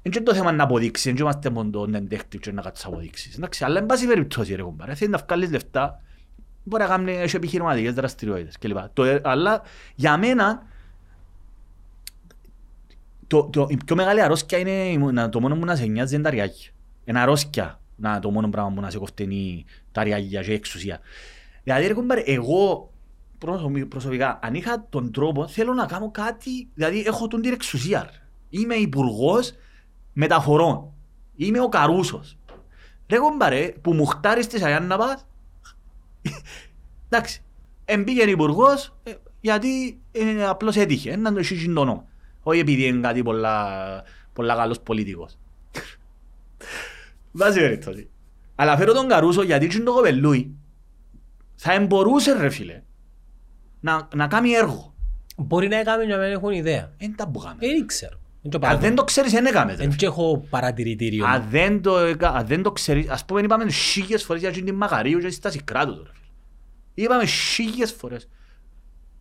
Είναι 0.06 0.20
το 0.20 0.34
θέμα 0.34 0.52
να 0.52 0.62
αποδείξει, 0.62 1.12
δεν 1.12 1.20
είμαστε 1.20 1.50
μόνο 1.50 1.70
το 1.70 1.90
detective 1.92 2.38
και 2.40 2.52
να 2.52 2.62
κάτσεις 2.62 2.84
αποδείξεις. 2.84 3.36
Εντάξει, 3.36 3.64
αλλά 3.64 3.78
εν 3.78 3.86
πάση 3.86 4.06
περιπτώσει 4.06 4.54
ρε 4.54 4.62
κουμπάρε, 4.62 4.94
θέλει 4.94 5.10
να 5.10 5.18
βγάλεις 5.26 5.50
λεφτά, 5.50 6.02
μπορεί 6.64 6.82
να 6.82 6.88
κάνει 6.88 7.12
έχει 7.12 7.36
επιχειρηματικές 7.36 7.94
δραστηριότητες 7.94 8.58
κλπ. 8.58 8.78
Το, 8.92 9.04
ε, 9.04 9.20
αλλά 9.24 9.62
για 9.94 10.16
μένα, 10.16 10.62
το, 13.26 13.44
το, 13.44 13.66
η 13.70 13.76
πιο 13.84 13.96
μεγάλη 13.96 14.20
αρρώσκια 14.22 14.58
είναι 14.58 15.10
να, 15.12 15.28
το 15.28 15.40
μόνο 15.40 15.56
που 15.56 15.64
να 15.64 15.76
σε 15.76 15.84
νοιάζει 15.84 16.14
είναι 16.14 16.24
τα 16.24 16.30
ριάκια. 16.30 16.70
Είναι 17.04 17.20
αρρώσκια 17.20 17.80
να, 17.96 18.18
το 18.18 18.30
μόνο 18.30 18.48
πράγμα 18.48 18.72
που 18.72 18.80
να 18.80 18.90
σε 18.90 18.98
κοφτενεί 18.98 19.64
τα 19.92 20.02
ριάκια 20.02 20.42
και 20.42 20.50
η 20.50 20.54
εξουσία. 20.54 21.00
Δηλαδή 21.62 21.86
ρε 21.86 21.94
κουμπάρε, 21.94 22.20
εγώ 22.20 22.92
προσωπικά, 23.88 24.38
αν 24.42 24.54
είχα 24.54 24.86
τον 24.90 25.12
τρόπο, 25.12 25.48
θέλω 25.48 25.74
να 25.74 25.86
κάνω 25.86 26.10
κάτι, 26.10 26.68
δηλαδή 26.74 27.04
έχω 27.06 27.28
τον 27.28 27.42
την 27.42 27.52
εξουσία. 27.52 28.10
Είμαι 28.50 28.74
υπουργό 28.74 29.38
μεταφορών. 30.16 30.92
Είμαι 31.36 31.60
ο 31.60 31.68
Καρούσος. 31.68 32.38
Ρε 33.08 33.18
κομπάρε, 33.18 33.74
που 33.82 33.92
μου 33.92 34.06
χτάρεις 34.06 34.46
τη 34.46 34.58
Σαγιάννα 34.58 34.96
να 34.96 34.96
πας, 34.96 35.26
εντάξει, 37.08 37.42
εμπήγαινε 37.84 38.30
υπουργός, 38.30 38.94
ε, 39.02 39.14
γιατί 39.40 40.00
ε, 40.12 40.44
απλώς 40.44 40.76
έτυχε, 40.76 41.16
να 41.16 41.32
το 41.32 41.38
εσύ 41.38 41.72
το 41.72 41.80
όνομα. 41.80 42.04
Όχι 42.42 42.60
επειδή 42.60 42.86
είναι 42.86 43.00
κάτι 43.00 43.22
πολλά, 43.22 44.02
πολλά 44.32 44.54
καλός 44.54 44.80
πολιτικός. 44.80 45.38
Βάζει 47.32 47.58
περίπτωση. 47.58 48.08
Αλλά 48.54 48.76
φέρω 48.76 48.92
τον 48.92 49.08
Καρούσο 49.08 49.42
γιατί 49.42 49.64
είναι 49.64 49.84
το 49.84 49.92
κοπελούι. 49.92 50.54
Θα 51.56 51.72
εμπορούσε 51.72 52.32
ρε 52.32 52.50
φίλε 52.50 52.82
να, 53.80 54.08
να 54.14 54.26
κάνει 54.26 54.50
έργο. 54.50 54.94
Μπορεί 55.36 55.68
να 55.68 55.76
έκαμε 55.76 56.04
να 56.04 56.16
μην 56.16 56.30
έχουν 56.30 56.50
ιδέα. 56.50 56.92
Δεν 56.98 57.16
τα 57.16 57.28
που 57.28 57.38
κάνουμε. 57.38 57.66
Δεν 57.66 57.86
ξέρω. 57.86 58.18
Αν 58.60 58.78
δεν 58.78 58.94
το 58.94 59.04
ξέρεις, 59.04 59.32
δεν 59.32 59.46
έκαμε. 59.46 59.74
Δεν 59.74 59.96
έχω 60.00 60.46
παρατηρητήριο. 60.50 61.26
Αν 61.26 61.46
δεν 61.50 61.82
το, 61.82 61.96
αν 62.20 62.46
δεν 62.46 62.62
το 62.62 62.72
ξέρεις, 62.72 63.08
ας 63.08 63.24
πούμε 63.24 63.40
είπαμε 63.40 63.70
χίλιες 63.70 64.22
φορές 64.22 64.42
για 64.42 64.50
την 64.50 64.74
Μακαρίου 64.74 65.18
και 65.18 65.30
στάση 65.30 65.62
κράτου 65.62 65.96
τώρα. 65.96 66.10
Είπαμε 66.94 67.26
χίλιες 67.26 67.92
φορές. 67.92 68.28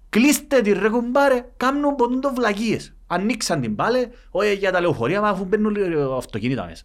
Κλείστε 0.09 0.61
τη 0.61 0.71
ρε 0.71 0.89
κουμπάρε, 0.89 1.45
κάνουν 1.57 1.95
ποτούν 1.95 2.21
το 2.21 2.33
βλακίες. 2.33 2.93
Ανοίξαν 3.07 3.61
την 3.61 3.75
πάλε, 3.75 4.07
όχι 4.29 4.53
για 4.53 4.71
τα 4.71 4.81
λεωφορεία, 4.81 5.21
μα 5.21 5.29
αφού 5.29 5.45
μπαίνουν 5.45 5.75
αυτοκίνητα 6.17 6.65
μέσα. 6.65 6.83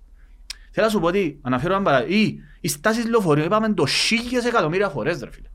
Θέλω 0.70 0.86
να 0.86 0.92
σου 0.92 1.00
πω 1.00 1.06
ότι 1.06 1.38
αναφέρω 1.42 1.74
ένα 1.74 1.82
παράδειγμα. 1.82 2.16
Ή 2.16 2.38
οι 2.60 2.68
στάσεις 2.68 3.06
λεωφορείων 3.06 3.46
είπαμε 3.46 3.72
το 3.72 3.86
χίλιες 3.86 4.44
εκατομμύρια 4.44 4.88
φορές 4.88 5.20
ρε 5.20 5.30
φίλε. 5.30 5.48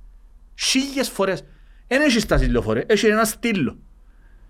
Χίλιες 0.55 1.09
φορές. 1.09 1.43
Δεν 1.87 2.01
έχει 2.01 2.19
στάσεις 2.19 2.47
λεωφορεία, 2.49 2.83
έχει 2.87 3.07
ένα 3.07 3.23
στήλο. 3.23 3.77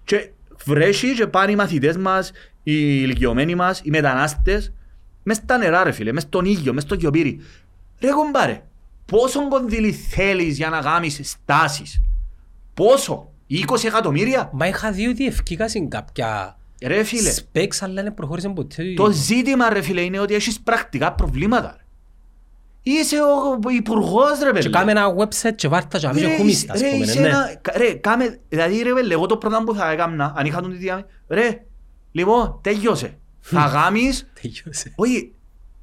Και 0.04 0.30
βρέσει 0.66 1.14
και 1.14 1.28
πάνε 1.28 1.52
οι 1.52 1.56
μαθητές 1.56 1.98
μας, 1.98 2.32
οι 2.64 2.74
ηλικιωμένοι 2.74 3.56
μας, 3.56 3.82
οι 3.84 3.90
μετανάστες, 3.90 4.74
μες 5.24 5.38
στα 5.38 5.58
νερά 5.58 5.84
ρε 5.84 5.92
φίλε, 5.92 6.12
μες 6.12 6.24
στον 6.24 6.46
ήλιο, 6.46 6.74
μες 6.74 6.84
στο 6.84 6.96
γιοπύρι. 6.96 7.40
Ρε 8.00 8.10
κομπάρε, 8.10 8.64
πόσο 9.06 9.48
κονδύλι 9.48 9.92
θέλεις 9.92 10.58
για 10.58 10.70
να 10.70 10.80
γάμεις 10.80 11.20
στάσεις; 11.24 12.02
Πόσο, 12.74 13.32
20 13.50 13.84
εκατομμύρια; 13.86 14.50
Μα 14.54 14.68
είχα 14.68 14.92
δει 14.92 15.08
ότι 15.08 15.26
ευκήκασαν 15.26 15.90
κάποια 15.90 16.58
Ρε 16.84 17.04
φίλε, 17.04 17.34
specs 17.34 17.78
αλλά 17.80 18.04
δεν 18.04 18.14
προχώρησαν 18.14 18.54
ποτέ. 18.54 18.94
το 18.96 19.12
ζήτημα 19.12 19.70
ρε 19.70 19.82
φίλε 19.82 20.02
είναι 20.02 20.20
ότι 20.20 20.34
έχεις 20.34 20.60
πρακτικά 20.60 21.14
προβλήματα. 21.14 21.78
Είσαι 22.88 23.16
ο 23.22 23.70
υπουργός 23.72 24.40
ρε 24.40 24.46
Και 24.46 24.52
παιδί. 24.54 24.70
κάμε 24.70 24.92
ένα 24.92 25.06
website 25.18 25.56
και 25.56 25.68
βάρτα 25.68 25.98
και 26.00 26.06
Ρε, 26.06 26.12
αφήνει 26.12 26.36
χούμιστας, 26.38 26.76
ας 26.76 26.82
ρε, 26.82 26.90
πούμε, 26.90 27.06
είσαι 27.06 27.20
ναι. 27.20 27.28
ένα- 27.28 27.62
Ρε, 27.78 27.94
κάμε, 27.94 28.40
δηλαδή 28.50 28.82
ρε 28.82 28.94
βέλε, 28.94 29.14
εγώ 29.14 29.26
το 29.26 29.38
πρώτο 29.38 29.64
που 29.66 29.76
θα 29.76 29.92
έκανα, 29.92 30.34
αν 30.38 30.46
είχα 30.46 30.62
τον 30.62 30.72
τη 30.72 30.78
διάμεση, 30.78 31.06
ρε, 31.28 31.64
λοιπόν, 32.12 32.60
τέλειωσε. 32.64 33.18
Θα 33.40 33.60
γάμεις, 33.60 34.32
Τελειώσε. 34.42 34.94
όχι, 34.96 35.34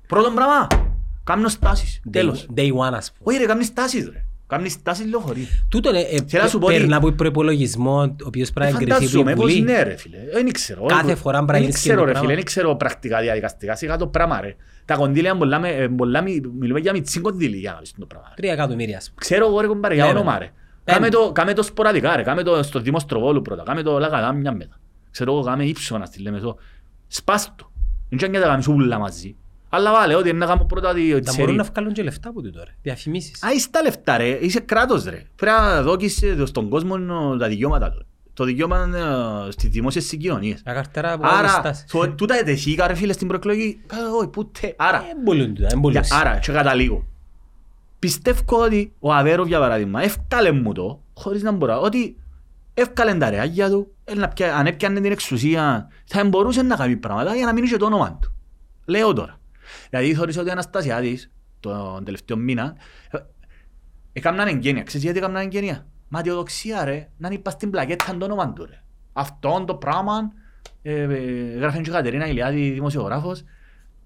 πρώτο 0.06 0.30
πράγμα, 0.30 0.66
κάνω 1.24 1.48
στάσεις, 1.48 2.00
τέλος. 2.10 2.46
Day 2.56 2.68
one, 2.72 2.92
ας 2.92 3.12
πούμε. 3.12 3.20
Όχι 3.32 3.38
ρε, 3.38 3.46
κάνεις 3.46 3.66
στάσεις 3.66 4.04
ρε, 4.12 4.24
κάνεις 4.46 4.72
στάσεις 4.72 5.06
λεωφορείου. 5.06 5.46
Τούτο 5.68 5.90
ε, 5.90 6.00
ε, 6.00 6.16
Θέλω 6.26 6.42
να 6.42 6.48
σου 6.48 6.58
πω 6.58 6.66
ότι- 6.66 6.76
περνά 6.76 6.96
από 6.96 7.10
προϋπολογισμό, 7.12 8.00
ο 8.02 8.14
οποίος 8.26 8.50
πρέπει 8.50 8.72
να 8.72 8.78
εγκριθεί 8.78 8.92
από 8.92 9.00
Φαντάζομαι 9.04 9.32
την 9.32 9.40
πως 9.40 9.50
Βουλή. 9.52 9.62
ναι 9.64 9.82
ρε 9.82 9.96
φίλε, 9.96 10.18
δεν 10.32 10.52
ξέρω. 10.52 10.84
Κάθε 10.86 11.14
φορά 11.14 11.36
πρέπει 11.36 11.46
να 11.46 11.52
Δεν 11.52 11.60
γίνεις 11.62 11.76
ξέρω 11.76 12.00
και 12.00 12.04
ρε 12.06 12.12
το 12.12 12.18
φίλε, 12.18 12.26
πράγμα. 12.26 12.34
δεν 12.34 12.44
ξέρω 12.44 12.76
πρακτικά 12.76 13.20
διαδικαστικά, 13.20 13.76
σιγά 13.76 13.96
το 13.96 14.06
πράγμα 14.06 14.40
ρε. 14.40 14.56
Τα 14.84 14.94
κονδύλια 14.94 15.36
πολλά 15.36 15.58
με- 15.58 15.68
ε, 15.70 15.88
πολλά 15.88 16.20
μη- 16.22 16.46
μιλούμε 16.58 16.80
για 16.80 16.92
μητσί 16.92 17.20
κονδύλι 17.20 17.56
για 17.56 17.72
να 17.72 17.78
δεις 17.78 17.92
το 17.98 18.06
πράγμα. 18.06 18.26
ρε. 18.28 18.34
Τρία 18.36 18.52
εκατομμύρια, 18.52 18.96
ας 18.96 19.04
πούμε. 19.08 19.16
Ξέρω 19.20 19.46
εγώ 19.46 19.60
ρε 19.60 19.66
κομπάρε, 19.66 19.94
για 19.94 20.04
Ναι, 20.04 20.10
όνομα 20.10 20.32
ναι. 20.32 20.38
ρε. 20.38 20.44
Πέντε. 20.84 20.98
Κάμε 20.98 21.08
το, 21.10 21.32
κάμε 21.32 21.52
το 21.52 21.62
σποραδικά 21.62 22.16
ρε, 22.16 22.22
κάμε 22.22 22.42
το 22.42 22.62
στο 22.62 22.80
Δήμο 22.80 22.98
Στροβόλου 22.98 23.42
πρώτα, 23.42 23.62
κάμε 23.62 23.82
το 23.82 23.98
Λαγαδάμια 23.98 24.52
μετά. 24.52 24.80
Ξέρω 25.10 25.32
εγώ 25.32 25.42
κάμε 25.42 25.64
ύψονα 25.64 26.04
στη 26.04 26.22
λέμε 26.22 26.36
εδώ. 26.36 26.56
Σπάστο. 27.06 27.70
Δεν 28.08 28.18
ξέρω 28.18 28.34
αν 28.36 28.40
τα 28.42 28.48
κάνεις 28.48 28.66
ούλα 28.68 28.98
μαζί. 28.98 29.36
Αλλά 29.68 29.92
βάλε 29.92 30.14
ότι 30.14 30.28
είναι 30.28 30.38
να 30.38 30.46
κάνω 30.46 30.64
πρώτα 30.64 30.94
τη 30.94 31.12
Θα 31.12 31.20
τη 31.20 31.36
μπορούν 31.38 31.54
να 31.56 31.62
σερή. 31.62 31.72
βγάλουν 31.74 31.92
και 31.92 32.02
λεφτά 32.02 32.28
από 32.28 32.42
τούτο, 32.42 32.58
ρε. 32.64 32.70
Διαφημίσεις. 32.82 33.42
Α, 33.42 33.52
είσαι 33.52 33.68
τα 33.70 33.82
λεφτά 33.82 34.16
ρε, 34.16 34.28
είσαι 34.40 34.60
κράτος 34.60 35.04
ρε. 35.04 35.22
Πρέπει 35.36 35.56
να 35.60 35.82
δώκεις 35.82 36.22
ε, 36.22 36.46
στον 36.46 36.68
κόσμο 36.68 36.96
ε, 37.34 37.38
τα 37.38 37.48
δικαιώματα 37.48 37.90
του. 37.90 38.06
Το 38.34 38.44
δικαίωμα 38.44 38.78
ε, 39.46 39.50
στις 39.50 39.68
δημόσιες 39.70 40.04
συγκοινωνίες. 40.06 40.62
Τα 40.62 40.72
καρτέρα 40.72 41.16
που 41.18 41.22
Άρα, 41.26 41.48
στάσεις. 41.48 41.84
το- 41.90 42.10
τούτα 42.14 42.34
ετεθήκα 42.34 42.86
ρε 42.86 42.94
φίλες 42.94 43.14
στην 43.14 43.26
προεκλογή. 43.28 43.80
Ε, 43.92 43.96
Όχι, 44.18 44.28
πούτε. 44.28 44.74
Άρα, 44.78 44.96
Ε, 44.98 45.20
μπολούν 45.22 45.54
τούτα, 45.54 45.68
δεν 45.68 45.68
Για- 45.68 45.78
μπολούν. 45.78 46.02
Άρα, 46.10 46.38
και 46.38 46.52
καταλήγω. 46.52 47.06
Πιστεύω 47.98 48.40
ότι 48.62 48.92
ο 48.98 49.12
Αβέροφ, 49.12 49.46
για 49.48 49.58
παράδειγμα, 49.58 50.02
έφκαλε 50.02 50.52
μου 50.52 50.72
το, 50.72 51.02
χωρίς 51.14 51.42
να 51.42 51.52
μπορώ, 51.52 51.80
ότι 51.80 52.16
έφκαλε 52.74 53.14
τα 53.14 53.30
ρεάγια 53.30 53.70
του, 53.70 53.94
ε, 54.04 54.14
να 54.14 54.28
πια- 54.28 54.56
αν 54.56 54.66
έπιανε 54.66 55.00
την 55.00 55.12
εξουσία, 55.12 55.88
θα 56.04 56.24
μπορούσε 56.24 56.62
να 56.62 56.76
κάνει 56.76 56.96
πράγματα 56.96 57.34
για 57.34 57.46
να 57.46 57.52
μείνει 57.52 57.68
και 57.68 57.76
το 57.76 57.84
όνομα 57.86 58.18
του. 58.20 58.32
Λέω 58.84 59.12
τώρα. 59.12 59.40
Δηλαδή, 59.90 60.14
θεωρείς 60.14 60.36
ότι 60.38 60.48
ο 60.48 60.52
Αναστασιάδης, 60.52 61.30
τον 61.60 62.04
τελευταίο 62.04 62.36
μήνα, 62.36 62.74
ε, 63.10 63.18
έκαναν 64.12 64.48
εγγένεια. 64.48 64.82
Ξέρεις 64.82 65.02
γιατί 65.04 65.18
έκαναν 65.18 65.42
εγγένεια; 65.42 65.86
Ματιοδοξία 66.14 66.84
ρε, 66.84 67.08
να 67.16 67.28
είπα 67.28 67.50
στην 67.50 67.70
πλακέτα 67.70 68.16
το 68.16 68.24
όνομα 68.24 68.52
του 68.52 68.64
ρε. 68.64 68.82
Αυτό 69.12 69.64
το 69.66 69.74
πράγμα, 69.74 70.32
ε, 70.82 71.02
ε, 71.02 71.06
γράφει 71.56 71.80
και 71.80 71.90
η 71.90 71.92
Κατερίνα 71.92 72.26
Ηλιάδη, 72.26 72.70
δημοσιογράφος, 72.70 73.44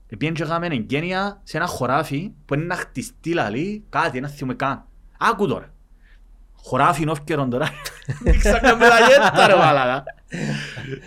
Επίεν 0.09 0.35
και 0.35 0.43
έκαμε 0.43 0.67
εγγένεια 0.67 1.41
σε 1.43 1.57
ένα 1.57 1.67
χωράφι 1.67 2.33
που 2.45 2.55
είναι 2.55 2.65
να 2.65 2.75
χτιστεί 2.75 3.33
λαλή 3.33 3.85
κάτι, 3.89 4.21
να 4.21 4.29
θυμούμε 4.29 4.57
καν. 4.57 4.85
Άκου 5.19 5.47
τώρα. 5.47 5.75
Χωράφι 6.53 7.03
είναι 7.03 7.11
όφκερον 7.11 7.51
τώρα. 7.51 7.69
Δείξα 8.23 8.61
μια 8.63 8.77
μεταγέτα 8.77 9.47
ρε 9.47 9.57
μάλακα. 9.57 10.05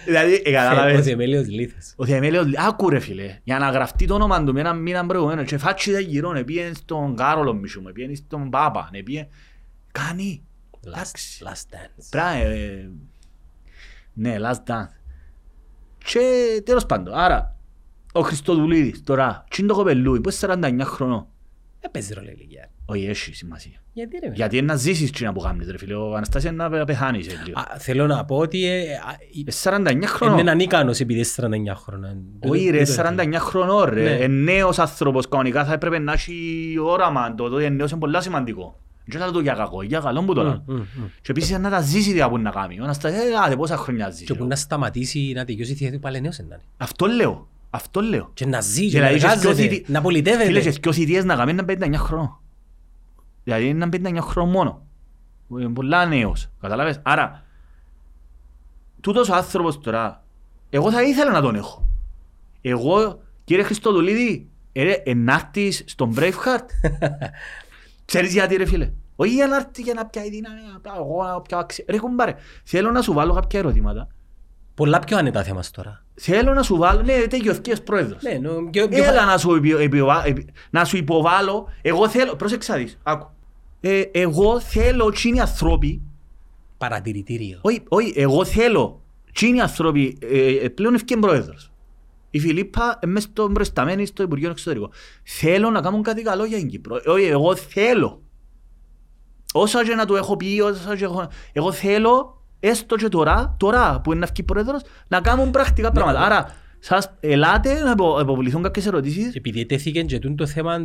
Δηλαδή, 0.06 0.42
ε, 0.46 0.50
Ο 0.50 0.54
κατάλαβες. 0.54 1.06
Θεμέλιος 1.06 1.48
Λίθος. 1.48 1.94
Ο 1.96 2.06
Θεμέλιος, 2.06 2.46
άκου 2.56 2.90
ρε 2.90 3.00
φίλε, 3.00 3.40
για 3.44 3.60
να 3.60 3.70
γραφτεί 3.70 4.06
το 4.06 4.14
όνομα 4.14 4.44
του 4.44 4.54
με 4.54 4.60
έναν 4.60 4.82
μήνα 4.82 5.06
προηγουμένως 5.06 5.46
και 5.46 5.58
φάτσι 5.58 5.92
τα 5.92 6.00
γύρω, 6.00 6.36
επίεν 6.36 6.76
στον 6.76 7.16
Κάρολο 7.16 7.54
Μισού, 7.54 7.84
επίεν 7.90 8.16
στον 8.16 8.50
Πάπα, 8.50 8.90
επίεν... 8.92 9.28
Κάνει. 9.92 10.44
Εντάξει. 10.88 11.42
Last, 11.44 11.48
last 11.48 11.76
Dance. 11.76 12.06
Πράγμα, 12.10 12.40
ε, 12.44 12.90
ναι, 14.14 14.36
last 14.40 14.72
dance. 14.72 14.94
Και 16.06 16.20
τέλος 16.66 16.86
πάντων, 16.86 17.14
άρα, 17.14 17.56
ο 18.14 18.22
Χριστοδουλίδης 18.22 19.04
τώρα, 19.04 19.46
τι 19.50 19.58
είναι 19.62 19.68
το 19.72 19.76
κοπελούι, 19.78 20.22
που 20.22 20.30
είναι 20.30 20.56
49 20.82 20.82
χρονών. 20.86 21.28
Δεν 21.82 21.92
παίζει 21.92 22.14
ρόλο 22.14 22.28
η 22.30 22.34
ηλικία. 22.36 22.70
Όχι, 22.86 23.06
έχει 23.06 23.34
σημασία. 23.34 23.82
Γιατί 23.94 24.18
ρε. 24.24 24.32
Γιατί 24.34 24.58
είναι 24.58 24.66
να 24.66 24.76
ζήσεις 24.76 25.12
τι 25.12 25.24
να 25.24 25.34
που 25.34 25.40
κάνεις 25.40 25.70
ρε 25.72 25.78
φίλε, 25.78 25.94
ο 25.94 26.16
Αναστάσια 26.16 26.52
είναι 26.52 26.68
να 26.68 26.86
πεθάνεις 26.86 27.28
ε, 27.28 27.42
λίγο. 27.46 27.60
Α, 27.60 27.64
Θέλω 27.78 28.08
να 28.08 28.26
πω 28.26 28.38
ότι 28.38 28.66
ε, 28.66 28.94
α, 28.94 29.16
η- 29.32 29.44
Ε, 29.48 29.52
49 29.64 29.92
είναι 29.92 30.06
χρονών. 30.06 30.48
ανίκανος 30.50 31.00
επειδή 31.00 31.20
είναι 31.20 31.70
49 31.72 31.76
χρόνια. 31.76 32.18
Όχι 32.40 32.70
ρε, 32.70 32.84
Δεν 32.84 32.96
το- 33.18 33.24
49 33.24 33.34
χρονών 33.40 33.90
ρε. 33.90 34.04
Ναι. 34.04 34.16
Ε, 34.24 34.28
νέος 34.28 34.80
άνθρωπος 34.80 35.28
κανονικά 35.30 35.66
θα 35.66 35.74
έπρεπε 35.74 36.00
να 36.00 36.12
έχει 36.14 36.76
όραμα. 36.82 37.36
Το 37.36 37.44
ότι 37.44 37.56
είναι 37.66 37.76
νέος 37.76 37.92
είναι 37.92 38.00
πολύ 38.00 38.22
σημαντικό. 38.22 38.80
Δεν 39.12 39.22
θα 39.22 39.32
το 39.32 39.40
για 39.40 39.54
κακό, 39.54 39.84
για 39.84 40.00
καλό 40.00 40.24
που 40.24 40.34
το 40.34 40.44
λέω. 40.44 40.64
Μμ, 40.66 40.74
μμ, 40.74 40.78
μμ. 40.80 41.04
Και 41.22 41.32
επίσης 41.32 41.58
να 41.60 41.70
τα 41.70 41.82
ζήσει 41.82 42.14
τι 42.14 42.20
που 42.30 42.38
να 42.38 42.50
κάνει. 42.50 42.76
Να 42.76 42.94
στα 42.94 43.10
ε, 43.10 43.14
άντε 43.46 43.56
πόσα 43.56 43.78
χρόνια 43.78 44.10
ζήσει. 44.10 44.24
Και 44.24 44.34
που 44.34 44.46
να 44.46 44.56
σταματήσει 44.56 45.32
να 45.36 45.46
τελειώσει 45.46 45.72
η 45.72 45.76
θεία 45.76 45.92
του 45.92 46.00
πάλι 46.00 46.22
νέος 46.22 46.38
είναι. 46.38 46.48
να 46.50 46.56
είναι. 46.56 46.64
Αυτό 46.78 47.06
λέω. 47.06 47.48
Αυτό 47.70 48.02
λέω. 48.02 48.30
Και 48.34 48.46
να 48.46 48.62
ζει, 48.62 48.84
και 48.84 48.90
Δηλαδή, 48.90 49.14
να 49.14 49.20
και 49.20 49.26
εργάζεται, 49.26 49.54
σκιώθη- 49.54 49.80
να 49.82 49.86
Φίλες, 49.86 50.02
πολιτεύεται. 50.02 50.62
και 50.70 50.70
δυο 50.80 50.94
θητείες 50.94 51.24
να 51.26 51.36
κάνει 51.36 51.52
είναι 51.52 51.64
59 51.64 51.94
χρόνο. 51.98 52.42
Δηλαδή 53.44 53.68
είναι 53.68 53.90
59 53.92 54.18
χρόνο 54.22 54.52
μόνο. 54.52 54.82
Είναι 55.50 55.70
πολλά 55.70 56.06
νέος. 56.06 56.50
Καταλάβες. 56.62 57.00
Άρα, 57.04 57.44
τούτος 59.02 59.30
ο 59.30 59.36
άνθρωπος 59.36 59.80
τώρα, 59.80 60.24
εγώ 60.70 60.92
θα 60.92 61.04
ήθελα 61.04 61.32
να 61.32 61.42
τον 61.42 61.56
έχω. 61.56 61.88
Εγώ, 62.62 63.20
κύριε 63.44 63.64
Χριστοδουλίδη, 63.64 64.48
ε, 64.72 64.92
ενάρτης 64.92 65.84
στον 65.88 66.14
Braveheart. 66.18 66.66
Ξέρεις 68.10 68.34
γιατί 68.34 68.56
ρε 68.56 68.66
φίλε; 68.66 68.92
Όχι 69.16 69.34
για 69.34 69.48
να 69.48 69.56
έρθει 69.56 69.84
και 69.84 69.94
να 69.94 70.06
πιάει 70.06 70.30
δύναμη, 70.30 70.60
απλά 70.76 70.94
εγώ 70.98 71.24
να 71.24 71.42
πιάω 71.42 71.60
αξία. 71.60 71.86
Ρε 71.90 71.98
κουμπάρε, 71.98 72.36
θέλω 72.64 72.92
να 72.92 73.02
σου 73.02 73.14
βάλω 73.14 73.34
κάποια 73.34 73.60
ερωτήματα. 73.60 74.08
Πολλά 74.74 75.00
πιο 75.00 75.18
άνετα 75.18 75.44
θέμα 75.44 75.62
τώρα. 75.72 76.04
Θέλω 76.16 76.54
να 76.54 76.64
σου 76.64 76.78
βάλω, 76.78 77.02
ναι, 77.02 77.14
τελειωθήκες 77.30 77.82
πρόεδρος. 77.82 78.22
Ναι, 78.24 78.32
νο- 78.50 78.70
πιο- 78.72 78.88
πιο- 78.88 79.04
Έλα 79.04 79.26
να 79.26 79.38
σου, 79.38 79.54
επι- 79.56 79.80
επιβα- 79.80 80.26
επι- 80.28 80.50
να 80.70 80.86
σου 80.86 80.98
υποβάλω. 80.98 81.68
Εγώ 81.82 82.10
θέλω, 82.10 82.36
πρόσεξα 82.36 82.76
δεις, 82.78 82.98
άκου. 83.04 83.30
Ε, 83.82 84.02
εγώ 84.12 84.60
θέλω 84.60 85.08
εκείνοι 85.08 85.38
οι 85.38 85.40
ανθρώποι, 85.40 86.02
Παρατηρητήριο. 86.78 87.60
όχι, 87.62 87.84
όχι, 87.88 88.14
εγώ 88.16 88.46
θέλω 88.46 89.02
εκείνοι 89.30 89.58
οι 89.58 89.62
ανθρώποι, 89.62 90.18
ε, 90.22 90.66
ε, 90.66 90.70
πλέον 90.70 90.94
ευκαιρία 90.94 91.24
πρόεδρος. 91.28 91.69
Η 92.30 92.40
Φιλίππα 92.40 93.00
ε, 93.02 93.08
μες 93.08 93.24
στον 93.24 93.54
προϊσταμένη 93.54 94.06
στο 94.06 94.24
Υπουργείο 94.24 94.50
Εξωτερικό. 94.50 94.90
Θέλω 95.24 95.70
να 95.70 95.82
κάνουν 95.82 96.04
κάτι 96.04 96.22
καλό 96.22 96.46
για 96.46 96.58
την 96.58 96.68
Κύπρο. 96.70 97.00
Όχι, 97.06 97.26
εγώ 97.26 97.56
θέλω. 97.56 98.22
Όσα 99.54 99.84
και 99.86 99.96
να 99.96 100.06
του 100.06 100.16
έχω 100.16 100.38
πει, 100.38 100.60
όσα 100.62 100.96
και 100.96 101.04
έχω... 101.04 101.28
Εγώ 101.54 101.72
θέλω, 101.72 102.44
έστω 102.60 102.96
και 102.96 103.08
τώρα, 103.08 103.56
τώρα 103.60 104.02
που 104.04 104.12
είναι 104.12 104.20
να 104.20 104.26
βγει 104.26 104.44
πρόεδρος, 104.44 104.82
να 105.08 105.22
κάνουν 105.22 105.52
πρακτικά 105.52 105.92
πράγματα. 105.92 106.20
Άρα, 106.26 106.56
σας 106.80 107.14
ελάτε 107.20 107.82
να 107.84 107.92
υπο- 107.92 108.20
υποβληθούν 108.20 108.62
κάποιες 108.62 108.86
ερωτήσεις. 108.86 109.36
Επειδή 109.36 109.66
τέθηκε 109.66 110.02
και 110.02 110.20
τούτο 110.20 110.36
το 110.36 110.46
θέμα... 110.48 110.76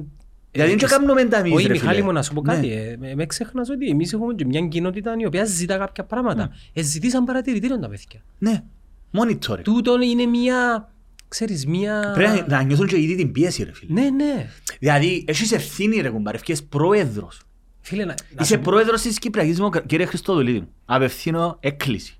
Γιατί 0.56 0.68
δεν 0.70 0.78
ε, 0.78 0.80
και 0.80 0.86
κάνουμε 0.86 1.24
τα 1.24 1.36
εμείς, 1.38 1.52
Όχι, 1.54 1.66
ρε 1.66 1.72
Μιχάλη 1.72 1.94
φίλε. 1.94 2.06
μου, 2.06 2.12
να 2.12 2.22
σου 2.22 2.34
πω 2.34 2.42
Ναι. 2.42 2.54
κάτι. 2.54 2.72
ε, 2.72 2.96
με- 2.98 3.14
Με 3.14 3.26
ξεχνάς 3.26 3.68
ότι 3.70 3.88
εμείς 3.88 4.12
έχουμε 4.12 4.34
και 4.34 4.44
μια 4.44 4.60
κοινότητα 4.68 5.14
η 5.18 5.26
οποία 5.26 5.44
ζητά 5.44 5.76
κάποια 5.78 6.04
πράγματα. 6.04 6.50
Ε, 6.72 6.82
Ζητήσαν 6.82 7.24
παρατηρητήριο 7.24 7.78
τα 7.78 7.88
παιδιά. 7.88 8.20
Ναι, 8.38 8.62
monitor. 9.12 9.58
Τούτο 9.62 10.00
είναι 10.00 10.26
μια... 10.26 10.88
Ξέρεις, 11.28 11.66
μια... 11.66 12.10
Πρέπει 12.14 12.38
να- 12.40 12.46
να 12.56 12.62
νιώθουν 12.62 12.86
και 12.86 13.00
ήδη 13.00 13.14
την 13.16 13.32
πίεση 13.32 13.62
ρε 13.62 13.72
φίλε. 13.74 14.00
Ναι, 14.00 14.10
ναι. 14.10 14.50
Δηλαδή, 14.78 15.24
έχεις 15.26 15.52
ευθύνη 15.52 16.00
ρε 16.00 16.08
κουμπάρε, 16.08 16.36
ευκαιρίες 16.36 16.64
πρόεδρος. 16.64 17.40
Φίλε, 17.80 18.04
να, 18.04 18.14
να 18.34 18.42
Είσαι 18.42 18.52
σου 18.54 18.60
πω- 18.60 18.62
πρόεδρος 18.72 19.02
της 19.02 19.18
Κυπριακής 19.18 19.54
Δημοκρατίας, 19.56 19.90
κύριε 19.90 20.06
Χριστοδουλίδη 20.06 20.60
μου. 20.60 20.68
Απευθύνω 20.84 21.56
έκκληση. 21.60 22.18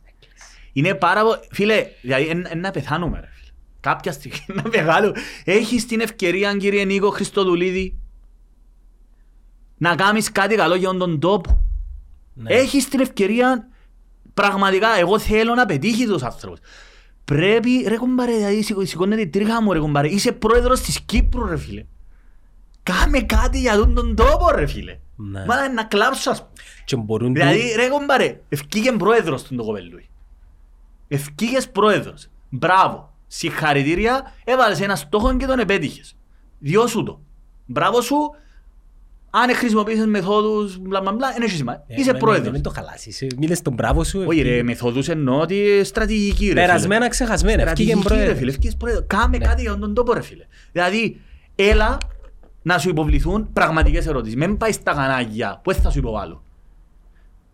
Είναι 0.73 0.95
πάρα 0.95 1.23
πολύ... 1.23 1.39
Φίλε, 1.51 1.87
δηλαδή, 2.01 2.27
εν- 2.27 2.47
εν 2.49 2.59
να 2.61 2.71
πεθάνουμε 2.71 3.21
ρε 3.21 3.29
φίλε. 3.33 3.51
Κάποια 3.81 4.13
στιγμή 4.13 4.39
να 4.63 4.63
μεγάλο. 4.69 5.15
Έχεις 5.45 5.87
την 5.87 6.01
ευκαιρία, 6.01 6.57
κύριε 6.57 6.85
Νίκο 6.85 7.11
Χριστοδουλίδη, 7.11 7.99
να 9.79 9.95
κάνεις 9.95 10.33
κάτι 10.33 10.55
καλό 10.55 10.75
για 10.75 10.91
τον 10.97 11.21
τόπο. 11.21 11.63
Ναι. 12.35 12.55
Έχεις 12.55 12.89
την 12.89 13.01
ευκαιρία, 13.01 13.69
πραγματικά, 14.35 14.99
εγώ 14.99 15.19
θέλω 15.19 15.55
να 15.55 15.67
πετύχει 15.67 16.07
τους 16.07 16.23
άνθρωπους. 16.23 16.59
Πρέπει, 17.25 17.85
ρε 17.89 17.97
κουμπάρε, 17.97 18.33
δηλαδή 18.37 18.63
σηκώ- 18.63 18.85
σηκώνεται 18.85 19.21
η 19.21 19.29
τρίχα 19.29 19.63
μου 19.63 19.73
ρε 19.73 19.79
κουμπάρε, 19.79 20.09
είσαι 20.09 20.33
πρόεδρος 20.33 20.81
της 20.81 21.01
Κύπρου 21.01 21.47
ρε 21.47 21.57
φίλε. 21.57 21.85
Κάμε 22.83 23.21
κάτι 23.21 23.61
για 23.61 23.77
τον, 23.77 23.95
τον 23.95 24.15
τόπο 24.17 24.51
ρε 24.51 24.67
φίλε. 24.67 24.99
Ναι. 25.17 25.45
Μα 25.45 25.69
να 25.69 25.85
κλάψω 25.85 26.31
ας 26.31 26.39
πούμε. 26.39 26.53
Και 26.85 26.97
μπορούν 26.97 27.27
του- 27.35 27.41
Δηλαδή 27.41 27.73
ρε 27.77 27.89
κουμπάρε, 27.89 28.41
ευκήγε 28.49 28.93
πρόεδρος 28.93 29.43
τον 29.49 29.57
το 29.57 29.65
κοπελούι. 29.65 30.09
Ευκήγες 31.09 31.69
πρόεδρος. 31.71 32.29
Μπράβο. 32.49 33.13
Συγχαρητήρια, 33.27 34.33
έβαλες 34.45 34.81
ένα 34.81 34.97
στόχο 34.97 35.37
και 35.37 35.47
τον 35.47 35.59
επέτυχες. 35.59 36.17
Διώσου 36.59 37.03
το. 37.03 37.21
Μπράβο 37.67 38.01
σου. 38.01 38.17
Αν 39.37 39.55
χρησιμοποιήσεις 39.55 40.07
μεθόδους 40.07 40.79
μπλα 40.79 41.01
μπλα 41.01 41.13
μπλα, 41.13 41.27
είναι 41.37 41.47
σημασία. 41.47 41.85
Ε, 41.87 42.01
Είσαι 42.01 42.13
με- 42.13 42.19
πρόεδρος. 42.19 42.53
Μην 42.53 42.63
το 42.63 42.71
χαλάσεις. 42.71 43.23
ε, 43.23 43.27
Μίλες 43.39 43.63
τον 43.63 43.73
μπράβο 43.73 44.05
σου. 44.05 44.25
Όχι 44.27 44.43
ρε, 44.43 44.49
ευκεί- 44.51 44.65
μεθοδούς 44.65 45.09
εννοώ 45.09 45.41
ότι 45.41 45.81
στρατηγική 45.85 46.45
ρε 46.45 46.51
φίλε. 46.51 46.61
Περασμένα, 46.67 47.09
ξεχασμένα. 47.09 47.63
Ευκήγε 47.63 47.89
Στρατηγική 47.91 48.09
ρε 48.09 48.15
πρόεδρος. 48.15 48.39
φίλε, 48.39 48.51
ευκήγες 48.51 48.77
πρόεδρος. 48.77 49.05
Κάμε 49.07 49.39
Ναι. 49.39 49.45
κάτι 49.47 49.63
για 49.63 49.79
τον 49.79 49.95
τόπο 49.95 50.13
ρε 50.13 50.23
φίλε. 50.23 50.45
Δηλαδή, 50.73 51.21
έλα 51.55 51.99
να 52.63 52.79
σου 52.79 52.89
υποβληθούν 52.89 53.53
πραγματικές 53.53 54.07
ερωτήσεις. 54.07 54.37
Μην 54.37 54.57
πάει 54.57 54.73
στα 54.73 54.93
κανάλια 54.95 55.61
που 55.63 55.73
δεν 55.73 55.83
θα 55.83 55.91
σου 55.91 55.99
υποβάλω. 55.99 56.43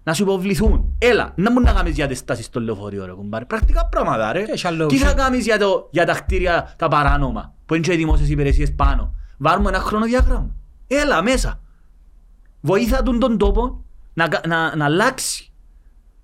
Να 0.02 0.12
σου 0.14 0.22
υποβληθούν. 0.22 0.94
Έλα, 0.98 1.32
να 1.36 1.52
μου 1.52 1.60
να 1.60 1.72
κάνεις 1.72 1.94
για 1.94 2.06
τις 2.06 2.18
στάσεις 2.18 2.44
στο 2.44 2.60
λεωφορείο 2.60 3.04
ρε 3.06 3.12
κουμπάρε. 3.12 3.44
Πρακτικά 3.44 3.86
πράγματα 3.86 4.32
ρε. 4.32 4.42
Και 4.42 4.52
έχει 4.52 4.66
άλλο- 4.66 4.86
Τι 4.86 4.96
θα 4.96 5.12
κάνεις 5.12 5.44
για, 5.44 5.58
το, 5.58 5.88
για 5.90 6.06
τα 6.06 6.12
κτίρια 6.12 6.74
τα 6.78 6.88
παράνομα 6.88 7.54
που 7.66 7.74
είναι 7.74 7.86
και 7.86 7.92
οι 7.92 7.96
δημόσιες 7.96 8.28
υπηρεσίες 8.28 8.72
πάνω. 8.74 9.14
Βάρουμε 9.38 9.68
ένα 9.68 9.78
χρονοδιάγραμμα. 9.78 10.54
Έλα 10.86 11.22
μέσα. 11.22 11.60
Βοήθα 12.60 13.02
τον 13.02 13.18
τον 13.18 13.38
τόπο 13.38 13.84
να, 14.14 14.28
κα- 14.28 14.40
να, 14.46 14.76
να 14.76 14.84
αλλάξει. 14.84 15.44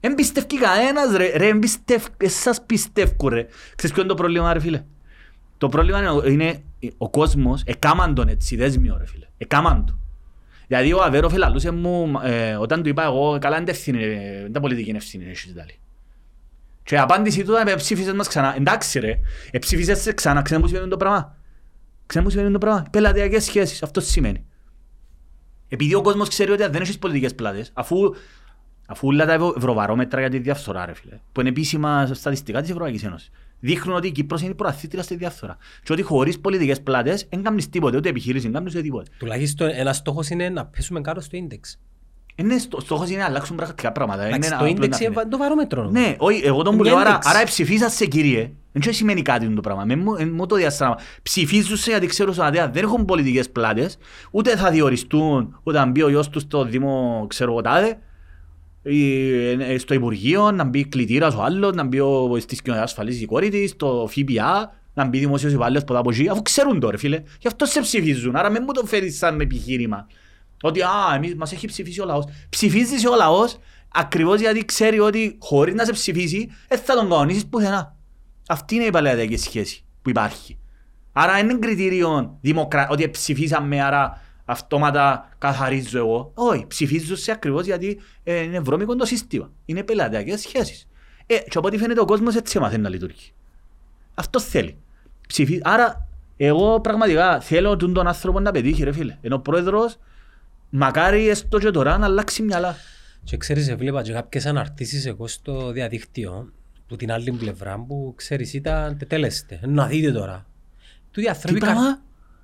Εν 0.01 0.14
πιστεύει 0.14 0.59
κανένας 0.59 1.16
ρε, 1.16 1.37
ρε 1.37 1.49
εν 1.49 1.59
πιστεύ, 1.59 2.05
εσάς 2.16 2.62
πιστεύω 2.66 3.28
ρε. 3.28 3.47
Ξέρεις 3.74 3.95
ποιο 3.95 4.01
είναι 4.03 4.11
το 4.11 4.14
πρόβλημα 4.14 4.53
ρε 4.53 4.61
φίλε; 4.61 4.84
Το 5.59 5.68
πρόβλημα 5.68 5.99
είναι, 5.99 6.11
ο- 6.11 6.26
είναι 6.26 6.62
ο 6.97 7.11
κόσμος, 7.11 7.62
εκάμαν 7.66 8.14
τον 8.14 8.28
έτσι 8.28 8.57
δέσμιο 8.57 8.97
ρε 8.99 9.07
φίλε. 9.07 9.26
Εκάμαν 9.39 9.87
τον. 9.87 9.99
Δηλαδή 10.66 10.93
ο 10.93 11.03
Αβέρο 11.03 11.28
φιλαλούσε 11.28 11.70
μου, 11.70 12.12
ε, 12.24 12.55
όταν 12.55 12.82
του 12.82 12.89
είπα 12.89 13.05
εγώ, 13.05 13.39
καλά 13.41 13.59
είναι 13.59 13.70
ευθύνη, 13.70 14.03
ε, 14.05 14.41
δεν 14.43 14.53
τα 14.53 14.61
πολιτική 14.61 14.89
είναι 14.89 14.99
ευθύνη, 14.99 15.24
έχεις 15.28 15.53
δάλει. 15.53 15.78
Και 16.82 16.95
η 16.95 16.99
απάντηση 16.99 17.45
του 17.45 17.53
ήταν, 17.53 17.76
ψήφισες 17.76 18.12
μας 18.12 18.28
ξανά. 18.28 18.57
Εντάξει 18.57 18.99
ρε, 18.99 19.18
ε, 19.51 19.59
ψήφισες 19.59 20.01
σε 20.01 20.12
ξανά, 20.12 20.43
ξέρεις 20.43 20.62
που 20.62 20.68
σημαίνει 20.68 20.89
το 20.89 20.97
πράγμα; 20.97 21.37
Ξέρεις 22.07 22.26
που 22.28 22.32
σημαίνει 22.34 22.53
το 22.53 22.59
πράγμα; 22.59 22.84
Πελατειακές 22.91 23.45
σχέσεις, 23.45 23.82
αυτό 23.82 24.01
σημαίνει. 24.01 24.45
Επειδή 25.68 25.94
ο 25.94 26.00
κόσμος 26.02 26.28
ξέρει 26.28 26.50
ότι 26.50 26.68
δεν 26.68 26.82
έχεις 26.82 26.98
πολιτικές 26.98 27.34
πλάτες, 27.34 27.70
αφού, 27.74 28.14
αφού 28.86 29.08
όλα 29.08 29.26
τα 29.26 29.32
ευρω- 29.32 29.54
ευρωβαρόμετρα 29.56 30.20
για 30.20 30.30
τη 30.30 30.38
διαφθορά, 30.38 30.86
ρε 30.86 30.94
φίλε, 30.94 31.18
που 31.32 31.40
είναι 31.40 31.48
επίσημα 31.48 32.06
στατιστικά 32.12 32.60
της 32.60 32.70
Ευρωπαϊκής 32.70 33.04
Ένωσης, 33.04 33.30
δείχνουν 33.60 33.96
ότι 33.96 34.06
η 34.06 34.12
Κύπρος 34.12 34.40
είναι 34.40 34.50
η 34.50 34.54
προαθήτρια 34.54 35.02
στη 35.02 35.16
διαφθορά. 35.16 35.56
Και 35.82 35.92
ότι 35.92 36.02
χωρίς 36.02 36.40
πολιτικές 36.40 36.80
πλάτες 36.82 37.26
δεν 37.30 37.42
κάνεις 37.42 37.68
τίποτε, 37.68 37.96
ούτε 37.96 38.08
επιχείρηση, 38.08 38.44
δεν 38.44 38.52
κάνεις 38.52 38.72
ούτε 38.72 38.82
τίποτε. 38.82 39.10
Τουλάχιστον 39.18 39.68
ένας 39.72 39.96
στόχος 39.96 40.28
είναι 40.28 40.48
να 40.48 40.66
πέσουμε 40.66 41.00
κάτω 41.00 41.20
στο 41.20 41.36
ίντεξ. 41.36 41.78
Είναι 42.39 42.59
στο, 42.59 42.80
στόχος 42.80 43.09
είναι 43.11 43.18
να 43.18 43.24
αλλάξουν 43.24 43.57
πρακτικά 43.57 43.93
πράγματα. 43.93 44.26
είναι 44.26 44.34
Εντάξει, 44.34 44.51
να 44.51 44.57
το 44.57 44.64
απλό 44.64 44.76
ίντεξ 44.76 44.99
να 44.99 45.05
είναι 45.05 45.14
φαίνεται. 45.14 45.30
το 45.30 45.39
βαρόμετρο. 45.39 45.89
Ναι, 45.91 46.14
όχι, 46.18 46.41
εγώ 46.45 46.62
τον 46.62 46.76
που 46.76 46.82
Μια 46.82 46.91
λέω, 46.91 47.01
άρα, 47.01 47.09
ένδειξη. 47.09 47.30
άρα 47.34 47.45
ψηφίσας 47.45 47.95
σε 47.95 48.07
κύριε. 48.07 48.51
Δεν 48.72 48.93
σημαίνει 48.93 49.22
κάτι 49.22 49.49
το 49.49 49.61
πράγμα. 49.61 49.84
Με 49.84 49.97
μου, 49.97 50.14
εν 50.14 50.30
μου 50.34 50.47
το 50.47 50.57
διαστράμα. 50.57 50.99
Ψηφίζουν 51.22 51.76
σε 51.76 51.91
γιατί 51.91 52.07
ξέρω 52.07 52.32
ότι 52.39 52.59
δεν 52.72 52.82
έχουν 52.84 53.05
πολιτικές 53.05 53.51
πλάτες, 53.51 53.99
ούτε 54.30 54.57
θα 54.57 54.70
διοριστούν, 54.70 55.61
ούτε 55.62 55.78
να 55.78 55.87
μπει 55.87 56.03
ο 56.03 56.09
γιος 56.09 56.28
τους 56.28 56.43
στο 56.43 56.64
Δήμο, 56.64 57.26
ξέρω 57.28 57.51
εγώ 57.53 57.61
τάδε, 57.61 57.99
ή, 58.82 59.22
ε, 59.51 59.78
στο 59.78 59.95
Υπουργείο, 59.95 60.51
να 60.51 60.64
μπει 60.64 60.84
κλητήρας 60.84 61.34
ο 61.34 61.43
άλλος, 61.43 61.74
να 61.74 61.84
μπει 61.84 62.01
ο, 62.01 62.37
στις 62.41 62.62
κοινωνικές 62.62 62.91
ασφαλίσεις 62.91 63.22
η 63.22 63.26
κόρη 63.26 63.49
της, 63.49 63.70
στο 63.70 64.09
ΦΠΑ, 64.11 64.74
να 64.95 65.05
μπει 65.05 65.18
δημοσίος 65.18 65.53
υπάλληλος 65.53 65.82
από 65.82 65.93
τα 65.93 65.99
από 65.99 66.11
εκεί, 66.11 66.28
αφού 66.28 66.43
ξέρουν 66.43 66.80
το 66.80 66.91
ρε 66.91 66.97
φίλε. 66.97 67.22
Γι' 67.41 67.47
αυτό 67.47 67.64
σε 67.66 67.80
ψηφίζουν, 67.80 68.37
άρα 68.37 68.51
μην 68.51 68.62
μου 68.66 68.72
το 68.72 68.87
φέρεις 68.87 69.16
σαν 69.18 69.41
επιχείρημα. 69.41 70.07
Ότι 70.62 70.82
α, 70.82 71.14
εμείς, 71.14 71.34
μας 71.34 71.52
έχει 71.52 71.66
ψηφίσει 71.66 72.00
ο 72.00 72.04
λαός. 72.04 72.24
Ψηφίζεις 72.48 73.07
ο 73.07 73.14
λαός 73.14 73.59
ακριβώς 73.92 74.40
γιατί 74.40 74.64
ξέρει 74.64 75.00
ότι 75.00 75.38
χωρίς 75.40 75.74
να 75.74 75.84
σε 75.84 75.92
ψηφίσει, 75.92 76.50
δεν 76.68 76.78
θα 76.78 76.94
τον 76.94 77.09
κανονίσεις 77.09 77.46
πουθενά. 77.46 77.96
Αυτή 78.48 78.74
είναι 78.74 78.84
η 78.84 78.90
παλαιαδιακή 78.90 79.36
σχέση 79.36 79.84
που 80.02 80.11
υπάρχει. 80.11 80.59
Άρα 81.12 81.38
είναι 81.38 81.59
κριτήριο 81.59 82.38
δημοκρα... 82.40 82.88
ότι 82.90 83.11
ψηφίσαμε, 83.11 83.82
άρα 83.82 84.20
αυτόματα 84.44 85.28
καθαρίζω 85.38 85.98
εγώ. 85.98 86.32
Όχι, 86.34 86.66
ψηφίζω 86.66 87.16
σε 87.16 87.32
ακριβώς 87.32 87.64
γιατί 87.66 88.00
ε, 88.24 88.40
είναι 88.40 88.61
βρώμικο 88.61 88.96
το 88.96 89.04
σύστημα. 89.04 89.52
Είναι 89.64 89.82
πελατειακές 89.82 90.40
σχέσεις. 90.40 90.88
Ε, 91.26 91.36
και 91.36 91.59
από 91.59 91.66
ό,τι 91.66 91.78
φαίνεται 91.78 92.00
ο 92.00 92.04
κόσμος 92.04 92.34
έτσι 92.34 92.59
μαθαίνει 92.59 92.82
να 92.82 92.88
λειτουργεί. 92.88 93.32
Αυτό 94.14 94.40
θέλει. 94.40 94.76
Ψηφί... 95.28 95.61
Άρα, 95.62 96.09
εγώ 96.36 96.80
πραγματικά 96.80 97.40
θέλω 97.40 97.76
τον, 97.76 97.92
τον 97.92 98.07
άνθρωπο 98.07 98.40
να 98.40 98.50
πετύχει, 98.50 98.84
ρε 98.84 98.92
φίλε. 98.92 99.18
Ενώ 99.20 99.34
ο 99.34 99.40
πρόεδρος, 99.40 99.98
μακάρι 100.70 101.28
έστω 101.28 101.58
και 101.58 101.70
τώρα 101.70 101.98
να 101.98 102.04
αλλάξει 102.06 102.42
μυαλά. 102.42 102.76
Και 103.24 103.36
ξέρεις, 103.36 103.68
έβλεπα 103.68 104.02
και 104.02 104.12
κάποιες 104.12 104.46
αναρτήσεις 104.46 105.06
εγώ 105.06 105.26
στο 105.26 105.70
διαδίκτυο 105.72 106.52
που 106.88 106.96
την 106.96 107.12
άλλη 107.12 107.32
πλευρά 107.32 107.78
που 107.88 108.12
ξέρεις 108.16 108.52
ήταν 108.54 108.98
τετέλεστε. 108.98 109.60
Να 109.66 109.86
δείτε 109.86 110.12
τώρα. 110.12 110.46
Του 111.10 111.10
Τι 111.12 111.20
διαθρέπει 111.20 111.58
πράγμα, 111.58 112.02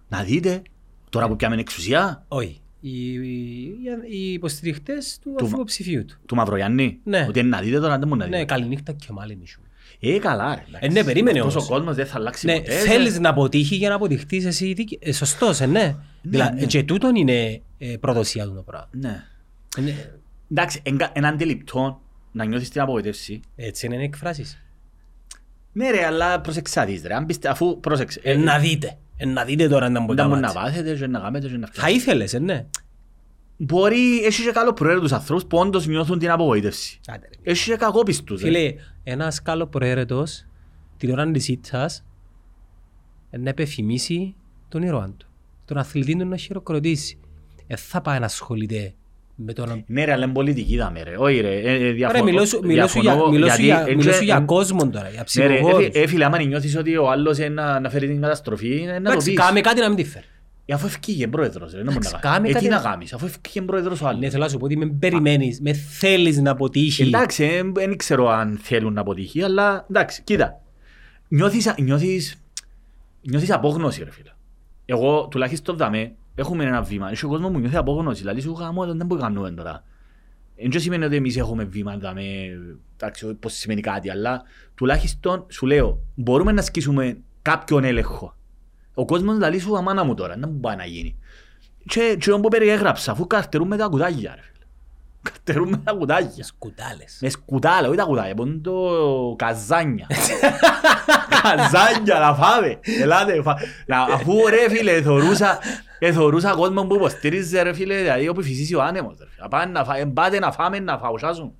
να 0.08 0.22
δείτε, 0.22 0.62
τώρα 1.10 1.28
που 1.28 1.36
πιάμε 1.36 1.56
εξουσία, 1.56 2.24
Όχι. 2.28 2.56
Οι, 2.80 3.12
οι, 3.12 3.78
οι 4.10 4.32
υποστηριχτές 4.32 5.18
του 5.22 5.34
Του- 5.36 5.44
αφιποψηφίου 5.44 6.04
του. 6.04 6.16
του 6.26 6.34
Μαυρογιάννη, 6.34 6.98
Ναι. 7.04 7.26
ότι 7.28 7.38
είναι 7.38 7.48
να 7.48 7.60
δείτε 7.60 7.80
τώρα, 7.80 7.98
δεν 7.98 8.08
μπορεί 8.08 8.20
να 8.20 8.26
δείτε. 8.26 8.38
Ναι, 8.38 8.44
καληνύχτα 8.44 8.92
και 8.92 9.06
μάλλον 9.12 9.38
νησού. 9.38 9.60
Ε, 10.00 10.18
καλά 10.18 10.54
ρε. 10.54 10.64
εντάξει. 10.68 10.86
Ε, 10.86 10.88
ναι, 10.88 11.04
περίμενε 11.04 11.38
Αυτός 11.38 11.54
όμως. 11.54 11.68
ο 11.68 11.72
κόσμος 11.72 11.94
δεν 11.94 12.06
θα 12.06 12.16
αλλάξει 12.16 12.46
Ναι, 12.46 12.54
ποτέ. 12.56 12.72
θέλεις 12.72 13.18
να 13.20 13.28
αποτύχει 13.28 13.74
για 13.76 13.88
να 13.88 13.94
αποτυχτείς 13.94 14.44
εσύ 14.44 14.72
δίκη. 14.72 14.98
Ε, 15.02 15.12
σωστός, 15.12 15.60
ε, 15.60 15.66
ναι. 15.66 15.96
Δηλαδή, 16.22 16.60
ναι. 16.60 16.66
Και 16.66 16.82
τούτον 16.84 17.14
είναι 17.16 17.62
ε, 17.78 17.96
προδοσία 18.00 18.44
του 18.44 18.54
το 18.54 18.62
πράγμα. 18.62 18.88
Ναι. 18.92 19.24
Είναι- 19.78 20.18
Εντάξει, 20.50 20.80
εγκα- 20.84 21.12
είναι 21.16 21.28
αντιληπτό 21.28 22.00
να 22.32 22.44
νιώθεις 22.44 22.68
την 22.70 22.80
απογοήτευση. 22.80 23.40
Έτσι 23.56 23.86
είναι 23.86 23.96
οι 23.96 24.02
εκφράσεις. 24.02 24.62
Ναι 25.72 25.90
ρε, 25.90 26.04
αλλά 26.06 26.40
προσεξάτης 26.40 27.02
ρε. 27.02 27.14
Αν 27.14 27.26
πιστε, 27.26 27.48
αφού 27.48 27.80
πρόσεξε. 27.80 28.20
Ε, 28.22 28.36
να 28.36 28.58
δείτε. 28.58 28.98
Ε, 29.16 29.26
να 29.26 29.44
δείτε 29.44 29.68
τώρα 29.68 29.88
να 29.88 30.00
μπορεί 30.00 30.14
Δεν 30.14 30.24
να 30.24 30.30
μπορεί 30.30 30.40
να 30.40 30.52
μάθει. 30.52 30.58
πάθετε 30.76 30.94
και 30.96 31.06
να 31.06 31.18
κάνετε 31.20 31.48
και 31.48 31.56
να 31.56 31.66
Θα 31.66 31.72
φτιάξετε. 31.72 31.96
ήθελες, 31.96 32.34
ε, 32.34 32.38
ναι. 32.38 32.66
Μπορεί, 33.56 34.24
έχει 34.24 34.42
και 34.42 34.50
καλό 34.50 34.72
προαίρετο 34.72 35.02
τους 35.02 35.12
ανθρώπους 35.12 35.46
που 35.46 35.58
όντως 35.58 35.86
νιώθουν 35.86 36.18
την 36.18 36.30
απογοήτευση. 36.30 37.00
Άντε, 37.08 37.28
ρε. 37.42 37.50
Έχει 37.50 37.70
και 37.70 37.76
κακόπιστους. 37.76 38.40
ρε. 38.42 38.46
Φίλε, 38.46 38.74
ένας 39.04 39.42
καλοπροαίρετος 39.42 40.46
την 40.96 41.10
ώρα 41.10 41.30
της 41.30 41.48
ήττας 41.48 42.04
ε, 43.30 43.38
να 43.38 43.48
επεφημίσει 43.48 44.34
τον 44.68 44.82
ήρωα 44.82 45.14
του. 45.16 45.26
Τον 45.72 45.80
αθλητή 45.80 46.16
του 46.16 46.26
να 46.26 46.36
χειροκροτήσει. 46.36 47.18
Ε, 47.66 47.76
θα 47.76 48.00
πάει 48.00 48.18
να 48.18 48.24
ασχολείται 48.24 48.94
με 49.34 49.52
τον... 49.52 49.84
Ναι 49.86 50.04
ρε, 50.04 50.12
αλλά 50.12 50.24
είναι 50.24 50.32
πολιτική 50.32 50.76
δάμε 50.76 51.02
ρε. 51.02 51.14
Όχι 51.18 51.40
ρε, 51.40 51.54
ε, 51.60 51.72
ε, 51.74 51.76
Ρε, 51.78 51.92
διαφωνώ. 51.92 52.24
μιλώ 52.24 52.44
σου- 52.44 52.60
μιλώ 52.64 52.86
σου 52.86 53.00
για- 53.00 53.10
διαφωνώ, 53.12 53.30
μιλώ 53.32 53.48
σου 53.48 53.62
γιατί 53.62 53.62
για- 53.64 53.84
εν 53.88 53.96
μιλώ 53.96 54.10
και- 54.10 54.16
σου 54.16 54.24
για 54.24 54.36
εν- 54.36 54.44
κόσμο 54.46 54.90
τώρα, 54.90 55.08
για 55.08 55.24
Ναι 55.34 55.46
ρε, 55.46 55.54
ψυχογόνους. 55.54 55.86
ε, 55.92 56.00
ε, 56.00 56.06
φίλε, 56.06 56.24
άμα 56.24 56.42
νιώθεις 56.42 56.76
ότι 56.76 56.96
ο 56.96 57.10
άλλος 57.10 57.38
είναι 57.38 57.48
να 57.48 57.80
να 57.80 57.90
φέρει 57.90 58.06
την 58.06 58.20
καταστροφή, 58.20 58.76
είναι 58.80 58.92
να 58.92 59.02
το 59.02 59.10
Εντάξει, 59.10 59.30
πεις. 59.30 59.38
κάμε 59.38 59.60
κάτι 59.60 59.80
να 59.80 59.88
μην 59.88 59.96
τη 59.96 60.04
φέρει. 60.04 60.24
Ε, 60.66 60.74
Αφού 60.74 60.86
ευκήγε 60.86 61.28
πρόεδρος, 61.28 61.70
ρε, 61.70 61.76
δεν 61.76 61.84
μπορεί 61.92 61.96
Εντάξει, 61.96 62.12
να 62.14 62.18
κάμε 62.20 62.34
κάνεις. 62.36 62.50
Ε, 62.50 62.52
κάτι 62.52 62.64
τι 62.64 62.70
να 62.70 62.76
να- 62.76 62.82
κάνεις, 62.90 63.12
αφού 63.12 63.26
ευκήγε 63.26 63.62
πρόεδρος 63.62 64.00
ο 64.00 64.06
άλλος. 64.06 64.20
Ναι, 64.20 64.28
θέλω 64.30 64.42
να 64.42 64.48
σου 64.48 64.56
πω 64.58 64.64
ότι 64.64 64.76
με 64.76 64.86
περιμένεις, 64.86 65.60
με 65.60 65.72
θέλεις 65.72 66.38
να 66.40 66.50
αποτύχει. 66.50 67.02
Εντάξει, 67.02 67.44
ε, 67.44 67.62
δεν 67.74 67.96
ξέρω 67.96 68.28
αν 68.28 68.58
θέλουν 68.62 68.92
να 68.92 69.00
αποτύχει, 69.00 69.42
αλλά 69.42 69.86
εντάξει, 69.90 70.22
κοίτα. 70.22 70.60
Νιώθεις, 71.28 71.74
νιώθεις, 71.78 72.42
νιώθεις 73.22 73.50
απόγνωση, 73.50 74.04
ρε 74.04 74.10
φίλε. 74.10 74.30
Εγώ 74.84 75.28
τουλάχιστον 75.30 75.76
δαμέ, 75.76 76.14
έχουμε 76.34 76.64
ένα 76.64 76.82
βήμα. 76.82 77.10
Έχει 77.10 77.24
ο 77.24 77.28
κόσμος 77.28 77.52
που 77.52 77.58
νιώθει 77.58 77.76
απόγνωση. 77.76 78.20
Δηλαδή 78.20 78.40
σου 78.40 78.52
γάμω, 78.52 78.86
δεν 78.86 79.06
μπορεί 79.06 79.20
να 79.20 79.26
κάνουμε 79.26 79.50
τώρα. 79.50 79.84
Δεν 80.56 80.70
και 80.70 80.78
σημαίνει 80.78 81.04
ότι 81.04 81.16
εμείς 81.16 81.36
έχουμε 81.36 81.64
βήμα, 81.64 81.96
δαμέ, 81.96 82.22
εντάξει, 82.96 83.34
πώς 83.34 83.52
σημαίνει 83.52 83.80
κάτι, 83.80 84.10
αλλά 84.10 84.42
τουλάχιστον 84.74 85.46
σου 85.48 85.66
λέω, 85.66 85.98
μπορούμε 86.14 86.52
να 86.52 86.60
ασκήσουμε 86.60 87.18
κάποιον 87.42 87.84
έλεγχο. 87.84 88.36
Ο 88.94 89.04
κόσμος 89.04 89.34
δηλαδή 89.34 89.58
σου 89.58 89.76
αμάνα 89.76 90.04
μου 90.04 90.14
τώρα, 90.14 90.36
δεν 90.36 90.48
μου 90.52 90.60
πάει 90.60 90.76
να 90.76 90.84
γίνει. 90.84 91.16
Και, 91.84 92.16
και 92.20 92.32
όπου 92.32 92.48
περιέγραψα, 92.48 93.12
αφού 93.12 93.26
καρτερούμε 93.26 93.76
τα 93.76 93.86
κουτάκια, 93.86 94.34
ρε 94.34 94.51
φίλε. 95.22 95.34
Καρτερούμε 95.34 95.76
τα 95.84 95.92
κουτάκια. 95.92 96.44
Σκουτάλες. 96.44 97.18
Με 97.20 97.28
σκουτάλα, 97.28 97.88
όχι 97.88 97.96
τα 97.96 98.04
κουτάκια, 98.04 98.34
πον 98.34 98.62
το 98.62 98.72
καζάνια. 99.38 100.06
καζάνια 101.42 102.18
να 102.18 102.34
φάμε. 102.34 102.78
Ελάτε, 103.00 103.42
φα... 103.42 103.56
να, 103.86 104.02
αφού 104.02 104.32
ρε 104.48 104.68
φίλε, 104.76 105.02
θωρούσα, 105.02 105.58
εθωρούσα 105.98 106.54
κόσμο 106.54 106.84
που 106.84 106.94
υποστήριζε 106.94 107.62
ρε 107.62 107.72
φίλε, 107.72 107.96
δηλαδή 107.96 108.28
όπου 108.28 108.42
φυσίσει 108.42 108.74
ο 108.74 108.82
άνεμος. 108.82 109.14
Ρε. 109.18 109.24
φίλε. 109.24 109.42
Να 109.42 109.48
πάνε 109.48 109.72
να 109.72 109.84
φάμε, 109.84 110.06
πάτε 110.06 110.38
να 110.38 110.52
φάμε, 110.52 110.78
να 110.78 110.98
φαουσάσουν. 110.98 111.52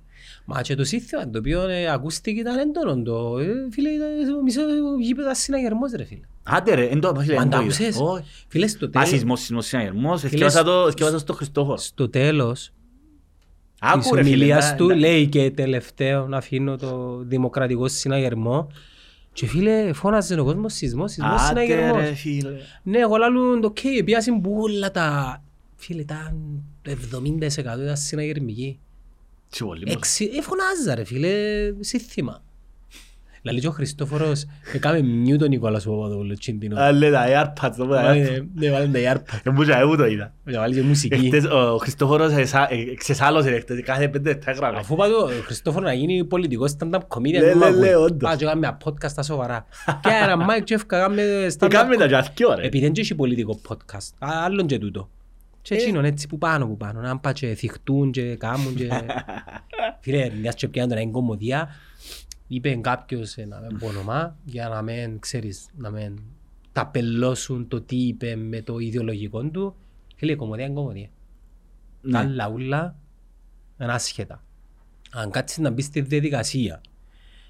Μα 0.45 0.61
και 0.61 0.75
το 0.75 0.83
σύνθημα 0.83 1.29
το 1.29 1.37
οποίο 1.37 1.67
ε, 1.67 1.89
ακούστηκε 1.91 2.39
ήταν 2.39 2.57
έντονο 2.57 3.01
το. 3.03 3.37
ε, 3.37 3.45
Φίλε, 3.71 3.89
ήταν 3.89 4.07
μισό 4.43 4.61
γήπεδα 4.99 5.33
συναγερμός 5.35 5.91
ρε 5.91 6.03
φίλε. 6.03 6.21
Άντε 6.43 6.73
ρε, 6.73 6.85
εν 6.85 6.99
το 6.99 7.15
φίλε, 7.19 7.35
Μα 7.35 7.41
εν 7.41 7.49
το 7.49 7.57
τα 7.57 7.63
είδα. 7.63 7.73
άκουσες. 7.75 7.97
Όχι. 7.99 8.45
Φίλες, 8.47 8.71
στο 8.71 8.85
Α, 8.85 8.89
τέλος, 8.89 9.07
σεισμός, 9.07 9.39
σεισμός, 9.39 9.65
συναγερμός, 9.65 10.19
Φίλε, 10.21 10.31
εθιέβασα 10.33 10.63
το, 10.63 10.87
εθιέβασα 10.87 11.19
στο 11.19 11.33
Χριστόφορο. 11.33 11.77
στο 11.77 12.09
τέλος 12.09 12.59
της 12.59 12.71
Άκου 13.85 14.15
ρε 14.15 14.23
φίλε, 14.23 14.35
ομιλίας 14.35 14.69
να- 14.69 14.75
του 14.75 14.87
να- 14.87 14.95
λέει 14.95 15.27
και 15.27 15.51
τελευταίο 15.51 16.27
να 16.27 16.37
αφήνω 16.37 16.75
το 16.77 17.17
δημοκρατικό 17.23 17.87
συναγερμό 17.87 18.67
και 19.33 19.45
φίλε 19.47 19.93
φώναζε 19.93 20.39
ο 20.39 20.43
κόσμος 20.43 20.73
σεισμός, 20.73 21.11
σεισμός, 21.11 21.41
Άντε 21.41 21.59
ρε 21.59 21.65
συναγερμός. 21.65 22.19
φίλε. 22.19 22.49
Ναι, 22.83 22.97
εγώ 22.97 23.15
λάλλον 23.17 23.61
το 23.61 23.73
ok, 23.75 24.03
πιάσουν 24.05 24.41
πουλα 24.41 24.91
τα... 24.91 25.37
Φίλε, 25.75 26.01
ήταν 26.01 26.63
το 26.81 26.91
70% 26.91 27.57
ήταν 27.57 27.97
συναγερμική. 27.97 28.79
Τι 29.49 29.63
πολύ 29.63 29.85
μας. 29.85 29.93
Εξι... 29.95 30.31
Ε, 30.37 30.41
φωνάζα 30.41 30.95
ρε 30.95 31.03
φίλε, 31.03 31.31
σύνθημα. 31.79 32.43
Λαλή 33.45 33.59
και 33.59 33.67
ο 33.67 33.71
Χριστόφορος 33.71 34.45
έκαμε 34.73 35.01
μιού 35.01 35.37
τον 35.37 35.49
Νικόλας 35.49 35.83
Παπαδόπουλος 35.83 36.39
τσιν 36.39 36.59
την 36.59 36.71
ώρα. 36.73 36.85
Αλλά 36.85 37.11
τα 37.11 37.25
AirPods, 37.27 37.71
το 37.77 37.85
πω, 37.85 37.93
τα 37.93 38.01
AirPods. 38.01 38.05
Βάλε- 38.05 38.43
Ναι, 38.55 38.69
βάλε 38.71 38.87
τα 38.87 38.99
ιάρπα. 38.99 39.39
Δεν 39.43 39.53
μπορούσα, 39.53 39.77
εγώ 39.79 39.95
το 39.95 40.05
είδα. 40.05 40.33
Βάλε 40.43 40.73
και 40.75 40.81
μουσική. 40.81 41.13
Εχθές 41.25 41.45
ο 41.45 41.77
Χριστόφορος 41.77 42.31
εσα- 42.31 42.73
ε, 42.73 42.75
εξεσάλωσε 42.91 43.49
ρε, 43.49 43.59
χτες, 43.59 43.81
κάθε 43.83 44.07
πέντε 44.09 44.29
λεπτά 44.29 44.51
έγραφε. 44.51 44.77
Αφού 44.77 44.95
πάει 44.95 45.11
ο 45.11 45.29
Χριστόφορος 45.45 45.87
να 45.87 45.93
γίνει 45.93 46.23
πολιτικός 46.25 46.75
stand-up 46.79 46.99
comedian, 47.07 47.31
Λε, 47.31 47.39
δεν 47.39 47.57
μ' 47.57 47.59
λε, 47.59 47.67
ακούει. 47.67 47.79
λε, 47.79 47.95
όντως. 47.95 48.29
Πάει 48.29 48.37
και 48.37 48.45
κάνει 48.45 48.59
μια 48.59 48.77
podcast 48.83 49.09
στα 49.09 49.23
σοβαρά. 49.23 49.65
Και 49.85 50.09
ένα 50.23 50.45
Mike 50.49 50.71
Jeff 50.73 50.81
κάμε 50.85 51.21
Τι 51.47 51.55
stand-up 51.59 51.69
κάνουμε 51.69 51.95
τα 51.97 52.07
τζαθκιό 52.07 52.53
ρε. 52.55 52.65
Επειδή 52.65 52.83
δεν 52.85 52.93
έχει 52.97 53.15
πολιτικό 53.15 53.59
podcast, 53.69 54.09
α, 54.19 54.27
άλλον 54.43 54.67
και 54.67 54.77
τούτο. 54.77 55.09
Και 55.61 55.75
Ε. 55.75 55.77
εκείνον 55.77 56.05
έτσι 56.05 56.27
που 56.27 56.37
πάνω 56.37 56.67
που 56.67 56.77
πάνω, 56.77 56.99
να 57.01 57.17
πάνε 57.17 57.35
και 57.39 57.47
θυχτούν 57.47 58.11
και 58.11 58.35
κάμουν 58.35 58.75
και... 58.75 58.87
Φίλε, 60.01 60.29
μιας 60.41 60.55
και 60.55 60.67
πιάνε 60.67 60.87
τώρα 60.89 61.01
εγκομωδία, 61.01 61.69
είπε 62.55 62.75
κάποιος 62.75 63.37
ε, 63.37 63.45
να 63.45 63.59
μην 63.59 63.77
πω 63.79 63.87
όνομά, 63.87 64.37
για 64.45 64.69
να 64.69 64.81
μην, 64.81 65.19
ξέρεις, 65.19 65.69
να 65.77 65.89
μην 65.89 66.19
ταπελώσουν 66.71 67.67
το 67.67 67.81
τι 67.81 67.95
είπε 67.95 68.35
με 68.35 68.61
το 68.61 68.79
ιδεολογικό 68.79 69.43
του. 69.43 69.75
Φίλε, 70.15 70.31
η 70.31 70.35
κομμωδία 70.35 70.65
είναι 70.65 70.73
κομμωδία. 70.73 71.09
Τα 72.01 72.09
Ναι. 72.09 72.17
άλλα 72.17 72.49
ούλα 72.49 72.95
είναι 73.81 73.93
άσχετα. 73.93 74.43
Αν 75.11 75.31
κάτσεις 75.31 75.57
να 75.57 75.69
μπεις 75.69 75.85
στη 75.85 76.01
διαδικασία, 76.01 76.81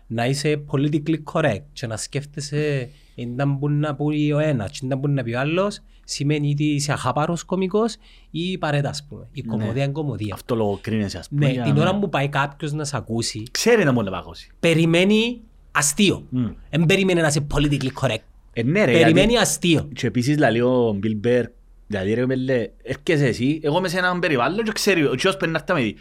να 0.07 0.25
είσαι 0.25 0.63
politically 0.71 1.23
correct 1.33 1.63
και 1.73 1.87
να 1.87 1.97
σκέφτεσαι 1.97 2.89
ήταν 3.15 3.59
που 3.59 3.69
να 3.69 3.95
πει 3.95 4.31
ο 4.31 4.39
ένας 4.39 4.79
και 4.79 4.85
ήταν 4.85 4.99
που 4.99 5.07
να 5.07 5.23
πει 5.23 5.33
ο 5.33 5.39
άλλος, 5.39 5.81
σημαίνει 6.03 6.51
ότι 6.51 6.63
είσαι 6.63 6.91
αχάπαρος 6.91 7.43
κωμικός 7.43 7.95
ή 8.31 8.57
παρέτα, 8.57 8.89
ας 8.89 9.05
πούμε. 9.09 9.27
Η 9.31 9.41
κομμωδία 9.41 9.83
είναι 9.83 9.91
κομμωδία. 9.91 10.33
Αυτό 10.33 10.55
λογοκρίνεσαι 10.55 11.17
ας 11.17 11.29
πούμε. 11.29 11.45
Ναι, 11.45 11.51
για 11.51 11.63
την 11.63 11.73
να- 11.73 11.81
ώρα 11.81 11.99
που 11.99 12.09
πάει 12.09 12.27
κάποιος 12.29 12.71
να 12.73 12.83
σε 12.83 12.97
ακούσει, 12.97 13.43
Ξέρει 13.51 13.83
να 13.83 13.91
μπορεί 13.91 14.05
να 14.05 14.11
παγώσει. 14.11 14.49
περιμένει 14.59 15.41
αστείο. 15.71 16.25
Μμ. 16.29 16.45
Δεν 16.69 16.85
περιμένει 16.85 17.21
να 17.21 17.27
είσαι 17.27 17.47
politically 17.53 17.89
correct. 18.01 18.17
Ε, 18.53 18.63
ναι 18.63 18.85
ρε, 18.85 18.91
Περιμένει 18.91 19.19
γιατί- 19.19 19.37
αστείο. 19.37 19.89
Και 19.93 20.07
επίσης 20.07 20.37
λέει 20.37 20.59
ο 20.59 20.99
Bill 21.03 21.27
Burr, 21.27 21.43
δηλαδή 21.87 22.13
ρε 22.13 22.25
μέλε, 22.25 22.69
έρχεσαι 22.83 23.27
εσύ, 23.27 23.59
εγώ 23.63 23.77
είμαι 23.77 23.87
σε 23.87 23.97
έναν 23.97 24.19
περιβάλλον 24.19 24.63
και 24.65 24.71
ξέρει, 24.71 25.05
ο 25.05 25.15
τσιός 25.15 25.37
πρέπει 25.37 25.51
να 25.51 25.57
έρθει 25.57 25.71
να 25.73 25.77
με 25.79 25.83
δει. 25.85 25.95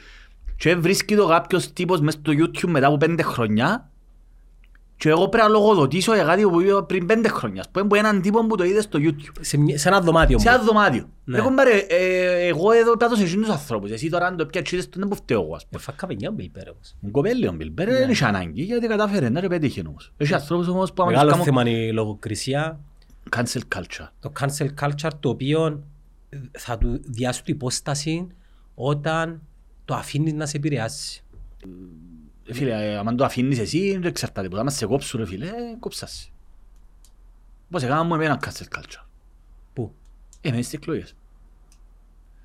Και 0.57 0.75
βρίσκει 0.75 1.15
το 1.15 1.27
κάποιος 1.27 1.73
τύπος 1.73 2.01
μες 2.01 2.15
στο 2.15 2.33
YouTube 2.37 2.69
μετά 2.69 2.87
από 2.87 2.97
πέντε 2.97 3.23
χρονιά 3.23 3.91
και 5.03 5.09
εγώ 5.09 5.29
πρέπει 5.29 5.47
να 5.47 5.53
λογοδοτήσω 5.53 6.15
για 6.15 6.25
κάτι 6.25 6.43
που 6.43 6.61
είπα 6.61 6.85
πριν 6.85 7.07
πέντε 7.07 7.29
χρόνια. 7.29 7.61
Ας 7.61 7.69
πούμε, 7.71 7.87
που 7.87 7.95
έναν 7.95 8.21
τύπο 8.21 8.47
που 8.47 8.57
το 8.57 8.65
είδε 8.65 8.81
στο 8.81 8.99
YouTube. 9.03 9.33
Σε, 9.41 9.57
μια- 9.57 9.79
σε 9.79 9.89
ένα 9.89 10.01
δωμάτιο 10.01 10.39
Σε 10.39 10.49
μου. 10.51 10.55
ένα 10.55 10.65
δωμάτιο. 10.65 11.09
Ναι. 11.25 11.39
Εγώ, 11.39 11.51
μπαρε, 11.51 11.77
ε, 11.89 12.47
εγώ 12.47 12.73
εδώ 12.73 12.97
πάτω 12.97 13.15
σε 13.17 13.23
εκείνους 13.23 13.49
ανθρώπους. 13.49 13.91
Εσύ 13.91 14.09
τώρα 14.11 14.27
αν 14.27 14.37
το 14.37 14.47
πιάτσιδες 14.47 14.89
τον 14.89 15.01
δεν 15.01 15.09
που 15.11 15.15
φταίω 15.17 15.43
εγώ 15.43 15.55
ας 15.55 15.67
πούμε. 15.67 15.81
Ε, 15.83 15.85
φάκα 15.85 16.07
παιδιά 16.07 16.31
ο 16.31 16.35
Bill 16.39 16.43
Burr 16.59 16.67
όμως. 16.73 16.95
Μου 17.01 17.11
κοπέλει 17.11 17.47
ο 17.47 17.57
Bill 17.61 17.65
Burr, 17.81 17.87
Ναι. 17.87 17.99
δεν 17.99 18.11
είχε 18.11 18.25
ανάγκη 18.25 18.63
γιατί 18.63 18.87
κατάφερε 18.87 19.29
να 19.29 19.41
ρε 19.41 19.49
πέτυχε 19.49 19.83
όμως. 19.89 20.13
Έχει 20.17 20.35
ανθρώπους 20.35 20.69
όμως 20.69 20.93
που 20.93 21.03
άμα 21.03 21.11
τους 21.13 21.21
Μεγάλο 21.21 21.31
κάνουν 21.31 21.45
θέμα 21.45 21.61
είναι 21.71 21.79
η 21.87 21.93
λογοκρισία, 21.93 22.81
cancel 23.37 23.61
culture. 23.77 24.09
το 24.21 24.33
cancel 24.41 24.69
culture 24.81 25.11
το 25.21 25.29
οποίο 25.29 25.83
θα 26.59 26.79
του 26.79 27.01
διάσει 27.05 27.43
την 27.43 27.55
υπόσταση 27.55 28.27
όταν 28.75 29.43
το 29.85 29.95
αφήνεις 29.95 30.33
να 30.33 30.47
σε 30.47 30.57
επηρεάσει. 30.57 31.23
Ε, 32.53 32.55
Φίλε, 32.55 32.91
ε, 32.93 32.97
άμα 32.97 33.15
το 33.15 33.25
αφήνεις 33.25 33.59
εσύ, 33.59 33.93
δεν 33.93 34.05
εξαρτάται 34.05 34.49
που. 34.49 34.57
Άμα 34.57 34.71
σε 34.71 34.87
κόψουν, 34.87 35.21
ρε 35.21 35.27
φίλε, 35.27 35.47
ε, 35.47 35.77
κόψασαι. 35.81 36.29
Πώς 37.71 37.83
έκαναμε 37.83 38.17
με 38.17 38.25
έναν 38.25 38.39
cancel 38.45 38.79
culture. 38.79 39.05
Πού, 39.73 39.95
Ε, 40.41 40.51
μέσα 40.51 40.63
στις 40.63 40.73
εκλογές. 40.75 41.15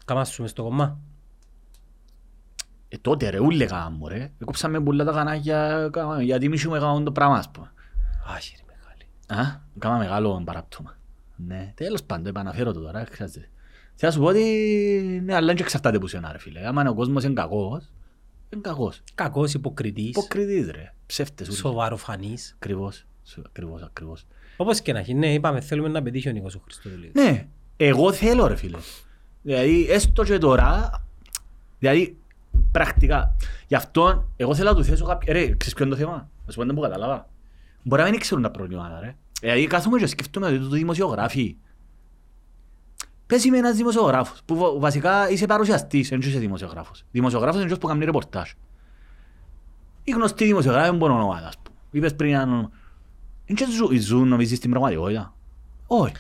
καμάσουμε 0.06 0.48
στο 0.48 0.64
κομμά. 0.64 1.00
Ε, 2.90 2.98
τότε 2.98 3.30
ρε, 3.30 3.40
ούλε 3.40 3.64
έκαναμε, 3.64 4.10
ρε. 4.10 4.32
Κόψαμε 4.46 4.82
πολλά 4.82 5.04
τα 5.04 5.12
κανάκια, 5.12 5.90
κάμα- 5.92 6.22
γιατί 6.22 6.50
μη 6.50 6.58
σου 6.58 6.74
έκαναμε 6.76 7.04
το 7.04 7.12
πράγμα, 7.12 7.38
ας 7.38 7.52
πούμε. 7.52 7.72
Άχι 8.36 8.56
ρε 8.58 8.64
μεγάλη. 8.78 9.42
Α, 9.50 9.60
κάμα 9.80 9.98
μεγάλο 9.98 10.42
παράπτωμα. 10.46 10.98
Ναι, 11.36 11.74
τέλος 11.76 12.04
πάντων, 12.04 12.26
επαναφέρω 12.26 12.74
το 12.74 12.80
τώρα, 12.82 13.06
χρειάζεται. 13.12 13.50
Θέλω 13.96 14.12
να 14.12 14.18
σου 14.18 14.20
πω 14.20 14.26
ότι, 14.26 15.22
ναι, 15.24 15.36
αλλά 15.36 15.46
δεν 15.46 15.56
και 15.56 15.62
εξαρτάται 15.64 16.00
που 16.00 16.08
σένα, 16.08 16.32
ρε 16.32 16.38
φίλε. 16.38 16.68
Άμα 16.68 16.82
είναι 16.82 16.90
ο 16.90 16.94
κόσμος 16.94 17.24
είναι 17.24 17.34
κακός, 17.34 17.90
είναι 18.54 18.62
κακός. 18.62 19.02
Κακός 19.16 19.54
υποκριτής, 19.54 20.10
Υποκριτής, 20.10 20.72
ρε. 20.72 20.94
Ψεύτες, 21.06 21.48
ούλοι. 21.48 21.58
σοβαροφανής. 21.58 22.54
Ακριβώς, 22.56 23.06
Σου- 23.24 23.42
ακριβώς, 23.46 23.82
ακριβώς. 23.82 24.26
Όπως 24.58 24.82
και 24.82 24.94
να 24.94 25.00
έχει, 25.00 25.14
ναι, 25.14 25.34
είπαμε, 25.34 25.62
θέλουμε 25.62 25.88
να 25.88 26.02
πετύχει 26.04 26.30
ο 26.30 26.32
Νίκος 26.32 26.56
ο 26.56 26.60
Χριστοδουλίδης. 26.64 27.14
Ναι, 27.14 27.48
εγώ 27.78 28.12
θέλω 28.14 28.48
ρε 28.48 28.56
φίλε. 28.56 28.78
Δηλαδή, 29.42 29.88
έστω 29.90 30.24
και 30.24 30.38
τώρα, 30.38 30.90
δηλαδή, 31.80 32.18
πρακτικά, 32.72 33.36
γι' 33.68 33.76
αυτό, 33.76 34.28
εγώ 34.38 34.56
θέλω 34.56 34.70
να 34.70 34.76
του 34.76 34.84
θέσω 34.84 35.06
κάποιο, 35.06 35.34
ρε, 35.34 35.40
ξέρεις 35.56 35.74
ποιο 35.74 35.86
είναι 35.86 35.94
το 35.94 36.00
θέμα, 36.00 36.30
να 36.46 36.52
σου 36.52 36.60
πω 36.60 36.66
δεν 36.66 36.76
που 36.76 36.82
κατάλαβα. 36.82 37.30
Μπορεί 37.84 38.02
να 38.02 38.10
μην 38.10 38.20
ξέρουν 38.20 38.44
τα 38.44 38.52
προβλήματα, 38.52 39.00
ρε. 39.00 39.16
Δηλαδή, 39.40 39.68
κάθομαι 39.68 39.98
και 40.00 40.08
σκεφτούμε 40.08 40.48
ότι 40.48 40.60
το 40.60 40.68
δημοσιογράφοι. 40.70 41.56
Πες 43.28 43.44
είμαι 43.44 43.58
ένας 43.58 43.76
δημοσιογράφος, 43.76 44.40
που 44.46 44.56
βα- 44.58 44.80
βασικά 44.80 45.30
είσαι 45.30 45.46
παρουσιαστής, 45.46 46.10
δεν 46.10 46.20
είσαι 46.20 46.40
δημοσιογράφος. 46.40 47.04
Δημοσιογράφος 47.12 47.56
είναι 47.56 47.64
αυτός 47.66 47.80
που 47.80 47.88
κάνει 47.88 48.06
ρεπορτάζ. 48.06 48.50
Οι 50.04 50.12
γνωστοί 50.12 50.46
δημοσιογράφοι 50.46 50.96
είναι 50.96 51.04
ονομάτα, 51.04 51.48
ας 51.48 51.56
πούμε. 51.64 51.78
Είπες 51.92 52.16
πριν, 52.16 52.36
αν... 52.36 52.50
Είναι 53.46 53.60
και 53.60 53.66
ζου- 53.72 54.00
ζουν, 54.00 54.28
νομίζεις, 54.28 54.58
στην 54.58 54.70
πραγματικότητα; 54.70 55.34
Όχι. 55.88 56.12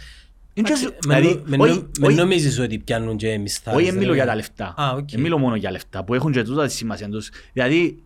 Εν 0.53 0.63
και 0.63 0.71
Εντάξει, 0.71 0.83
σου- 0.83 0.93
με 1.07 1.15
δηλαδή, 1.19 1.35
νο- 1.35 1.57
με 1.57 1.63
όχι- 1.63 1.73
νο- 1.79 1.87
με 1.99 2.07
όχι- 2.07 2.15
νομίζεις 2.15 2.59
ότι 2.59 2.79
πιάνουν 2.79 3.17
και 3.17 3.37
μισθά. 3.37 3.73
Όχι, 3.73 3.85
δεν 3.85 3.97
μιλώ 3.97 4.13
για 4.13 4.25
τα 4.25 4.35
λεφτά. 4.35 4.73
Α, 4.81 4.91
οκ. 4.91 5.09
Δεν 5.11 5.19
μιλώ 5.21 5.37
μόνο 5.37 5.55
για 5.55 5.71
λεφτά, 5.71 6.03
που 6.03 6.13
έχουν 6.13 6.31
και 6.31 6.43
τούτα 6.43 6.65
τη 6.65 6.71
σημασία 6.73 7.09
τους. 7.09 7.29
Δηλαδή, 7.53 8.03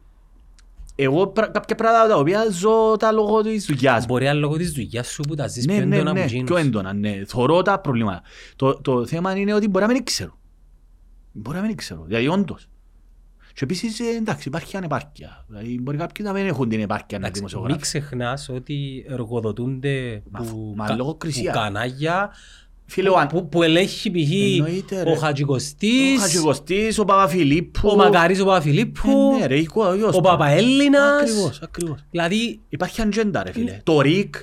εγώ 1.03 1.28
πρα- 1.28 1.48
κάποια 1.48 1.76
πράγματα 1.76 2.07
τα 2.07 2.18
οποία 2.18 2.45
ζω 2.52 2.95
τα 2.99 3.11
λόγω 3.11 3.41
της 3.41 3.65
δουλειάς 3.65 3.99
μου. 3.99 4.06
Μπορεί 4.14 4.26
να 4.26 4.34
λόγω 4.34 4.57
της 4.57 4.72
δουλειάς 4.72 5.07
σου 5.07 5.22
που 5.22 5.36
τα 5.36 5.48
ζεις 5.48 5.65
Ναι, 5.65 5.76
πιο 5.76 5.86
ναι, 5.86 5.95
έντονα 5.95 6.14
ναι, 6.14 6.19
από 6.19 6.30
πιο 6.30 6.40
εκείνους. 6.40 6.61
έντονα, 6.61 6.94
ναι. 6.94 7.22
Θωρώ 7.28 7.61
τα 7.61 7.80
προβλήματα. 7.80 8.22
Το, 8.56 8.82
το 8.82 9.06
θέμα 9.06 9.36
είναι 9.36 9.53
ότι 9.53 9.68
μπορεί 9.68 9.86
να 9.86 9.91
μην 9.94 10.03
ξέρω. 10.03 10.38
Μπορεί 11.32 11.57
να 11.57 11.64
μην 11.65 11.76
ξέρω, 11.76 12.03
δηλαδή 12.07 12.28
όντως. 12.28 12.65
Και 13.53 13.60
επίσης, 13.64 13.99
ε, 13.99 14.03
εντάξει, 14.18 14.48
υπάρχει 14.48 14.78
ανεπάρκεια. 14.78 15.45
Δηλαδή, 15.48 15.80
μπορεί 15.82 15.98
κάποιοι 15.98 16.26
να 16.28 16.34
μην 16.34 16.45
έχουν 16.48 16.69
την 16.69 16.80
επάρκεια 16.80 17.19
να 17.19 17.26
Εντάξει, 17.28 17.41
Μην 17.41 17.49
δημοσιογράφουν. 17.49 17.82
ξεχνάς 17.82 18.49
ότι 18.49 19.06
εργοδοτούνται 19.10 20.23
Μα- 20.30 20.40
που, 20.40 20.73
μα 20.78 20.86
κα- 20.86 20.95
λογοκρισία. 20.95 21.52
που 21.52 21.57
κανάγια 21.57 22.30
Φίλε, 22.91 23.09
ο, 23.09 23.18
Αν- 23.18 23.27
που, 23.27 23.49
που 23.49 23.63
ελέγχει 23.63 24.11
π.χ. 24.11 24.31
Εννοείται, 24.57 25.03
ρε. 25.03 25.09
ο 25.09 25.13
ο 25.13 25.15
Χατζικοστής, 25.15 26.19
Χατζικοστής, 26.22 26.99
ο 26.99 27.05
Παπαφιλίππου. 27.05 27.89
ο 27.89 27.95
Μακαρής 27.95 28.39
ο 28.41 28.45
Παπαφιλίππου, 28.45 29.31
Ε, 29.35 29.39
ναι, 29.39 29.45
ρε, 29.45 29.63
ο 29.73 29.84
ο 29.84 29.93
γιος 29.95 30.09
ο 30.13 30.18
του. 30.18 30.22
Παπαέλληνας. 30.22 31.22
Ακριβώς, 31.22 31.59
ακριβώς. 31.61 31.99
Δηλαδή 32.11 32.59
Υπάρχει 32.69 33.01
ατζέντα 33.01 33.43
ρε 33.43 33.51
φίλε. 33.51 33.80
Το 33.84 34.01
ΡΙΚ. 34.01 34.35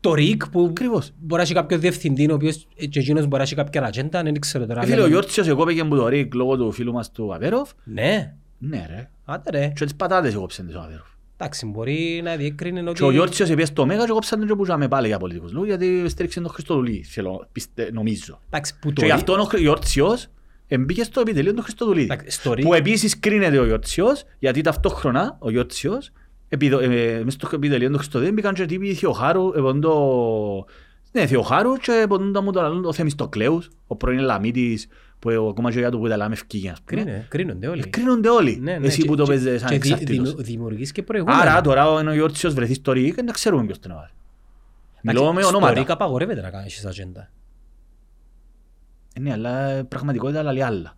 το 0.00 0.14
ΡΙΚ 0.14 0.48
που 0.48 0.66
Ακριβώς. 0.70 1.10
μπορεί 1.18 1.36
να 1.36 1.42
έχει 1.42 1.54
κάποιο 1.54 1.78
διευθυντή 1.78 2.30
ο 2.30 2.34
οποίος 2.34 2.66
ε, 2.76 2.86
και 2.86 2.98
εκείνος 2.98 3.22
μπορεί 3.22 3.36
να 3.36 3.42
έχει 3.42 3.54
κάποια 3.54 3.82
ατζέντα, 3.84 4.22
δεν 4.22 4.40
ξέρω 4.40 4.66
τώρα. 4.66 4.80
Ε, 4.82 4.84
Φίλε, 4.84 4.94
ο 4.94 4.98
λέμε- 4.98 5.10
Γιώργος 5.10 5.38
εγώ 5.48 5.64
πήγαινε 5.64 5.88
που 5.88 5.96
το 5.96 6.08
ΡΙΚ 6.08 6.34
λόγω 6.34 6.56
του 6.56 6.72
φίλου 6.72 6.92
μας 6.92 7.10
του 7.12 7.34
Αβέροφ. 7.34 7.70
Ναι, 7.84 8.34
Ναι 8.58 8.86
ρε. 8.90 9.08
άντε 9.24 9.50
ρε. 9.50 9.72
Και 9.76 9.84
τις 9.84 9.94
πατάτες 9.94 10.34
έκοψαν 10.34 10.66
τις 10.66 10.74
ο 10.74 10.80
Αβέροφ. 10.80 11.06
Εντάξει, 11.38 11.66
μπορεί 11.66 12.20
να 12.24 12.36
διέκρινε 12.36 12.80
ότι... 12.80 12.92
Και 12.92 13.04
ο 13.04 13.10
Γιώργος 13.10 13.36
πήγε 13.36 13.64
στο 13.64 13.86
Μέγα 13.86 14.04
και 14.04 14.10
έκοψαν 14.10 14.38
τον 14.38 14.48
και 14.48 14.54
πούσαμε 14.54 14.88
πάλι 14.88 15.06
για 15.06 15.18
πολιτικούς 15.18 15.52
λόγους 15.52 15.68
γιατί 15.68 16.08
στήριξε 16.08 16.40
τον 16.40 16.50
Χριστοδουλή, 16.50 17.02
θέλω, 17.10 17.46
πιστε- 17.52 17.92
νομίζω. 17.92 18.40
Εντάξει, 18.46 18.78
που 18.78 18.92
το 18.92 19.00
Και 19.00 19.06
γι' 19.06 19.12
ΡΙΚ- 19.12 19.30
αυτό 19.30 19.32
ο 19.54 19.58
Γιώργος 19.58 20.26
μπήκε 20.78 21.02
στο 21.04 21.20
επιτελείο 21.20 21.54
του 21.54 21.62
Χριστοδουλή. 21.62 22.02
Εντάξει, 22.02 22.30
στο 22.30 22.52
ΡΙΚ- 22.52 22.66
Που 22.66 22.74
επίσης 22.74 23.18
κρίνεται 23.18 23.58
ο 23.58 23.64
Γιώργος 23.64 24.24
γιατί 24.38 24.60
ταυτόχρονα 24.60 25.36
ο 25.38 25.50
Γιώργος 25.50 26.10
επιδο- 26.48 26.78
ε, 26.80 27.20
μες 27.24 27.32
στο 27.32 27.48
επιτελείο 27.52 27.90
του 27.90 27.96
Χριστοδουλή 27.96 28.30
μπήκαν 28.32 28.54
και 28.54 28.66
τύποι 28.66 28.94
Θεοχάρου, 28.94 29.52
επόν 29.56 29.80
το... 29.80 29.94
Ναι, 31.12 31.26
Θεοχάρου 31.26 31.72
και 31.76 31.92
επόν 32.04 32.32
το 32.32 32.42
μου 32.42 32.52
το 32.52 32.60
λαλούν 32.60 32.84
ο 32.84 32.92
Θεμιστοκλέους, 32.92 33.68
ο 33.86 33.96
πρώην 33.96 34.18
Ελαμίτης 34.18 34.86
που 35.26 35.46
ε, 35.46 35.48
ακόμα 35.48 35.70
και 35.72 35.78
για 35.78 35.90
του 35.90 35.98
που 35.98 36.08
τα 36.08 36.16
λέμε 36.16 36.32
ευκήγια. 36.32 36.72
ας 36.72 36.80
πούμε. 36.84 37.02
Κρίνε, 37.02 37.26
κρίνονται 37.28 37.66
όλοι. 37.68 37.82
Ε, 37.86 37.88
Κρίνονται 37.88 38.28
όλοι. 38.28 38.58
Ναι, 38.62 38.78
ναι, 38.78 38.86
Εσύ 38.86 39.00
και- 39.00 39.06
που 39.06 39.16
το 39.16 39.22
και- 39.22 39.28
παίζεις 39.28 39.60
σαν 39.60 39.68
και 39.70 39.78
δη- 39.78 39.92
εξαρτήτως. 39.92 40.16
δημιου- 40.28 40.42
δημιουργείς 40.44 40.92
και 40.92 41.02
προηγούμενα. 41.02 41.38
Άρα 41.40 41.60
τώρα 41.60 41.90
ο 41.90 42.12
Γιώργος 42.12 42.54
βρεθείς 42.54 42.76
στο 42.76 42.92
ΡΙΚ 42.92 43.22
να 43.22 43.32
ξέρουμε 43.32 43.64
ποιος 43.64 43.78
τον 43.78 43.90
έβαλε. 43.90 44.08
Μιλώ 45.02 45.32
με 45.32 45.42
Στο 45.42 45.50
ΡΙΚ 45.58 45.62
ονόματα. 45.62 45.92
απαγορεύεται 45.92 46.40
να 46.40 46.50
κάνεις 46.50 46.84
ατζέντα. 46.86 47.30
Ε, 49.14 49.20
Ναι, 49.20 49.32
αλλά 49.32 49.84
πραγματικότητα 49.84 50.42
λέει 50.52 50.62
άλλα. 50.62 50.96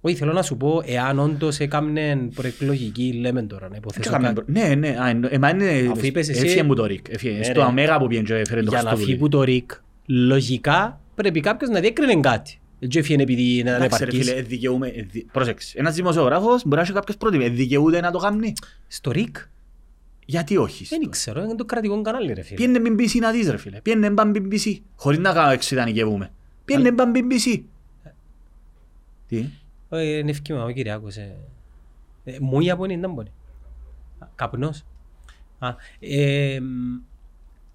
Όχι, 0.00 0.14
θέλω 0.16 0.32
να 0.32 0.42
σου 0.42 0.56
πω, 0.56 0.82
εάν 0.84 1.18
όντως 1.18 1.58
έκαμνε 1.60 2.28
προεκλογική, 2.34 3.12
λέμε 3.12 3.42
τώρα, 3.42 3.60
να 3.68 3.76
Έτσι 3.76 3.78
υποθέσω 3.78 4.08
έκαμε 4.10 4.26
κάτι, 4.28 4.34
προ- 4.34 4.48
Ναι, 4.48 4.74
ναι, 4.74 4.88
α, 5.02 5.08
εννο- 5.08 5.28
εμά 5.32 5.50
είναι... 5.50 5.88
Αφού 5.92 6.06
είπες 6.06 6.28
εσύ- 6.28 6.44
Έφυγε 6.44 6.62
μου 6.62 6.74
το 6.74 6.84
ΡΙΚ. 6.86 7.06
έφυγε. 7.08 7.36
Ναι, 7.36 7.42
Στο 7.44 7.52
ρε. 7.60 7.62
Αμέγα 7.62 7.98
που 7.98 8.06
πήγαινε 8.06 8.26
και 8.26 8.34
έφερε 8.34 8.60
το 8.62 8.68
για 8.70 8.76
να 8.82 8.88
Χριστοδουλή. 8.88 9.04
φύγει 9.06 9.18
που 9.18 9.28
το 9.28 9.42
ΡΙΚ, 9.42 9.70
λογικά 10.06 11.00
πρέπει 11.14 11.40
κάποιος 11.40 11.70
να 11.70 11.80
διέκρινε 11.80 12.20
κάτι. 12.20 12.58
Έτσι 12.84 12.98
έφυγε 12.98 13.22
επειδή 13.22 13.42
είναι 13.58 13.70
Εντάξει, 13.74 13.88
ρε 13.88 13.94
ανεπαρκής. 14.04 14.26
φίλε, 14.28 14.38
ε, 14.38 14.42
δικαιούμαι- 14.42 14.96
ε, 14.96 15.02
δι- 15.02 15.30
πρόσεξε. 15.32 15.78
Ένας 15.78 15.94
δημοσιογράφος 15.94 16.62
μπορεί 16.64 16.76
να 16.76 16.82
έχει 16.82 16.92
κάποιος 16.92 17.16
πρότυπο. 17.16 17.44
Ε, 17.44 17.48
Δικαιούται 17.48 18.00
να 18.00 18.10
το 18.10 18.18
κάνει. 18.18 18.52
Στο 18.86 19.10
ΡΙΚ, 19.10 19.36
Γιατί 20.26 20.56
όχι. 20.56 20.84
δεν 20.84 21.10
ξέρω, 21.10 21.42
είναι 21.42 21.54
το 21.54 21.64
κρατικό 21.64 22.02
κανάλι 22.02 22.32
ρε 22.32 22.42
φίλε. 22.42 22.56
Πιένε 22.56 22.78
BBC 22.84 23.18
να 23.20 23.30
δεις 23.30 23.50
ρε 23.50 23.56
φίλε. 23.56 23.80
Πιένε 23.80 24.10
μπαν 24.10 24.32
BBC. 24.36 24.76
Χωρίς 24.96 25.18
να 25.18 25.32
κάνω 25.32 25.50
εξειδανικεύουμε. 25.50 26.30
Πιένε 26.64 26.92
μπαν 26.92 27.12
BBC. 27.14 27.60
Τι; 29.28 29.44
Ε, 29.88 30.02
Είναι 30.02 30.30
ευκήμα, 30.30 30.64
ο 30.64 30.70
Κυριάκος. 30.70 31.16
ε. 31.16 31.34
Ε, 32.24 32.36
Μου 32.40 32.60
η 32.60 32.64
Ιαπωνία 32.64 32.96
ήταν 32.96 33.12
μπορεί. 33.12 33.30
Α, 34.18 34.26
Καπνός. 34.34 34.84
Α, 35.58 35.68
ε, 36.00 36.60
μ, 36.60 37.00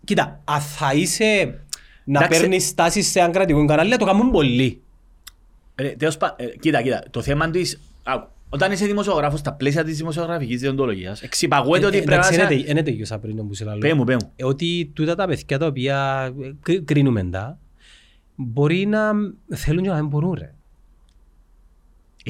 Κοίτα, 0.04 0.42
αν 0.46 0.60
θα 0.62 0.94
είσαι 0.94 1.60
να 2.04 2.20
Εντάξει. 2.20 2.40
παίρνεις 2.40 2.68
στάσεις 2.68 3.08
σε 3.08 3.20
έναν 3.20 3.32
κρατικό 3.32 3.66
κανάλι, 3.66 3.98
το 3.98 4.06
κάνουν 4.06 4.32
πολλοί. 4.32 4.82
Ρε, 5.80 5.90
τέλος 5.90 6.18
πα- 6.18 6.36
ε, 6.38 6.46
Κοίτα, 6.46 6.82
κοίτα. 6.82 7.04
Το 7.10 7.22
θέμα 7.22 7.50
της... 7.50 7.80
άκου, 8.04 8.28
Όταν 8.50 8.72
είσαι 8.72 8.86
δημοσιογράφος, 8.86 9.40
στα 9.40 9.54
πλαίσια 9.54 9.84
της 9.84 9.98
δημοσιογραφικής 9.98 10.62
διοντολογίας, 10.62 11.22
εξυπαγούεται 11.22 11.86
ότι 11.86 11.98
Ε, 11.98 12.02
πρέπει 12.02 12.10
να 12.22 12.28
εντάξει, 12.28 12.34
είσαι... 12.42 12.54
είναι 12.54 12.62
τε- 12.62 12.70
Είναι 12.70 12.84
τελειώσα 12.84 13.20
πριν 13.20 13.36
το 13.36 13.44
που 13.44 13.54
σε 13.54 13.64
λαλώ. 13.64 13.80
Πέ 13.80 13.94
μου, 13.94 14.04
πέ 14.04 14.14
μου. 14.14 14.32
Ε, 14.36 14.44
Ότι 14.46 14.92
τούτα 14.96 15.16
τα 15.16 15.28
παιδιά 15.28 15.58
τα 15.58 15.66
οποία 15.66 16.30
ε, 16.42 16.52
κρι- 16.62 16.84
κρίνουμε 16.86 17.24
τα, 17.24 17.60
μπορεί 18.36 18.86
να 18.86 19.12
θέλουν 19.56 19.84
και 19.84 19.90
να 19.90 19.96
μην 19.96 20.08
μπορούν 20.08 20.36
ρε. 20.40 20.54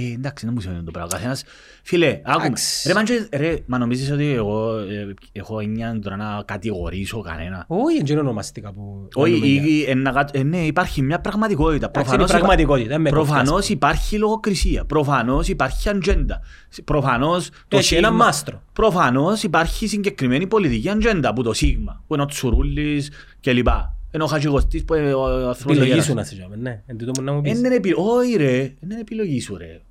Ε, 0.10 0.14
εντάξει, 0.14 0.46
δεν 0.46 0.54
μου 0.54 0.62
σημαίνει 0.62 0.84
το 0.84 0.92
πράγμα. 0.92 1.10
Καθένας, 1.12 1.44
φίλε, 1.84 2.20
άκουμε. 2.24 2.46
Εντάξει. 2.46 2.88
Ρε, 2.88 2.94
μάντζε, 2.94 3.28
ρε, 3.32 3.56
μα 3.66 3.78
νομίζεις 3.78 4.12
ότι 4.12 4.32
εγώ 4.34 4.78
ε, 4.78 5.14
έχω 5.32 5.60
έννοια 5.60 6.00
τώρα 6.02 6.16
να 6.16 6.44
κατηγορήσω 6.46 7.22
κανένα; 7.22 7.66
Όχι, 7.68 7.98
δεν 7.98 8.06
είναι 8.08 8.20
ονομαστικά 8.20 8.72
που... 8.74 9.08
Όχι, 9.14 9.32
κάνουμε 9.32 9.48
για- 9.48 9.64
ή- 9.66 9.84
ε, 9.90 9.94
να 9.94 10.12
κατ- 10.12 10.36
ε, 10.36 10.44
ναι, 10.44 10.66
υπάρχει 10.66 11.02
μια 11.02 11.20
πραγματικότητα. 11.20 11.86
Εντάξει, 11.86 12.00
είναι 12.00 12.18
Προφανώς, 12.18 12.30
υπά- 12.30 12.38
πραγματικότητα, 12.40 12.88
δεν 12.90 13.02
με 13.02 13.10
προφανώς 13.10 13.48
κοφτιάς. 13.50 13.70
υπάρχει 13.70 14.18
λογοκρισία. 14.18 14.86
Προφανώς 14.86 15.48
υπάρχει 15.48 15.90
ατζέντα. 15.90 16.42
Προφανώς 16.86 17.50
το 17.68 17.78
Έχει 17.78 17.96
ένα 17.96 18.08
Σίγμα- 18.08 18.24
μάστρο. 18.26 18.62
Προφανώς 18.74 19.44
υπάρχει 19.44 19.88
συγκεκριμένη 19.88 20.48
πολιτική 20.48 20.90
ατζέντα 20.90 21.34
που 21.34 21.44
το 21.44 21.54
Σίγμα, 21.54 22.04
που 22.08 22.14
είναι 22.14 22.24
ο 22.24 22.26
Τσουρούλης 22.26 23.12
κλπ. 23.42 23.68
Είναι 24.12 24.24
ο 24.24 24.28
Χατζηγοστής 24.28 24.86
που 24.86 24.94
είναι 24.94 25.14
ο 25.14 25.24
άνθρωπος 25.48 25.78
Επιλογή 25.78 26.02
σου 26.02 26.14
να 26.14 26.24
σε 26.24 26.36
τζάμε, 26.36 26.56
ναι. 26.56 26.82
Εν 26.86 26.98
τούτο 26.98 27.12
μου 27.18 27.24
να 27.24 27.32
μου 27.34 27.42
πεις. 27.42 27.58
είναι 27.60 27.76
επι... 27.76 27.94
Όχι 27.98 28.36
ρε, 28.38 28.74
είναι 28.84 29.00
επιλογή 29.00 29.42
σου 29.42 29.58
ρε. 29.58 29.82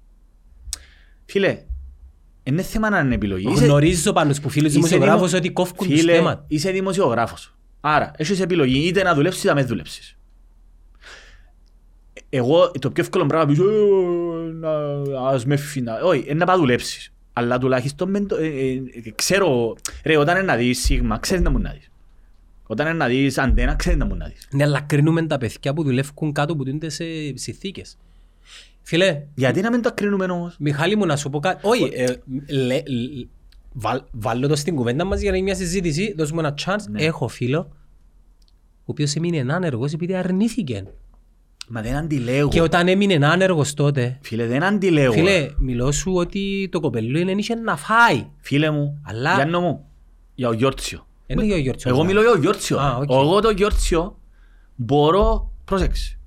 Φίλε, 1.30 1.62
είναι 2.42 2.62
θέμα 2.62 2.90
να 2.90 2.98
είναι 2.98 3.14
επιλογή. 3.14 3.50
Είσαι- 3.52 3.64
Γνωρίζω 3.64 4.12
πάνω 4.12 4.32
στους 4.32 4.52
φίλους 4.52 4.68
είσαι 4.70 4.76
δημοσιογράφους 4.78 5.26
δημο- 5.30 5.38
ότι 5.42 5.50
κόφκουν 5.50 5.88
τους 5.88 5.98
Φίλε, 6.00 6.12
θέματα. 6.14 6.44
είσαι 6.48 6.70
δημοσιογράφος. 6.70 7.54
Άρα, 7.80 8.10
έχεις 8.16 8.40
επιλογή 8.40 8.86
είτε 8.86 9.02
να 9.02 9.14
δουλέψεις 9.14 9.42
είτε 9.42 9.52
να 9.52 9.58
μην 9.58 9.66
δουλέψεις. 9.66 10.16
Ε, 12.12 12.36
Εγώ 12.36 12.70
το 12.70 12.90
πιο 12.90 13.02
εύκολο 13.02 13.26
πράγμα 13.26 13.54
που 13.54 13.62
«Ε, 13.62 14.52
να- 14.52 15.28
ας 15.28 15.44
με 15.44 15.56
φύνα. 15.56 16.00
Όχι, 16.02 16.20
είναι 16.24 16.34
να 16.34 16.44
πάω 16.46 16.56
δουλέψεις. 16.56 17.12
Αλλά 17.32 17.58
τουλάχιστον 17.58 18.10
μεν 18.10 18.26
το- 18.26 18.36
ε, 18.36 18.46
ε, 18.46 18.72
ε, 19.04 19.10
ξέρω, 19.14 19.76
ρε, 20.04 20.16
όταν 20.16 20.36
είναι 20.36 20.44
να 20.46 20.56
δεις 20.56 20.78
σίγμα, 20.82 21.18
ξέρεις 21.18 21.42
να 21.44 21.50
μου 21.50 21.58
να 21.58 21.70
δεις. 21.70 21.90
Όταν 22.66 22.86
είναι 22.86 22.96
να 22.96 23.06
δεις 23.06 23.38
αντένα, 23.38 23.74
ξέρεις 23.74 23.98
να 23.98 24.04
μου 24.04 24.14
να 24.14 24.26
δεις. 24.26 24.48
Ναι, 24.50 24.62
αλλά 24.64 24.80
κρίνουμε 24.80 25.22
τα 25.26 25.38
παιδιά 25.38 25.72
που 25.74 25.82
δουλεύουν 25.82 26.32
κάτω 26.32 26.56
που 26.56 26.64
τούνται 26.64 26.88
σε 26.88 27.04
συνθήκες. 27.34 27.98
Φίλε, 28.88 29.22
Γιατί 29.34 29.60
να 29.60 29.70
μην 29.70 29.82
το 29.82 29.90
κρίνουμε 29.94 30.24
όμως; 30.24 30.56
Μιχάλη 30.58 30.96
μου 30.96 31.06
να 31.06 31.16
σου 31.16 31.30
πω 31.30 31.38
κάτι. 31.38 31.66
Όχι, 31.68 31.90
ε, 31.94 32.06
λέ- 32.48 32.88
λ- 32.88 33.26
βάλ- 33.72 34.02
βάλω 34.12 34.48
το 34.48 34.56
στην 34.56 34.74
κουβέντα 34.74 35.04
μας 35.04 35.20
για 35.20 35.30
να 35.30 35.36
γίνει 35.36 35.48
μια 35.48 35.58
συζήτηση. 35.58 36.14
Δώσ' 36.16 36.32
μου 36.32 36.38
ένα 36.38 36.54
chance. 36.66 36.84
Ναι. 36.90 37.02
Έχω 37.02 37.28
φίλο 37.28 37.58
ο 38.78 38.84
οποίος 38.84 39.14
έμεινε 39.14 39.52
άνεργος 39.54 39.92
επειδή 39.92 40.14
αρνήθηκε. 40.14 40.84
Μα 41.68 41.82
δεν 41.82 41.94
αντιλέγω. 41.96 42.48
Και 42.48 42.60
όταν 42.60 42.88
έμεινε 42.88 43.26
άνεργος 43.26 43.74
τότε, 43.74 44.18
Φίλε, 44.22 44.46
δεν 44.46 44.62
αντιλέγω. 44.64 45.12
φίλε, 45.12 45.50
μιλώ 45.58 45.92
σου 45.92 46.12
ότι 46.14 46.68
το 46.72 46.80
κοπελού 46.80 47.18
είναι 47.18 47.32
είχε 47.32 47.54
να 47.54 47.76
φάει. 47.76 48.26
Φίλε 48.40 48.70
μου, 48.70 49.00
Αλλά- 49.04 49.34
Γιάννο 49.34 49.60
μου, 49.60 49.84
για 50.34 50.48
ο 50.48 50.52
Γιόρτσιο. 50.52 51.06
Είναι 51.26 51.44
για 51.44 51.54
ο 51.54 51.58
Γιώργος. 51.58 51.84
Εγώ 51.86 52.04
μιλώ 52.04 52.20
για 52.20 52.30
ο 52.30 52.36
Γιόρτσιο. 52.36 52.78
Α, 52.78 52.96
οκ. 52.96 53.10
Εγώ 53.10 53.40
το 53.40 53.50
Γιόρτσιο 53.50 54.18
μπορώ, 54.74 55.52
πρόσεξε. 55.64 56.17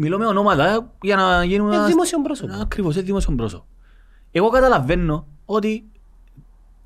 Μιλώ 0.00 0.18
με 0.18 0.26
ονόματα 0.26 0.92
για 1.02 1.16
να 1.16 1.44
γίνουμε... 1.44 1.74
Είναι 1.76 1.86
δημόσιο 1.86 2.22
πρόσωπο. 2.22 2.54
Ακριβώς, 2.60 2.94
είναι 2.94 3.04
δημόσιο 3.04 3.34
πρόσωπο. 3.34 3.66
Εγώ 4.30 4.48
καταλαβαίνω 4.48 5.26
ότι 5.44 5.84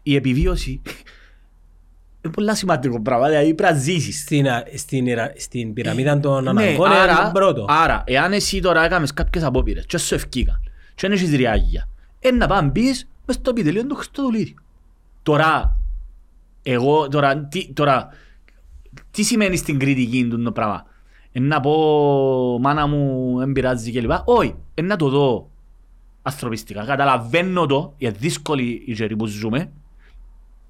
η 0.03 0.15
επιβίωση 0.17 0.71
είναι 2.25 2.33
πολύ 2.35 2.57
σημαντικό 2.57 3.01
πράγμα, 3.03 3.29
δηλαδή 3.29 3.55
πρέπει 3.55 3.73
να 3.73 3.79
ζήσεις. 3.79 4.21
Στην, 4.21 4.49
α- 4.49 4.65
στην, 4.77 5.07
ιρα- 5.07 5.33
στην 5.37 5.73
πυραμίδα 5.73 6.21
των 6.21 6.43
Ναι, 6.43 6.51
αναγκών 6.51 6.91
είναι 6.91 6.99
άρα, 7.01 7.25
το 7.25 7.31
πρώτο. 7.33 7.65
άρα, 7.69 8.03
εάν 8.07 8.33
εσύ 8.33 8.61
τώρα 8.61 8.85
έκαμες 8.85 9.13
κάποιες 9.13 9.45
απόπειρες 9.45 9.87
και 9.87 9.99
σου 9.99 10.15
ευκήκαν 10.15 10.61
και 10.95 11.09
δεν 11.09 11.13
έχεις 11.13 11.31
ριάγια, 11.31 11.89
είναι 12.21 12.37
να 12.37 12.47
πάμε 12.47 12.69
μπεις 12.71 13.09
μες 13.27 13.37
στο 13.37 13.51
επιτελείο 13.51 13.87
του 13.87 13.95
Χριστοδουλίδη. 13.95 14.55
Τώρα, 15.23 15.79
εγώ, 16.63 17.09
τώρα, 17.09 17.45
τι, 17.45 17.73
τώρα, 17.73 18.09
τι 19.11 19.23
σημαίνει 19.23 19.57
στην 19.57 19.79
κριτική 19.79 20.27
του 20.29 20.43
το 20.43 20.53
πράγμα; 20.53 20.87
Είναι 21.33 21.47
να 21.47 21.61
πω, 21.61 22.59
μάνα 22.61 22.87
μου, 22.87 23.39
δεν 23.39 23.53
πειράζει 23.53 23.93
κλπ. 23.93 24.11
Όχι, 24.25 24.55
είναι 24.75 24.87
να 24.87 24.97
το 24.97 25.09
δω 25.09 25.51
ανθρωπιστικά. 26.23 26.85
Καταλαβαίνω 26.85 27.67
το, 27.67 27.95
είναι 27.97 28.11
δύσκολη 28.11 28.83
η 28.87 28.95
ζωή 28.95 29.17
που 29.17 29.27
ζούμε. 29.27 29.73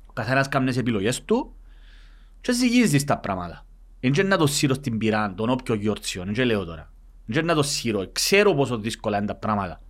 Ο 0.06 0.12
καθένας 0.12 0.48
κάνει 0.48 0.66
τις 0.66 0.76
επιλογές 0.76 1.24
του 1.24 1.52
και 2.40 2.52
ζυγίζεις 2.52 3.04
τα 3.04 3.18
πράγματα. 3.18 3.64
Δεν 4.00 4.12
είναι 4.12 4.22
να 4.22 4.36
το 4.36 4.46
σύρω 4.46 4.74
στην 4.74 4.98
πυρά, 4.98 5.34
τον 5.34 5.48
όποιο 5.50 5.74
γιόρτσιο, 5.74 6.24
δεν 6.26 6.46
λέω 6.46 6.64
τώρα. 6.64 6.90
Δεν 7.26 7.42
είναι 7.42 7.52
να 7.52 7.54
το 7.54 7.62
σύρω, 7.62 8.06
ξέρω 8.12 8.54
πόσο 8.54 8.78
δύσκολα 8.78 9.16
είναι 9.16 9.26
τα 9.26 9.34
πράγματα. 9.34 9.80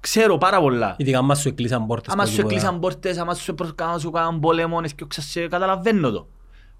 Ξέρω 0.00 0.38
πάρα 0.38 0.60
πολλά. 0.60 0.94
Ειδικά 0.98 1.18
άμα 1.18 1.34
σου 1.34 1.48
εκλείσαν 1.48 1.86
πόρτες. 1.86 2.12
Άμα 2.12 2.22
από 2.22 2.30
σου 2.30 2.36
τίποτα. 2.36 2.54
έκλεισαν 2.54 2.80
πόρτες, 2.80 3.18
άμα 3.18 3.34
σου, 3.34 3.54
προ- 3.54 3.80
άμα 3.80 3.98
σου 3.98 4.10
κάναν 4.10 4.40
πόλεμο, 4.40 4.80
και 4.82 5.20
σε 5.20 5.48
καταλαβαίνω 5.48 6.10
το. 6.10 6.26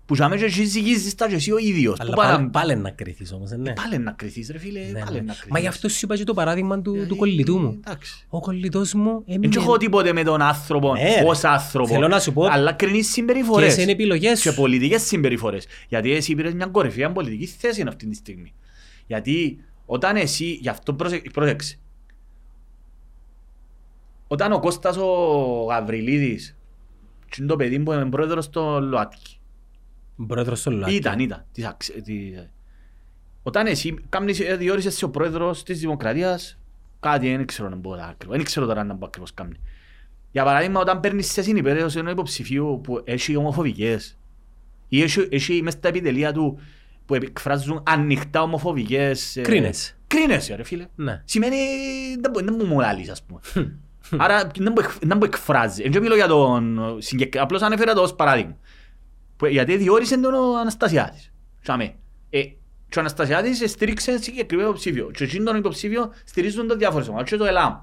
Που 0.09 0.15
για 0.15 0.29
μέσα 0.29 0.45
εσύ 0.45 0.65
ζυγίζεις 0.65 1.15
τα 1.15 1.29
και 1.29 1.35
εσύ 1.35 1.53
ο 1.53 1.59
ίδιος. 1.59 2.01
Αλλά 2.01 2.11
Που 2.11 2.17
πάνε- 2.17 2.33
πάλι- 2.37 2.49
πάλι 2.51 2.77
να 2.77 2.91
κρυθείς 2.91 3.33
όμως, 3.33 3.51
ναι. 3.51 3.73
Πάλι 3.73 3.99
να 3.99 4.13
κρυθείς 4.13 4.49
ρε 4.51 4.59
φίλε, 4.59 4.81
Ναι, 4.81 5.01
πάλι 5.05 5.17
ναι. 5.17 5.21
να 5.21 5.33
κρυθείς. 5.33 5.51
Μα 5.51 5.59
γι' 5.59 5.67
αυτό 5.67 5.89
σου 5.89 5.99
είπα 6.03 6.17
και 6.17 6.25
το 6.25 6.35
παράδειγμα 6.35 6.81
του, 6.83 6.91
Δηλαδή, 6.93 7.09
του 7.09 7.17
κολλητού 7.17 7.59
μου. 7.59 7.79
Εντάξει. 7.87 8.27
Ο 8.29 8.41
κολλητός 8.41 8.95
μου 8.95 9.23
Δεν 9.27 9.35
έμεινε... 9.35 9.55
έχω 9.57 9.77
τίποτε 9.77 10.13
με 10.13 10.23
τον 10.23 10.43
άνθρωπο, 10.43 10.93
Ναι, 10.95 11.03
ρε. 11.03 11.23
ως 11.27 11.45
άνθρωπο. 11.45 11.89
Θέλω 11.89 12.09
να 12.09 12.21
σου 12.21 12.33
πω- 12.33 12.47
Αλλά 12.51 12.73
κρίνεις 12.73 13.11
συμπεριφορές. 13.13 13.67
Ποιες 13.67 13.77
είναι 13.83 13.91
οι 13.91 13.95
επιλογές 13.95 14.41
Και 14.41 14.51
σου. 14.51 14.61
πολιτικές 14.61 15.03
συμπεριφορές. 15.03 15.67
Γιατί 15.89 16.13
εσύ 16.13 16.35
πήρες 16.35 16.55
μια 16.55 16.67
κορυφαία 16.67 17.13
πολιτική 17.13 17.47
θέση 17.47 17.85
αυτή 17.89 18.07
τη 18.07 18.15
στιγμή. 18.15 18.53
Γιατί 19.07 19.59
όταν 19.87 20.17
εσύ, 20.17 20.45
γι' 20.61 20.69
αυτό 20.69 20.95
πρόσε- 20.95 21.31
πρόσεξε. 21.33 21.79
Όταν 24.29 24.53
ο 24.53 24.61
Κώστας 24.61 24.97
ο 24.97 25.07
Γαβριλίδης, 25.69 26.57
και 27.29 27.37
είναι 27.39 27.49
το 27.49 27.57
παιδί 27.57 27.79
που 27.79 27.93
είναι 27.93 28.07
πρόεδρος 28.07 28.45
στο 28.45 28.81
ΛΟΑΤΚΙ, 28.81 29.38
Πρόεδρος 30.27 30.61
στο 30.61 30.71
ΛΟΑΤΚΙ. 30.71 30.95
ήταν, 30.95 31.19
ήταν. 31.19 31.45
Της, 31.53 31.65
αξ- 31.65 32.03
της- 32.05 32.49
Όταν 33.43 33.67
εσύ 33.67 33.95
κάνεις, 34.09 34.41
ε, 34.41 34.57
διόρισες 34.57 34.95
σε 34.97 35.05
ο 35.05 35.11
πρόεδρος 35.11 35.63
της 35.63 35.81
Δημοκρατίας, 35.81 36.59
κάτι 37.01 37.37
δεν 37.37 37.47
ξέρω 37.47 37.69
να 37.69 37.77
πω 37.77 37.97
τα 37.97 38.05
ακριβώς. 38.05 38.37
Δεν 38.37 38.45
ξέρω 38.45 38.67
τώρα 38.67 38.85
να 38.85 38.97
πω 38.97 39.07
ακριβώς 39.07 39.35
κάνει. 39.35 39.55
Για 40.33 40.45
παράδειγμα, 40.45 40.81
όταν 40.81 41.01
παίρνεις 41.01 41.33
σε 41.33 41.43
συνυπέρεδος 41.43 41.97
ενός 41.97 42.13
υποψηφίου 42.13 42.81
που 42.83 43.01
έχει 43.05 43.37
ομοφοβικές 43.37 44.19
ή 44.89 45.03
έχει, 45.03 45.29
έχει 45.31 45.63
μες 45.63 45.73
στα 45.73 45.89
επιτελεία 45.89 46.33
του 46.33 46.61
που 47.07 47.15
εκφράζουν 47.15 47.83
ανοιχτά 47.87 48.43
ομοφοβικές... 48.43 49.37
ε, 49.37 49.41
Κρίνεσαι. 49.41 49.97
Κρίνεσαι, 50.07 50.55
ρε 50.55 50.63
φίλε. 50.65 50.87
Ναι. 50.95 51.23
Σημαίνει 51.25 51.57
δεν 52.21 52.31
μπο- 52.31 52.41
δεν 52.41 52.57
μου 52.59 52.67
μου 52.67 52.81
λάλλεις, 52.81 53.11
ας 53.11 53.23
πούμε. 53.23 53.41
Άρα 54.17 54.51
δεν 54.59 54.73
μου 54.77 54.83
εκ- 54.85 54.99
δεν 55.07 55.17
μου 55.21 55.25
εκφράζει. 55.25 55.89
Δεν 55.89 56.03
μιλώ 56.03 56.15
για 56.15 56.27
τον 56.27 56.79
συγκεκ- 56.99 57.39
απλώς 57.39 57.63
ανέφερα 57.63 57.95
το 57.95 58.03
ως 58.03 58.15
παράδειγμα. 58.15 58.57
Που- 59.39 59.47
Γιατί 59.47 59.77
διόρισε 59.77 60.19
τον 60.21 60.35
ο 60.35 60.59
Αναστασιάδης. 60.61 61.33
Σαμε. 61.61 61.95
Ε, 62.31 62.43
και 62.89 62.99
ο 62.99 63.01
Αναστασιάδης 63.01 63.71
στήριξε 63.71 64.19
συγκεκριμένο 64.19 64.69
υποψήφιο. 64.69 65.11
Και 65.11 65.25
εκείνον 65.25 65.45
τον 65.47 65.57
υποψήφιο 65.57 66.13
στηρίζουν 66.25 66.67
το 66.67 66.77
διάφορες 66.77 67.09
ομάδες. 67.09 67.29
Και 67.31 67.37
το 67.37 67.45
ΕΛΑΜ. 67.45 67.75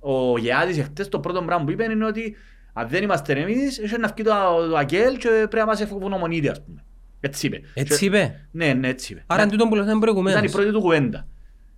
Ο 0.00 0.38
Γεάδης 0.38 0.78
εχθές 0.78 1.08
το 1.08 1.20
πρώτο 1.20 1.42
πράγμα 1.42 1.64
που 1.64 1.70
είπε 1.70 1.84
είναι 1.84 2.04
ότι 2.06 2.36
αν 2.72 2.88
δεν 2.88 3.02
είμαστε 3.02 3.32
εμείς, 3.40 3.78
έχει 3.78 3.98
να 3.98 4.08
βγει 4.08 4.22
το, 4.22 4.32
το 4.70 4.76
ΑΚΕΛ 4.76 5.16
και 5.16 5.28
πρέπει 5.28 5.56
να 5.56 5.66
μας 5.66 5.80
εφοβονομονείται, 5.80 6.48
ας 6.50 6.62
πούμε. 6.64 6.84
Έτσι 7.20 7.46
είπε. 7.46 7.60
Έτσι 7.74 7.98
Και- 7.98 8.04
είπε; 8.04 8.48
Ναι, 8.50 8.72
ναι, 8.72 8.88
έτσι 8.88 9.12
είπε. 9.12 9.24
Άρα 9.26 9.42
είναι 9.42 9.50
τούτο 9.50 9.64
που 9.68 9.74
λέμε 9.74 9.86
Ήταν 9.86 9.96
η 9.98 10.00
προηγουμένως. 10.00 10.52
πρώτη 10.52 10.70
του 10.70 10.80
κουβέντα. 10.80 11.26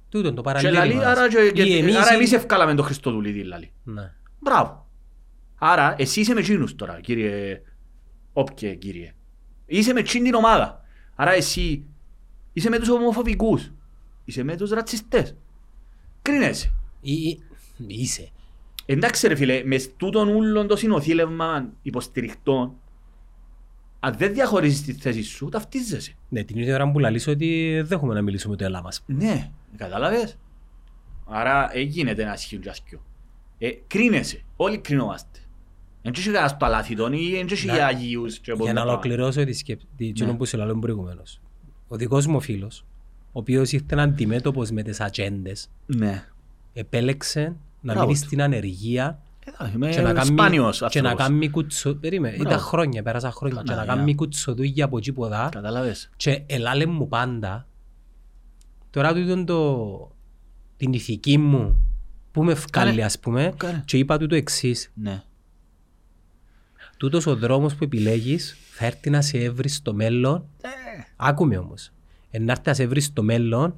Τούτο 0.09 0.33
το 0.35 0.43
Και 0.43 0.51
λαλεί, 0.53 0.73
παραλήρημα. 0.73 1.07
άρα, 1.07 1.29
και, 1.29 1.51
και, 1.55 1.63
Ή 1.63 1.79
εμείς 1.79 1.97
άρα 1.97 2.13
ή- 2.13 2.15
εμείς 2.15 2.33
ευκάλαμε 2.33 2.75
τον 2.75 2.85
Χριστοδουλίδη, 2.85 3.43
λαλεί. 3.43 3.73
Ναι. 3.85 4.13
Μπράβο. 4.39 4.89
Άρα 5.59 5.95
εσύ 5.99 6.21
είσαι 6.21 6.35
με 6.35 6.41
εκείνους 6.41 6.75
τώρα, 6.75 6.99
κύριε, 7.01 7.61
όποιε 8.33 8.75
κύριε. 8.75 9.15
Είσαι 9.67 9.93
με 9.93 10.01
εκείνη 10.01 10.25
την 10.25 10.35
ομάδα. 10.35 10.85
Άρα 11.15 11.33
εσύ 11.33 11.85
είσαι 12.53 12.69
με 12.69 12.79
τους 12.79 12.89
ομοφοβικούς. 12.89 13.73
Είσαι 14.25 14.43
με 14.43 14.57
τους 14.57 14.71
ρατσιστές. 14.71 15.35
Κρίνεσαι. 16.23 16.73
Ή- 17.01 17.13
ή- 17.29 17.41
Είσαι. 17.87 18.31
Εντάξει 18.87 19.27
ρε 19.29 19.35
φίλε, 19.35 19.63
μες 19.65 19.97
τούτον 19.97 20.29
ούλον 20.29 20.67
το 20.67 20.77
συνοθήλευμα 20.77 21.69
υποστηριχτών, 21.83 22.73
αν 24.01 24.15
δεν 24.17 24.33
διαχωρίζεις 24.33 24.83
τη 24.83 24.93
θέση 24.93 25.23
σου, 25.23 25.49
ταυτίζεσαι. 25.49 26.15
Ναι, 26.29 26.43
την 26.45 26.59
ίδια 26.59 26.75
ώρα 26.75 26.91
που 26.91 26.99
λαλείς 26.99 27.27
ότι 27.27 27.81
δεν 27.85 27.99
έχουμε 27.99 28.15
να 28.15 28.23
μιλήσουμε 28.23 28.57
το 28.57 28.65
έλα 28.65 28.83
μας. 28.83 29.03
Ναι, 29.07 29.51
κατάλαβες. 29.77 30.39
Άρα 31.27 31.77
ε, 31.77 31.81
γίνεται 31.81 32.23
ένα 32.23 32.37
σχήον 32.37 32.61
τζάσκιο. 32.61 33.03
Ε, 33.59 33.71
κρίνεσαι, 33.87 34.45
όλοι 34.57 34.79
κρίνομαστε. 34.79 35.39
Εν 36.03 36.13
έχει 36.17 36.25
κανένας 36.25 36.57
το 36.57 36.67
αλάθητον 36.67 37.13
ή 37.13 37.35
εν 37.39 37.47
έχει 37.51 37.67
Να- 37.67 37.75
για 37.75 37.87
αγίους 37.87 38.35
και 38.35 38.41
Για 38.45 38.57
πολλά 38.57 38.69
να 38.73 38.75
πράγματα. 38.75 38.93
ολοκληρώσω 39.09 39.45
τη 39.45 39.53
σκέψη, 39.53 39.87
Ναι. 40.19 40.27
ναι. 40.27 40.35
που 40.35 40.45
σε 40.45 40.57
λέω 40.57 40.79
προηγουμένως. 40.79 41.41
Ο 41.89 41.97
δικός 41.97 42.27
μου 42.27 42.41
φίλος, 42.41 42.85
ο 43.27 43.39
οποίος 43.39 43.73
ήρθε 43.73 43.97
αντιμέτωπος 44.01 44.71
με 44.71 44.83
τις 44.83 45.01
ατζέντες, 45.01 45.69
Ναι. 45.87 46.25
επέλεξε 46.73 47.57
να 47.81 47.93
Μπράβο 47.93 48.07
μείνει 48.07 48.19
του. 48.19 48.25
στην 48.27 48.43
ανεργία 48.43 49.23
Ε, 49.45 49.71
Είμαι 49.75 49.89
και 49.91 50.01
να 50.01 50.13
κάνει, 50.13 50.27
σπάνιος 50.27 50.79
και 50.89 51.01
να 51.01 51.09
άνθρωπος. 51.11 51.33
κάνει 51.35 51.51
κουτσο... 51.51 51.95
Περίμενε, 51.95 52.37
Μπράβο. 52.37 52.51
ήταν 52.51 52.65
χρόνια, 52.65 53.03
πέρασα 53.03 53.31
χρόνια 53.33 53.63
και 53.65 53.71
να 53.71 53.77
Παναγιά. 53.77 53.95
κάνει 53.95 54.15
κουτσοδούγια 54.15 54.85
από 54.85 54.97
εκεί 54.99 55.13
που 55.13 55.27
δά 55.29 55.49
Κατάλαβες. 55.53 56.11
και 56.17 56.43
ελάλε 56.47 56.87
μου 56.87 57.09
πάντα 57.09 57.67
τώρα 58.91 59.13
του 59.13 59.19
ήταν 59.19 59.45
το... 59.45 60.11
την 60.77 60.93
ηθική 60.93 61.39
μου 61.39 61.85
που 62.33 62.45
με 62.45 62.53
βγάλει 62.55 62.91
Κάνε. 62.91 63.03
ας 63.05 63.19
πούμε 63.19 63.53
Κάνε. 63.57 63.83
και 63.87 63.99
είπα 63.99 64.19
του 64.19 64.27
το 64.27 64.35
εξής 64.35 64.91
Ναι. 64.95 65.23
Τούτος 67.03 67.27
ο 67.27 67.37
δρόμος 67.37 67.75
που 67.75 67.85
επιλέγεις 67.85 68.57
θα 68.71 68.87
έρθει 68.87 69.11
να 69.11 69.23
σε 69.23 69.39
έβρει 69.39 69.69
στο 69.69 69.95
μέλλον 69.95 70.45
άκουμε 71.17 71.57
όμως 71.59 71.91
εν 72.31 72.45
να 72.45 72.53
έρθει 72.53 72.63
να 72.67 72.75
σε 72.75 72.83
έβρει 72.83 73.01
στο 73.01 73.23
μέλλον 73.23 73.75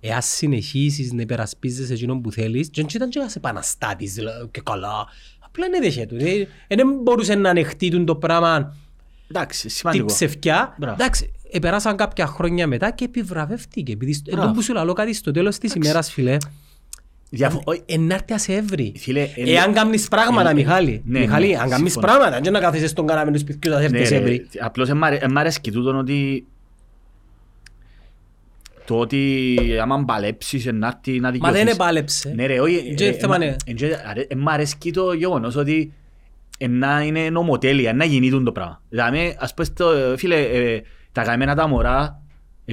εάν 0.00 0.22
συνεχίσεις 0.22 1.12
να 1.12 1.22
υπερασπίζεσαι 1.22 1.92
εκείνον 1.92 2.20
που 2.22 2.32
θέλεις 2.32 2.68
και 2.68 2.80
δεν 2.82 2.90
ήταν 2.94 3.08
και 3.08 3.18
ένας 3.18 3.36
επαναστάτης 3.36 4.12
δηλαδή, 4.14 4.48
και 4.50 4.60
καλά 4.64 5.06
απλά 5.38 5.66
είναι 5.66 5.78
δέχε 5.78 6.06
του 6.06 6.16
Ε, 6.66 6.76
δεν 6.76 6.88
μπορούσε 7.02 7.34
να 7.34 7.50
ανεχτεί 7.50 7.90
τούτο 7.90 8.04
το 8.04 8.16
πράγμα 8.16 8.76
Εντάξει, 9.30 9.60
την 9.60 9.70
σημαντικό. 9.70 10.06
ψευκιά. 10.06 10.74
Μπράβο. 10.78 10.94
Εντάξει, 11.02 11.32
επεράσαν 11.50 11.96
κάποια 11.96 12.26
χρόνια 12.26 12.66
μετά 12.66 12.90
και 12.90 13.04
επιβραβεύτηκε. 13.04 13.92
Επειδή 13.92 14.12
στο- 14.12 14.30
Μπράβο. 14.30 14.42
εντός 14.42 14.56
που 14.56 14.62
σου 14.62 14.72
λαλώ 14.72 14.92
κάτι 14.92 15.12
στο 15.14 15.30
τέλος 15.30 15.58
της 15.58 15.74
ημέρας, 15.74 16.12
φίλε, 16.12 16.30
Διαφο- 16.30 16.46
όχι, 16.48 16.56
ενάρτη 17.86 18.32
να 18.32 18.38
σε 18.38 18.52
έβρει. 18.54 18.92
Φίλε, 18.96 19.20
εν- 19.36 19.46
Εάν 19.48 19.72
κάνεις 19.72 20.08
πράγματα, 20.08 20.48
εν- 20.50 20.56
Μιχάλη, 20.56 21.02
ναι, 21.04 21.18
Μιχάλη, 21.20 21.48
ναι, 21.48 21.54
αν 21.58 21.68
κάνεις 21.68 21.92
συμφωνώ. 21.92 22.06
πράγματα, 22.06 22.40
δεν 22.40 22.52
να 22.52 22.60
κάθεσαι 22.60 22.86
στον 22.88 23.06
καναπέ 23.06 23.30
του 23.30 23.38
σπιτιού 23.38 23.70
να 23.70 23.78
Ναι, 23.78 23.84
έρθεις 23.84 24.08
σε 24.08 24.14
ρε, 24.14 24.20
έβρει. 24.20 24.46
Απλώς 24.60 24.88
εν 24.88 24.96
μ' 24.96 25.04
αρέ- 25.04 25.22
εν 25.22 25.30
μ' 25.30 25.38
αρέσκει 25.38 25.70
τούτον 25.70 25.96
ότι 25.98 26.46
το 28.86 28.98
ότι 28.98 29.56
άμα 29.82 30.04
παλέψεις 30.04 30.64
να 30.72 30.86
έρθει 30.86 31.12
να 31.20 31.26
Μα 31.26 31.30
δικαιωθείς. 31.32 31.58
δεν 31.58 31.68
επάλεψε. 31.68 32.32
Ναι 32.36 32.46
ρε, 32.46 32.60
όχι. 32.60 32.94
Και 32.94 33.06
ε, 33.06 33.12
θέμα 33.12 33.34
ε, 33.34 33.56
είναι- 33.66 33.80
ε, 33.80 33.86
ε, 33.86 34.00
αρέ- 34.10 34.32
ε, 34.32 34.34
Μ' 34.36 34.48
αρέσκει 34.48 34.90
το 34.92 35.12
γεγονός 35.12 35.56
ότι 35.56 35.92
ε, 36.58 36.66
να 36.68 37.00
είναι 37.02 37.30
νομοτέλεια, 37.30 37.92
να 37.94 38.04
γίνει 38.04 38.30
τούτο 38.30 38.44
το 38.44 38.52
πράγμα. 38.52 38.82
Δηλαδή, 38.88 39.36
ας 39.38 39.54
πούμε, 39.54 39.66
στο, 39.66 39.90
ε, 39.90 40.16
φίλε, 40.16 40.40
ε, 40.40 40.80
τα 41.12 41.22
καημένα 41.22 41.54
τα 41.54 41.68
μωρά, 41.68 42.22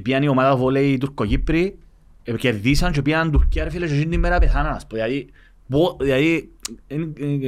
πήγαν 0.03 0.23
η 0.23 0.27
ομάδα 0.27 0.55
βολέι 0.55 0.97
Τουρκοκύπροι, 0.97 1.65
ε, 1.65 1.73
κερδίσαν 2.37 2.91
και 2.91 3.01
πήγαν 3.01 3.31
Τουρκία, 3.31 3.63
ρε 3.63 3.69
φίλε, 3.69 3.87
και 3.87 3.93
εκείνη 3.93 4.09
την 4.09 4.19
μέρα 4.19 4.39
πεθάναν, 4.39 4.73
ας 4.73 4.87
πούμε. 4.87 5.01
Δηλαδή, 5.03 5.27
πο- 5.69 5.97
δηλαδή, 6.01 6.49
ε, 6.87 6.95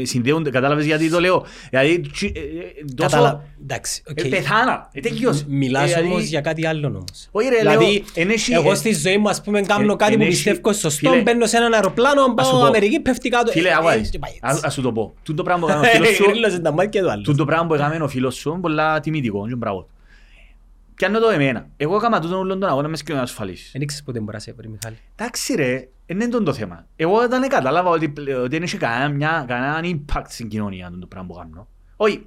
ε, 0.01 0.05
συνδέονται, 0.05 0.49
κατάλαβες 0.49 0.85
γιατί 0.85 1.09
το 1.09 1.19
λέω. 1.19 1.45
Δηλαδή, 1.69 1.99
τσι- 2.01 2.37
ε, 2.37 2.39
ε, 2.39 2.43
τόσο- 2.95 3.09
Κατάλα... 3.09 3.43
Εντάξει, 3.63 4.01
οκ. 4.09 4.23
ε, 4.23 4.27
πεθάνα, 4.27 4.89
ε, 4.93 4.99
τελειώσε. 4.99 5.45
Μιλάς 5.47 5.83
Ε, 5.83 5.85
δηλαδή, 5.93 6.07
όμως 6.07 6.23
για 6.23 6.41
κάτι 6.41 6.65
άλλο 6.67 6.87
όμως. 6.87 7.27
Όχι 7.31 7.49
ρε, 7.49 7.57
Δηλαδή, 7.57 7.85
λέω, 7.85 8.03
εν 8.13 8.29
έχει- 8.29 8.53
εγώ 8.53 8.71
ε, 8.71 8.75
στη 8.75 8.93
ζωή 8.93 9.17
μου, 9.17 9.29
ας 9.29 9.41
πούμε, 9.41 9.61
κάνω 9.61 9.91
ε, 9.93 9.95
κάτι 9.95 10.11
εν 10.11 10.17
που 10.17 10.23
έχει- 10.23 10.31
πιστεύω 10.33 10.73
σωστό, 10.73 11.09
φίλε, 11.09 11.21
μπαίνω 11.21 11.45
σε 11.45 11.57
έναν 11.57 11.73
αεροπλάνο, 11.73 12.21
Ας 12.37 12.45
σου 12.45 12.51
πάω 12.51 12.61
πω. 12.61 12.67
Αμερική, 12.67 12.99
πέφτει 12.99 13.29
κάτω. 13.29 13.51
Φίλε, 13.51 13.69
Ε, 13.69 13.73
άκου 13.73 13.87
ε, 13.87 13.91
να 13.91 13.97
δεις. 13.97 14.09
και 14.09 14.19
πάει 14.19 14.31
Ας- 14.41 14.53
έτσι. 14.53 14.65
ας 14.67 14.73
σου 14.73 14.81
το 14.81 14.91
πω. 14.91 15.13
Τούτο 15.23 15.37
το 15.41 15.43
πράγμα 15.43 15.65
που 15.65 15.71
έκανε 15.71 15.87
ο 15.87 15.89
φίλος 15.93 16.15
σου, 16.15 16.23
Γρήλωσε 16.23 16.59
τα 16.59 16.71
μάτια 16.71 17.01
του 17.01 17.11
άλλου. 17.11 17.21
Τούτο 17.23 17.37
το 17.37 17.45
πράγμα 17.45 17.67
που 17.67 17.73
έκαμε 17.73 17.95
ο 18.03 18.07
φίλος 18.07 18.35
σου 18.35 18.49
είναι 18.49 18.59
πολλά 18.59 18.99
τιμητικό 18.99 19.47
και 19.47 19.55
μπράβο. 19.55 19.87
Πιάνω 20.95 21.19
το 21.19 21.29
εμένα. 21.29 21.67
Εγώ 21.77 21.95
έκανα 21.95 22.19
τούτον 22.21 22.37
όλον 22.39 22.59
τον 22.59 22.69
αγώνα 22.69 22.87
μες 22.87 23.03
και 23.03 23.13
να 23.13 23.21
ασφαλίσεις. 23.21 23.71
Δεν 23.71 23.81
ήξερες 23.81 24.05
πότε 24.05 24.19
μπορείς 24.19 24.33
να 24.33 24.39
σε 24.39 24.53
βρει, 24.53 24.69
Μιχάλη. 24.69 24.97
Εντάξει 25.15 25.55
ρε, 25.55 25.87
δεν 26.05 26.15
είναι 26.19 26.27
τούτο 26.29 26.43
το 26.43 26.53
θέμα. 26.53 26.85
Εγώ 26.95 27.17
όταν 27.17 27.47
κατάλαβα 27.47 27.89
ότι, 27.89 28.09
πλε- 28.09 28.37
ότι 28.37 28.47
δεν 28.49 28.63
έχει 28.63 28.77
κανένα, 28.77 29.09
μια- 29.13 29.45
κανέναν 29.47 30.05
impact 30.11 30.23
στην 30.27 30.47
κοινωνία 30.47 30.87
τούτο 30.87 30.99
το 30.99 31.07
πράγμα 31.07 31.27
που 31.27 31.33
κάνω. 31.39 31.67
Όχι. 31.95 32.25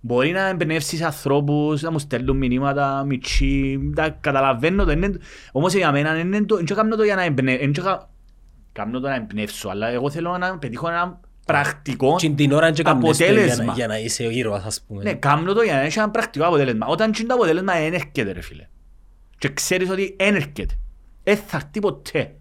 Μπορεί 0.00 0.30
να 0.30 0.40
εμπνεύσεις 0.40 1.02
ανθρώπους, 1.02 1.82
να 1.82 1.90
μου 1.90 1.98
στέλνουν 1.98 2.36
μηνύματα, 2.36 3.04
μητσί, 3.04 3.90
τα 3.94 4.08
καταλαβαίνω 4.10 4.84
το. 4.84 4.90
είναι- 4.90 5.18
Όμως 5.52 5.74
για 5.74 5.92
μένα 5.92 6.12
δεν 6.12 6.26
είναι 6.26 6.44
το, 6.44 6.56
δεν 6.56 6.66
κάνω 6.66 6.96
το 6.96 7.02
για 7.02 7.14
να 7.14 7.22
εμπνεύσω. 7.22 8.08
Κάνω 8.72 9.00
το 9.00 9.08
να 9.08 9.14
εμπνεύσω, 9.14 9.68
αλλά 9.68 9.88
εγώ 9.88 10.10
θέλω 10.10 10.38
να 10.38 10.58
πετύχω 10.58 10.88
ένα 10.88 11.20
πρακτικό 11.52 12.14
Και 12.18 12.30
την 12.30 12.52
ώρα 12.52 12.70
και 12.70 12.82
κάνεις 12.82 13.18
το 13.18 13.24
για 13.24 13.32
να- 13.32 13.40
αποτέλεσμα. 13.40 13.72
για 13.72 13.86
να 13.86 13.98
είσαι 13.98 14.22
ο 14.26 14.30
ήρωας, 14.30 14.64
ας 14.64 14.82
πούμε. 14.86 15.02
Ναι, 15.02 15.14
κάνω 15.14 15.52
το 15.52 15.62
για 15.62 15.74
να 15.74 15.80
έχει 15.80 15.98
ένα 15.98 16.10
πρακτικό 16.10 16.46
αποτέλεσμα. 16.46 16.86
Όταν 16.86 17.12
είναι 17.18 17.26
το 17.28 17.34
αποτέλεσμα 17.34 17.72
δεν 17.72 17.92
έρχεται 17.94 18.32
ρε 18.32 18.40
φίλε. 18.40 18.66
Και 19.38 19.48
ξέρεις 19.48 19.90
ότι 19.90 20.14
δεν 20.18 20.34
έρχεται. 20.34 20.74
Δεν 21.22 21.36
θα 21.36 21.56
έρθει 21.56 21.80
ποτέ. 21.80 22.34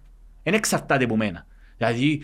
Δεν 0.44 0.54
εξαρτάται 0.54 1.04
από 1.04 1.16
μένα. 1.18 1.46
Δηλαδή, 1.78 2.22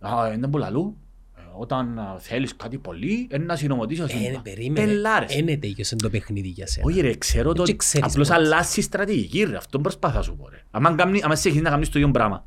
α, 0.00 0.32
είναι 0.34 0.48
πολύ 0.48 0.64
αλλού. 0.64 0.96
Ε, 1.36 1.40
Όταν 1.56 1.98
α, 1.98 2.16
θέλεις 2.18 2.56
κάτι 2.56 2.78
πολύ, 2.78 3.28
είναι 3.32 3.44
να 3.44 3.56
συνομωτήσω 3.56 4.04
Ε, 4.04 4.06
σύμπα. 4.08 4.40
περίμενε. 4.40 4.86
Πελάρες. 4.86 5.34
Είναι 5.36 5.56
τέλειωσε 5.56 5.96
το 5.96 6.10
παιχνίδι 6.10 6.48
για 6.48 6.66
σένα. 6.66 6.86
Όχι 6.86 7.00
ρε, 7.00 7.14
ξέρω 7.14 7.52
το 7.52 7.62
Έτσι 7.62 7.76
ξέρεις 7.76 8.06
απλώς 8.08 8.28
πώς. 8.28 8.36
αλλάζει 8.36 8.80
η 8.80 8.82
στρατηγική 8.82 9.42
ρε. 9.44 9.56
Αυτό 9.56 9.78
προσπάθα 9.78 10.16
να 10.16 10.22
σου 10.22 10.36
πω 10.36 10.48
ρε. 10.48 10.62
Αν 10.70 10.96
κάνεις, 10.96 11.22
άμα 11.24 11.34
σε 11.34 11.48
έχεις 11.48 11.60
να 11.60 11.70
κάνεις 11.70 11.88
το 11.88 11.98
ίδιο 11.98 12.10
πράγμα, 12.10 12.44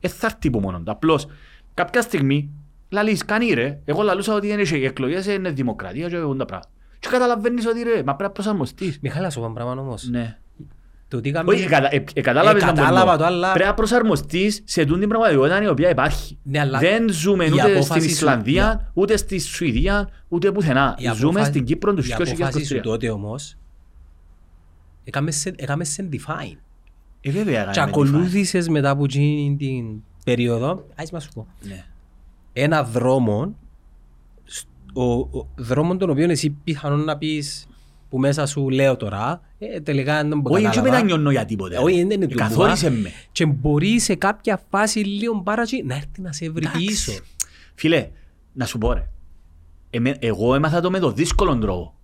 δεν 0.00 0.10
θα 0.10 0.26
έρθει 0.26 0.48
από 0.48 0.60
μόνο 0.60 0.78
του. 0.80 0.90
Απλώς, 0.90 1.26
κάποια 1.74 2.02
στιγμή, 2.02 2.50
λαλείς, 2.94 3.24
κάνει 3.24 3.46
ρε. 3.46 3.78
Εγώ 3.84 4.02
λαλούσα 4.02 4.34
ότι 4.34 4.48
είναι 4.48 4.62
οι 4.72 4.84
εκλογές, 4.84 5.26
είναι 5.26 5.50
δημοκρατία 5.50 6.08
και 6.08 6.16
όλα 6.16 6.36
τα 6.36 6.44
πράγματα. 6.44 6.70
Και 6.98 7.08
καταλαβαίνεις 7.10 7.66
ότι 7.66 7.82
ρε, 7.82 7.90
μα 7.94 8.02
πρέπει 8.02 8.22
να 8.22 8.30
προσαρμοστείς. 8.30 8.98
Μιχάλη, 9.02 9.24
να 9.24 9.30
σου 9.30 9.38
πω 9.38 9.44
ένα 9.44 9.54
πράγμα 9.54 9.72
όμως. 9.72 10.08
Ναι. 10.08 10.38
Το 11.08 11.20
τι 11.20 11.30
κάνουμε... 11.30 11.54
Όχι, 11.54 11.66
κατα- 11.66 11.94
ε, 11.94 12.04
ε, 12.14 12.20
κατάλαβες 12.20 12.62
Ε, 12.62 12.66
να 12.66 12.72
πω 12.72 12.78
κατάλαβα 12.78 13.12
εννοώ. 13.12 13.16
το, 13.16 13.24
αλλά- 13.34 13.52
Πρέπει 13.52 13.68
να 13.68 13.74
προσαρμοστείς 13.74 14.62
σε 14.64 14.84
τούτη 14.84 15.00
την 15.00 15.08
πραγματικότητα 15.08 15.62
η 15.62 15.66
οποία 15.68 15.90
υπάρχει. 15.90 16.38
Ναι, 16.42 16.60
αλλά 16.60 16.78
Δεν 16.78 17.08
ζούμε 17.10 17.44
η 17.44 17.50
ούτε 17.52 17.60
απόφαση 17.62 17.84
στην 17.90 18.00
σου- 18.02 18.08
Ισλανδία, 18.10 18.90
ούτε 18.94 19.16
στη 19.16 19.38
Σουηδία, 19.40 20.08
ούτε 20.28 20.52
πουθενά. 20.52 20.94
η 20.98 21.02
Ζούμε 21.02 21.16
απόφαση- 21.28 21.50
στην 21.50 21.64
Κύπρο 21.64 21.94
του 21.94 22.02
Η 22.08 22.12
απόφαση 22.12 22.64
σου 22.64 22.74
2023. 22.76 22.80
τότε 22.82 23.10
όμως 23.10 23.56
έκαμε 25.04 25.30
σε- 25.30 25.54
έκαμε 25.56 25.84
σε 25.84 26.08
define. 26.12 26.56
Ε, 27.20 27.30
βέβαια, 27.30 27.62
Και 27.64 27.70
έκαμε 27.70 27.88
ακολούθησες 27.90 28.68
μετά 28.68 28.90
από 28.90 29.04
εκείνη 29.04 29.56
την 29.58 30.02
περίοδο, 30.24 30.86
ας 30.94 31.10
μας 31.10 31.22
σου 31.22 31.30
πω, 31.34 31.46
define. 31.62 31.68
Ναι. 31.68 31.84
Ένα 32.56 32.84
δρόμο, 32.84 33.54
σ- 34.44 34.66
ο, 34.92 35.02
ο 35.12 35.48
δρόμο 35.56 35.96
τον 35.96 36.10
οποίο 36.10 36.30
εσύ 36.30 36.50
πιθανόν 36.50 37.04
να 37.04 37.16
πεις 37.18 37.66
που 38.08 38.18
μέσα 38.18 38.46
σου 38.46 38.70
λέω 38.70 38.96
τώρα, 38.96 39.40
ε, 39.58 39.80
τελικά 39.80 40.16
δεν 40.16 40.30
το 40.30 40.40
Όχι, 40.44 40.62
δεν 40.62 40.70
κατάλαβα. 40.70 40.90
μετανιώνω 40.92 41.30
για 41.30 41.44
τίποτε. 41.44 41.76
Όχι, 41.78 41.96
δεν 41.96 42.10
είναι 42.10 42.24
Ε, 42.24 42.28
του 42.28 42.36
Καθόρισε 42.36 42.90
μπουά. 42.90 42.98
με. 43.00 43.10
Και 43.32 43.46
μπορεί 43.46 44.00
σε 44.00 44.14
κάποια 44.14 44.60
φάση 44.70 44.98
λίγο 44.98 45.34
μπάρατσι 45.44 45.82
να 45.86 45.94
έρθει 45.94 46.20
να 46.20 46.32
σε 46.32 46.50
βρει 46.50 46.66
Εντάξει. 46.66 46.86
πίσω. 46.86 47.12
Φίλε, 47.74 48.08
να 48.52 48.66
σου 48.66 48.78
πω 48.78 48.92
ρε. 48.92 49.08
Εμέ- 49.90 50.24
εγώ 50.24 50.54
έμαθα 50.54 50.80
το 50.80 50.90
με 50.90 50.98
το 50.98 51.10
δύσκολο 51.12 51.58
τρόπο. 51.58 51.94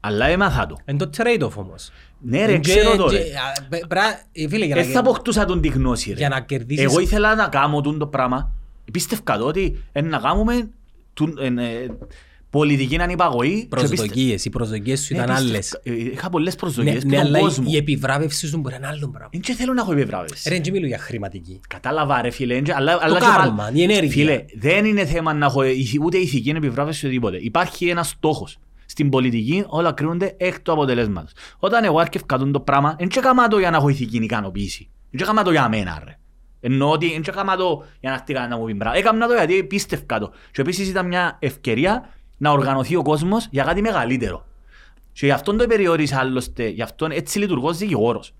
Αλλά 0.00 0.26
έμαθα 0.26 0.66
το. 0.66 0.76
Είναι 0.86 0.98
το 1.06 1.10
trade-off 1.16 1.54
όμως. 1.56 1.90
Ναι 2.20 2.46
ρε, 2.46 2.52
Και- 2.58 2.58
ξέρω 2.58 2.96
το 2.96 3.08
και- 3.08 3.16
ρε. 3.16 3.22
α, 3.22 3.66
πε- 3.68 3.86
πρά- 3.86 4.22
ε, 4.32 4.48
Φίλε, 4.48 4.64
για 4.66 4.76
να 4.76 4.82
Δεν 4.82 4.90
θα 4.92 5.00
αποκτούσα 5.00 5.44
τον 5.44 5.60
τη 5.60 5.68
γνώση 5.68 6.10
ρε. 6.10 6.16
για 6.16 6.28
να 6.28 6.40
κερδίσεις... 6.40 6.84
Εγώ 6.84 6.98
ήθελα 7.00 7.34
να 7.34 7.48
κάνω 7.48 7.80
τούν 7.80 7.98
το 7.98 8.06
πράγμα. 8.06 8.52
Πίστευκα 8.92 9.38
το 9.38 9.46
ότι 9.46 9.82
εν 9.92 10.08
να 10.08 10.18
κάνουμε 10.18 10.68
τούν- 11.14 11.38
εν, 11.40 11.58
ε, 11.58 11.86
πολιτική 12.50 12.96
ανυπαγωγή. 13.00 13.50
και 13.50 13.66
πίστε- 13.76 13.96
Προσδοκίες, 13.96 14.44
οι 14.44 14.50
προσδοκίες 14.50 15.00
σου 15.00 15.14
Ναι, 15.14 15.22
ήταν 15.22 15.34
πίστευκα- 15.36 15.80
άλλες. 15.84 16.02
ε, 16.04 16.10
Είχα 16.12 16.30
πολλές 16.30 16.52
Ναι, 16.54 16.60
προσδοκίες 16.60 17.04
ναι, 17.04 17.10
που 17.10 17.16
τον 17.16 17.26
αλλά 17.26 17.38
η- 17.38 17.40
κόσμο. 17.40 17.64
η 17.70 17.76
επιβράβευση 17.76 18.46
σου 18.46 18.58
μπορεί 18.58 18.74
να 18.74 18.78
είναι 18.86 18.96
άλλο 18.96 19.08
πράγμα. 19.08 19.28
Δεν 19.32 19.40
και 19.40 19.52
θέλω 19.52 19.72
να 19.72 19.80
έχω 19.80 19.92
επιβράβευση. 19.92 20.48
Ρε, 20.48 20.60
δεν 20.60 20.72
μιλώ 20.72 20.86
για 20.86 20.98
χρηματική. 20.98 21.60
Κατάλαβα 21.68 22.20
ρε 22.22 22.30
φίλε. 22.30 22.54
εν 22.56 22.64
και- 22.64 22.72
Αλλά, 22.74 22.98
αλλά 23.00 23.18
και 23.18 23.24
κάρμα, 23.24 23.54
πάλι- 23.64 23.78
η 23.78 23.82
ενέργεια. 23.82 24.10
Φίλε, 24.10 24.44
δεν 24.56 24.84
είναι 24.84 25.04
θέμα 25.06 25.32
να 25.34 25.46
έχω 25.46 25.62
ηθι- 25.62 26.02
ούτε 26.04 26.18
ηθική 26.18 26.50
επιβράβευση 26.50 27.06
ούτε 27.06 27.14
τίποτε. 27.14 27.36
Υπάρχει 27.40 27.88
ένας 27.88 28.08
στόχος. 28.08 28.58
Στην 28.86 29.08
πολιτική 29.08 29.64
όλα 29.66 29.92
κρίνονται 29.92 30.34
εκ 30.36 30.60
του 30.60 30.72
αποτελέσματος. 30.72 31.32
Όταν 31.58 31.84
εγώ 31.84 31.98
άρκευκα 31.98 32.38
τον 32.38 32.52
το 32.52 32.60
πράγμα, 32.60 32.94
δεν 32.98 33.08
έκανα 33.16 33.48
το 33.48 33.58
για 33.58 33.70
να 33.70 33.76
έχω 33.76 33.88
ηθική 33.88 34.16
ικανοποίηση. 34.16 34.88
Δεν 35.10 35.20
έκανα 35.22 35.42
το 35.42 35.50
για 35.50 35.68
μένα 35.68 36.02
ρε. 36.04 36.18
Εννοώ 36.66 36.90
ότι 36.90 37.10
δεν 37.10 37.22
έκανα 37.28 37.56
το 37.56 37.84
για 38.00 38.10
να 38.10 38.16
χτύκα 38.16 38.48
να 38.48 38.56
μου 38.56 38.64
πει 38.64 38.74
πράγμα. 38.74 38.98
Έκανα 38.98 39.26
το 39.26 39.34
γιατί 39.34 39.64
πίστευκα 39.64 40.18
το. 40.18 40.32
Και 40.50 40.60
επίσης 40.60 40.88
ήταν 40.88 41.06
μια 41.06 41.36
ευκαιρία 41.38 42.08
να 42.36 42.50
οργανωθεί 42.50 42.96
ο 42.96 43.02
κόσμος 43.02 43.48
για 43.50 43.64
κάτι 43.64 43.80
μεγαλύτερο. 43.80 44.46
Και 45.12 45.26
γι' 45.26 45.32
αυτόν 45.32 45.56
το 45.56 45.66
περιόρισα 45.66 46.18
άλλωστε, 46.18 46.68
γι' 46.68 46.82
αυτόν 46.82 47.10
έτσι 47.10 47.38
λειτουργώ 47.38 47.68
ως 47.68 47.78
δικηγόρος. 47.78 48.34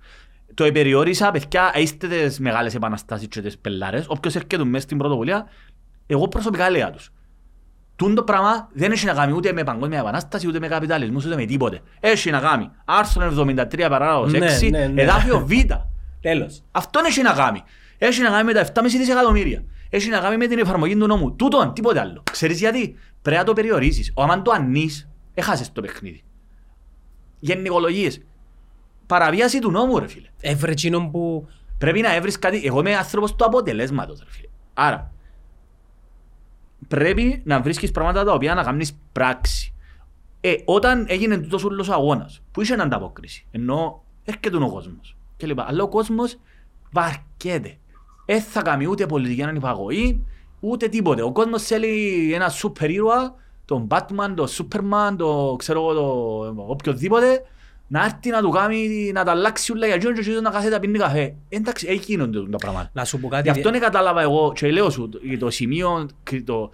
Το 0.55 0.73
περιόρισα, 0.73 1.31
παιδιά, 1.31 1.73
είστε 1.77 2.07
τις 2.07 2.39
μεγάλες 2.41 2.75
επαναστάσεις 2.75 3.29
και 3.29 3.41
τις 3.41 3.59
πελάρες, 3.59 4.05
όποιος 4.09 4.35
έρχεται 4.35 4.65
μέσα 4.65 4.85
στην 4.85 4.99
πρωτοβουλία, 4.99 5.47
εγώ 6.07 6.29
προσωπικά 6.29 6.71
λέω 6.71 6.91
τους. 6.91 7.13
Τούν 7.97 8.15
το 8.15 8.23
πράγμα 8.23 8.69
δεν 8.73 8.93
έχει 8.93 9.07
να 9.07 9.13
κάνει 9.13 9.33
ούτε 9.33 9.53
με 9.53 9.65
παγκόσμια 9.65 9.99
επανάσταση, 9.99 10.49
ούτε 10.49 10.59
με 10.59 10.69
καπιταλισμό, 10.69 11.19
ούτε 11.27 11.35
με 11.35 11.45
τίποτε. 11.45 11.81
Έχει 12.01 12.31
να 12.31 12.41
κάνει. 12.41 12.71
Άρθρο 12.85 13.45
73 13.47 13.87
παράγραφος 13.89 14.33
Ναι, 14.33 14.59
6, 14.61 14.71
ναι, 14.71 14.87
ναι. 14.87 15.03
εδάφιο 15.03 15.47
Β. 15.47 15.53
Τέλος. 16.21 16.63
Αυτό 16.71 17.01
έχει 17.07 17.23
να 17.23 17.33
κάνει. 17.33 17.63
Έχει 18.07 18.23
να 18.23 18.31
κάνει 18.31 18.45
με 18.45 18.53
τα 18.53 18.73
7,5 18.73 18.83
δισεκατομμύρια. 18.85 19.65
Έχει 19.91 20.09
να 20.09 20.19
κάνει 20.19 20.37
με 20.37 20.47
την 20.47 20.59
εφαρμογή 20.59 20.97
του 20.97 21.07
νόμου. 21.07 21.37
Τούτον, 21.37 21.75
τίποτε 21.75 22.01
άλλο. 22.01 22.23
Ξέρεις 22.31 22.59
γιατί; 22.59 22.97
Πρέπει 23.23 23.39
να 23.39 23.45
το 23.45 23.53
περιορίσεις. 23.53 24.13
Ο 24.15 24.23
άμα 24.23 24.43
το 24.43 24.51
ανείς, 24.51 25.09
έχασες 25.35 25.73
το 25.73 25.81
παιχνίδι. 25.81 26.23
Γενικολογίες. 27.41 28.21
Παραβίαση 29.07 29.59
του 29.59 29.71
νόμου, 29.71 29.99
ρε 29.99 30.07
φίλε. 30.07 30.29
Έβρε 30.41 30.71
εκείνον 30.71 31.11
που... 31.11 31.49
Πρέπει 31.79 32.01
να 32.01 32.15
έβρεις 32.15 32.39
κάτι. 32.39 32.63
Εγώ 32.65 32.81
είμαι 32.81 32.97
άνθρωπος 32.97 33.35
του 33.35 33.45
αποτελέσματος, 33.45 34.19
ρε 34.19 34.31
φίλε. 34.31 34.49
Άρα, 34.75 35.13
πρέπει 36.89 37.43
να 37.45 37.61
βρίσκεις 37.61 37.91
πράγματα 37.91 38.25
τα 38.25 38.33
οποία 38.33 38.55
να 38.55 38.63
κάνεις 38.63 38.99
πράξη. 39.13 39.75
Ε, 40.41 40.55
όταν 40.65 41.05
έγινε 41.09 41.39
τούτος 41.39 41.65
ούλος 41.65 41.91
αγώνας, 41.91 42.43
που 42.51 42.61
είχε 42.61 42.75
ανταπόκριση, 42.75 43.47
ενώ 43.51 44.05
έρχεται 44.25 44.57
ο 44.57 44.71
κόσμος 44.71 45.17
και 45.37 45.47
λοιπά, 45.47 45.65
αλλά 45.69 45.83
ο 45.83 45.89
κόσμος 45.89 46.39
βαρκέται. 46.93 47.79
Δεν 48.27 48.41
θα 48.41 48.63
κάνει 48.63 48.87
ούτε 48.87 49.07
πολιτική 49.07 49.43
ανυπαγωγή, 49.43 50.25
ούτε 50.61 50.89
τίποτε. 50.89 51.23
Ο 51.23 51.33
κόσμος 51.33 51.63
θέλει 51.63 52.31
ένα 52.35 52.49
σούπερ 52.49 52.91
ήρωα, 52.91 53.35
τον 53.65 53.87
Batman, 53.91 54.33
τον 54.35 54.47
Superman, 54.49 55.15
το 55.17 55.55
ξέρω 55.59 55.81
εγώ, 55.81 55.93
το 55.95 56.65
οποιοδήποτε, 56.67 57.43
να 57.87 58.05
έρθει 58.05 58.31
να 58.31 58.41
του 58.41 58.51
κάνει, 58.51 59.11
να 59.15 59.25
τα 59.25 59.31
αλλάξει 59.31 59.73
όλα 59.73 59.87
για 59.87 59.95
εκείνον 59.95 60.15
και 60.15 60.21
εκείνος 60.21 60.41
να 60.43 60.51
κάθεται 60.51 60.75
να 60.75 60.79
πίνει 60.81 60.99
καφέ. 60.99 61.35
Εντάξει, 61.49 61.87
εκεί 61.91 62.05
γίνονται 62.13 62.49
τα 62.51 62.57
πράγματα. 62.57 62.91
Να 62.93 63.05
σου 63.05 63.21
πω 63.21 63.29
κάτι... 63.29 63.43
Γι' 63.43 63.49
αυτό 63.51 63.71
δεν 63.71 63.81
κατάλαβα 63.81 64.21
εγώ 64.23 64.53
και 64.55 64.71
λέω 64.71 64.91
σου 64.91 65.09
το- 65.09 65.19
το 65.39 65.51
σημείο, 65.51 66.09
το, 66.45 66.71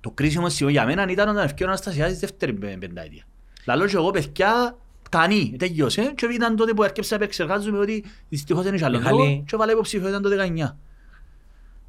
το 0.00 0.10
κρίσιμο 0.10 0.48
σημείο 0.48 0.72
για 0.72 0.84
μένα 0.84 1.06
ήταν 1.10 1.28
όταν 1.28 1.44
ευκαιρία 1.44 1.72
να 1.72 1.78
στασιάζει 1.78 2.14
δεύτερη 2.14 2.52
πε- 2.52 2.78
πενταετία. 2.78 3.22
Λαλό 3.66 3.86
και 3.86 3.96
εγώ 3.96 4.10
παιδιά, 4.10 4.76
κανεί, 5.08 5.56
τέλειωσε 5.58 6.12
και 6.16 6.26
ήταν 6.26 6.56
τότε 6.56 6.72
που 6.74 6.82
έρκεψα 6.82 7.16
να 7.16 7.22
επεξεργάζομαι 7.22 7.78
ότι 7.78 8.04
δυστυχώς 8.28 8.64
δεν 8.64 8.74
είχε 8.74 8.84
άλλον 8.84 9.00
Μεγάλη- 9.02 9.26
τρόπο 9.26 9.44
και 9.46 9.56
βάλα 9.56 9.72
υποψήφιο 9.72 10.08
ήταν 10.08 10.22
το 10.22 10.28
19. 10.28 10.76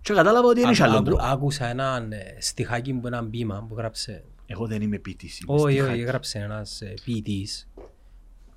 Και 0.02 0.14
κατάλαβα 0.14 0.48
ότι 0.48 0.62
δεν 0.62 0.70
είχε 0.72 0.82
Άκου- 0.84 0.94
άλλον 0.94 1.08
άκου- 1.08 1.18
τρόπο. 1.20 1.34
Άκουσα 1.34 1.66
ένα 1.66 2.08
στιχάκι 2.40 2.94
που 2.94 3.08
ένα 3.08 3.22
μπήμα 3.22 3.66
που 3.70 3.76
γράψε... 3.76 4.24
Εγώ 4.46 4.68
δεν 4.68 4.82
είμαι 4.82 4.98
ποιητής. 4.98 5.40
είμαι 5.40 5.54
Όχι, 5.62 5.72
στιχάκι. 5.72 5.92
όχι, 5.94 6.02
έγραψε 6.02 6.40
ένας 6.40 6.82
ε, 6.82 6.94
ποιητής. 7.04 7.68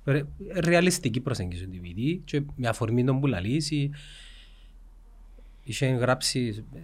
Ρε- 0.05 0.25
Ρεαλιστική 0.53 1.19
προσέγγιση 1.19 1.67
του 1.67 1.79
ποιητή 1.81 2.21
και 2.25 2.41
με 2.55 2.67
αφορμή 2.67 3.03
τον 3.03 3.19
που 3.19 3.27
λαλείς 3.27 3.71
η- 3.71 3.91
είχε 5.63 5.85
γράψει 5.85 6.65
ε, 6.75 6.79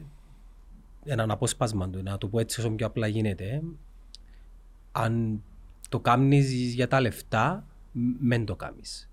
έναν 1.11 1.31
απόσπασμα 1.31 1.89
του, 1.89 2.03
να 2.03 2.18
το 2.18 2.27
πω 2.27 2.39
έτσι 2.39 2.60
όσο 2.60 2.69
πιο 2.69 2.85
απλά 2.85 3.07
γίνεται. 3.07 3.61
Αν 4.91 5.41
το 5.89 5.99
κάνεις 5.99 6.73
για 6.73 6.88
τα 6.88 7.01
λεφτά, 7.01 7.65
μ- 7.68 7.69
μεν 8.19 8.45
το 8.45 8.55
κάνεις. 8.55 9.09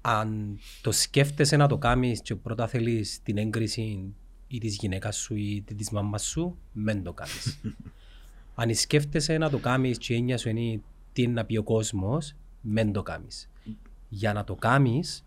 Αν 0.00 0.58
το 0.82 0.92
σκέφτεσαι 0.92 1.56
να 1.56 1.66
το 1.68 1.78
κάνεις 1.78 2.20
και 2.20 2.34
πρώτα 2.34 2.66
θέλεις 2.66 3.22
την 3.22 3.38
έγκριση 3.38 4.14
ή 4.48 4.58
της 4.58 4.76
γυναίκας 4.76 5.16
σου 5.16 5.34
ή 5.34 5.64
της 5.76 5.90
μάμας 5.90 6.22
σου, 6.24 6.56
μεν 6.72 7.02
το 7.02 7.12
κάνεις. 7.12 7.60
Αν 8.58 8.74
σκέφτεσαι 8.74 9.38
να 9.38 9.50
το 9.50 9.58
κάνεις 9.58 9.98
και 9.98 10.12
η 10.12 10.16
έννοια 10.16 10.38
σου 10.38 10.48
είναι 10.48 10.80
τι 11.12 11.22
είναι 11.22 11.32
να 11.32 11.44
πει 11.44 11.56
ο 11.56 11.62
κόσμος, 11.62 12.34
μεν 12.60 12.92
το 12.92 13.02
κάνεις. 13.02 13.50
Για 14.08 14.32
να 14.32 14.44
το 14.44 14.54
κάνεις 14.54 15.24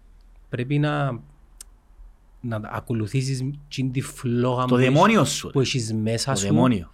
πρέπει 0.49 0.80
να, 0.80 1.11
να 2.41 2.60
ακολουθήσεις 2.64 3.44
την 3.68 3.91
τη 3.91 4.02
φλόγα 4.02 4.61
Το 4.61 4.68
που 4.68 4.76
έχεις- 4.77 4.91
δαιμόνιος 4.94 5.30
σου. 5.30 5.49
που 5.49 5.60
έχεις 5.60 5.94
μέσα 5.94 6.34
Το 6.34 6.40
σου 6.40 6.45
δαιμόνιο. 6.45 6.91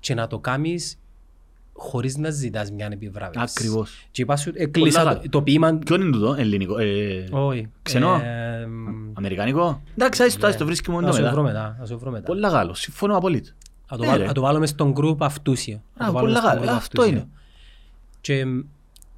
και 0.00 0.14
να 0.14 0.26
το 0.26 0.38
κάνεις 0.38 0.98
χωρίς 1.76 2.16
να 2.16 2.30
ζητάς 2.30 2.70
μια 2.70 2.88
επιβράβευση. 2.92 3.54
Ακριβώς. 3.58 4.06
Και 4.10 4.22
είπα 4.22 4.36
σου, 4.36 4.52
έκλεισα 4.54 4.98
καλά. 4.98 5.18
το, 5.20 5.28
το 5.28 5.42
ποίημα... 5.42 5.74
Ποιο 5.86 5.94
είναι 5.96 6.10
τούτο, 6.10 6.34
ελληνικό, 6.38 6.78
ε, 6.78 7.28
Όχι. 7.30 7.68
ξενό; 7.82 8.14
Ε, 8.24 8.66
μ, 8.66 9.10
αμερικανικό. 9.14 9.82
Εντάξει, 9.96 10.22
άσε 10.22 10.38
το, 10.38 10.46
άσε 10.46 10.58
το 10.58 10.64
βρίσκει 10.64 10.90
μόνο 10.90 11.06
να 11.06 11.12
σου 11.12 11.22
βρω 11.22 11.42
μετά. 11.42 11.42
μετά. 11.42 11.76
Να 11.80 11.86
σου 11.86 11.98
βρω 11.98 12.10
μετά. 12.10 12.24
Πολλά 12.24 12.48
Γάλλος, 12.48 12.80
συμφωνώ 12.80 13.16
απολύτως. 13.16 13.52
Να 13.90 13.96
το, 13.96 14.02
Ναι, 14.02 14.08
βάλω, 14.08 14.20
ρε. 14.20 14.26
να 14.26 14.32
το 14.32 14.40
βάλουμε 14.40 14.66
στον 14.66 14.94
group 14.96 15.16
αυτούσιο. 15.18 15.82
Να 15.98 16.04
Α, 16.04 16.08
το 16.08 16.12
βάλουμε 16.14 16.32
πολλά 16.32 16.50
στον 16.50 16.60
καλά. 16.60 16.72
group 16.72 16.76
Αυτό 16.76 17.00
αυτούσιο. 17.02 17.10
είναι. 17.12 17.28
Και 18.20 18.44
μ, 18.46 18.60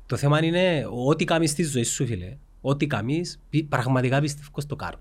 το 0.06 0.16
θέμα 0.16 0.44
είναι 0.44 0.86
ό,τι 1.06 1.24
κάνεις 1.24 1.50
στη 1.50 1.62
ζωή 1.62 1.82
σου, 1.84 2.06
φίλε. 2.06 2.36
Ό,τι 2.60 2.86
κάνεις, 2.86 3.40
πι- 3.50 3.68
πραγματικά 3.68 4.20
πιστεύω 4.20 4.60
στο 4.60 4.76
κάρμα. 4.76 5.00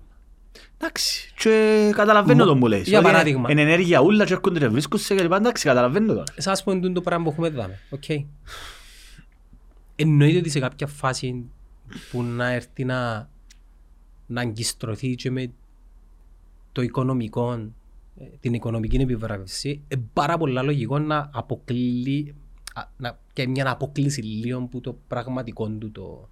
Εντάξει, 0.78 1.32
και 1.36 1.90
καταλαβαίνω 1.94 2.44
Μο- 2.44 2.50
τον 2.50 2.60
που 2.60 2.66
λες. 2.66 2.88
για 2.88 2.98
Ότι 2.98 3.06
παράδειγμα. 3.06 3.50
Είναι 3.50 3.62
ενέργεια 3.62 4.00
ούλα 4.00 4.24
και 4.24 4.32
έρχονται 4.32 4.58
και 4.58 4.68
βρίσκουν 4.68 4.98
σε 4.98 5.14
και 5.14 5.22
λοιπά. 5.22 5.36
Εντάξει, 5.36 5.64
καταλαβαίνω 5.64 6.06
τώρα. 6.06 6.24
Σας 6.36 6.62
πω 6.62 6.72
εντούν 6.72 6.94
το 6.94 7.00
πράγμα 7.00 7.24
που 7.24 7.30
έχουμε 7.30 7.48
δάμε. 7.48 7.78
Οκ. 7.90 8.04
Εννοείται 9.96 10.38
ότι 10.38 10.48
σε 10.50 10.58
κάποια 10.58 10.86
φάση 10.86 11.44
που 12.10 12.22
να 12.22 12.50
έρθει 12.52 12.84
να, 12.84 13.28
να 14.26 14.40
αγκιστρωθεί 14.40 15.14
και 15.14 15.30
με 15.30 15.50
το 16.72 16.82
οικονομικό, 16.82 17.52
ε, 18.18 18.24
την 18.40 18.54
οικονομική 18.54 18.96
επιβράβευση, 18.96 19.68
είναι 19.88 20.02
πάρα 20.12 20.38
πολλά 20.38 20.62
λογικό 20.62 20.98
να 20.98 21.30
αποκλεί, 21.32 22.34
α, 22.74 22.82
να, 22.96 23.18
και 23.32 23.48
μια 23.48 23.70
απόκληση 23.70 24.22
λίγο 24.22 24.62
που 24.62 24.80
το 24.80 24.98
πραγματικό 25.08 25.68
του 25.68 25.90
το, 25.92 26.28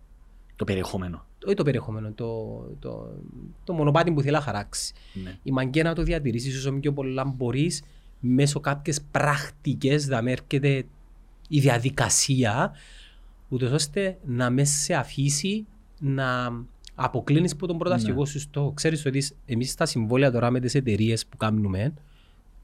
Το 0.57 0.65
περιεχόμενο. 0.65 1.27
Όχι 1.47 1.55
το 1.55 1.63
περιεχόμενο, 1.63 2.13
το, 2.13 2.61
το, 2.79 3.15
το 3.65 3.73
μονοπάτι 3.73 4.13
που 4.13 4.21
θέλει 4.21 4.33
να 4.33 4.41
χαράξει. 4.41 4.95
Ναι. 5.25 5.39
Η 5.43 5.51
μαγκαία 5.51 5.83
να 5.83 5.95
το 5.95 6.03
διατηρήσεις 6.03 6.59
όσο 6.59 6.73
πιο 6.73 6.93
πολλά 6.93 7.25
μπορείς 7.25 7.83
μέσω 8.21 8.61
κάποιες 8.61 9.03
πρακτικές 9.11 10.09
να 10.09 10.23
με 10.23 10.33
έρχεται 10.33 10.85
η 11.49 11.61
διαδικασία, 11.61 12.73
ούτως 13.49 13.71
ώστε 13.71 14.19
να 14.25 14.51
μες 14.51 14.69
σε 14.69 14.95
αφήσει 14.95 15.67
να 16.01 16.53
αποκλίνεις 16.95 17.53
από 17.53 17.67
τον 17.67 17.79
πρωταρχικό 17.79 18.25
σου 18.25 18.41
στόχο. 18.41 18.73
Ξέρεις 18.73 19.07
ότι 19.07 19.29
εμείς 19.47 19.71
στα 19.71 19.87
συμβόλαια 19.87 20.31
τώρα 20.31 20.51
με 20.51 20.61
τις 20.61 20.75
εταιρείες 20.75 21.27
που 21.27 21.37
κάνουμε, 21.37 21.95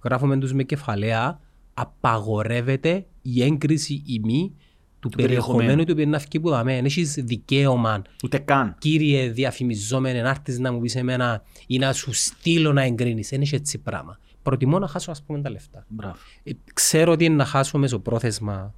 γράφουμε 0.04 0.38
τους 0.38 0.52
με 0.52 0.62
κεφαλαία, 0.62 1.40
απαγορεύεται 1.74 3.06
η 3.22 3.42
έγκριση 3.42 4.02
ή 4.06 4.20
μη 4.24 4.54
του 5.00 5.08
Του 5.08 5.16
περιεχομένου 5.16 5.56
περιεχομένου. 5.58 5.84
του 5.84 5.92
οποίου 5.96 6.08
να 6.10 6.18
βγει 6.18 6.40
που 6.40 6.48
δαμέ. 6.50 6.76
Εν 6.76 6.84
έχεις 6.84 7.14
δικαίωμα, 7.14 8.02
Ούτε 8.24 8.38
καν. 8.38 8.74
κύριε 8.78 9.28
διαφημιζόμενε, 9.30 10.22
να 10.22 10.28
έρθεις 10.28 10.58
να 10.58 10.72
μου 10.72 10.80
πεις 10.80 10.96
εμένα 10.96 11.42
ή 11.66 11.78
να 11.78 11.92
σου 11.92 12.12
στείλω 12.12 12.72
να 12.72 12.82
εγκρίνεις. 12.82 13.28
Δεν 13.28 13.40
έχει 13.40 13.54
έτσι 13.54 13.78
πράγμα. 13.78 14.18
Προτιμώ 14.42 14.78
να 14.78 14.86
χάσω 14.86 15.10
ας 15.10 15.22
πούμε 15.22 15.40
τα 15.40 15.50
λεφτά. 15.50 15.84
Μπράβο. 15.88 16.16
Ε, 16.42 16.50
Ξέρω 16.74 17.12
ότι 17.12 17.24
είναι 17.24 17.34
να 17.34 17.44
χάσω 17.44 17.78
μεσοπρόθεσμα 17.78 18.74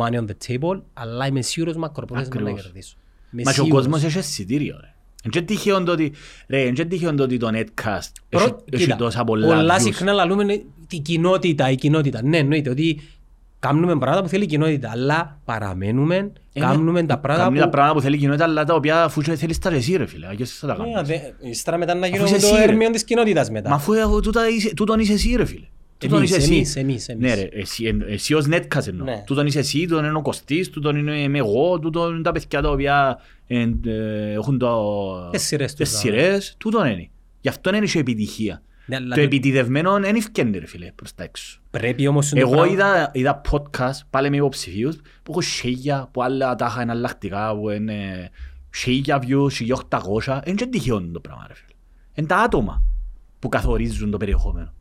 money 0.00 0.12
on 0.14 0.24
the 0.24 0.34
table, 0.46 0.80
αλλά 0.94 1.26
είμαι 1.26 1.42
σίγουρος 1.42 1.76
μακροπρόθεσμα 1.76 2.34
να 2.34 2.40
Ακριβώς. 2.40 2.62
κερδίσω. 2.64 2.96
Είμαι 3.32 3.42
Μα 3.44 3.52
και 3.52 3.60
ο 3.60 3.64
σίγουρος. 3.64 3.86
κόσμος 3.86 4.04
έχει 4.04 4.18
εισιτήριο. 4.18 4.76
ρε. 4.80 4.92
Εν 5.24 5.30
και 5.30 5.42
τυχαίο 5.42 5.82
το 5.82 5.92
ότι, 5.92 6.12
ρε, 6.48 6.62
εν 6.66 6.74
και 6.74 6.84
τυχαίο 6.84 7.14
το 7.14 7.22
ότι 7.22 7.36
το 7.36 7.48
Netcast 7.52 8.08
Πρω- 8.28 8.42
έχει- 8.42 8.54
έχει 8.70 8.82
κοίτα, 8.82 8.96
τόσα 8.96 9.24
πολλά 9.24 9.46
Πολλά 9.46 9.76
views. 9.76 9.82
συχνά 9.82 10.12
λαλούμε 10.12 10.42
είναι 10.42 10.62
η 10.90 10.98
κοινότητα, 10.98 11.70
η 11.70 11.74
κοινότητα. 11.74 12.22
Ναι, 12.22 12.36
εννοείται 12.38 12.70
ότι 12.70 13.00
κάνουμε 13.58 13.96
πράγματα 13.98 14.22
που 14.22 14.28
θέλει 14.28 14.42
η 14.42 14.46
κοινότητα, 14.46 14.90
αλλά 14.90 15.40
παραμένουμε, 15.44 16.32
Ε, 16.52 16.60
κάνουμε 16.60 17.00
τα 17.02 17.06
Κάνει 17.06 17.20
πράγματα 17.20 17.58
τα 17.60 17.64
που... 17.64 17.70
πράγματα 17.70 17.94
που 17.96 18.00
θέλει 18.04 18.14
η 18.14 18.18
κοινότητα, 18.18 18.44
αλλά 18.44 18.64
τα 18.64 18.74
οποία 18.74 19.02
αφού 19.04 19.20
και 19.20 19.34
θέλεις 19.34 19.58
τα 19.58 19.70
και 19.70 19.76
εσύ 19.76 19.96
ρε 19.96 20.06
φίλε. 20.06 20.26
αγιώς 20.26 20.50
θα 20.50 20.66
τα 20.66 20.76
Ναι, 20.86 20.92
κάνεις. 20.92 21.08
δε- 21.08 21.48
Ύστερα 21.48 21.76
μετά 21.76 21.94
να 21.94 22.00
Αφού 22.00 22.10
γίνουμε 22.16 22.28
είσαι 22.36 22.40
το 22.40 22.54
εσύ, 22.54 22.56
ρε. 22.66 22.70
έρμειο 22.70 22.90
της 22.90 23.04
κοινότητας 23.04 23.50
μετά. 23.50 23.68
Μα 23.68 23.74
αφού 23.74 24.00
αφού 24.02 24.20
τούτα 24.20 24.48
είσαι- 24.48 24.74
τούτον 24.74 24.98
είσαι 25.00 25.12
εσύ 25.12 25.34
ρε 25.36 25.44
φίλε. 25.44 25.66
Τούτον 25.98 26.18
Εμείς, 26.18 26.30
είσαι 26.30 26.38
εσύ. 26.38 26.54
εμείς, 26.54 26.76
εμείς, 26.76 27.08
εμείς. 27.08 27.28
Ναι 27.28 27.34
ρε, 27.34 27.48
εσύ, 27.52 27.84
εν- 27.84 28.04
εσύ 28.08 28.34
ως 28.34 28.46
Netcast 28.50 28.86
εννοώ. 28.86 29.04
Ναι. 29.06 29.22
Τούτον 29.26 29.46
είσαι 29.46 29.58
εσύ, 29.58 29.86
τούτον 29.86 30.04
είναι 30.04 30.16
ο 30.16 30.22
Κωστής, 30.22 30.70
τούτον 30.70 30.96
είναι 30.96 31.20
είμαι 31.20 31.38
εγώ, 31.38 31.78
τούτον 31.78 32.12
είναι 32.14 32.22
τα 32.22 32.32
παιδιά 32.32 32.60
τα 32.62 32.70
οποία 32.70 33.18
εν- 33.46 33.80
ε, 33.86 34.32
έχουν 34.32 34.58
το- 34.58 35.28
Τις 35.30 35.42
σειρές 35.46 35.74
τους, 35.74 35.88
τις 35.88 35.92
ναι. 35.92 35.98
σειρές, 35.98 36.54
τούτον 36.58 36.86
είναι. 36.86 37.08
Γι' 37.40 37.48
αυτό 37.48 37.74
είναι 37.74 37.86
και 37.86 37.98
επιτυχία. 37.98 38.62
Ναι, 38.88 38.96
αλλά 38.96 39.08
Το 39.08 39.14
το- 39.14 39.20
επιτιδευμένο 39.20 40.00
δεν 40.00 40.14
ευκαινεί 40.16 40.58
ρε 40.58 40.66
φίλε 40.66 40.92
προς 40.94 41.14
τα 41.14 41.24
έξω. 41.24 41.60
Πρέπει 41.70 42.06
όμως 42.06 42.28
το 42.28 42.38
Εγώ 42.38 42.50
πράγμα- 42.50 42.72
είδα, 42.72 43.10
είδα 43.14 43.40
podcast 43.50 44.00
πάλι 44.10 44.30
με 44.30 44.36
υποψηφίους 44.36 44.96
που 44.96 45.30
έχουν 45.30 45.42
χίλια, 45.42 46.08
που 46.12 46.22
άλλα 46.22 46.54
τα 46.54 46.66
είχαν 46.66 46.80
εναλλακτικά, 46.82 47.56
που 47.56 47.70
είναι 47.70 48.30
χίλια 48.76 49.22
views, 49.26 49.52
χίλια 49.52 49.74
οχτακόσια. 49.74 50.42
Είναι 50.46 50.54
και 50.56 50.66
τυχαίο 50.66 51.10
το 51.10 51.20
πράγμα 51.20 51.44
ρε 51.48 51.54
φίλε. 51.54 51.72
Είναι 52.14 52.26
τα 52.26 52.36
άτομα 52.36 52.82
που 53.38 53.48
καθορίζουν 53.48 54.10
το 54.10 54.16
περιεχόμενο. 54.16 54.72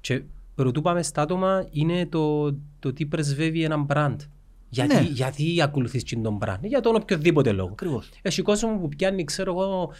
Και 0.00 0.22
πρωτού 0.54 0.80
πάμε 0.82 1.02
στα 1.02 1.22
άτομα 1.22 1.66
είναι 1.70 2.06
το, 2.06 2.52
το 2.78 2.92
τι 2.92 3.06
πρεσβεύει 3.06 3.62
ένα 3.62 3.86
brand. 3.88 4.16
Γιατί, 4.68 4.94
Ναι. 4.94 5.00
γιατί 5.00 5.62
ακολουθείς 5.62 6.02
και 6.02 6.16
τον 6.16 6.38
brand. 6.44 6.58
Για 6.62 6.80
τον 6.80 6.94
οποιοδήποτε 6.94 7.52
λόγο. 7.52 7.70
Ακριβώς. 7.72 8.08
Έχει 8.22 8.42
κόσμο 8.42 8.76
που 8.78 8.88
πιάνει, 8.88 9.24
ξέρω 9.24 9.52
εγώ, 9.52 9.92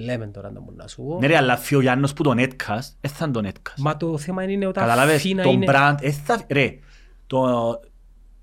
λέμε 0.00 0.26
τώρα 0.26 0.50
να 0.50 0.60
μου 0.60 0.72
να 0.76 0.86
σου 0.86 1.02
πω. 1.02 1.18
Ναι 1.20 1.26
ρε, 1.26 1.36
αλλά 1.36 1.56
φύγει 1.56 1.80
ο 1.80 1.82
Γιάννος 1.82 2.12
που 2.12 2.22
το 2.22 2.30
Netcast, 2.36 2.88
δεν 3.00 3.10
θα 3.10 3.24
είναι 3.24 3.32
το 3.32 3.40
Netcast. 3.44 3.74
Μα 3.78 3.96
το 3.96 4.18
θέμα 4.18 4.42
είναι 4.42 4.66
όταν 4.66 4.82
Καταλάβες, 4.82 5.14
αφήνει 5.16 5.34
να 5.34 5.42
το 5.42 5.50
είναι... 5.50 5.66
brand, 5.68 5.94
δεν 6.00 6.12
θα... 6.12 6.44
Ρε, 6.48 6.78
το... 7.26 7.80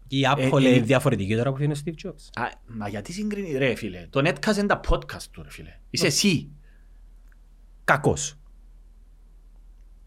Η 0.07 0.17
Apple 0.35 0.59
Ε, 0.61 0.67
είναι 0.67 0.69
ε, 0.69 0.79
διαφορετική 0.79 1.35
τώρα 1.35 1.53
που 1.53 1.63
είναι 1.63 1.73
ο 1.73 1.79
Steve 1.85 2.07
Jobs. 2.07 2.43
Α, 2.43 2.47
μα 2.67 2.88
γιατί 2.88 3.11
συγκρίνει, 3.11 3.57
ρε 3.57 3.75
φίλε. 3.75 4.07
Το 4.09 4.19
Netcast 4.19 4.57
είναι 4.57 4.67
τα 4.67 4.79
podcast 4.89 5.23
του 5.31 5.43
ρε 5.43 5.49
φίλε. 5.49 5.79
Είσαι 5.89 6.05
εσύ. 6.05 6.49
Κακός. 7.84 8.35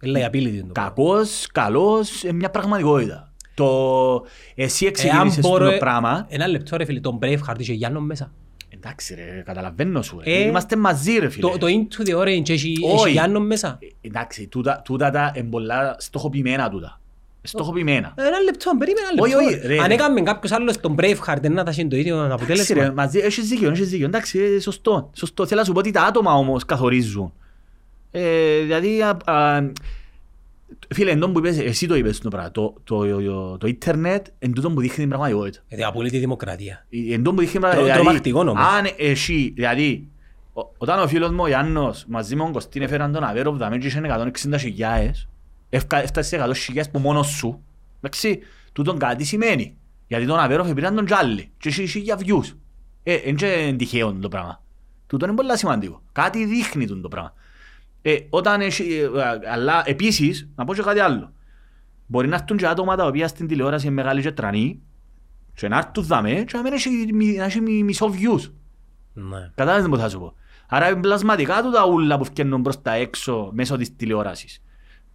Λέει 0.02 0.24
απειλή 0.24 0.60
το 0.60 0.66
πράγμα. 0.66 0.88
Κακός, 0.90 1.46
καλός, 1.46 2.22
είναι 2.22 2.32
μια 2.32 2.50
πραγματικότητα. 2.50 3.32
Το... 3.54 4.24
Εσύ 4.54 4.84
Εάν 4.84 4.94
εξεκίνησες 4.94 5.40
μπορώ- 5.40 5.70
το 5.70 5.76
πράγμα. 5.78 6.26
Ένα 6.28 6.46
λεπτό 6.46 6.76
ρε 6.76 6.84
φίλε, 6.84 7.00
τον 7.00 7.18
Braveheart 7.22 7.58
είχε 7.58 7.72
Γιάννο 7.72 8.00
μέσα. 8.00 8.32
Εντάξει 8.82 9.14
ρε, 9.14 9.42
καταλαβαίνω 9.44 10.02
σου. 10.02 10.20
Ε, 10.24 10.32
ρε. 10.32 10.38
Είμαστε 10.40 10.76
μαζί 10.76 11.18
ρε 11.18 11.28
φίλε. 11.28 11.50
Το, 11.50 11.58
το 11.58 11.66
Into 11.66 12.06
the 12.08 12.16
Orange 12.20 12.48
έχει, 12.50 12.74
Όχι. 12.82 12.94
έχει 13.02 13.10
Γιάννο 13.10 13.40
μέσα; 13.40 13.78
Ε, 13.80 13.86
Εντάξει, 14.08 14.46
τούτα, 14.46 14.82
τούτα 14.84 15.10
τα 15.10 15.32
είναι 15.36 15.48
πολλά 15.48 15.96
στοχοποιημένα 15.98 16.70
τούτα. 16.70 17.00
Στοχοποιημένα. 17.42 18.14
Ένα 18.16 18.38
λεπτό, 18.40 18.72
περίμενα 18.78 19.06
ένα 19.12 19.22
Όχι, 19.22 19.32
λεπτό. 19.34 19.46
όχι, 19.58 19.66
ρε, 19.66 19.78
Αν 19.80 19.86
ρε. 19.88 19.94
έκαμε 19.94 20.20
κάποιος 20.20 20.52
άλλος 20.52 20.80
τον 20.80 20.94
Braveheart, 20.98 21.36
δεν 21.40 21.54
θα 21.54 21.64
έχει 21.68 21.86
το 21.88 21.96
ίδιο 21.96 22.24
Εντάξει 22.24 22.36
ρε, 22.48 22.54
αποτέλεσμα. 22.54 22.92
μαζί, 23.02 23.18
έχεις 23.18 23.48
δίκιο, 23.48 23.70
έχεις 23.70 23.88
δίκιο. 23.88 24.06
Εντάξει, 24.06 24.38
ε, 24.38 24.60
σωστό. 24.60 25.10
Σωστό. 25.14 25.46
Θέλω 25.46 25.60
να 25.60 25.66
σου 25.66 25.72
πω 25.72 25.78
ότι 25.78 25.90
τα 25.90 26.02
άτομα 26.02 26.32
όμως 26.34 26.64
καθορίζουν. 26.64 27.32
Ε, 28.10 28.60
δηλαδή, 28.60 29.02
α, 29.02 29.16
α, 29.24 29.62
φίλε, 30.94 31.10
εντός 31.10 31.30
που 31.32 31.38
είπες, 31.38 31.58
εσύ 31.58 31.86
το 31.86 31.94
είπες 31.94 32.18
το 32.18 32.28
πράγμα. 32.28 32.50
Το, 32.50 32.74
το, 32.84 33.20
το, 33.22 33.58
το 33.58 33.66
ίντερνετ 33.66 34.26
εν 34.38 34.52
τούτο 34.52 34.70
που 34.70 34.80
δείχνει 34.80 34.96
την 34.96 35.08
πραγματικότητα. 35.08 35.62
Γιατί 35.68 35.84
απολύτει 35.84 36.16
η 36.16 36.18
δημοκρατία. 36.18 36.86
Εν 37.10 37.16
τούτο 37.16 37.30
που 37.34 37.40
δείχνει 37.40 37.52
την 37.52 37.60
Τρο- 37.60 37.70
πραγματικότητα. 37.70 37.94
τρομακτικό 38.02 38.40
όμως. 38.40 38.56
Αν 38.78 38.94
εσύ, 38.98 39.52
δηλαδή, 39.54 40.08
ο- 40.52 40.72
όταν 40.78 40.98
ο 41.02 41.08
φίλος 41.08 41.30
μου 41.30 41.38
ο 41.42 41.46
Γιάννος 41.48 42.04
μαζί 42.08 42.36
με 42.36 42.42
τον 42.42 42.52
Κωστίν 42.52 42.82
έφεραν 42.82 43.12
τον 43.12 43.24
Αβέρο 43.24 43.52
που 43.52 43.58
τα 43.58 43.70
μέτρησε 43.70 44.00
160 44.00 44.58
χιλιάες, 44.58 45.28
έφκα- 45.68 46.02
έφτασε 46.02 46.28
σε 46.28 46.36
100 46.36 46.54
χιλιάες 46.54 46.90
που 46.90 46.98
μόνος 46.98 47.26
σου, 47.26 47.62
εντάξει, 48.00 48.38
τούτον 48.72 48.98
κάτι 48.98 49.24
σημαίνει. 49.24 49.74
Γιατί 50.06 50.26
τον 50.26 50.38
Αβέρο 50.38 50.64
πήραν 50.74 50.94
τον 50.94 51.04
Τζάλι 51.04 51.50
και 51.58 51.68
έχει 51.68 51.86
χιλιά 51.86 52.18
views. 52.18 52.54
Ε, 53.02 53.12
είναι 53.24 53.32
και 53.36 53.74
τυχαίο 53.78 54.12
το 54.12 54.28
πράγμα. 54.28 54.62
Τούτο 55.06 55.26
είναι 55.26 55.34
πολύ 55.34 55.58
σημαντικό. 55.58 56.02
Κάτι 56.12 56.44
δείχνει 56.44 56.86
τούτο 56.86 57.00
το 57.00 57.08
πράγμα. 57.08 57.32
Ε, 58.02 58.16
όταν 58.30 58.60
έχει, 58.60 58.92
ε, 59.44 59.50
αλλά 59.52 59.82
επίσης, 59.86 60.48
να 60.56 60.64
πω 60.64 60.74
και 60.74 60.82
κάτι 60.82 60.98
άλλο. 61.00 61.32
Μπορεί 62.06 62.28
να 62.28 62.34
έρθουν 62.34 62.56
και 62.56 62.66
άτομα 62.66 62.96
τα 62.96 63.06
οποία 63.06 63.28
στην 63.28 63.46
τηλεόραση 63.46 63.86
είναι 63.86 63.94
μεγάλη 63.94 64.22
και 64.22 64.32
τρανή 64.32 64.80
και 65.54 65.68
να 65.68 65.76
έρθουν 65.76 66.04
δαμέ 66.04 66.32
και 66.46 66.56
να 66.56 66.62
μην 66.62 66.72
έχει, 66.72 66.88
μη- 67.14 67.36
να 67.36 67.44
έχει 67.44 67.60
μη- 67.60 67.82
μισό 67.84 68.06
views. 68.14 68.50
Ναι. 69.12 69.50
Κατάλαβες 69.54 69.90
τι 69.90 69.96
θα 70.02 70.08
σου 70.08 70.18
πω. 70.18 70.34
Άρα 70.68 70.88
είναι 70.90 71.00
πλασματικά 71.00 71.62
του 71.62 71.70
τα 71.70 71.86
ούλα 71.86 72.18
που 72.18 72.24
φτιάχνουν 72.24 72.62
προς 72.62 72.82
τα 72.82 72.92
έξω 72.92 73.50
μέσω 73.52 73.76
της 73.76 73.96
τηλεόρασης. 73.96 74.62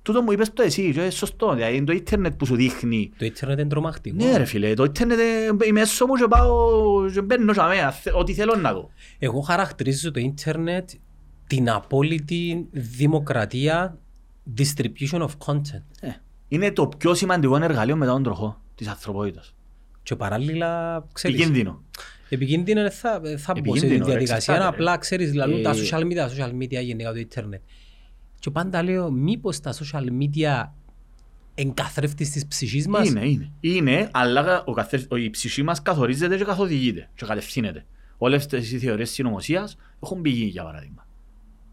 Τούτο 0.02 0.22
μου 0.22 0.32
είπες 0.32 0.54
το 0.54 0.62
εσύ 0.62 0.92
και 0.94 1.02
είναι 1.02 1.10
σωστό. 1.10 1.54
Δηλαδή 1.54 1.76
είναι 1.76 1.86
το 1.86 1.92
ίντερνετ 1.92 2.34
που 2.36 2.46
σου 2.46 2.56
δείχνει. 2.56 3.12
Το 3.18 3.26
ίντερνετ 3.26 3.60
είναι 3.60 3.70
τρομακτικό. 3.70 4.16
Ναι 4.26 4.38
ρε 4.38 4.46
φίλε, 4.46 4.74
το 4.74 4.84
ίντερνετ 4.84 5.20
ε, 5.20 5.68
είμαι 5.68 5.82
έσω 5.82 6.06
μου 6.06 6.14
και 6.14 6.26
πάω 6.30 7.10
και 7.12 7.22
μπαίνω 7.22 7.54
και 7.54 7.60
αμέ, 7.62 7.94
ό,τι 8.14 8.34
θέλω 8.34 8.56
να 8.56 8.74
δω. 8.74 8.90
Εγώ 9.20 9.40
χαρακτηρίζω 9.40 10.12
το 10.12 10.20
ίντερνετ 10.20 10.90
την 11.48 11.70
απόλυτη 11.70 12.68
δημοκρατία 12.72 13.98
distribution 14.58 15.20
of 15.20 15.30
content. 15.46 15.82
Ε, 16.02 16.10
Είναι 16.48 16.72
το 16.72 16.88
πιο 16.88 17.14
σημαντικό 17.14 17.56
εργαλείο 17.56 17.96
μετά 17.96 18.12
τον 18.12 18.24
τροχό 18.24 18.62
της 18.76 18.88
ανθρωπότητας. 18.88 19.56
Και 20.04 20.16
παράλληλα, 20.16 21.04
ξέρεις, 21.14 21.38
Επικίνδυνο. 21.40 21.84
επικίνδυνο 22.30 22.82
δεν 22.82 22.92
θα, 22.92 23.20
δεν 23.20 23.38
θα 23.40 23.54
μπω 23.54 23.62
σε 23.64 23.70
Επικίνδυνο, 23.70 24.06
τη 24.06 24.12
ρε, 24.12 24.18
διαδικασία, 24.18 24.36
εξαρτάται, 24.36 24.62
αλλά 24.62 24.70
ρε. 24.70 24.76
απλά 24.76 24.98
ξέρεις, 24.98 25.30
δηλαδή 25.30 25.62
τα 25.62 25.70
Ε, 25.70 25.74
social 25.74 26.04
media, 26.06 26.16
τα 26.16 26.30
social 26.38 26.52
media 26.56 26.84
γενικά 26.84 27.12
το 27.12 27.20
ίντερνετ. 27.20 27.62
Και 28.40 28.50
πάντα 28.52 28.84
λέω, 28.84 29.12
μήπως 29.12 29.60
τα 29.60 29.74
social 29.74 30.04
media 30.22 30.70
εγκαθρέφτης 31.56 32.30
της 32.32 32.48
ψυχής 32.48 32.88
μας; 32.88 33.08
Είναι, 33.10 33.26
είναι. 33.28 33.52
Είναι, 33.60 34.10
αλλά 34.14 34.64
ο 34.66 34.74
καθε... 34.74 35.06
ο- 35.10 35.16
η 35.16 35.30
ψυχή 35.30 35.64
μας 35.64 35.82
καθορίζεται 35.82 36.38
και 36.38 36.44
καθοδηγείται 36.44 37.10
και 37.16 37.26
κατευθύνεται. 37.26 37.86
Όλες 38.18 38.44
αυτές 38.44 38.72
οι 38.72 38.78
θεωρίες 38.80 39.10
συνωμοσίας 39.10 39.78
έχουν 40.04 40.22
πηγή, 40.22 40.46
για 40.46 40.64
παράδειγμα. 40.64 41.05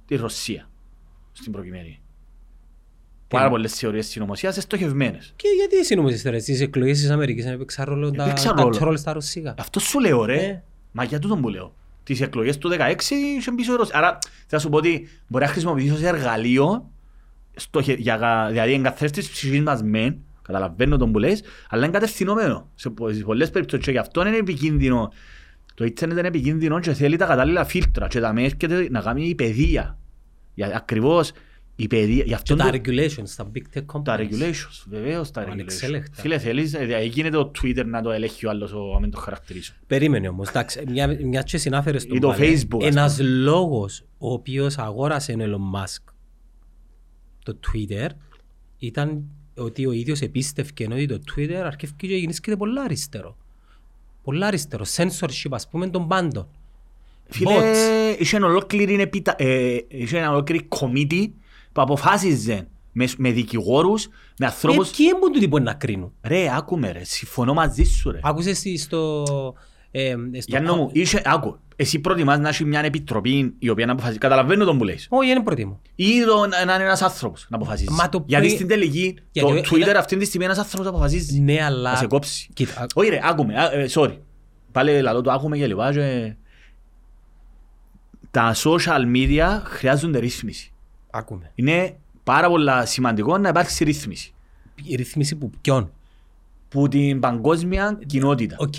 Τη 0.06 0.16
Ρωσία, 0.16 0.68
στην 1.32 1.52
προκειμένη. 1.52 2.00
Πάρα 3.28 3.48
πολλές 3.48 3.74
θεωρίες 3.74 4.06
συνωμοσίας 4.06 4.54
στοχευμένες. 4.62 5.32
Και 5.36 5.48
γιατί 5.56 5.76
οι 5.76 5.84
συνομωσίες 5.84 6.22
τώρα, 6.22 6.38
στις 6.40 6.60
εκλογές 6.60 7.00
της 7.00 7.10
Αμερικής 7.10 7.44
δεν 7.44 7.52
έπαιξαν 7.52 7.84
ρόλο 7.84 8.10
τα, 8.10 8.24
Έπαιξαν 8.24 8.56
τα 8.56 8.62
ρόλο. 8.62 8.76
τρόλ 8.76 8.96
στα 8.96 9.12
ρωσικά. 9.12 9.54
Αυτό 9.58 9.80
σου 9.80 10.00
λέω 10.00 10.24
ρε. 10.24 10.42
Ε. 10.44 10.62
Μα 10.92 11.04
για 11.04 11.18
τούτον 11.18 11.40
που 11.40 11.48
λέω. 11.48 11.74
Τις 12.02 12.20
εκλογές 12.20 12.58
του 12.58 12.68
16 12.70 13.10
είχε 13.38 13.52
πίσω 13.52 13.72
η 13.72 13.76
Ρωσία. 13.76 13.98
Άρα 13.98 14.18
θα 14.46 14.58
σου 14.58 14.68
πω 14.68 14.76
ότι 14.76 15.08
μπορεί 15.26 15.44
να 15.44 15.50
χρησιμοποιήσω 15.50 15.94
ως 15.94 16.02
εργαλείο 16.02 16.90
στοχε... 17.56 17.92
για... 17.92 18.16
κα- 18.16 18.48
δηλαδή 18.50 18.72
εγκαθρέσεις 18.72 19.16
της 19.16 19.30
ψυχής 19.30 19.60
μας 19.60 19.82
μεν, 19.82 20.16
καταλαβαίνω 20.42 20.96
τον 20.96 21.12
που 21.12 21.18
λες, 21.18 21.42
αλλά 21.68 21.84
είναι 21.84 21.92
κατευθυνόμενο. 21.92 22.70
Σε 22.74 22.90
πο- 22.90 23.12
σε 23.12 23.22
πολλές 23.22 23.50
περιπτώσεις 23.50 23.84
και 23.84 23.90
γι' 23.90 23.98
αυτό 23.98 24.26
είναι 24.26 24.36
επικίνδυνο. 24.36 25.12
Το 25.74 25.84
ίντερνετ 25.84 26.18
είναι 26.18 26.28
επικίνδυνο 26.28 26.80
και 26.80 26.92
θέλει 26.92 27.16
τα 27.16 27.26
κατάλληλα 27.26 27.64
φίλτρα 27.64 28.06
και 28.08 28.20
τα 28.20 28.32
με 28.32 28.42
έρχεται 28.44 28.86
να 28.90 29.00
κάνει 29.00 29.24
η 29.28 29.34
παιδεία. 29.34 29.98
Για, 30.54 30.72
ακριβώς 30.76 31.32
η 31.76 31.86
παιδεία. 31.86 32.22
Γι' 32.22 32.28
Και 32.28 32.34
αυτό 32.34 32.56
τα 32.56 32.70
το- 32.70 32.80
regulations, 32.84 33.28
τα 33.36 33.50
big 33.54 33.78
tech 33.78 33.84
companies. 33.86 34.02
τα 34.04 34.16
regulations, 34.18 34.84
βεβαίως 34.88 35.30
τα 35.30 35.44
regulations. 35.44 35.50
Ανεξέλεκτα. 35.50 36.20
Φίλε, 36.22 36.38
θέλεις, 36.38 36.74
ε, 36.74 36.84
δηλαδή 36.84 37.06
γίνεται 37.06 37.36
το 37.36 37.50
Twitter 37.62 37.84
να 37.86 38.02
το 38.02 38.10
ελέγχει 38.10 38.46
ο 38.46 38.50
άλλος, 38.50 38.72
ο- 38.72 38.90
να 38.92 39.00
μην 39.00 39.10
το 39.10 39.18
χαρακτηρίσω. 39.18 39.72
Περίμενε 39.86 40.28
όμως, 40.28 40.48
εντάξει, 40.48 40.82
μια, 40.88 41.16
μια 41.22 41.42
και 41.42 41.58
συνάφερες 41.58 42.06
τον 42.06 42.16
Ή 42.16 42.20
το 42.20 42.28
πάλι, 42.28 42.58
Facebook, 42.60 42.78
ας 42.82 42.88
Ένας 42.88 43.20
λόγος 43.20 44.04
ο 44.18 44.32
οποίος 44.32 44.78
αγόρασε 44.78 45.32
ο 45.32 45.36
Elon 45.38 45.78
Musk 45.80 46.12
το 47.44 47.58
Twitter 47.72 48.08
ήταν 48.78 49.24
ότι 49.56 49.86
ο 49.86 49.92
ίδιος 49.92 50.20
επίστευκε 50.20 50.88
ότι 50.92 51.06
το 51.06 51.18
Twitter 51.34 51.52
αρκεύει 51.52 51.92
και 51.96 52.06
γεννήσκεται 52.06 52.56
πολλά 52.56 52.82
αριστερό. 52.82 53.36
Πολλά 54.22 54.46
αριστερό, 54.46 54.84
censorship 54.96 55.50
ας 55.50 55.68
πούμε 55.68 55.88
των 55.88 56.08
πάντων. 56.08 56.48
Φίλε, 57.28 57.50
Bots. 57.54 58.20
είχε 58.20 58.36
ένα 58.36 58.46
ολόκληρη 58.46 59.00
επιτα... 59.00 59.34
ε, 59.38 59.76
είχε 59.88 60.18
ένα 60.18 60.30
ολόκληρη 60.30 60.64
κομίτη 60.64 61.34
που 61.72 61.80
αποφάσιζε 61.80 62.68
με, 62.92 63.08
με 63.16 63.30
δικηγόρους, 63.30 64.08
με 64.38 64.46
Ε, 64.46 64.48
ανθρώπους... 64.48 64.90
ποιοι 64.90 65.06
έμπουν 65.14 65.32
τούτοι 65.32 65.46
μπορεί 65.46 65.62
να 65.62 65.74
κρίνουν; 65.74 66.12
Ρε, 66.22 66.48
άκουμε 66.56 66.92
ρε, 66.92 67.04
συμφωνώ 67.04 67.54
μαζί 67.54 67.84
σου 67.84 68.10
ρε. 68.10 68.20
Άκουσες 68.22 68.60
τι 68.60 68.76
στο... 68.78 69.24
Ε, 69.90 70.10
στο 70.10 70.44
Γιάννο 70.46 70.76
μου, 70.76 70.90
είχε, 70.92 71.22
άκου, 71.24 71.58
Εσύ 71.82 71.98
προτιμάς 71.98 72.38
να 72.38 72.48
έχει 72.48 72.64
μια 72.64 72.80
επιτροπή 72.80 73.54
η 73.58 73.68
οποία 73.68 73.86
να 73.86 73.92
αποφασίζει. 73.92 74.18
Καταλαβαίνω 74.18 74.64
τον 74.64 74.78
που 74.78 74.84
λες. 74.84 75.06
Όχι, 75.10 75.30
είναι 75.30 75.42
προτιμώ. 75.42 75.80
Ή 75.94 76.24
το, 76.26 76.46
να 76.46 76.64
να 76.64 76.74
είναι 76.74 76.82
ένας 76.84 77.02
άνθρωπος 77.02 77.46
να 77.48 77.56
αποφασίζει. 77.56 77.92
Μα 77.92 78.08
το 78.08 78.24
Γιατί 78.26 78.46
που- 78.46 78.52
στην 78.54 78.68
τελική 78.68 79.16
Γιατί 79.32 79.48
το 79.68 79.76
είναι- 79.76 79.86
Twitter 79.90 79.94
αυτή 79.98 80.16
τη 80.16 80.24
στιγμή 80.24 80.44
ένας 80.46 80.58
άνθρωπος 80.58 80.86
αποφασίζει. 80.86 81.40
Ναι, 81.40 81.52
Να 81.52 81.58
σε 81.60 81.64
αλλά... 81.64 82.06
κόψει. 82.08 82.48
Κοίτα, 82.52 82.86
Όχι 82.94 83.08
ρε, 83.08 83.18
άκουμε, 83.22 83.54
α, 83.60 83.72
ε, 83.72 83.86
sorry. 83.94 84.16
Πάλι 84.72 85.00
λαλώ 85.00 85.20
το 85.20 85.30
άκουμε 85.32 85.56
και 85.56 85.66
λοιπά 85.66 85.92
και... 85.92 86.34
Τα 88.30 88.54
social 88.54 89.02
media 89.16 89.60
χρειάζονται 89.64 90.18
ρύθμιση. 90.18 90.72
άκουμε. 91.10 91.50
Είναι 91.54 91.96
πάρα 92.24 92.48
πολλά 92.48 92.86
σημαντικό 92.86 93.38
να 93.38 93.48
υπάρξει 93.48 93.84
ρύθμιση. 93.84 94.32
Η 94.82 94.94
ρυθμίση 94.94 95.36
που 95.36 95.50
ποιον; 95.60 95.90
Που 96.68 96.88
την 96.88 97.20
παγκόσμια 97.20 97.98
κοινότητα. 98.06 98.56
Οκ, 98.58 98.74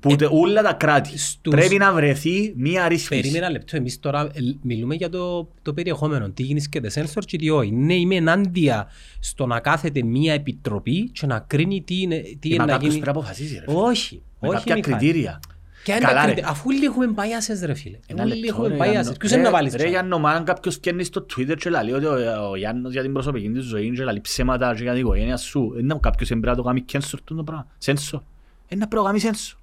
Που 0.00 0.16
τε- 0.16 0.28
όλα 0.32 0.62
τα 0.62 0.72
κράτη. 0.72 1.18
στους- 1.18 1.40
Πρέπει 1.50 1.76
να 1.76 1.92
βρεθεί 1.92 2.52
μία 2.56 2.88
ρύθμιση. 2.88 3.08
περίμενα 3.08 3.44
ένα 3.46 3.50
λεπτό. 3.50 3.76
Εμείς 3.76 4.00
τώρα 4.00 4.20
ε, 4.22 4.28
μιλούμε 4.62 4.94
για 4.94 5.08
το, 5.08 5.48
το 5.62 5.74
περιεχόμενο. 5.74 6.30
Τι 6.30 6.42
γίνεται 6.42 6.90
sensor 6.94 7.22
και 7.26 7.36
τι 7.38 7.50
όχι. 7.50 7.70
Ναι, 7.72 7.94
είμαι 7.94 8.14
ενάντια 8.14 8.88
στο 9.20 9.46
να 9.46 9.60
κάθεται 9.60 10.02
μία 10.02 10.32
επιτροπή 10.34 11.10
και 11.10 11.26
να 11.26 11.38
κρίνει 11.38 11.82
τι 11.82 12.00
είναι, 12.00 12.16
τι 12.20 12.48
Ε, 12.50 12.54
είναι 12.54 12.56
Μα 12.56 12.64
να 12.64 12.72
κάποιος 12.72 12.92
γίνει. 12.92 13.02
πρέπει 13.02 13.16
να 13.18 13.22
αποφασίσει 13.22 13.54
ρε. 13.54 13.64
φίλε. 13.66 13.78
Όχι, 13.82 14.22
Με 14.40 14.48
όχι 14.48 14.56
κάποια 14.56 14.74
Μιχάλη. 14.74 14.96
κριτήρια. 14.96 15.40
Ποια 15.84 15.96
είναι 15.96 16.04
Καλά, 16.04 16.16
τα 16.16 16.20
ρε. 16.20 16.26
κριτήρια. 16.26 16.50
Αφού 16.50 16.64
όλοι 16.68 16.84
έχουμε 16.84 17.06
biases 17.16 17.66
ρε 17.66 17.74
φίλε. 17.74 17.98
Ένα 18.06 18.22
Όλοι 18.22 18.34
λεπτό, 18.34 18.46
έχουμε 18.48 18.68
ρε, 18.68 18.74
biases. 18.88 18.90
Γιάννο. 18.90 19.12
Ποιος 19.18 19.30
είναι 19.32 19.40
να 19.42 19.48
Ρε- 19.48 19.54
βάλεις. 19.54 19.70
Ρε 19.72 19.76
τσάμπα. 19.78 19.90
Γιάννο, 19.92 20.18
μάλλον 20.18 20.44
κάποιος 20.44 20.78
καίνει 20.78 21.04
στο 21.04 21.26
Twitter 21.36 21.54
και 21.58 21.70
λέει 21.70 21.92
ότι 21.92 22.04
ο- 22.06 22.48
ο 22.50 22.56
Γιάννος 22.56 22.92
για 22.92 23.02
την 23.02 23.12
προσωπική 23.12 23.50
της 23.50 23.64
ζωή 23.64 23.90
και 23.90 24.04
λέει 24.04 24.20
ψέματα 24.20 24.74
και 24.74 24.82
για 24.82 24.92
την 24.92 25.00
οικογένεια 25.00 25.36
σου. 25.36 25.74
Είναι 25.80 25.98
κάποιος 26.00 26.28
πρέπει 26.28 26.46
να 26.46 26.54
το 26.54 26.62
κάνει 26.62 26.84
cancel 26.92 27.18
το 27.24 27.42
πράγμα. 27.42 27.66
Σένσο. 27.78 28.24
Είναι 28.68 28.80
να 28.80 28.88
πρέπει 28.88 29.02
να 29.02 29.08
κάνει 29.08 29.20
σένσο. 29.20 29.59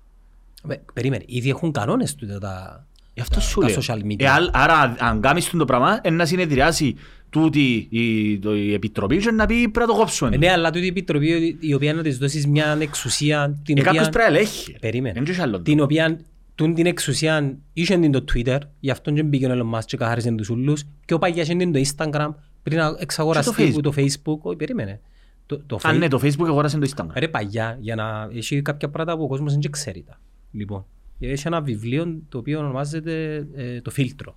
Ε, 0.70 0.82
Περίμενε, 0.94 1.24
ήδη 1.28 1.50
έχουν 1.50 1.72
κανόνες 1.72 2.16
τούτα 2.16 2.40
τα, 2.40 2.86
Γι' 3.14 3.22
αυτό 3.22 3.36
τα- 3.36 3.42
σου 3.42 3.60
τα 3.60 3.68
λέω. 3.68 3.78
social 3.82 4.06
media. 4.12 4.16
Ε, 4.22 4.28
α- 4.28 4.50
Άρα 4.54 4.96
αν 5.00 5.22
κάνεις 5.22 5.50
το 5.50 5.66
πράγμα, 5.66 6.02
είναι 6.04 6.16
να 6.16 6.26
συνεδριάσει 6.26 6.96
τούτη 7.30 7.88
η, 7.90 8.40
το- 8.40 8.56
η 8.56 8.74
επιτροπή 8.74 9.18
και 9.18 9.32
να 9.32 9.46
πει 9.46 9.56
πρέπει 9.56 9.80
να 9.80 9.86
το 9.86 9.94
κόψουμε. 9.94 10.36
Ε, 10.36 10.38
Ναι, 10.38 10.52
αλλά 10.52 10.70
τούτη 10.72 10.86
η 10.86 10.88
επιτροπή 10.88 11.58
η 11.60 11.74
οποία 11.74 11.94
να 11.94 12.02
της 12.02 12.18
δώσεις 12.18 12.48
μια 12.48 12.78
εξουσία 12.82 13.60
την 13.64 13.78
Ε, 13.78 13.82
κάποιος 13.82 14.08
οποία... 14.08 14.12
πρέπει 14.20 14.32
να 14.32 14.38
ελέγχει. 14.38 14.76
Περίμενε. 14.80 15.20
Δεν 15.22 15.32
έχει 15.34 15.42
άλλο. 15.42 15.60
την 15.62 15.80
οποία 15.80 16.20
τούν 16.56 16.74
την 16.74 16.86
εξουσία 16.86 17.58
είχε 17.74 17.98
την 17.98 18.12
το 18.12 18.24
Twitter, 18.34 18.58
γι' 18.80 18.90
αυτόν 18.92 19.16
και 19.16 19.24
μπήκε 19.24 19.46
ο 19.48 19.50
Elon 19.54 19.78
Musk 19.78 19.84
και 19.86 19.98
καθάρισε 19.98 20.32
τους 20.32 20.50
ούλους, 20.50 20.84
και 21.06 21.14
ο 21.14 21.18
Παγιάς 21.20 21.48
είχε 21.48 21.58
την 21.58 21.72
το 21.72 21.80
Instagram, 21.80 22.34
πριν 22.64 22.78
να 22.78 22.96
εξαγοραστεί 23.00 23.64
Και 23.66 23.72
που 23.72 23.82
το 23.82 23.94
Facebook, 23.98 24.38
όχι 24.42 24.56
περίμενε. 24.56 25.00
Το, 25.46 25.60
το 25.66 25.80
Αν 25.84 25.96
Face- 25.96 26.00
ναι, 26.00 26.08
το 26.08 26.20
Facebook 26.24 26.46
αγόρασε 26.48 26.78
το 26.78 26.90
Instagram. 26.96 27.08
Ρε 27.14 27.28
παγιά, 27.28 27.78
για 27.80 27.96
να 27.96 28.28
έχει 28.36 28.62
κάποια 28.62 28.90
πράγματα 28.90 29.18
που 29.18 29.24
ο 29.24 29.28
κόσμος 29.28 29.58
δεν 29.58 29.72
ξέρει 29.72 30.04
τα. 30.08 30.20
Λοιπόν, 30.52 30.86
έχει 31.20 31.48
ένα 31.48 31.62
βιβλίο 31.62 32.22
το 32.30 32.38
οποίο 32.38 32.60
ονομάζεται 32.60 33.48
ε, 33.56 33.82
το 33.82 33.90
φίλτρο. 33.90 34.36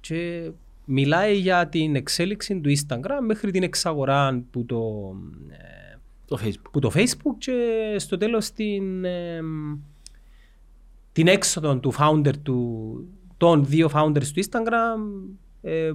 Και 0.00 0.50
μιλάει 0.84 1.36
για 1.36 1.68
την 1.68 1.96
εξέλιξη 1.96 2.60
του 2.60 2.70
Instagram 2.70 3.20
μέχρι 3.26 3.50
την 3.50 3.62
εξαγορά 3.62 4.44
που 4.50 4.64
το, 4.64 5.12
ε, 5.48 5.96
Το 6.24 6.38
Facebook. 6.42 6.70
που 6.72 6.78
το 6.78 6.90
Facebook 6.94 7.34
και 7.38 7.94
στο 7.98 8.16
τέλος 8.16 8.50
την, 8.50 9.04
ε, 9.04 9.40
την 11.12 11.26
έξοδο 11.26 11.78
του 11.78 11.92
founder 11.98 12.36
του, 12.42 13.08
των 13.36 13.64
δύο 13.64 13.90
founders 13.92 14.26
του 14.26 14.42
Instagram 14.44 14.98
ε, 15.62 15.92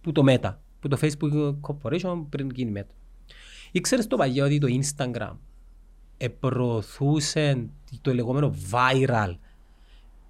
που 0.00 0.12
το 0.12 0.22
Meta, 0.28 0.54
που 0.80 0.88
το 0.88 0.98
Facebook 1.00 1.54
Corporation 1.60 2.24
πριν 2.28 2.50
γίνει 2.54 2.72
Meta. 2.76 2.94
Ήξερες 3.72 4.06
το 4.06 4.16
παγιό 4.16 4.44
ότι 4.44 4.58
το 4.58 4.66
Instagram 4.70 5.36
επροωθούσε 6.18 7.66
το 8.02 8.14
λεγόμενο 8.14 8.54
viral 8.70 9.34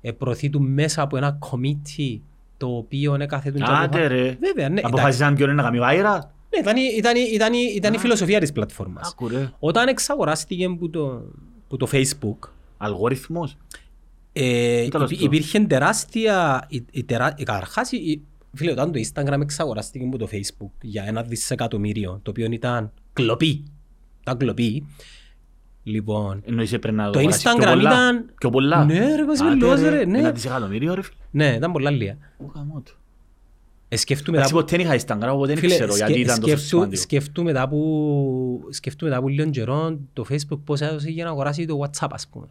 επροωθεί 0.01 0.51
του 0.51 0.61
μέσα 0.63 1.03
από 1.03 1.17
ένα 1.17 1.39
committee 1.51 2.19
το 2.57 2.67
οποίο 2.77 3.15
έκαθε 3.15 3.51
τον 3.53 3.63
Άντε 3.71 4.07
ρε. 4.07 4.37
Βέβαια, 4.41 4.69
ναι. 4.69 4.79
Ήταν, 4.81 4.93
Αποφασίσαν 4.93 5.35
ποιον 5.35 5.51
είναι 5.51 5.63
να 5.63 5.71
κάνει 5.71 5.79
viral; 5.83 6.19
ναι, 6.51 6.59
ήταν, 6.61 6.77
η- 6.77 6.95
ήταν, 6.97 7.17
η- 7.17 7.31
ήταν, 7.35 7.53
η- 7.53 7.73
ήταν 7.77 7.95
η 7.95 7.99
φιλοσοφία 7.99 8.41
της 8.41 8.53
πλατφόρμας. 8.53 9.09
Άκου 9.09 9.29
ρε. 9.29 9.51
Όταν 9.59 9.89
εξαγοράστηκε 9.89 10.69
που 10.69 10.91
το, 10.91 11.23
που 11.69 11.77
το 11.77 11.89
Facebook, 11.93 12.49
Αλγόριθμος; 12.77 13.57
ε, 14.33 14.83
Τι 14.85 14.89
τέλος 14.89 15.11
υπή- 15.11 15.19
του. 15.21 15.25
υπήρχε 15.25 15.61
τεράστια, 15.61 16.67
η, 16.69 16.85
η 16.91 17.05
τερά, 17.05 17.35
η, 17.37 17.43
καταρχάς, 17.43 17.93
η- 17.93 17.97
η- 17.97 18.23
φίλε, 18.55 18.71
όταν 18.71 18.93
το 18.93 19.01
Instagram 19.15 19.41
εξαγοράστηκε 19.41 20.05
από 20.05 20.19
το 20.19 20.29
Facebook 20.33 20.71
για 20.81 21.05
ένα 21.07 21.23
δισεκατομμύριο, 21.23 22.21
το 22.23 22.31
οποίο 22.31 22.47
ήταν 22.51 22.93
κλοπή, 23.13 23.65
ήταν 24.21 24.37
κλοπή, 24.37 24.87
λοιπόν, 25.91 26.43
Εννοείς 26.47 26.73
έπρεπε 26.73 26.97
να 26.97 27.11
Το 27.11 27.19
αγοράσεις 27.19 27.43
πιο 27.43 27.53
Instagram 27.53 27.67
πολλά. 27.69 27.91
ήταν- 27.91 28.31
Πιο 28.39 28.51
πολλά. 28.51 28.85
Ναι, 28.85 29.15
ρε, 29.17 29.25
μας 29.25 29.41
Άντε, 29.41 29.55
μιλώς, 29.55 29.81
ρε, 29.81 30.05
ναι. 30.05 30.19
Ένα 30.19 30.31
δισεκατομμύριο 30.31 30.95
ρε 30.95 31.03
φίλε. 31.03 31.17
ναι, 31.31 31.55
ήταν 31.57 31.73
πολλά 31.73 31.91
λίγα. 31.91 32.17
Ω, 32.39 32.45
γαμώ 32.55 32.83
το. 32.85 32.93
Ε, 33.91 33.97
σκεφτούμε 33.97 34.37
Εντάξει, 34.37 34.55
μετά 34.55 34.65
που- 34.65 34.71
ποτέ 34.71 34.85
δεν 34.85 34.97
είχα 34.99 35.05
Instagram, 35.29 35.33
οπότε 35.35 35.47
δεν 35.53 35.57
Φίλε, 35.63 35.75
ξέρω 35.75 35.95
γιατί 35.97 36.13
σκε- 36.13 36.25
ήταν 36.25 36.35
τόσο 36.41 36.47
σκεφτού- 36.51 36.69
σημαντικό. 36.69 37.01
σκεφτούμε 37.03 37.53
μετά 37.53 37.69
που 37.69 38.69
σκεφτούμε 38.71 39.11
μετά 39.11 39.23
που 39.23 39.29
λίγων 39.29 39.51
καιρών 39.51 40.09
το 40.13 40.25
Facebook 40.31 40.59
πόσα 40.65 40.87
έδωσε 40.89 41.11
για 41.11 41.25
να 41.25 41.31
αγοράσει 41.31 41.65
το 41.67 41.79
WhatsApp 41.85 42.09
ας 42.11 42.29
πούμε. 42.29 42.47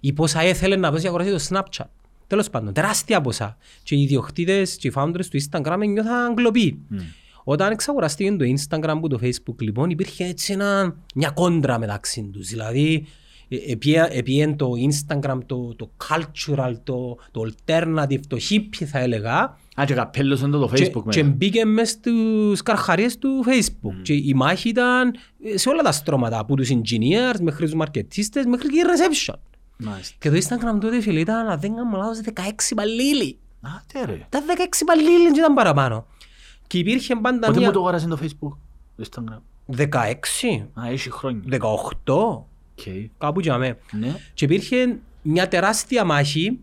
Ή 0.00 0.12
πόσα 0.12 0.40
έθελε 0.40 0.76
να 0.76 0.90
δώσει 0.90 1.00
για 1.02 1.10
να 1.10 1.16
αγοράσει 1.18 1.48
το 1.48 1.56
Snapchat. 1.56 1.86
Τέλος 2.26 2.50
πάντων, 2.50 2.72
τεράστια 2.72 3.20
ποσά. 3.20 3.56
Και 3.82 3.94
οι 3.94 4.02
ιδιοκτήτες 4.02 4.76
και 4.76 4.88
οι 4.88 4.92
founders 4.94 5.24
του 5.30 5.38
Instagram 5.50 5.78
νιώθαν 5.88 6.34
κλοπή. 6.34 6.78
Μμ. 6.88 6.96
Όταν 7.50 7.70
εξαγοραστήκε 7.70 8.32
το 8.32 8.44
Instagram 8.44 8.88
από 8.88 9.08
το 9.08 9.18
Facebook 9.22 9.58
λοιπόν 9.58 9.90
υπήρχε 9.90 10.24
έτσι 10.24 10.52
ένα, 10.52 10.96
μια 11.14 11.30
κόντρα 11.30 11.78
μεταξύ 11.78 12.30
τους. 12.32 12.48
Δηλαδή 12.48 13.06
επίεν 14.10 14.56
το 14.56 14.70
Instagram, 14.90 15.38
το, 15.46 15.74
το 15.74 15.90
cultural, 16.08 16.72
το, 16.84 17.18
το 17.30 17.50
alternative, 17.50 18.20
το 18.28 18.36
hippie 18.50 18.84
θα 18.84 18.98
έλεγα 18.98 19.56
Α, 19.80 19.84
και 19.86 19.94
καπέλωσαν 19.94 20.50
το 20.50 20.58
το 20.58 20.74
και, 20.74 20.86
Facebook 20.86 21.02
και 21.08 21.22
μετά. 21.22 21.34
μπήκε 21.36 21.64
μες 21.64 21.90
στους 21.90 22.62
καρχαρίες 22.62 23.18
του 23.18 23.44
Facebook. 23.46 24.02
Και 24.02 24.14
η 24.14 24.32
μάχη 24.34 24.68
ήταν 24.68 25.14
ε, 25.44 25.56
σε 25.56 25.68
όλα 25.68 25.82
τα 25.82 25.92
στρώματα, 25.92 26.38
από 26.38 26.56
τους 26.56 26.70
engineers 26.70 27.40
μέχρι 27.40 27.64
τους 27.64 27.74
μαρκετίστες 27.74 28.44
μέχρι 28.44 28.68
και 28.68 28.78
η 28.78 28.82
reception. 28.86 29.38
Μάλιστα. 29.76 30.16
Και 30.18 30.30
το 30.30 30.36
Instagram 30.36 30.80
τότε 30.80 31.00
φίλε 31.00 31.20
ήταν, 31.20 31.48
αν 31.48 31.60
δεν 31.60 31.74
κάνω 31.74 31.96
λάθος, 31.96 32.20
16 32.34 32.70
υπαλλήλοι. 32.70 33.38
Άντε 33.60 34.12
ρε. 34.12 34.26
Τα 34.28 34.40
16 34.40 34.80
υπαλλήλοι 34.80 35.30
και 35.32 35.38
ήταν 35.38 35.54
παραπάνω. 35.54 36.06
Και 36.68 36.78
υπήρχε 36.78 37.14
πάντα 37.16 37.46
Πότε 37.46 37.52
μου 37.58 37.64
μία... 37.64 37.70
το 37.70 37.78
αγόρασε 37.78 38.08
το 38.08 38.18
Facebook, 38.22 38.56
το 38.96 39.08
Instagram. 39.10 39.40
16, 39.76 39.84
Α, 40.80 40.88
έχει 40.90 41.10
χρόνια. 41.10 41.58
18, 42.04 42.14
Οκ. 42.14 42.80
κάπου 43.18 43.40
τζιαμέ. 43.40 43.78
Ναι. 43.92 44.14
Και 44.34 44.44
υπήρχε 44.44 44.98
μια 45.22 45.48
τεράστια 45.48 46.04
μάχη 46.04 46.58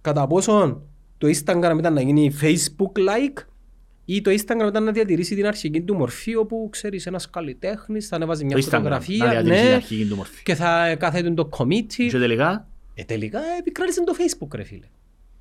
κατά 0.00 0.26
πόσον 0.26 0.82
το 1.18 1.26
Instagram 1.28 1.74
ήταν 1.78 1.92
να 1.92 2.00
γίνει 2.00 2.34
Facebook-like 2.40 3.42
ή 4.04 4.20
το 4.20 4.30
Instagram 4.30 4.66
ήταν 4.68 4.84
να 4.84 4.92
διατηρήσει 4.92 5.34
την 5.34 5.46
αρχική 5.46 5.80
του 5.82 5.94
μορφή 5.94 6.36
όπου 6.36 6.68
ξέρεις 6.72 7.06
ένας 7.06 7.30
καλλιτέχνης 7.30 8.06
θα 8.08 8.16
ανέβαζε 8.16 8.44
μια 8.44 8.56
Το 8.56 8.62
Instagram, 8.62 8.70
να 8.70 8.76
φωτογραφία 8.78 9.28
διατηρήσει 9.30 9.60
την 9.60 9.68
ναι, 9.68 9.74
αρχική 9.74 10.06
του 10.06 10.16
μορφή. 10.16 10.42
και 10.42 10.54
θα 10.54 10.96
κάθεται 10.98 11.30
το 11.30 11.48
committee. 11.58 12.08
Και 12.10 12.18
τελικά, 12.18 12.66
Ε, 12.94 13.04
τελικά 13.04 13.40
επικράτησε 13.58 14.04
το 14.04 14.14
Facebook 14.18 14.54
ρε 14.54 14.62
φίλε. 14.64 14.86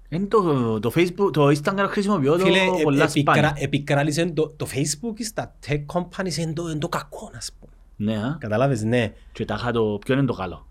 Είναι 0.09 0.25
το, 0.25 0.79
το 0.79 0.91
Facebook, 0.95 1.31
το 1.33 1.47
Instagram 1.47 1.85
χρησιμοποιώ 1.87 2.37
το 2.37 2.45
Φίλε, 2.45 2.59
ε, 2.59 2.81
πολλά 2.83 3.03
επικρα, 3.03 3.33
σπάνια. 3.33 3.53
επικράτησε 3.57 4.25
το, 4.25 4.49
το 4.49 4.67
Facebook 4.73 5.15
στα 5.19 5.55
tech 5.67 5.85
companies 5.93 6.35
είναι 6.37 6.53
το, 6.53 6.69
είναι 6.69 6.79
το 6.79 6.89
κακό 6.89 7.29
να 7.33 7.39
πούμε. 7.59 7.71
Ναι, 7.95 8.25
α. 8.27 8.37
Καταλάβες, 8.39 8.83
ναι. 8.83 9.13
Και 9.31 9.45
τάχα 9.45 9.71
το, 9.71 9.99
ποιο 10.05 10.13
είναι 10.13 10.25
το 10.25 10.33
καλό. 10.33 10.67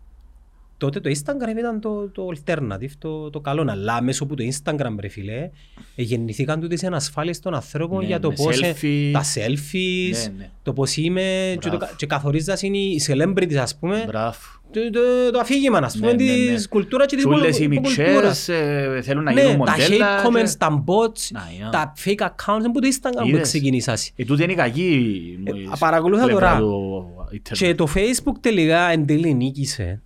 Τότε 0.79 1.01
το 1.01 1.11
Instagram 1.11 1.59
ήταν 1.59 1.81
το, 1.81 2.09
το 2.09 2.29
alternative, 2.37 2.91
το, 2.99 3.31
το 3.31 3.41
καλό. 3.41 3.67
Αλλά 3.71 4.03
μέσω 4.03 4.25
από 4.25 4.37
το 4.37 4.45
Instagram, 4.53 4.95
ρε 5.01 5.09
φίλε, 5.09 5.51
ε, 5.95 6.03
γεννηθήκαν 6.03 6.61
τούτες 6.61 6.85
ανασφάλειες 6.85 7.41
των 7.41 7.55
ανθρώπων 7.55 7.99
Ναι, 7.99 8.07
για 8.07 8.21
το 8.21 8.29
με 8.29 8.35
πώς 8.35 8.61
ε, 8.61 8.75
selfie. 8.81 9.11
τα 9.13 9.23
selfies, 9.35 10.11
Ναι, 10.13 10.33
ναι. 10.39 10.51
το 10.63 10.73
πώς 10.73 10.97
είμαι 10.97 11.57
και, 11.61 11.69
το, 11.69 11.77
Μπράβο. 11.77 11.93
και 11.97 12.07
καθορίζας 12.07 12.63
είναι 12.63 12.77
οι 12.79 13.01
celebrities, 13.07 13.55
ας 13.55 13.77
πούμε, 13.79 14.05
Μπράβο. 14.07 14.37
το, 14.73 14.91
το, 14.91 15.01
το 15.33 15.39
αφήγημα, 15.39 15.79
ας 15.79 15.97
πούμε, 15.99 16.13
Ναι, 16.13 16.25
ναι, 16.25 16.33
ναι. 16.33 16.55
της 16.55 16.69
κουλτούρας 16.69 17.07
και 17.07 17.17
της 17.17 17.25
Και 17.25 17.31
όλες 17.31 17.59
οι 17.59 17.69
πολ- 17.69 17.81
κουλτούρας. 17.85 18.49
μητσές 18.49 18.49
ε, 18.49 19.01
θέλουν 19.03 19.23
να 19.25 19.33
Ναι, 19.33 19.41
γίνουν 19.43 19.65
τα 19.67 19.73
μοντέλα. 19.79 20.23
hate 20.23 20.27
comments, 20.27 20.49
και- 20.51 20.57
τα 20.59 20.85
bots, 20.87 21.21
Να, 21.31 21.41
yeah. 21.41 21.71
τα 21.71 21.93
fake 22.05 22.25
accounts, 22.27 22.59
είναι 22.59 22.73
που 22.73 22.81
το 22.81 22.89
Instagram 22.93 23.21
που 23.23 23.27
Είδες. 23.29 23.43
ξεκινήσας. 23.43 24.11
Ε, 24.17 24.25
τούτη 24.25 24.43
είναι 24.43 24.53
η 24.53 24.55
κακή 24.55 25.19
Ε, 25.45 25.51
παρακολούθα 25.79 26.25
πλευρά 26.25 26.47
τώρα. 26.49 26.59
του 26.61 27.07
ίντερνετ. 27.31 27.63
Και 27.67 27.75
το 27.75 27.87
Facebook 27.95 28.37
τελικά 28.41 28.91
εν 28.91 29.07
τέλει 29.07 29.35
νίκησε 29.35 30.03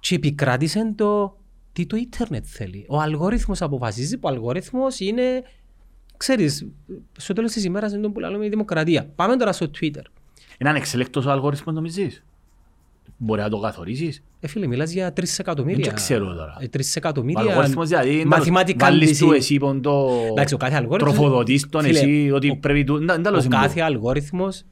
και 0.00 0.14
επικράτησε 0.14 0.92
το 0.96 1.36
τι 1.72 1.86
το 1.86 1.96
ίντερνετ 1.96 2.44
θέλει. 2.48 2.84
Ο 2.88 3.00
αλγόριθμος 3.00 3.62
αποφασίζει 3.62 4.14
που 4.18 4.22
ο 4.24 4.28
αλγόριθμος 4.28 5.00
είναι, 5.00 5.22
ξέρεις, 6.16 6.66
στο 7.16 7.32
τέλος 7.32 7.52
της 7.52 7.64
ημέρας 7.64 7.92
είναι 7.92 8.02
το 8.02 8.10
που 8.10 8.20
λέμε 8.20 8.46
η 8.46 8.48
δημοκρατία. 8.48 9.06
Πάμε 9.14 9.36
τώρα 9.36 9.52
στο 9.52 9.66
Twitter. 9.80 10.02
Είναι 10.58 10.70
ανεξελέκτος 10.70 11.26
ο 11.26 11.30
αλγόριθμος 11.30 11.74
νομίζεις; 11.74 12.22
Μπορεί 13.16 13.40
να 13.40 13.48
το 13.48 13.58
καθορίσεις. 13.58 14.22
Ε, 14.40 14.46
φίλε, 14.48 14.66
μιλάς 14.66 14.90
για 14.90 15.12
τρεις 15.12 15.38
εκατομμύρια. 15.38 15.84
Δεν 15.84 15.94
ξέρω 15.94 16.34
τώρα. 16.34 16.56
Ε, 16.60 16.68
τρεις 16.68 16.88
Ο 16.88 16.92
εκατομμύρια. 16.96 17.40
αλγόριθμος 17.40 17.88
δηλαδή 17.88 18.24
μαθηματικά 18.24 18.86
βάλεις 18.86 19.08
λύση. 19.08 19.24
του 19.24 19.32
εσύ 19.32 19.56
πον 19.56 19.82
το 19.82 20.08
Εντάξει, 20.30 20.54
ο 20.54 20.56
κάθε 20.56 20.74
αλγόριθμος- 20.76 21.14
τροφοδοτείς 21.16 21.68
τον 21.68 21.82
Φίλε, 21.82 21.98
εσύ 21.98 22.30
ότι 22.30 22.50
ο- 22.50 22.56
πρέπει 22.56 22.84
του... 22.84 22.98
Να- 22.98 23.18
να 23.18 23.30
το 23.30 23.36
Ο 23.36 23.40
συμπού. 23.40 23.56
κάθε 23.56 23.80
αλγόριθμος 23.80 24.62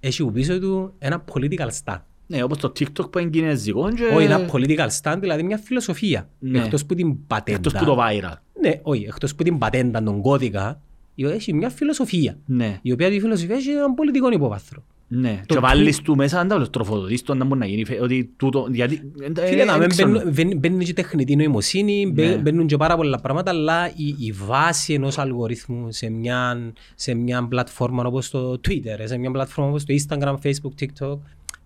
έχει 0.00 0.24
πίσω 0.30 0.58
του 0.60 0.94
ένα 0.98 1.24
political 1.32 1.68
stand. 1.84 1.98
Ναι, 2.32 2.42
όπως 2.42 2.58
το 2.58 2.72
TikTok 2.78 3.10
που 3.12 3.18
είναι 3.18 3.30
κινέζικο 3.30 3.92
και... 3.92 4.02
Όχι, 4.16 4.24
ένα 4.24 4.48
political 4.52 4.88
stand, 5.02 5.16
δηλαδή 5.20 5.42
μια 5.42 5.56
φιλοσοφία. 5.58 6.28
Ναι. 6.38 6.58
Εκτός 6.58 6.86
που 6.86 6.94
την 6.94 7.26
πατέντα. 7.26 7.56
Εκτός 7.56 7.72
που 7.72 7.84
το 7.84 7.96
viral. 8.00 8.34
Ναι, 8.60 8.72
όχι, 8.82 9.04
εκτός 9.08 9.34
που 9.34 9.42
την 9.42 9.58
πατέντα, 9.58 10.02
τον 10.02 10.20
κώδικα, 10.20 10.80
έχει 11.16 11.54
μια 11.54 11.70
φιλοσοφία. 11.70 12.38
Ναι, 12.46 12.78
Η 12.82 12.92
οποία 12.92 13.08
τη 13.10 13.20
φιλοσοφία 13.20 13.54
έχει 13.54 13.70
έναν 13.70 13.94
πολιτικό 13.94 14.30
υποβάθρο. 14.32 14.82
ναι. 15.08 15.40
Το 15.46 15.54
Και 15.54 15.60
βάλεις 15.60 15.98
του 16.00 16.16
μέσα, 16.16 16.40
αν 16.40 16.48
τα 16.48 16.70
τροφοδοτείς 16.70 17.22
το, 17.22 17.32
αν 17.32 17.46
μπορεί 17.46 17.60
να 17.60 17.66
γίνει, 17.66 17.84
ότι 18.02 18.30
τούτο, 18.36 18.66
γιατί... 18.70 19.12
ε, 19.36 19.46
Φίλε, 19.46 19.64
να 19.64 19.70
δεν 19.72 19.80
μην 19.80 19.88
ξέρω. 19.88 20.10
μπαίνουν- 20.10 20.32
μπαίνει- 20.32 20.56
μπαίνει 20.58 20.84
και 20.84 20.92
τεχνητή 20.92 21.36
νοημοσύνη, 21.36 22.10
μπαι- 22.14 22.28
Ναι. 22.28 22.36
μπαίνουν 22.36 22.66
και 22.66 22.76
πάρα 22.76 22.96
πολλά 22.96 23.18
πράγματα, 23.20 23.50
αλλά 23.50 23.88
η, 23.88 24.14
η 24.18 24.32
βάση 24.32 24.92
ενός 24.92 25.18
αλγορίθμου 25.18 25.86
σε 25.92 26.10
μια, 26.10 26.72
σε 26.94 27.14
μια 27.14 27.46
πλατφόρμα 27.48 28.04
όπως 28.04 28.30
το 28.30 28.52
Twitter, 28.68 29.00
σε 29.04 29.18
μια 29.18 29.30
πλατφόρμα 29.30 29.70
όπως 29.70 29.84
το 29.84 29.94
Instagram, 29.94 30.34
Facebook, 30.42 30.82
TikTok, 30.84 31.18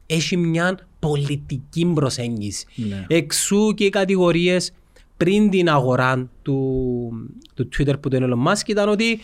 έχει 0.06 0.36
μια 0.36 0.78
πολιτική 0.98 1.86
προσέγγιση. 1.94 2.66
Ναι. 2.74 3.04
Εξού 3.08 3.72
και 3.74 3.84
οι 3.84 3.88
κατηγορίες 3.90 4.72
πριν 5.16 5.50
την 5.50 5.68
αγορά 5.68 6.28
του, 6.42 7.10
του 7.54 7.68
Twitter 7.76 8.00
που 8.00 8.08
το 8.08 8.16
Elon 8.20 8.48
Musk 8.52 8.66
ήταν 8.68 8.88
ότι 8.88 9.20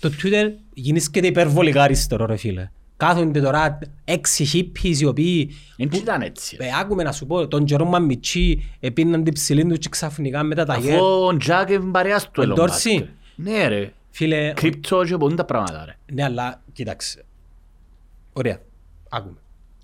το 0.00 0.12
Twitter 0.22 0.50
γίνησκεται 0.74 1.26
υπερβολικά 1.26 1.82
αριστερό 1.82 2.26
ρε 2.26 2.36
φίλε. 2.36 2.70
Κάθονται 2.96 3.40
τώρα 3.40 3.78
έξι 4.04 4.48
hippies 4.52 4.96
οι 5.00 5.04
οποίοι 5.04 5.50
Δεν 5.76 5.88
ήταν 5.92 6.22
έτσι. 6.22 6.56
ε, 6.60 6.66
άκουμε 6.80 7.02
να 7.02 7.12
σου 7.12 7.26
πω, 7.26 7.48
τον 7.48 7.64
Τζερόμ 7.64 7.88
Μαμιτσί 7.88 8.70
επίναν 8.80 9.24
την 9.24 9.32
ψηλή 9.32 9.64
τους 9.66 9.78
και 9.78 9.88
ξαφνικά 9.88 10.42
μετά 10.42 10.64
τα 10.64 10.76
γέρ. 10.78 10.94
Αφού 10.94 11.04
ο 11.04 11.36
Τζακ 11.36 11.70
είναι 11.70 11.90
παρέας 11.90 12.30
του 12.30 12.42
Ο 12.46 12.50
Elon 12.50 12.54
Ντόρσι. 12.54 12.98
Musk. 13.00 13.08
Ναι 13.36 13.68
ρε. 13.68 13.92
Φίλε, 14.10 14.52
Κρύπτο 14.52 15.04
και 15.04 15.16
πολλούν 15.16 15.36
τα 15.36 15.44
πράγματα 15.44 15.84
ρε. 15.84 15.96
ναι 16.12 16.24
αλλά 16.24 16.62
κοίταξε. 16.72 17.24
Ωραία, 18.32 18.60
άκουμε. 19.10 19.36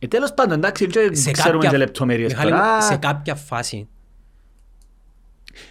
Ε, 0.02 0.06
τέλος 0.06 0.35
πάντων, 0.35 0.59
εντάξει, 0.59 0.86
δεν 0.86 1.14
Σε 1.16 1.31
ξέρουμε 1.31 1.55
κάποια- 1.62 1.70
και 1.70 1.77
λεπτομέρειες 1.85 2.32
Μιχάλη, 2.32 2.51
τώρα. 2.51 2.81
σε 2.81 2.97
κάποια 2.97 3.35
φάση 3.35 3.89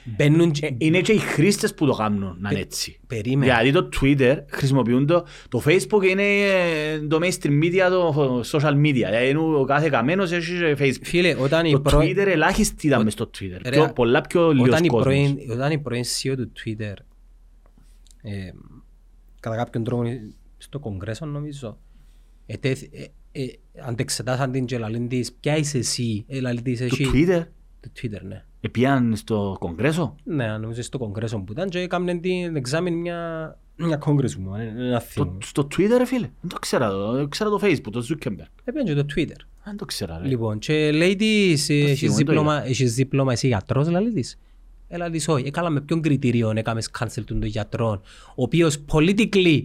μπαίνουν 0.04 0.52
και... 0.52 0.66
Ε, 0.66 0.76
Είναι 0.78 1.02
και 1.02 1.12
οι 1.12 1.18
χρήστες 1.18 1.74
που 1.74 1.86
το 1.86 1.94
κάνουν 1.94 2.38
να 2.40 2.50
είναι 2.52 2.60
έτσι. 2.60 3.00
περίμενε. 3.08 3.46
Δηλαδή 3.52 3.72
το 3.72 3.90
Twitter 4.02 4.38
χρησιμοποιούν 4.52 5.06
το, 5.06 5.26
το 5.50 5.62
Facebook 5.66 6.04
είναι 6.10 6.24
ε, 6.24 7.00
το 7.00 7.20
mainstream 7.22 7.64
media, 7.64 7.88
το 7.90 8.40
social 8.52 8.74
media. 8.74 8.94
Δηλαδή 8.94 9.30
είναι 9.30 9.40
ο 9.40 9.64
κάθε 9.64 9.90
καμένος 9.90 10.32
έχει 10.32 10.58
και 10.58 10.76
Facebook. 10.80 11.04
Φίλε, 11.04 11.36
όταν 11.40 11.66
η 11.66 11.72
Το 11.72 11.80
προ... 11.82 12.00
Twitter 12.00 12.18
ελάχιστη 12.28 12.88
ήταν 12.88 13.04
μες 13.04 13.14
στο 13.14 13.30
Twitter. 13.40 13.60
Ρε, 13.64 13.70
Πιο, 13.70 13.92
πολλά 13.96 14.22
πιο 14.22 14.52
λίγος 14.52 14.68
όταν, 14.68 14.84
η 14.84 14.88
κόσμος. 14.88 15.04
πρώην, 15.14 15.38
όταν 15.52 15.72
η 15.72 15.78
πρώην 15.80 16.04
CEO 16.04 16.34
του 16.38 16.52
Twitter 16.66 16.94
ε, 18.22 18.52
κατά 19.40 19.56
κάποιον 19.56 19.84
τρόπο 19.84 20.04
στο 20.58 20.80
Κογκρέσο 20.80 21.26
νομίζω 21.26 21.78
ετέθη, 22.46 22.90
ε, 23.42 23.44
ε, 23.44 23.82
αντεξετάσαν 23.86 24.52
την 24.52 24.66
και 24.66 24.78
λαλήν 24.78 25.08
της 25.08 25.34
ποια 25.34 25.58
είσαι 25.58 25.78
εσύ 25.78 26.26
ε, 26.28 26.40
λαλήν 26.40 26.64
της 26.64 26.80
Το 26.80 26.86
εσύ 26.86 27.10
Twitter 27.14 27.44
το 27.80 27.90
Twitter 28.02 28.22
ναι 28.28 28.44
επίαν 28.62 29.16
στο 29.16 29.56
Κογκρέσο; 29.60 30.16
ναι 30.24 30.58
νομίζω 30.58 30.82
στο 30.82 30.98
Κογκρέσο 30.98 31.38
που 31.40 31.52
ήταν 31.52 31.70
και 31.70 31.80
έκαμε 31.80 32.14
την 32.18 32.56
εξάμεινη 32.56 32.96
μια 32.96 33.58
μια 33.76 33.98
κόγκρεσου 33.98 34.42
ένα 34.56 34.98
Το, 35.00 35.06
θύμο 35.06 35.38
στο 35.44 35.68
Twitter 35.72 35.96
ρε 35.98 36.06
φίλε. 36.06 36.30
Δεν 36.42 36.50
το 36.50 36.60
ξέρα. 36.60 36.90
το- 36.90 37.28
Ξέρα 37.30 37.50
το 37.50 37.60
Facebook, 37.64 37.92
το 37.92 38.06
Zuckerberg. 38.10 38.48
έπιαν 38.64 38.86
και 38.86 38.94
το 38.94 39.06
Twitter 39.16 39.36
Δεν 39.66 39.78
το 39.78 39.86
ξέρα 39.86 40.18
ρε. 40.22 40.28
λοιπόν 40.28 40.60
και 40.60 40.92
λέει 40.92 41.16
της 41.16 41.70
ε, 41.70 41.74
έχεις 41.74 42.00
θυμούμαι 42.00 42.24
το 42.24 42.32
δίπλωμα 42.32 42.66
έχεις 42.66 42.94
δίπλωμα 42.96 43.32
εσύ 43.32 43.48
γιατρός 43.48 43.90
λαλή 43.90 44.12
της; 44.14 44.40
Έλα 44.88 45.10
της 45.10 45.28
όχι, 45.28 45.48
έκανα 45.48 45.70
με 45.70 45.82
ποιον 45.82 46.02
κριτήριο 46.02 46.52
έκαμες 46.56 46.90
cancel 47.00 47.24
των 47.26 47.44
γιατρών 47.44 48.02
ο 48.36 48.44
οποίος 48.44 48.78
politically 48.92 49.64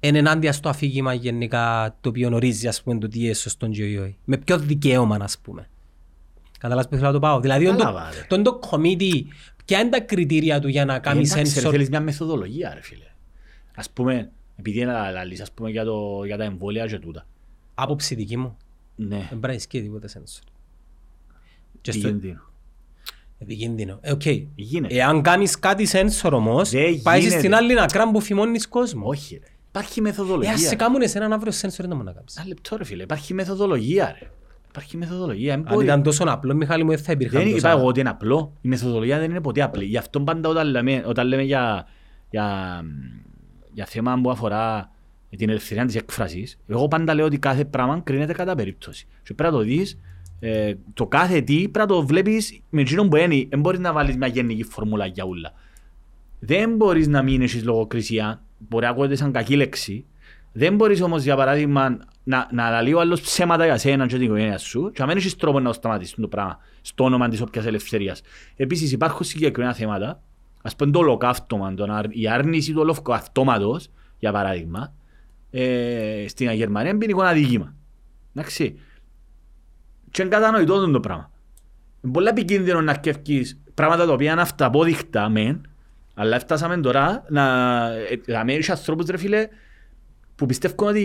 είναι 0.00 0.18
ενάντια 0.18 0.52
στο 0.52 0.68
αφήγημα 0.68 1.14
γενικά 1.14 1.96
το 2.00 2.08
οποίο 2.08 2.30
ορίζει 2.34 2.68
ας 2.68 2.82
πούμε 2.82 2.98
το 3.00 3.08
τι 3.08 3.24
είναι 3.24 3.32
σωστό 3.32 3.68
και 3.68 3.82
όχι. 4.00 4.16
Με 4.24 4.36
ποιο 4.36 4.58
δικαίωμα 4.58 5.16
ας 5.20 5.38
πούμε. 5.38 5.68
Καταλάβεις 6.58 6.88
που 6.90 6.94
θέλω 6.96 7.06
να 7.06 7.12
το 7.12 7.18
πάω. 7.20 7.40
Δηλαδή 7.40 7.64
τον 7.64 7.76
το, 7.76 7.84
Κατάλαβα, 7.84 8.10
ρε. 8.14 8.24
τον 8.28 8.42
το 8.42 8.60
committee, 8.70 9.22
ποια 9.64 9.78
είναι 9.80 9.88
τα 9.90 10.00
κριτήρια 10.00 10.60
του 10.60 10.68
για 10.68 10.84
να 10.84 10.98
κάνει 10.98 11.18
Εντάξει, 11.32 11.60
ρε, 11.60 11.66
sensor. 11.68 11.70
θέλεις 11.70 11.88
μια 11.88 12.00
μεθοδολογία 12.00 12.74
ρε 12.74 12.82
φίλε. 12.82 13.04
Ας 13.74 13.90
πούμε, 13.90 14.30
επειδή 14.56 14.80
είναι 14.80 14.92
λαλείς, 14.92 15.40
ας 15.40 15.52
πούμε 15.52 15.70
για, 15.70 15.84
το, 15.84 16.24
για 16.24 16.36
τα 16.36 16.44
εμβόλια 16.44 16.86
και 16.86 16.98
τούτα. 16.98 17.26
Άποψη 17.74 18.14
δική 18.14 18.36
μου. 18.36 18.56
Ναι, 18.96 19.16
Δεν 19.16 19.26
πρέπει 19.28 19.46
να 19.46 19.52
ισχύει 19.52 19.82
τίποτα 19.82 20.08
sensor. 20.08 20.42
Και 21.80 21.92
στο- 21.92 22.08
επικίνδυνο. 22.08 22.40
Επικίνδυνο. 23.38 23.98
Ε, 24.00 24.12
οκ. 24.12 24.22
Γίνεται. 24.54 24.94
Εάν 24.94 25.22
κάνεις 25.22 25.58
κάτι 25.58 25.86
sensor 25.92 26.30
όμως, 26.32 26.70
Δεν 26.70 27.00
πάει 27.02 27.20
γίνεται. 27.20 27.38
στην 27.38 27.54
άλλη 27.54 27.80
άκρα 27.80 28.10
που 28.10 28.20
φημώνεις 28.20 28.68
κόσμο. 28.68 29.08
Όχι 29.08 29.34
ρε. 29.42 29.48
Υπάρχει 29.70 29.98
Ε, 29.98 30.02
μεθοδολογία. 30.02 30.52
ας 30.52 30.60
σε 30.60 30.74
κάνουν 30.76 31.00
εσένα 31.00 31.34
αύριο 31.34 31.52
sensor 31.52 31.74
δεν 31.78 31.88
μπορεί 31.88 32.04
να 32.04 32.12
κάνεις. 32.12 32.36
Ένα 32.36 32.46
λεπτό 32.48 32.76
ρε 32.76 32.84
φίλε. 32.84 33.02
Υπάρχει 33.02 33.34
μεθοδολογία 33.34 34.16
ρε. 34.20 34.30
Υπάρχει 34.68 34.96
μεθοδολογία. 34.96 35.52
Εν 35.52 35.58
Αν 35.68 35.74
μπορεί. 35.74 35.84
ήταν 35.84 36.02
τόσο 36.02 36.24
απλό, 36.26 36.54
Μιχάλη 36.54 36.84
μου, 36.84 36.90
δεν 36.90 36.98
θα 36.98 37.12
υπήρχαν 37.12 37.38
Δεν 37.40 37.48
είπα 37.48 37.60
τόσα- 37.60 37.70
εγώ 37.78 37.86
ότι 37.86 38.00
είναι 38.00 38.08
απλό. 38.08 38.52
Η 38.60 38.68
μεθοδολογία 38.68 39.18
δεν 39.18 39.30
είναι 39.30 39.40
ποτέ 39.40 39.62
απλή. 39.62 39.84
Γι' 39.84 39.96
αυτό 39.96 40.20
πάντα 40.20 40.48
όταν 40.48 40.66
λέμε, 40.70 41.02
όταν 41.06 41.26
λέμε 41.26 41.42
για, 41.42 41.86
για, 42.30 42.80
για 43.72 43.86
θέμα 43.86 44.20
που 44.22 44.30
αφορά 44.30 44.90
την 45.36 45.48
ελευθερία 45.50 45.84
της 45.84 45.94
έκφρασης, 45.96 46.58
εγώ 46.66 46.88
πάντα 46.88 47.14
λέω 47.14 47.24
ότι 47.24 47.38
κάθε 47.38 47.64
πράγμα 47.64 48.00
κρίνεται 48.04 48.32
κατά 48.32 48.54
περίπτωση. 48.54 49.06
Και 49.22 49.34
πρέπει 49.34 49.52
να 49.52 49.58
το 49.58 49.64
δεις, 49.64 49.98
ε, 50.40 50.74
το 50.94 51.06
κάθε 51.06 51.40
τι 51.40 51.54
πρέπει 51.68 51.78
να 51.78 51.86
το 51.86 52.06
βλέπεις 52.06 52.60
με 52.70 52.80
εκείνον 52.80 53.08
που 53.08 53.16
είναι. 53.16 53.46
Δεν 53.50 53.60
μπορείς 53.60 53.80
να 53.80 53.92
βάλεις 53.92 54.16
μια 54.16 54.26
γενική 54.28 54.62
φορμούλα 54.62 55.06
για 55.06 55.24
όλα. 55.24 55.52
Δεν 56.38 56.74
μπορείς 56.76 57.08
να 57.08 57.22
μην 57.22 57.42
έχεις 57.42 57.64
λογοκρισία, 57.64 58.42
μπορεί 58.68 58.84
να 58.84 58.90
ακούγεται 58.90 59.14
σαν 59.14 59.32
κακή 59.32 59.56
λέξη. 59.56 60.04
Δεν 60.52 60.74
μπορείς 60.74 61.00
όμως 61.00 61.22
για 61.22 61.36
παράδειγμα 61.36 61.98
να, 62.24 62.48
να 62.52 62.70
λαλεί 62.70 62.94
ο 62.94 63.00
άλλος 63.00 63.20
ψέματα 63.20 63.64
για 63.64 63.78
σένα 63.78 64.06
και 64.06 64.14
την 64.14 64.22
οικογένεια 64.24 64.58
σου 64.58 64.90
και 64.94 65.00
να 65.00 65.06
μην 65.06 65.16
έχεις 65.16 65.36
τρόπο 65.36 65.60
να 65.60 65.66
το 65.66 65.72
σταματήσεις 65.72 66.14
το 66.14 66.28
πράγμα 66.28 66.58
στο 66.80 67.04
όνομα 67.04 67.28
της 67.28 67.40
όποιας 67.40 67.66
ελευθερίας. 67.66 68.20
Επίσης 68.56 68.92
υπάρχουν 68.92 69.26
συγκεκριμένα 69.26 69.74
θέματα, 69.74 70.22
ας 70.62 70.76
πούμε 70.76 70.90
το 70.90 70.98
ολοκαύτωμα, 70.98 71.74
το 71.74 71.86
να- 71.86 72.04
η 72.08 72.28
άρνηση 72.28 72.72
του 72.72 72.80
ολοκαυτώματος, 72.80 73.88
για 74.18 74.32
παράδειγμα, 74.32 74.92
ε, 75.50 76.24
στην 76.28 76.50
Γερμανία 76.50 76.90
είναι 76.90 76.98
ποινικό 76.98 77.22
αδίκημα. 77.22 77.74
Εντάξει. 78.34 78.78
Και 80.10 80.22
είναι 80.22 80.30
κατανοητό 80.30 80.90
το 80.90 81.00
πράγμα. 81.00 81.30
Είναι 82.02 82.12
πολύ 82.12 82.28
επικίνδυνο 82.28 82.80
να 82.80 82.94
σκεφτείς 82.94 83.60
πράγματα 83.74 84.06
τα 84.06 84.12
οποία 84.12 84.32
είναι 84.32 84.40
αυταπόδεικτα 84.40 85.28
μεν, 85.28 85.69
αλλά 86.20 86.38
φτάσαμε 86.38 86.76
τώρα 86.80 87.24
να... 87.28 87.44
ε, 88.10 88.16
Δηλαδή 88.24 88.52
έχει 88.54 88.70
ανθρώπους 88.70 89.06
ρε 89.06 89.16
φίλε 89.16 89.48
που 90.36 90.46
πιστεύουν 90.46 90.88
ότι 90.88 91.00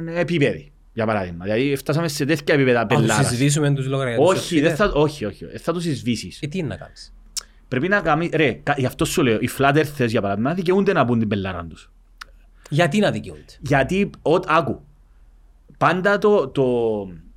είναι 0.00 0.12
επίπεδοι, 0.20 0.72
για 0.92 1.06
παράδειγμα. 1.06 1.44
Δηλαδή 1.44 1.76
φτάσαμε 1.76 2.08
σε 2.08 2.24
τέτοια 2.24 2.54
επίπεδα 2.54 2.80
Αν 2.80 2.88
τους 2.88 2.96
πελάρας. 3.00 3.26
συζητήσουμε 3.28 3.74
τους 3.74 3.86
λογαριασμούς 3.86 4.28
στο 4.30 4.38
Όχι, 4.40 4.60
δεν 4.60 4.72
Twitter. 4.72 4.76
θα, 4.76 4.90
όχι, 4.94 5.24
όχι, 5.24 5.44
δεν 5.46 5.60
θα 5.60 5.72
το 5.72 5.80
συσβήσεις. 5.80 6.40
Ε, 6.42 6.46
τι 6.46 6.58
είναι 6.58 6.68
να 6.68 6.76
κάνεις; 6.76 7.14
Πρέπει 7.68 7.88
να 7.88 8.00
κάνει, 8.00 8.30
ρε, 8.34 8.52
κα- 8.52 8.74
γι' 8.78 8.86
αυτό 8.86 9.04
σου 9.04 9.22
λέω, 9.22 9.38
οι 9.40 9.48
flat 9.58 9.74
earthers 9.74 10.06
για 10.08 10.20
παράδειγμα 10.20 10.54
δικαιούνται 10.54 10.92
να 10.92 11.04
πούν 11.04 11.18
την 11.18 11.28
πελάρα 11.28 11.66
τους. 11.68 11.90
Γιατί 12.70 12.98
να 12.98 13.10
δικαιούνται; 13.10 13.44
Γιατί, 13.60 14.10
ο, 14.22 14.34
άκου, 14.46 14.80
πάντα 15.78 16.18
το, 16.18 16.48
το 16.48 16.64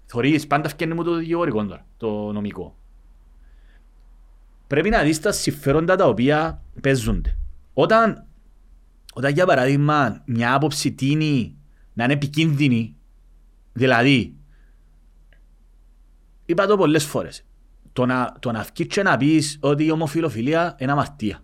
θωρείς, 0.06 0.48
πάντα 0.48 0.70
φτιάχνει 0.70 0.95
μου 0.95 1.04
το 1.04 1.16
δικηγορικό 1.16 1.66
τώρα, 1.66 1.86
το 1.98 2.32
νομικό. 2.32 2.77
Πρέπει 4.68 4.89
να 4.89 5.02
δεις 5.03 5.19
τα 5.19 5.31
συμφέροντα 5.31 5.95
τα 5.95 6.07
οποία 6.07 6.64
παίζονται. 6.81 7.38
Όταν, 7.73 8.26
όταν 9.14 9.34
για 9.34 9.45
παράδειγμα 9.45 10.22
μια 10.26 10.53
άποψη 10.53 10.91
τίνει 10.91 11.57
να 11.94 12.03
είναι 12.03 12.14
επικίνδυνη, 12.14 12.95
δηλαδή, 13.73 14.35
είπα 16.45 16.65
το 16.65 16.77
πολλές 16.77 17.06
φορές, 17.06 17.45
το 17.94 18.06
να, 18.06 18.35
το 18.39 18.52
να 18.52 18.61
βγεις 18.73 18.88
και 18.88 19.03
να 19.03 19.18
πεις 19.18 19.57
ότι 19.61 19.85
η 19.85 19.91
ομοφιλοφιλία 19.91 20.76
είναι 20.80 20.91
αμαρτία. 20.91 21.44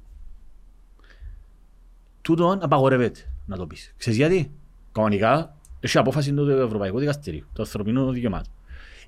Τούτον 2.21 2.63
απαγορεύεται 2.63 3.19
να 3.45 3.57
το 3.57 3.67
πεις. 3.67 3.93
Ξέρεις 3.97 4.19
γιατί; 4.19 4.51
Κανονικά 4.91 5.55
έχει 5.79 5.97
απόφαση 5.97 6.33
του 6.33 6.49
Ευρωπαϊκού 6.49 6.99
Δικαστηρίου, 6.99 7.45
του 7.53 7.61
ανθρωπίνου 7.61 8.11
δικαιωμάτου. 8.11 8.49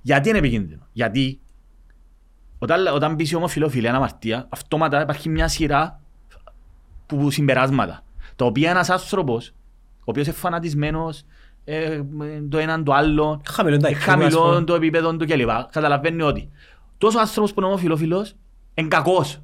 Γιατί 0.01 0.29
είναι 0.29 0.37
επικίνδυνο; 0.37 0.87
Γιατί 0.91 1.39
όταν, 2.60 2.88
όταν 2.88 3.15
πεις 3.15 3.32
η 3.32 3.36
ομοφιλοφιλία 3.36 3.90
είναι 3.90 3.98
αμαρτία, 3.98 4.48
αυτόματα 4.49 5.02
υπάρχει 5.02 5.30
μια 5.30 5.48
σειρά 5.48 5.99
που 7.06 7.32
συμπεράσματα. 7.32 8.03
Τα 8.36 8.45
οποία 8.45 8.69
ένας 8.69 8.90
άνθρωπος, 8.90 9.53
ο 9.99 10.03
οποίος 10.03 10.26
είναι 10.26 10.36
φανατισμένος, 10.36 11.23
ε, 11.64 12.02
με 12.10 12.45
το 12.49 12.57
έναν 12.57 12.84
το 12.84 12.94
άλλο, 12.94 13.41
Χαμηλό 13.49 13.77
τα 13.77 13.90
IQ, 13.90 13.94
ας 13.95 14.03
χαμηλό 14.03 14.41
πούμε. 14.41 14.64
το 14.64 14.73
επίπεδο 14.73 15.15
του 15.18 15.26
κλπ. 15.26 15.49
Καταλαβαίνει 15.72 16.22
ότι 16.22 16.49
τόσος 16.98 17.22
άνθρωπος 17.22 17.53
που 17.53 17.60
είναι 17.60 17.69
ομοφιλόφιλος 17.69 18.36
είναι 18.73 18.88
κακός. 18.88 19.41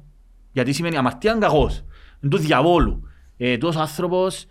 Γιατί 0.52 0.72
σημαίνει 0.72 0.96
αμαρτία 0.96 1.30
είναι 1.30 1.40
κακός. 1.46 1.84
Είναι 2.20 2.36
του 2.36 2.38
διαβόλου. 2.38 3.08
Ε, 3.36 3.58
τόσος 3.58 3.80
άνθρωπος 3.80 4.46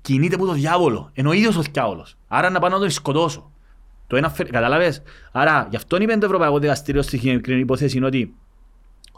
κινείται 0.00 0.34
από 0.34 0.46
το 0.46 0.52
διάβολο. 0.52 1.10
Είναι 1.12 1.28
ο 1.28 1.32
ίδιος 1.32 1.56
ο 1.56 1.60
διάβολος. 1.60 2.14
Άρα 2.28 2.50
να 2.50 2.58
πάω 2.58 2.70
να 2.70 2.78
τον 2.78 2.90
σκοτώσω. 2.90 3.50
Το 4.06 4.16
ένα 4.16 4.30
φε- 4.30 4.50
Κατάλαβες; 4.50 5.02
Άρα 5.32 5.66
γι' 5.70 5.76
αυτό 5.76 5.96
είπε 5.96 6.16
το 6.16 6.26
Ευρωπαϊκό 6.26 6.58
Δικαστήριο 6.58 7.02
στη 7.02 7.18
συγκεκριμένη 7.18 7.62
υπόθεση 7.62 7.96
είναι 7.96 8.06
ότι 8.06 8.34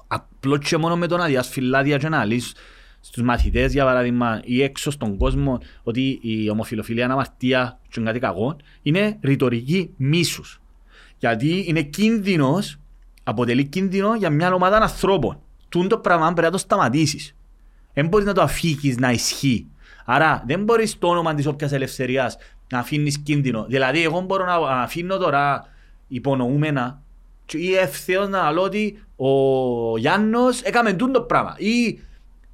απλώς 0.08 0.58
και 0.68 0.76
μόνο 0.76 0.96
με 0.96 1.06
το 1.06 1.16
να 1.16 1.26
διας 1.26 1.48
φυλάδια 1.48 1.96
και 1.96 2.08
να 2.08 2.24
λύσεις 2.24 2.54
στους 3.00 3.22
μαθητές 3.22 3.72
για 3.72 3.84
παράδειγμα 3.84 4.40
ή 4.44 4.62
έξω 4.62 4.90
στον 4.90 5.16
κόσμο 5.16 5.60
ότι 5.82 6.18
η 6.22 6.50
ομοφιλοφιλία 6.50 7.04
είναι 7.04 7.12
αμαρτία 7.12 7.78
και 7.88 8.00
είναι 8.00 8.08
κάτι 8.08 8.20
κακό 8.20 8.56
είναι 8.82 9.18
ρητορική 9.22 9.90
μίσους. 9.96 10.60
Γιατί 11.18 11.64
είναι 11.66 11.82
κίνδυνος, 11.82 12.78
αποτελεί 13.24 13.64
κίνδυνο 13.64 14.14
για 14.14 14.30
μια 14.30 14.52
ομάδα 14.52 14.76
ανθρώπων. 14.76 15.40
Τούν 15.68 15.88
το 15.88 15.98
πράγμα 15.98 16.26
πρέπει 16.26 16.42
να 16.46 16.50
το 16.50 16.58
σταματήσεις. 16.58 17.34
Δεν 17.94 18.06
μπορείς 18.08 18.26
να 18.26 18.32
το 18.32 18.42
αφήκεις 18.42 18.96
να 18.96 19.10
ισχύει. 19.10 19.66
Άρα 20.04 20.42
δεν 20.46 20.62
μπορείς 20.64 20.98
το 20.98 21.08
όνομα 21.08 21.34
της 21.34 21.46
όποιας 21.46 21.72
ελευθερίας 21.72 22.36
να 22.70 22.78
αφήνεις 22.78 23.18
κίνδυνο. 23.18 23.64
Δηλαδή 23.68 24.02
εγώ 24.02 24.20
μπορώ 24.20 24.44
να 24.44 24.82
αφήνω 24.82 25.16
τώρα 25.16 25.66
υπονοούμενα 26.08 27.02
ή 27.52 27.74
ευθέως 27.74 28.28
να 28.28 28.50
λέω 28.52 28.62
ότι 28.62 29.02
ο 29.16 29.98
Γιάννος 29.98 30.62
έκαμε 30.62 30.92
το 30.92 31.20
πράγμα. 31.20 31.54
Ή 31.58 32.00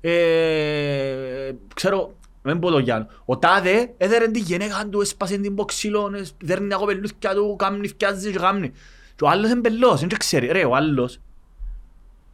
ε, 0.00 1.52
ξέρω, 1.74 2.14
δεν 2.42 2.58
πω 2.58 2.70
το 2.70 2.78
Γιάννο. 2.78 3.06
Ο 3.24 3.38
Τάδε 3.38 3.94
έδερε 3.96 4.28
τη 4.28 4.38
γενέκα 4.38 4.86
του, 4.90 5.00
έσπασε 5.00 5.38
την 5.38 5.54
ποξιλόν, 5.54 6.14
δέρνει 6.42 6.68
τα 6.68 6.76
κοπελούθκια 6.76 7.34
του, 7.34 7.56
κάμνει, 7.58 7.88
φτιάζει 7.88 8.32
και 8.32 8.38
κάμνει. 8.38 8.72
Και 9.16 9.24
ο 9.24 9.28
άλλος 9.28 9.50
είναι 9.50 9.60
μπελός, 9.60 10.00
δεν 10.00 10.08
ξέρει. 10.18 10.46
Ρε, 10.46 10.64
ο 10.64 10.74
άλλος, 10.74 11.18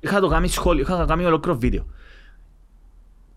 είχα 0.00 0.20
το 0.20 0.28
κάνει 0.28 0.48
σχόλιο, 0.48 0.82
είχα 0.82 1.04
κάνει 1.08 1.24
ολόκληρο 1.24 1.58
βίντεο. 1.58 1.86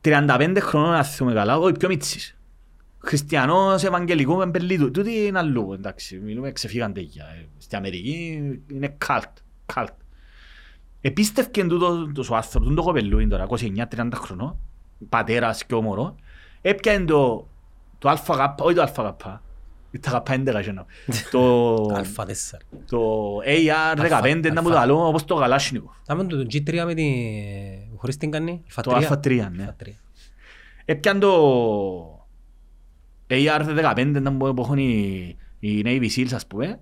35 0.02 0.58
χρόνων 0.60 0.92
να 0.92 1.04
θυμούμε 1.04 1.36
καλά, 1.36 1.58
όχι 1.58 1.74
πιο 1.74 1.88
μίτσις. 1.88 2.38
Χριστιανός, 3.06 3.84
Ευαγγελικό, 3.84 4.36
με 4.36 4.46
μπελίτου. 4.46 4.92
Τούτοι 4.92 5.26
είναι 5.26 5.40
αλλού, 5.40 5.74
εντάξει, 5.74 6.20
μιλούμε, 6.20 6.52
ξεφύγαν 6.52 6.94
τέτοια. 6.94 7.26
Ε, 7.26 7.48
στην 7.58 7.78
Αμερική 7.78 8.42
είναι 8.72 8.96
καλτ, 8.98 9.30
καλτ. 9.66 9.90
Επίστευκε 11.02 11.64
τούτο 11.64 11.88
ο 12.30 12.36
άνθρωπος, 12.36 12.76
το 12.76 12.84
κοπελούιν 12.84 13.30
τώρα, 13.30 13.48
29-30 13.50 14.10
χρονών, 14.16 14.58
πατέρας 15.10 15.66
και 15.66 15.74
ομορός, 15.74 16.14
έπιανε 16.62 17.06
το, 17.06 17.48
το 18.00 18.10
ΑΓ, 18.10 18.20
όχι 18.60 18.76
το 18.76 18.82
ΑΓ, 18.82 18.92
τα 20.00 20.24
Γ11 20.28 20.62
γεννά, 20.62 20.86
το, 21.32 21.76
το 22.86 23.38
AR15 23.46 24.52
να 24.54 24.62
μου 24.62 24.70
το 24.70 24.78
άλλο, 24.78 25.08
όπως 25.08 25.26
το 25.26 25.36
Γαλάσινικο.Άμε 25.36 26.24
το 26.24 26.38
G3 26.38 26.84
με 26.86 26.94
την, 26.94 27.14
χωρίς 27.96 28.18
την 28.18 28.32
κάνει, 28.32 28.64
Το 28.82 28.96
Α3, 28.96 29.48
ναι. 29.56 29.76
Έπιανε 30.86 31.20
το 31.20 32.13
AR15 33.36 34.22
να 34.22 34.30
μου 34.30 34.54
έχουν 34.58 34.78
οι 35.60 35.82
Navy 35.86 36.08
Seals, 36.18 36.32
ας 36.34 36.48
πούμε, 36.48 36.80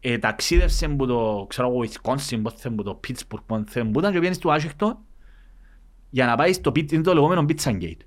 ε, 0.00 0.18
ταξίδευσε 0.18 0.84
από 0.84 1.06
το, 1.06 1.46
ξέρω 1.48 1.68
εγώ, 1.68 1.78
Wisconsin, 1.78 2.40
πότε 2.42 2.68
από 2.68 2.82
το 2.82 3.00
Pittsburgh, 3.08 3.42
πότε 3.46 3.84
που 3.84 3.98
ήταν 3.98 4.12
και 4.12 4.18
πήγαινε 4.18 4.34
στο 4.34 4.54
Washington 4.54 4.96
για 6.10 6.26
να 6.26 6.36
πάεις 6.36 6.56
στο 6.56 6.72
είναι 6.90 7.02
το 7.02 7.14
λεγόμενο 7.14 7.44
Pizza 7.48 7.70
Gate. 7.70 8.00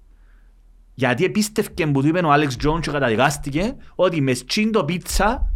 Γιατί 0.93 1.23
επίστευκε 1.23 1.87
που 1.87 2.01
του 2.01 2.07
είπε 2.07 2.19
ο 2.19 2.31
Άλεξ 2.31 2.55
Τζόν 2.55 2.81
και 2.81 2.91
καταδικάστηκε 2.91 3.75
ότι 3.95 4.21
μες 4.21 4.37
σκήν 4.37 4.71
το 4.71 4.85
πίτσα, 4.85 5.51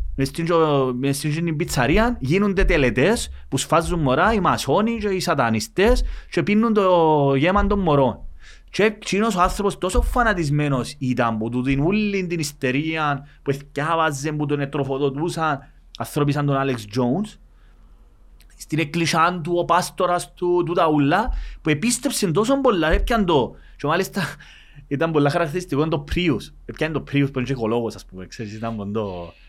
μες 0.96 1.18
σκήν 1.18 1.46
την 1.46 1.56
πιτσαρία 1.56 2.18
γίνονται 2.20 2.66
τελετές 2.66 3.30
που 3.50 3.58
σφάζουν 3.58 4.00
μωρά 4.00 4.34
οι 4.34 4.40
μασόνοι 4.40 4.98
και 4.98 5.08
οι 5.08 5.20
σατανιστές 5.20 6.04
και 6.30 6.44
πίνουν 6.44 6.74
το 6.74 7.36
γέμα 7.36 7.68
των 7.68 7.80
μωρών. 7.80 8.29
Και 8.70 8.84
εκείνος 8.84 9.36
ο 9.36 9.42
άνθρωπος 9.42 9.78
τόσο 9.78 10.02
φανατισμένος 10.02 10.96
ήταν 10.98 11.38
που 11.38 11.50
του 11.50 11.62
την 11.62 11.80
ούλη 11.80 12.28
την 12.28 12.40
ιστερία 12.40 13.28
που 13.42 13.52
εθιάβαζε, 13.52 14.32
που 14.32 14.46
τον 14.46 14.60
ετροφοδοτούσαν 14.60 15.60
ανθρώποι 16.00 16.32
σαν 16.32 16.46
τον 16.46 16.56
Άλεξ 16.56 16.86
Τζόουνς, 16.86 17.38
στην 18.58 18.80
εκκλησιά 18.80 19.40
του, 19.44 19.54
ο 19.56 19.66
πάστορας 19.66 20.34
του, 20.34 20.64
του 20.66 20.74
τα 20.74 20.88
ούλα, 20.88 21.34
που 21.62 21.70
επίστεψε 21.70 22.32
τόσο 22.32 22.62
πολλά, 22.62 22.92
έπιαν 22.92 23.26
το, 23.26 23.56
και 23.76 23.88
μάλιστα 23.88 24.22
ήταν 24.88 25.12
πολλά 25.12 25.30
χαρακτηριστικό 25.30 25.88
το 25.88 26.04
Prius, 26.16 26.54
έπιαν 26.66 26.92
το 26.92 27.04
Prius 27.12 27.32
που 27.34 27.40
είναι 27.40 27.50
οικολόγος, 27.50 27.96
ας 27.96 28.06
πούμε, 28.06 28.28
ξέρεις, 28.28 28.54
ήταν 28.54 28.76
ποντό 28.76 29.34
ε, 29.34 29.49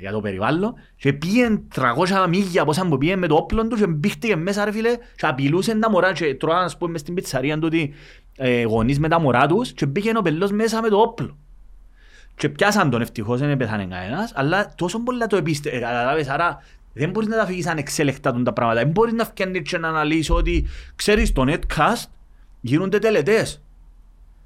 για 0.00 0.12
το 0.12 0.20
περιβάλλον 0.20 0.74
και 0.96 1.12
πήγαινε 1.12 1.62
300 1.74 2.28
μίλια 2.28 2.64
πόσα 2.64 2.86
που 2.86 2.98
πήγαινε 2.98 3.20
με 3.20 3.26
το 3.26 3.34
όπλο 3.34 3.68
του 3.68 3.76
και 3.76 3.86
μπήχτηκε 3.86 4.36
μέσα 4.36 4.64
ρε 4.64 4.72
φίλε 4.72 4.96
και 5.16 5.26
απειλούσε 5.26 5.74
τα 5.74 5.90
μωρά 5.90 6.12
και 6.12 6.34
τρώγαν 6.34 6.64
ας 6.64 6.76
πούμε 6.76 6.90
μες 6.90 7.00
στην 7.00 7.14
πιτσαρία 7.14 7.54
του 7.54 7.62
ότι 7.64 7.94
ε, 8.36 8.62
γονείς 8.62 8.98
με 8.98 9.08
τα 9.08 9.20
μωρά 9.20 9.46
τους 9.46 9.72
και 9.72 9.86
πήγαινε 9.86 10.18
ο 10.18 10.22
πελός 10.22 10.50
μέσα 10.50 10.82
με 10.82 10.88
το 10.88 10.96
όπλο. 10.96 11.36
Και 12.34 12.48
πιάσαν 12.48 12.90
τον 12.90 13.00
ευτυχώς, 13.00 13.40
δεν 13.40 13.56
πέθανε 13.56 13.86
κανένας, 13.86 14.32
αλλά 14.34 14.74
τόσο 14.74 15.00
πολλά 15.00 15.26
το 15.26 15.36
επίστε, 15.36 15.70
ε, 15.70 15.78
καταλάβες, 15.78 16.28
άρα 16.28 16.62
δεν 16.92 17.10
μπορείς 17.10 17.28
να 17.28 17.36
τα 17.36 17.46
φύγεις 17.46 17.66
ανεξέλεκτα 17.66 18.42
τα 18.42 18.52
πράγματα. 18.52 18.80
Δεν 18.80 18.90
μπορείς 18.90 19.12
να 19.12 19.24
φτιάχνεις 19.24 19.70
και 19.70 19.78
να 19.78 19.88
αναλύσεις 19.88 20.30
ότι, 20.30 20.66
ξέρεις, 20.96 21.28
στο 21.28 21.44
Netcast 21.46 22.04
γίνονται 22.60 22.98
τελετές. 22.98 23.62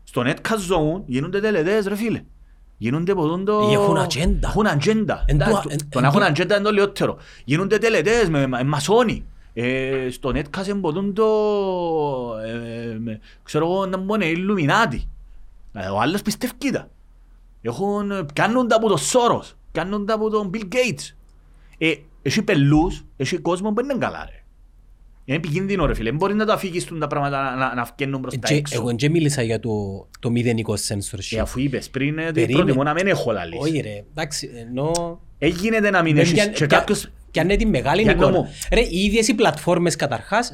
Στο 0.04 0.22
Netcast 0.26 0.72
Zone 0.72 1.02
γίνονται 1.06 1.40
τελετές, 1.40 1.86
ρε 1.86 1.96
φίλε. 1.96 2.22
Γίνονται 2.84 3.12
από 3.12 3.26
τον 3.26 3.44
το... 3.44 3.68
Έχουν 3.72 3.96
ατζέντα. 3.96 4.48
Έχουν 4.48 4.66
ατζέντα. 4.66 5.24
Το 5.88 6.00
να 6.00 6.06
έχουν 6.06 6.22
ατζέντα 6.22 6.54
είναι 6.54 6.64
το 6.64 6.70
λιότερο. 6.70 7.16
Γίνονται 7.44 7.78
τελετές 7.78 8.28
με 8.28 8.64
μασόνοι. 8.64 9.24
Ε, 9.54 10.08
στο 10.10 10.30
Netcast 10.30 10.66
είναι 10.66 10.78
από 10.82 11.12
το... 11.12 11.24
Ε, 12.38 13.18
ξέρω 13.42 13.64
εγώ, 13.64 13.86
να 13.86 13.96
μπω 13.96 14.14
είναι 14.14 14.26
Ιλουμινάτι. 14.26 15.08
Ο 15.92 16.00
άλλος 16.00 16.22
πιστεύει 16.22 16.70
τα. 16.72 16.88
Έχουν, 17.62 18.26
πιάνονται 18.34 18.74
από 18.74 18.88
τον 18.88 18.98
Σόρος, 18.98 19.54
πιάνονται 19.72 20.12
από 20.12 20.30
τον 20.30 20.50
Bill 20.54 20.62
Gates. 20.62 21.14
Ε, 21.78 21.94
έχει 22.22 22.42
πελούς, 22.42 23.04
έχει 23.16 23.38
κόσμο 23.38 23.72
που 23.72 23.80
είναι 23.80 23.94
καλά 23.94 24.26
ρε. 24.30 24.43
Είναι 25.24 25.36
επικίνδυνο 25.36 25.86
ρε 25.86 25.94
φίλε, 25.94 26.08
δεν 26.08 26.18
μπορεί 26.18 26.34
να 26.34 26.46
το 26.46 26.52
αφήγεις 26.52 26.88
τα 26.98 27.06
πράγματα 27.06 27.54
να, 27.56 27.74
να 27.74 27.84
φκένουν 27.84 28.20
προς 28.20 28.38
τα 28.38 28.54
έξω. 28.54 28.74
Εγώ 28.74 28.94
δεν 28.98 29.10
μίλησα 29.10 29.42
για 29.42 29.60
το, 29.60 29.70
το 30.20 30.30
μηδενικό 30.30 30.74
censorship. 30.74 31.36
Ε, 31.36 31.38
αφού 31.38 31.60
είπες 31.60 31.90
πριν, 31.90 32.18
ότι 32.18 32.46
προτιμώ 32.46 32.82
να 32.82 32.92
μην 32.92 33.06
έχω 33.06 33.32
λαλείς. 33.32 33.60
Όχι 33.60 33.80
ρε, 33.80 34.04
εντάξει, 34.10 34.50
ενώ... 34.68 35.20
Έγινε 35.38 35.80
να 35.80 36.02
μην 36.02 36.18
έχεις 36.18 36.48
και 36.48 36.66
κάποιος... 36.66 37.10
Και 37.30 37.40
αν 37.40 37.48
είναι 37.48 37.56
τη 37.56 37.66
μεγάλη 37.66 38.10
εικόνα. 38.10 38.48
Ρε, 38.72 38.80
οι 38.80 39.04
ίδιες 39.04 39.28
οι 39.28 39.34
πλατφόρμες 39.34 39.96
καταρχάς, 39.96 40.50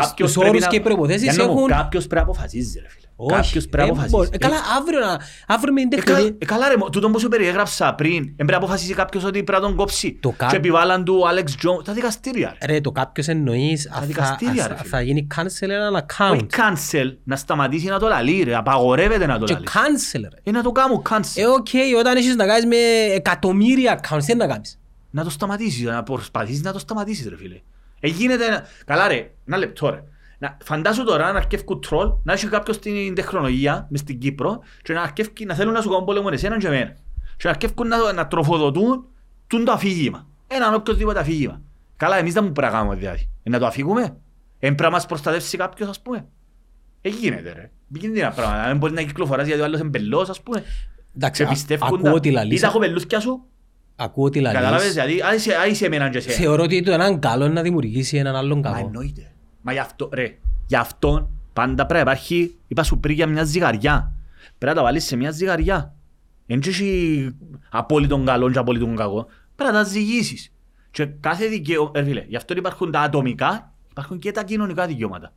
στους 0.00 0.36
όρους 0.36 0.66
και 0.66 0.80
προϋποθέσεις 0.80 1.38
έχουν... 1.38 1.66
Κάποιος 1.66 2.06
πρέπει 2.06 2.26
να 2.26 2.32
αποφασίζει 2.32 2.78
ρε 2.78 2.88
φίλε. 2.88 2.99
Κάποιος 3.28 3.68
πρέπει 3.68 3.94
να 3.94 4.02
αποφασίσει. 4.02 4.30
Ε, 4.32 4.38
καλά, 4.38 4.56
αύριο, 4.78 4.98
αύριο 5.46 5.72
με 5.72 5.80
την 5.80 5.98
ε, 5.98 6.02
τεχνική. 6.02 6.36
Ε, 6.38 6.44
καλά 6.44 6.68
ρε, 6.68 6.74
τούτο 6.92 7.10
που 7.10 7.18
σου 7.18 7.28
περιέγραψα 7.28 7.94
πριν, 7.94 8.34
πρέπει 8.36 8.50
να 8.50 8.56
αποφασίσει 8.56 8.94
κάποιος 8.94 9.24
ότι 9.24 9.42
πρέπει 9.42 9.62
να 9.62 9.68
τον 9.68 9.76
κόψει. 9.76 10.18
Και 10.48 10.56
επιβάλλαν 10.56 11.04
του 11.04 11.22
Alex 11.32 11.66
Jones, 11.66 11.84
τα 11.84 11.92
δικαστήρια. 11.92 12.56
Ρε, 12.66 12.80
το 12.80 12.90
κάποιος 12.90 13.28
εννοείς, 13.28 13.90
θα 14.84 15.00
γίνει 15.00 15.26
cancel 15.36 15.68
ένα 15.68 16.06
account. 16.06 16.30
Όχι 16.32 16.46
cancel, 16.50 17.16
να 17.24 17.36
σταματήσει 17.36 17.86
να 17.86 17.98
το 17.98 18.08
λαλεί 18.08 18.42
ρε, 18.42 18.56
απαγορεύεται 18.56 19.26
να 19.26 19.38
το 19.38 19.46
λαλείς. 19.50 19.70
Και 19.70 19.78
cancel 19.78 20.20
ρε. 20.20 20.40
Ε, 20.42 20.50
να 20.50 20.62
το 20.62 20.72
κάνω 20.72 21.02
cancel. 21.10 21.22
Ε, 21.34 21.46
οκ, 21.46 21.68
όταν 21.98 22.16
έχεις 22.16 22.36
να 22.36 22.46
κάνεις 22.46 22.66
με 22.66 22.76
εκατομμύρια 23.14 24.00
accounts, 24.02 24.24
τι 24.26 24.34
να 24.34 24.46
κάνεις; 24.46 24.78
Να 25.10 25.24
το 25.24 25.30
σταματήσεις, 25.30 25.84
να 25.84 26.02
προσπαθήσεις 26.02 26.62
να 26.62 26.72
το 26.72 26.78
σταματήσεις 26.78 27.28
ρε 27.28 27.36
φίλε. 27.36 27.60
Ε, 28.00 28.08
γίνεται, 28.08 28.44
καλά 28.84 29.08
ρε, 29.08 29.30
ένα 29.46 29.56
λεπτό 29.56 29.90
ρε. 29.90 30.02
Να, 30.40 30.56
φαντάσου 30.62 31.04
τώρα 31.04 31.32
να 31.32 31.38
αρκεύκουν 31.38 31.80
τρόλ, 31.80 32.12
να 32.22 32.32
έχει 32.32 32.46
κάποιος 32.46 32.78
την 32.78 33.14
τεχνολογία 33.14 33.86
μες 33.90 34.00
στην 34.00 34.18
Κύπρο 34.18 34.60
και 34.82 34.92
να, 34.92 35.02
αρκεύκει, 35.02 35.44
να 35.44 35.54
θέλουν 35.54 35.72
να 35.72 35.80
σου 35.80 35.88
κάνουν 35.88 36.04
πόλεμο 36.04 36.28
εσένα 36.32 36.58
και 36.58 36.66
εμένα. 36.66 36.96
Και 37.36 37.42
να 37.44 37.50
αρκεύκουν 37.50 37.88
να, 37.88 38.12
να 38.12 38.26
τροφοδοτούν 38.26 39.04
τον 39.46 39.64
το 39.64 39.72
αφήγημα. 39.72 40.26
Έναν 40.46 40.74
οποιοδήποτε 40.74 41.18
αφήγημα. 41.20 41.60
Καλά, 41.96 42.16
εμείς 42.18 42.32
δεν 42.32 42.44
μου 42.44 42.52
πρέπει 42.52 42.72
να 42.72 42.78
κάνουμε 42.78 42.96
δηλαδή. 42.96 43.28
Ε, 43.42 43.50
να 43.50 43.58
το 43.58 43.66
αφήγουμε. 43.66 44.02
Ε, 44.02 44.16
πρέπει 44.58 44.82
να 44.82 44.90
μας 44.90 45.06
προστατεύσει 45.06 45.56
κάποιος 45.56 45.88
ας 45.88 46.00
πούμε. 46.00 46.26
Ε, 47.00 47.08
γίνεται 47.08 47.52
ρε. 47.52 47.70
Επικίνδυνα 47.90 48.30
πράγματα. 48.30 48.66
Δεν 48.66 48.76
μπορεί 48.76 48.92
να 48.92 49.02
κυκλοφοράς 49.02 49.46
γιατί 49.46 49.60
ο 49.62 49.64
άλλος 49.64 49.80
είναι 49.80 49.88
μπελός 49.88 50.28
ας 50.28 50.40
πούμε. 50.40 50.64
Εντάξει, 51.16 51.46
ακούω 51.78 52.20
τη 52.20 52.30
λαλίσα. 52.30 52.66
Ή 52.66 52.68
τα 52.68 52.72
κοπελούθκια 52.72 53.20
σου. 53.20 53.44
Ακούω 53.96 54.28
τη 54.28 54.40
λαλίσα. 54.40 54.62
Καταλάβες 54.62 54.92
δηλαδή, 54.92 55.20
άισε 55.62 55.86
εμένα 55.86 56.08
και 56.10 56.18
εσένα. 56.18 56.34
Θεωρώ 56.34 56.62
ότι 56.62 56.82
το 56.82 56.92
έναν 56.92 57.18
καλό 57.18 57.48
να 57.48 57.62
δημιουργήσει 57.62 58.16
έναν 58.16 58.36
άλλον 58.36 58.62
καλό. 58.62 58.74
Μα 58.74 58.80
εννοείται. 58.80 59.32
Μα 59.62 59.72
γι' 59.72 59.78
αυτό, 59.78 60.08
ρε, 60.12 60.38
γι' 60.66 60.76
αυτό 60.76 61.30
πάντα 61.52 61.86
πρέπει 61.86 62.04
να 62.04 62.10
υπάρχει, 62.10 62.58
είπα 62.68 62.82
σου 62.82 63.00
πριν 63.00 63.14
για 63.14 63.26
μια 63.26 63.44
ζυγαριά. 63.44 64.12
Πρέπει 64.58 64.74
να 64.74 64.80
τα 64.80 64.82
βάλεις 64.82 65.04
σε 65.04 65.16
μια 65.16 65.30
ζυγαριά. 65.30 65.94
Δεν 66.46 66.60
έχει 66.66 67.30
απόλυτον 67.70 68.24
καλό 68.24 68.50
και 68.50 68.58
απόλυτον 68.58 68.96
κακό. 68.96 69.26
Πρέπει 69.56 69.72
να 69.72 69.82
τα 69.82 69.84
ζυγίσεις. 69.84 70.52
Και 70.90 71.06
κάθε 71.06 71.46
δικαίωμα, 71.46 71.90
ρε 71.94 72.04
φίλε, 72.04 72.24
γι' 72.28 72.36
αυτό 72.36 72.54
υπάρχουν 72.56 72.90
τα 72.90 73.00
ατομικά, 73.00 73.72
υπάρχουν 73.90 74.18
και 74.18 74.30
τα 74.30 74.44
κοινωνικά 74.44 74.86
δικαιώματα. 74.86 75.32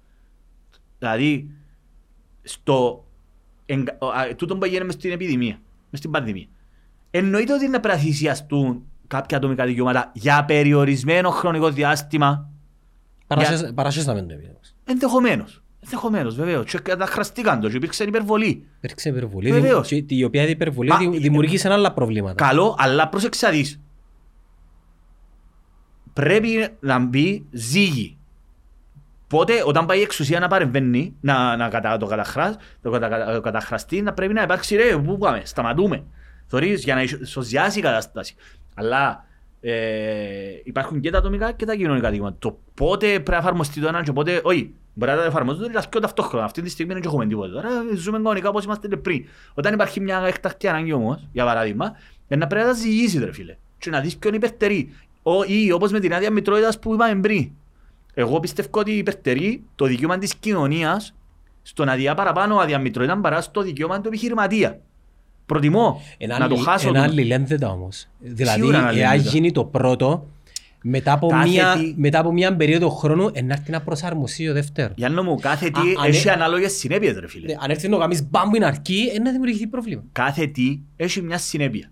Δηλαδή, 0.99 1.49
στο, 2.43 3.07
εν, 3.65 3.85
τούτο 4.35 4.57
που 4.57 4.65
έγινε 4.65 4.83
μες 4.83 4.93
στην 4.93 5.11
επιδημία, 5.11 5.59
μες 5.89 5.99
στην 5.99 6.11
πανδημία. 6.11 6.47
Εννοείται 7.11 7.53
ότι 7.53 7.65
είναι 7.65 7.79
πρέπει 7.79 7.97
να 7.97 8.03
θυσιαστούν 8.03 8.83
κάποια 9.07 9.37
ατομικά 9.37 9.65
δικαιώματα 9.65 10.11
για 10.13 10.45
περιορισμένο 10.45 11.29
χρονικό 11.29 11.69
διάστημα 11.69 12.52
Παρασύσταμε 13.75 14.21
το 14.21 14.33
επίδομα. 14.33 14.59
Ενδεχομένως. 14.85 15.63
Ενδεχομένως 15.79 16.35
βεβαίως. 16.35 16.65
Και 16.65 16.79
καταχραστήκαν 16.79 17.59
το 17.59 17.69
και 17.69 17.75
υπήρξε 17.75 18.03
υπερβολή. 18.03 18.67
Υπήρξε 18.77 19.09
υπερβολή. 19.09 19.51
Βεβαίως. 19.51 19.91
η 19.91 20.23
οποία 20.23 20.47
υπερβολή 20.47 20.89
Μα, 20.89 20.97
δημιουργήσε 20.97 21.73
άλλα 21.73 21.93
προβλήματα. 21.93 22.45
Καλό, 22.45 22.75
αλλά 22.79 23.07
πρόσεξα 23.09 23.49
δεις. 23.49 23.79
Πρέπει 26.13 26.67
να 26.79 26.99
μπει 26.99 27.45
ζύγι 27.51 28.17
Πότε, 29.33 29.63
όταν 29.65 29.85
πάει 29.85 29.99
η 29.99 30.01
εξουσία 30.01 30.39
να 30.39 30.47
παρεμβαίνει, 30.47 31.15
να, 31.21 31.57
να 31.57 31.69
κατα, 31.69 31.97
το, 31.97 32.05
καταχράς, 32.05 32.57
το 32.81 32.89
κατα, 32.89 33.39
καταχραστεί, 33.43 34.01
να 34.01 34.13
πρέπει 34.13 34.33
να 34.33 34.41
υπάρξει 34.41 34.75
ρε, 34.75 34.97
πού 34.97 35.17
πάμε, 35.17 35.41
σταματούμε. 35.45 36.03
Θωρείς, 36.47 36.83
για 36.83 36.95
να 36.95 37.01
ισοζιάσει 37.01 37.79
η 37.79 37.81
κατάσταση. 37.81 38.35
Αλλά 38.75 39.25
ε, 39.65 40.61
υπάρχουν 40.63 40.99
και 40.99 41.09
τα 41.09 41.17
ατομικά 41.17 41.51
και 41.51 41.65
τα 41.65 41.75
κοινωνικά 41.75 42.09
δείγματα. 42.09 42.35
Το 42.39 42.59
πότε 42.73 43.07
πρέπει 43.07 43.31
να 43.31 43.37
εφαρμοστεί 43.37 43.81
το 43.81 43.87
ένα 43.87 44.03
και 44.03 44.11
πότε, 44.11 44.41
όχι, 44.43 44.73
μπορεί 44.93 45.11
να 45.11 45.17
τα 45.17 45.23
εφαρμοστούν 45.23 45.71
τα 45.71 45.83
και 45.89 45.99
ταυτόχρονα. 45.99 46.45
Αυτή 46.45 46.61
τη 46.61 46.69
στιγμή 46.69 46.93
δεν 46.93 47.03
έχουμε 47.05 47.27
τίποτα. 47.27 47.51
Τώρα 47.51 47.69
ζούμε 47.95 48.17
κανονικά 48.17 48.49
όπως 48.49 48.63
είμαστε 48.63 48.87
πριν. 48.87 49.25
Όταν 49.53 49.73
υπάρχει 49.73 49.99
μια 49.99 50.23
εκτακτή 50.27 50.67
ανάγκη 50.67 50.93
όμως, 50.93 51.27
για 51.31 51.45
παράδειγμα, 51.45 51.95
να 52.27 52.47
πρέπει 52.47 52.65
να 52.65 52.71
τα 52.71 52.77
ζυγίσει 52.77 53.19
ρε 53.19 53.33
φίλε. 53.33 53.57
Και 53.77 53.89
να 53.89 53.99
δεις 53.99 54.17
ποιον 54.17 54.33
υπερτερεί. 54.33 54.93
Ή 55.47 55.71
όπως 55.71 55.91
με 55.91 55.99
την 55.99 56.13
άδεια 56.13 56.31
μητρότητας 56.31 56.79
που 56.79 56.93
είπαμε 56.93 57.21
πριν. 57.21 57.51
Εγώ 58.13 58.39
πιστεύω 58.39 58.69
ότι 58.71 58.91
υπερτερεί 58.91 59.63
το 59.75 59.85
δικαίωμα 59.85 60.17
της 60.17 60.35
κοινωνίας 60.35 61.13
στο 61.61 61.85
να 61.85 61.95
διά 61.95 62.15
παραπάνω 62.15 62.57
άδεια 62.57 62.79
μητρότητα 62.79 63.17
παρά 63.17 63.41
στο 63.41 63.61
δικαίωμα 63.61 64.01
του 64.01 64.07
επιχειρηματία. 64.07 64.79
Προτιμώ 65.45 66.01
Ένα 66.17 66.39
να 66.39 66.47
το 66.47 66.55
άλλη- 66.55 66.63
χάσω. 66.63 66.87
Ένα 66.89 67.05
το- 67.05 67.11
αλληλένδετα 67.11 67.69
όμως. 67.69 68.07
Δηλαδή, 68.19 68.59
Σίγουρα 68.59 68.77
εάν 68.77 68.87
αλληλένδετα. 68.87 69.29
γίνει 69.29 69.51
το 69.51 69.63
πρώτο, 69.65 70.27
μετά 70.85 71.11
από, 71.11 71.27
Κάθε 71.27 71.47
μια, 71.49 71.75
τι- 71.77 71.93
μετά 71.97 72.19
από 72.19 72.31
μια 72.31 72.55
περίοδο 72.55 72.89
χρόνου, 72.89 73.23
να 73.43 73.53
έρθει 73.53 73.71
να 73.71 73.81
προσαρμοστεί 73.81 74.47
το 74.47 74.53
δεύτερο. 74.53 74.93
Γιάννο 74.95 75.23
μου, 75.23 75.35
κάθε 75.35 75.69
τι 75.69 75.79
Α, 75.79 75.83
αν 76.01 76.09
έχει 76.09 76.27
ε- 76.27 76.31
ανάλογες 76.31 76.73
συνέπειες 76.77 77.19
ρε 77.19 77.27
φίλε. 77.27 77.45
Ναι, 77.45 77.53
Αν 77.59 77.69
έρθει 77.69 77.87
να 77.89 77.97
κάνεις 77.97 78.29
μπάμπου 78.29 78.55
είναι 78.55 78.65
αρκεί, 78.65 79.11
ε, 79.15 79.19
να 79.19 79.31
δημιουργηθεί 79.31 79.67
πρόβλημα. 79.67 80.03
Κάθε 80.11 80.45
τι 80.47 80.79
έχει 80.95 81.21
μια 81.21 81.37
συνέπεια. 81.37 81.91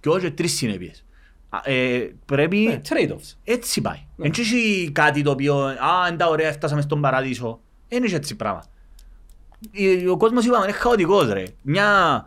Και 0.00 0.08
όχι 0.08 0.30
τρεις 0.30 0.52
συνέπειες. 0.56 1.04
Α, 1.48 1.58
ε, 1.70 2.10
πρέπει... 2.26 2.56
Ναι, 2.58 2.80
Trade-offs. 2.88 3.34
Έτσι 3.44 3.80
πάει. 3.80 3.98
Δεν 4.16 4.32
έχει 4.38 4.90
κάτι 4.92 5.22
το 5.22 5.30
οποίο, 5.30 5.56
α, 5.64 6.08
είναι 6.08 6.16
τα 6.16 6.28
ωραία, 6.28 6.52
φτάσαμε 6.52 6.80
στον 6.80 7.00
παράδεισο. 7.00 7.60
Δεν 7.88 8.02
έχει 8.02 8.14
έτσι 8.14 8.36
πράγμα. 8.36 8.64
Ε, 9.72 10.08
Ο 10.08 10.16
κόσμος 10.16 10.44
είπαμε 10.44 10.64
είναι 10.64 10.72
χαοτικός 10.72 11.28
ρε. 11.32 11.42
Μια, 11.62 12.24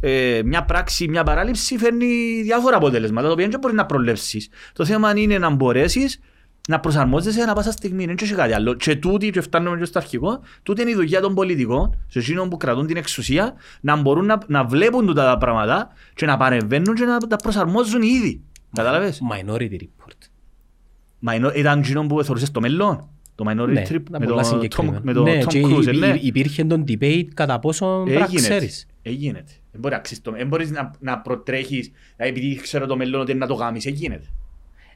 ε, 0.00 0.40
μια 0.44 0.64
πράξη, 0.64 1.08
μια 1.08 1.22
παράληψη 1.22 1.78
φέρνει 1.78 2.40
διάφορα 2.42 2.76
αποτέλεσματα, 2.76 3.26
τα 3.26 3.32
οποία 3.32 3.48
δεν 3.48 3.60
μπορεί 3.60 3.74
να 3.74 3.86
προλέψεις. 3.86 4.48
Το 4.72 4.84
θέμα 4.84 5.12
είναι 5.16 5.38
να 5.38 5.50
μπορέσεις 5.50 6.20
να 6.68 6.80
προσαρμόζεσαι 6.80 7.42
ανά 7.42 7.52
πάσα 7.52 7.72
στιγμή, 7.72 8.06
δεν 8.06 8.16
έχει 8.20 8.34
κάτι 8.34 8.52
άλλο. 8.52 8.74
Και 8.74 8.96
τούτη, 8.96 9.30
και 9.30 9.40
φτάνουμε 9.40 9.78
και 9.78 9.84
στο 9.84 9.98
αρχικό, 9.98 10.40
τούτη 10.62 10.82
είναι 10.82 10.90
η 10.90 10.94
δουλειά 10.94 11.20
των 11.20 11.34
πολιτικών, 11.34 12.04
σε 12.06 12.18
εκείνων 12.18 12.48
που 12.48 12.56
κρατούν 12.56 12.86
την 12.86 12.96
εξουσία, 12.96 13.54
να 13.80 13.96
μπορούν 13.96 14.26
να, 14.26 14.38
να 14.46 14.64
βλέπουν 14.64 15.06
τούτα 15.06 15.24
τα 15.24 15.38
πράγματα 15.38 15.92
και 16.14 16.26
να 16.26 16.36
παρεμβαίνουν 16.36 16.94
και 16.94 17.04
να 17.04 17.18
τα 17.18 17.36
προσαρμόζουν 17.36 18.02
ήδη. 18.02 18.42
Κατάλαβες; 18.72 19.20
Minority 19.32 19.76
Report. 19.80 20.18
Μα 21.18 21.34
ενώ 21.34 21.50
ήταν 21.54 21.78
εκείνο 21.78 22.06
που 22.06 22.22
θεωρούσες 22.22 22.50
το 22.50 22.60
μέλλον. 22.60 23.08
Το 23.44 23.50
Minority 23.50 23.72
Ναι, 23.72 23.82
Trip 23.82 23.90
ήταν 24.08 24.20
με 24.20 24.26
πολλά 24.26 24.42
τον 24.42 24.50
Tom, 24.50 24.54
συγκεκριμένο. 24.54 25.00
με 25.02 25.12
τον 25.12 25.22
Ναι, 25.22 25.38
Tom 25.42 25.46
και 25.46 25.62
Cruise, 25.64 25.86
υ- 25.86 25.98
ναι. 25.98 26.06
υ- 26.06 26.24
υπήρχε 26.24 26.64
τον 26.64 26.84
debate 26.88 27.26
κατά 27.34 27.58
πόσο 27.58 28.02
πρέπει 28.04 28.18
να 28.18 28.24
Έγινες. 28.24 28.42
ξέρεις. 28.42 28.86
Έγινες. 29.02 29.42
Δεν 29.72 29.80
μπορεί 29.80 29.94
να 29.94 30.00
ξέρεις 30.00 30.22
το- 30.22 30.30
δεν 30.30 30.46
μπορείς 30.46 30.70
να, 30.70 30.90
να 31.00 31.18
προτρέχεις, 31.18 31.90
δηλαδή 32.16 32.38
επειδή 32.38 32.54
ξέρω 32.60 32.86
το 32.86 32.96
μέλλον 32.96 33.20
ότι 33.20 33.30
είναι 33.30 33.40
να 33.40 33.46
το 33.46 33.54
κάνεις. 33.54 33.86
Έγινες. 33.86 34.20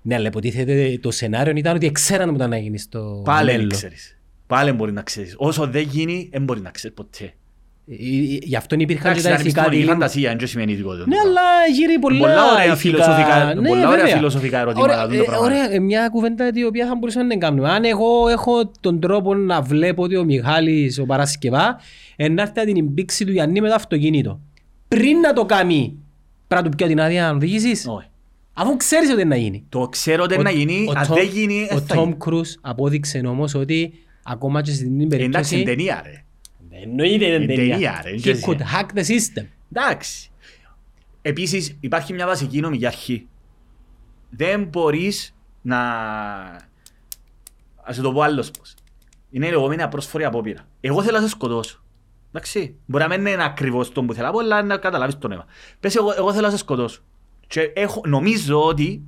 Ναι, 0.02 0.14
αλλά 0.14 0.26
υποτίθεται 0.26 0.98
το 1.02 1.10
σενάριο 1.10 1.52
ήταν 1.56 1.76
ότι 1.76 1.92
ξέραν 1.92 2.28
που 2.28 2.34
ήταν 2.34 2.50
να 2.50 2.58
γίνεις 2.58 2.82
στο 2.82 3.22
Πάλι 3.24 3.46
δεν 3.46 3.54
μέλλον. 3.56 3.70
ξέρεις. 3.70 4.18
Πάλι 4.46 4.72
μπορεί 4.72 4.92
να 4.92 5.02
ξέρεις. 5.02 5.34
Όσο 5.38 5.66
δεν 5.66 5.82
γίνει, 5.90 6.28
δεν 6.32 6.42
μπορεί 6.42 6.60
να 6.60 6.70
ξέρεις 6.70 6.96
ποτέ. 6.96 7.32
Ε, 7.88 7.92
ε, 7.94 8.38
Γι' 8.42 8.56
αυτό 8.56 8.74
υπήρχαν 8.78 9.12
και 9.12 9.18
Εντάξει, 9.18 9.22
τα 9.22 9.28
ήταν 9.28 9.40
ηθικά 9.46 9.60
επιστημονική 9.60 9.76
διλήμματα. 9.76 9.98
φαντασία, 10.06 10.36
δεν 10.38 10.46
σημαίνει 10.48 10.76
τίποτα. 10.76 11.04
Ναι, 11.06 11.16
αλλά 11.24 11.40
γύρει 11.74 11.98
πολλά, 11.98 12.18
Πολλά 12.18 12.52
ωραία 12.52 12.64
ηθικά- 12.64 12.76
φιλοσοφικά- 12.76 13.54
Ναι, 13.54 13.68
πολλά 13.68 13.88
ωραία 13.88 13.96
βέβαια. 14.00 14.14
φιλοσοφικά 14.16 14.58
ερωτήματα 14.58 14.92
Ωραία, 14.92 15.06
δουν 15.06 15.16
το 15.16 15.22
ε, 15.22 15.26
πράγμα. 15.26 15.44
Ωραία, 15.46 15.72
ε, 15.72 15.78
μια 15.78 16.08
κουβέντα 16.08 16.50
η 16.54 16.64
οποία 16.64 16.86
θα 16.86 16.94
μπορούσαμε 16.94 17.26
να 17.34 17.36
κάνουμε. 17.36 17.70
Αν 17.70 17.84
εγώ 17.84 18.28
έχω 18.28 18.70
τον 18.80 19.00
τρόπο 19.00 19.34
να 19.34 19.60
βλέπω 19.62 20.02
ότι 20.02 20.16
ο 20.16 20.24
Μιχάλης, 20.24 20.98
ο 20.98 21.04
Παρασκευά, 21.06 21.80
ε, 22.16 22.28
να 22.28 22.42
έρθει 22.42 22.52
να 22.56 22.64
την 22.64 22.76
εμπίξει 22.76 23.24
του 23.24 23.32
Γιάννη 23.32 23.60
με 23.60 23.68
το 23.68 23.74
αυτοκίνητο. 23.74 24.40
Πριν 24.88 25.18
να 25.20 25.32
το 25.32 25.44
κάνει, 25.44 25.98
πρέπει 26.48 26.62
να 26.64 26.70
του 26.70 26.76
πιω 26.76 26.86
την 26.86 27.00
άδεια 27.00 27.22
να 27.22 27.30
οδηγήσεις. 27.30 27.86
Όχι. 27.88 28.06
Αφού 28.54 28.76
ξέρεις 28.76 29.10
ότι 29.10 29.20
είναι 29.20 29.34
να 29.34 29.36
γίνει. 29.40 29.64
Το 29.68 29.88
ξέρω 29.88 30.22
ότι 30.22 30.34
είναι 30.34 30.42
να 30.42 30.50
γίνει, 30.50 30.90
αν 30.94 31.06
Tom- 31.06 31.14
δεν 31.14 31.26
γίνει, 31.32 31.62
Ο 31.70 31.74
δεν 31.74 31.86
θα 31.86 31.94
Τόμ 31.94 32.04
γίνει. 32.04 32.16
Κρούς 32.18 32.58
απόδειξε 32.60 33.22
όμως 33.26 33.54
ότι 33.54 33.92
ακόμα 34.24 34.62
και 34.62 34.70
στην 34.70 34.86
Εντάξει, 35.00 35.08
περίπτωση... 35.08 35.54
είναι 35.54 35.64
ταινία 35.64 36.02
ρε. 36.04 36.24
Εννοείται 36.82 37.24
είναι 37.24 37.34
Είναι 37.34 37.54
ταινία. 37.54 37.70
ταινία, 37.70 38.00
ρε, 38.04 38.10
He 38.10 38.26
είναι 38.26 38.40
could 38.46 38.58
hack 38.58 38.98
the 38.98 39.04
system. 39.04 39.46
Εντάξει. 39.72 40.30
Επίσης 41.22 41.76
υπάρχει 41.80 42.12
μια 42.12 42.26
βασική 42.26 42.60
νομική 42.60 42.86
αρχή. 42.86 43.26
Δεν 44.30 44.64
μπορείς 44.64 45.34
να... 45.62 45.78
Ας 47.82 47.96
το 47.96 48.12
πω 48.12 48.20
άλλος 48.20 48.50
πώς. 48.50 48.74
Είναι 49.30 49.46
η 49.46 49.50
λεγόμενη 49.50 49.82
απρόσφορη 49.82 50.24
απόπειρα. 50.24 50.68
Εγώ 50.80 51.02
θέλω 51.02 51.16
να 51.16 51.22
σε 51.22 51.28
σκοτώσω. 51.28 51.82
Εντάξει. 52.28 52.76
Μπορεί 52.86 53.02
να 53.08 53.08
μην 53.08 53.26
είναι 53.26 53.44
ακριβώς 53.44 53.92
το 53.92 54.04
που 54.04 54.14
θέλω 54.14 54.26
να 54.26 54.32
πω, 54.32 54.38
αλλά 54.38 54.62
να 54.62 54.76
καταλάβεις 54.76 55.18
το 55.18 55.28
νόημα. 55.28 55.44
Πες 55.80 55.94
εγώ, 55.96 56.12
εγώ 56.16 56.32
θέλω 56.32 56.44
να 56.44 56.50
σε 56.50 56.56
σκοτώσω. 56.58 57.02
Και 57.46 57.60
έχω, 57.60 58.02
νομίζω 58.06 58.64
ότι 58.64 59.02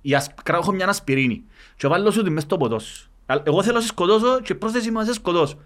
η 0.00 0.14
ασ... 0.14 0.28
έχω 0.44 0.72
μια 0.72 0.88
ασπιρίνη. 0.88 1.44
Και 1.76 1.86
βάλω 1.86 2.10
σου 2.10 2.22
τη 2.22 2.30
μες 2.30 2.42
στο 2.42 2.56
ποτό 2.56 2.78
σου. 2.78 3.10
Αλλά 3.26 3.42
Εγώ 3.46 3.62
θέλω 3.62 3.74
να 3.74 3.80
σε 3.80 3.86
σκοτώσω 3.86 4.40
και 4.40 4.54
πρόθεση 4.54 4.90
μου 4.90 4.98
να 4.98 5.04
σε 5.04 5.12
σκοτώσω. 5.12 5.58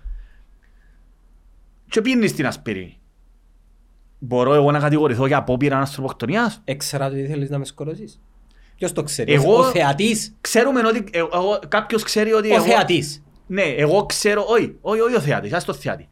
Και 1.89 2.01
πίνεις 2.01 2.33
την 2.35 2.47
ασπιρίνη. 2.47 2.99
Μπορώ 4.19 4.55
εγώ 4.55 4.71
να 4.71 4.79
κατηγορηθώ 4.79 5.27
για 5.27 5.37
απόπειρα 5.37 5.79
ανθρωποκτονίας; 5.79 6.61
Έξερα 6.65 7.07
ότι 7.07 7.27
θέλεις 7.27 7.51
να 7.51 7.59
με 7.59 7.65
σκοτώσεις. 7.65 8.21
Ποιος 8.77 8.93
το 8.93 9.03
ξέρει; 9.03 9.33
Εγώ- 9.33 9.59
Ο 9.59 9.65
θεατής; 9.65 10.35
Ξέρουμε 10.41 10.81
ότι 10.87 11.05
ε, 11.11 11.19
εγώ, 11.19 11.59
κάποιος 11.69 12.03
ξέρει 12.03 12.33
ότι 12.33 12.51
Ο 12.51 12.55
εγώ... 12.55 12.65
θεατής. 12.65 13.23
Ναι, 13.47 13.63
εγώ 13.63 14.07
ξέρω, 14.07 14.45
όχι, 14.49 14.77
όχι, 14.81 15.01
όχι 15.01 15.15
ο 15.15 15.21
θεάτης, 15.21 15.53
ας 15.53 15.65
το 15.65 15.73
θεάτη. 15.73 16.09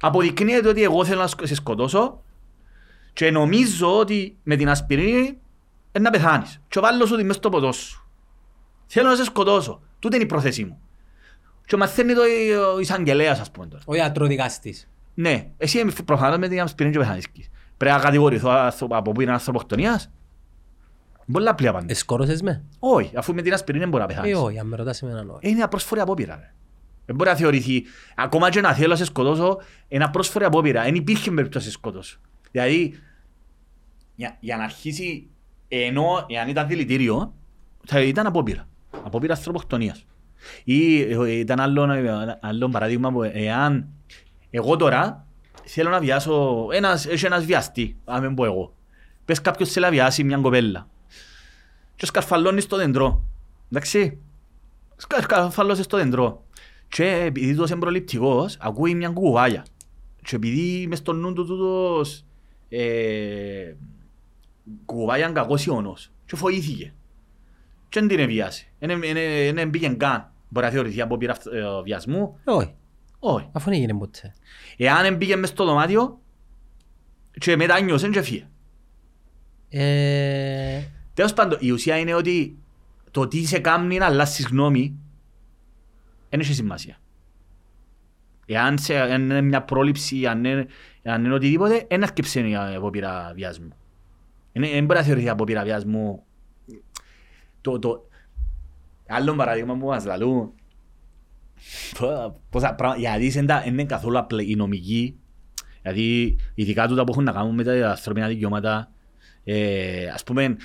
Αποδεικνύεται 0.00 0.68
ότι 0.68 0.82
εγώ 0.82 1.04
θέλω 1.04 1.20
να 1.20 1.26
σκ- 1.26 1.46
σε 1.46 1.54
σκοτώσω 1.54 2.22
και 3.12 3.30
νομίζω 3.30 3.98
ότι 3.98 4.36
με 4.42 4.56
την 4.56 4.68
ασπιρίνη 4.68 5.38
ε, 5.92 5.98
να 5.98 6.10
πεθάνεις. 6.10 6.60
Και 6.68 6.80
βάλω 6.80 7.06
σου 7.06 7.16
τη 7.16 7.24
μες 7.24 7.36
στο 7.36 7.48
ποτό 7.48 7.72
σου. 7.72 8.08
Θέλω 8.86 9.08
να 9.08 9.16
σε 9.16 9.24
σκοτώσω. 9.24 9.80
Τούτη 9.98 10.14
είναι 10.14 10.24
η 10.24 10.28
πρόθεσή 10.28 10.64
μου. 10.64 10.80
Και 11.66 11.76
μαθαίνει 11.76 12.14
το 12.14 12.20
ο 12.74 12.80
εισαγγελέας, 12.80 13.40
ας 13.40 13.50
πούμε 13.50 13.66
τώρα. 13.66 13.82
Ο 13.86 13.94
ιατροδικαστής. 13.94 14.88
Ναι, 15.14 15.50
εσύ 15.56 15.78
ε, 15.78 15.84
προφανώς 16.04 16.38
με 16.38 16.48
την 16.48 16.60
ασπιρίνη 16.60 16.94
και 16.94 17.00
πεθάνεις. 17.00 17.26
Πρέπει 17.76 17.94
να 17.96 18.00
κατηγορηθώ 18.02 18.50
άνθρω- 18.50 18.94
από 18.94 19.12
που 19.12 19.20
είναι 19.20 19.32
ανθρωποκτονίας. 19.32 20.10
Πολλά 21.32 21.50
απλή 21.50 21.66
απάντηση. 21.68 21.90
Εσκόρωσες 21.92 22.42
με; 22.42 22.64
Όχι, 22.78 23.10
αφού 23.16 23.34
με 23.34 23.42
την 23.42 23.52
ασπιρίνη 23.52 23.82
δεν 23.82 23.88
μπορεί 23.92 24.04
να 24.06 24.12
Ε, 24.12 24.14
πεθάνεις. 24.14 24.36
όχι, 24.36 24.58
αν 24.58 24.66
με 24.66 24.76
ρωτάς 24.76 25.02
εμένα 25.02 25.24
όχι. 25.32 25.48
Είναι 25.50 25.62
απρόσφορη 25.62 26.00
απόπειρα. 26.00 26.34
Ρε. 26.36 26.52
Δεν 27.06 27.16
μπορεί 27.16 27.30
να 27.30 27.36
θεωρηθεί. 27.36 27.82
Ακόμα 28.16 28.50
και 28.50 28.60
να 28.60 28.72
θέλω 28.74 28.88
να 28.88 28.96
σε 28.96 29.04
σκοτώσω, 29.04 29.58
είναι 29.88 30.04
απρόσφορη 30.04 30.44
απόπειρα. 30.44 30.82
Δεν 30.82 30.94
υπήρχε 30.94 31.30
περίπτωση 31.30 31.64
να 31.66 31.70
σε 31.72 31.78
σκοτώσω. 31.78 32.18
Δηλαδή, 32.50 32.94
για, 34.14 34.36
για 34.40 34.56
να 34.56 34.64
αρχίσει, 34.64 35.26
ενώ 35.68 36.24
εάν 36.28 36.48
ήταν 36.48 36.66
δηλητήριο, 36.66 37.34
θα 37.86 38.00
ήταν 38.00 38.26
απόπειρα. 38.26 38.68
Απόπειρα 39.04 39.34
ανθρωποκτονίας. 39.34 40.06
Ή 40.64 41.00
ε, 41.00 41.30
ήταν 41.30 41.60
άλλο, 41.60 41.92
ε, 41.92 42.38
άλλο 42.40 42.68
παράδειγμα 42.68 43.12
που 43.12 43.22
εάν 43.22 43.88
εγώ 44.50 44.76
τώρα 44.76 45.26
θέλω 45.64 45.90
να 45.90 45.98
βιάσω, 45.98 46.66
ένας, 46.72 47.06
έχει 47.06 47.26
ένας 47.26 47.44
βιαστή, 47.44 47.96
αν 48.04 48.22
μην 48.22 48.34
πω 48.34 48.44
εγώ. 48.44 48.74
Πες 49.24 49.40
κάποιος 49.40 49.70
θέλει 49.70 49.84
να 49.84 49.90
βιάσει 49.90 50.24
μια 50.24 50.36
κοπέλα. 50.36 50.88
Και 51.96 52.06
σκαρφαλώνεις 52.06 52.64
στο 52.64 52.76
δέντρο. 52.76 53.24
Εντάξει. 53.72 54.18
Σκαρφαλώσει 54.96 55.82
στο 55.82 55.96
δέντρο. 55.96 56.44
Και 56.88 57.04
επειδή 57.04 57.52
τούτος 57.52 57.70
είναι 57.70 57.78
προληπτικός, 57.78 58.56
ακούει 58.60 58.94
μια 58.94 59.08
κουβάλια. 59.08 59.64
Και 60.22 60.36
επειδή 60.36 60.86
μες 60.88 60.98
στο 60.98 61.12
νου 61.12 61.32
του 61.32 61.46
τούτος 61.46 62.24
ε, 62.68 63.74
κουβάλιαν 64.84 65.32
κακός 65.32 65.66
ιόνος. 65.66 66.10
Και 66.26 66.36
φοήθηκε. 66.36 66.94
Και 67.88 68.00
δεν 68.00 68.08
την 68.08 68.18
εβιάσει. 68.18 68.68
Δεν 69.54 69.70
πήγαινε 69.70 69.94
καν. 69.94 70.32
Μπορεί 70.54 70.66
να 70.66 70.72
θεωρηθεί 70.72 71.00
από 71.00 71.16
πείρα 71.16 71.32
ε, 71.52 71.82
βιασμού; 71.82 72.38
Όχι, 72.44 72.74
Όχι. 73.18 73.48
αφού 73.52 73.70
δεν 73.70 73.78
έγινε 73.78 73.98
ποτέ. 73.98 74.34
Εάν 74.76 75.02
δεν 75.02 75.18
πήγαινε 75.18 75.40
μες 75.40 75.48
στο 75.48 75.64
δωμάτιο 75.64 76.20
και 77.38 77.56
μετά 77.56 77.80
νιώσε 77.80 78.08
και 78.08 78.22
φύγε. 78.22 78.48
Ε, 79.68 80.82
Τέλος 81.14 81.32
πάντων, 81.32 81.58
η 81.60 81.70
ουσία 81.70 81.98
είναι 81.98 82.14
ότι 82.14 82.58
το 83.10 83.28
τι 83.28 83.46
σε 83.46 83.58
κάνει 83.58 83.96
να 83.98 84.06
αλλάσεις 84.06 84.46
γνώμη 84.46 84.98
δεν 86.28 86.40
έχει 86.40 86.54
σημασία. 86.54 86.96
Εάν 88.46 88.78
σε, 88.78 88.98
αν 89.00 89.22
είναι 89.22 89.40
μια 89.40 89.62
πρόληψη, 89.62 90.26
αν 90.26 90.44
είναι, 90.44 90.66
αν 91.04 91.24
είναι 91.24 91.34
οτιδήποτε, 91.34 91.86
δεν 91.88 92.02
αρκεψε 92.02 92.40
η 92.48 92.54
απόπειρα 92.56 93.32
βιασμού. 93.34 93.68
Είναι- 94.52 94.68
Δεν 94.70 94.84
μπορεί 94.84 94.98
να 94.98 95.04
θεωρηθεί 95.04 95.28
απόπειρα 95.28 95.62
βιασμού. 95.62 96.22
Το, 97.60 97.78
το, 97.78 98.08
άλλο 99.08 99.34
παράδειγμα 99.34 99.76
που 99.76 99.86
μας 99.86 100.04
λαλούν, 100.04 100.50
πο- 101.98 102.40
πόσα 102.50 102.74
πράγματα, 102.74 103.00
γιατί 103.00 103.28
δεν 103.28 103.46
τα- 103.46 103.60
δεν 103.64 103.72
είναι 103.72 103.84
καθόλου 103.84 104.18
απλά 104.18 104.42
η 104.42 104.54
νομική, 104.54 105.16
γιατί 105.82 106.36
ειδικά 106.54 106.88
τούτα 106.88 107.04
που 107.04 107.12
έχουν 107.12 107.24
να 107.24 107.32
κάνουν 107.32 107.54
με 107.54 107.62
τα 107.64 107.90
ανθρώπινα 107.90 108.28
δικαιώματα, 108.28 108.90
ε, 109.44 110.06
ας 110.08 110.22
πούμε, 110.24 110.56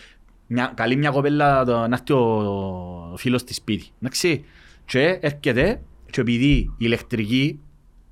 μια, 0.47 0.71
καλή 0.75 0.95
μια 0.95 1.09
κοπέλα 1.09 1.65
το- 1.65 1.87
να 1.87 1.95
έρθει 1.95 2.13
ο 2.13 3.13
φίλος 3.17 3.43
της 3.43 3.55
σπίτι. 3.55 3.85
Εντάξει. 4.01 4.43
Και 4.85 5.17
έρχεται 5.21 5.81
και 6.09 6.21
επειδή 6.21 6.51
η 6.53 6.69
ηλεκτρική 6.77 7.59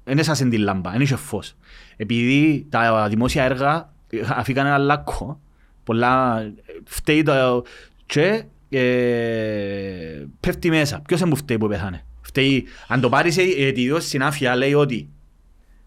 δεν 0.03 0.17
έσασε 0.17 0.45
την 0.45 0.61
λάμπα, 0.61 0.91
δεν 0.91 1.01
είχε 1.01 1.15
φως. 1.15 1.55
Επειδή 1.97 2.65
τα 2.69 3.07
δημόσια 3.07 3.43
έργα 3.43 3.93
αφήκαν 4.37 4.65
ένα 4.65 4.77
λάκκο, 4.77 5.39
πολλά 5.83 6.41
φταίει 6.85 7.23
το 7.23 7.63
και 8.05 8.43
ε, 8.69 10.25
πέφτει 10.39 10.69
μέσα. 10.69 11.01
Ποιος 11.07 11.19
είναι 11.19 11.29
που 11.29 11.35
φταίει 11.35 11.57
που 11.57 11.67
πέθανε. 11.67 12.05
Φταίει, 12.21 12.65
αν 12.87 13.01
το 13.01 13.09
πάρεις 13.09 13.37
ε, 13.37 13.43
τη 13.43 13.81
ιδιώση 13.81 14.07
συνάφεια 14.07 14.55
λέει 14.55 14.73
ότι 14.73 15.09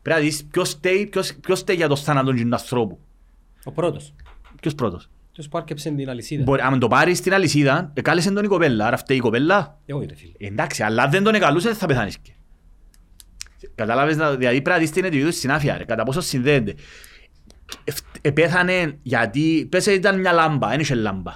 πρέπει 0.03 0.19
να 0.21 0.25
δεις 0.27 0.45
ποιος 0.45 0.69
φταίει, 0.71 1.07
ποιος, 1.07 1.35
ποιος 1.35 1.59
φταίει 1.61 1.77
για 1.77 1.89
το 1.89 1.97
θάνατο 1.97 2.33
του 2.33 2.49
ανθρώπου. 2.53 2.99
Ο 3.65 3.73
πρώτος. 3.73 4.15
Ποιος 4.61 4.75
πρώτος; 4.75 5.11
Ποιος 5.33 5.49
που 5.49 5.59
άρκεψε 5.59 5.91
την 5.91 6.09
αλυσίδα. 6.11 6.43
Μπορεί, 6.43 6.61
αν 6.63 6.79
το 6.79 6.89
πάρεις 6.89 7.19
στην 7.19 7.35
αλυσίδα, 7.35 7.91
εκάλεσε 7.95 8.31
τον 8.31 8.45
η 8.45 8.47
κοπέλα, 8.49 8.87
άρα 8.87 8.97
φταίει 8.97 9.17
η 9.17 9.21
κοπέλα. 9.21 9.79
Εγώ 9.87 10.01
ρε 10.09 10.15
φίλε. 10.15 10.33
Ε, 10.39 10.47
Εντάξει, 10.47 10.83
αλλά 10.83 11.03
αν 11.03 11.11
δεν 11.11 11.23
τον 11.23 11.35
εκαλούσες 11.35 11.71
δεν 11.71 11.79
θα 11.79 11.87
πεθάνεις 11.87 12.19
και. 12.19 12.33
Κατάλαβες, 13.75 14.17
να- 14.17 14.37
δηλαδή 14.37 14.63
πρέπει 14.63 14.69
να 14.79 14.85
δεις 14.85 14.91
την 14.91 15.05
ειδική 15.05 15.31
συνάφεια, 15.31 15.77
ρε, 15.77 15.85
κατά 15.85 16.03
πόσο 16.03 16.21
συνδέεται. 16.21 16.75
Εφ- 17.85 17.99
Επέθανε 18.21 18.99
γιατί, 19.03 19.67
πες 19.71 19.87
ήταν 19.87 20.21
μια 20.21 20.33
λάμπα, 20.33 20.69
δεν 20.69 20.81
είχε 20.81 20.95
λάμπα. 20.95 21.33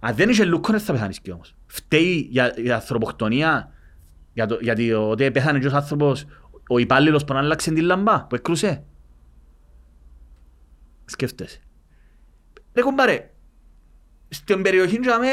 Αν 0.00 0.14
δεν 0.14 0.28
είχε 0.28 0.44
λούκο 0.44 0.72
δεν 0.72 0.80
θα 0.80 0.92
πεθάνεις 0.92 1.20
και 1.20 1.32
όμως. 1.32 1.54
Φταίει 1.66 2.28
για, 2.30 2.54
για 2.56 2.74
ανθρωποκτονία, 2.74 3.72
για 4.32 4.46
το, 4.46 4.58
γιατί 4.60 4.92
ότι 4.92 5.30
πέθανε 5.30 5.58
και 5.58 5.66
ο 5.66 5.76
άνθρωπος, 5.76 6.26
ο 6.68 6.78
υπάλληλος 6.78 7.24
που 7.24 7.34
άλλαξε 7.34 7.72
την 7.72 7.84
λάμπα, 7.84 8.24
που 8.24 8.34
έκρουσε. 8.34 8.84
Σκέφτεσαι. 11.04 11.60
Ρε 12.74 12.82
κομπάρε, 12.82 13.30
στην 14.28 14.62
περιοχή 14.62 14.98
για 15.02 15.18
με, 15.18 15.26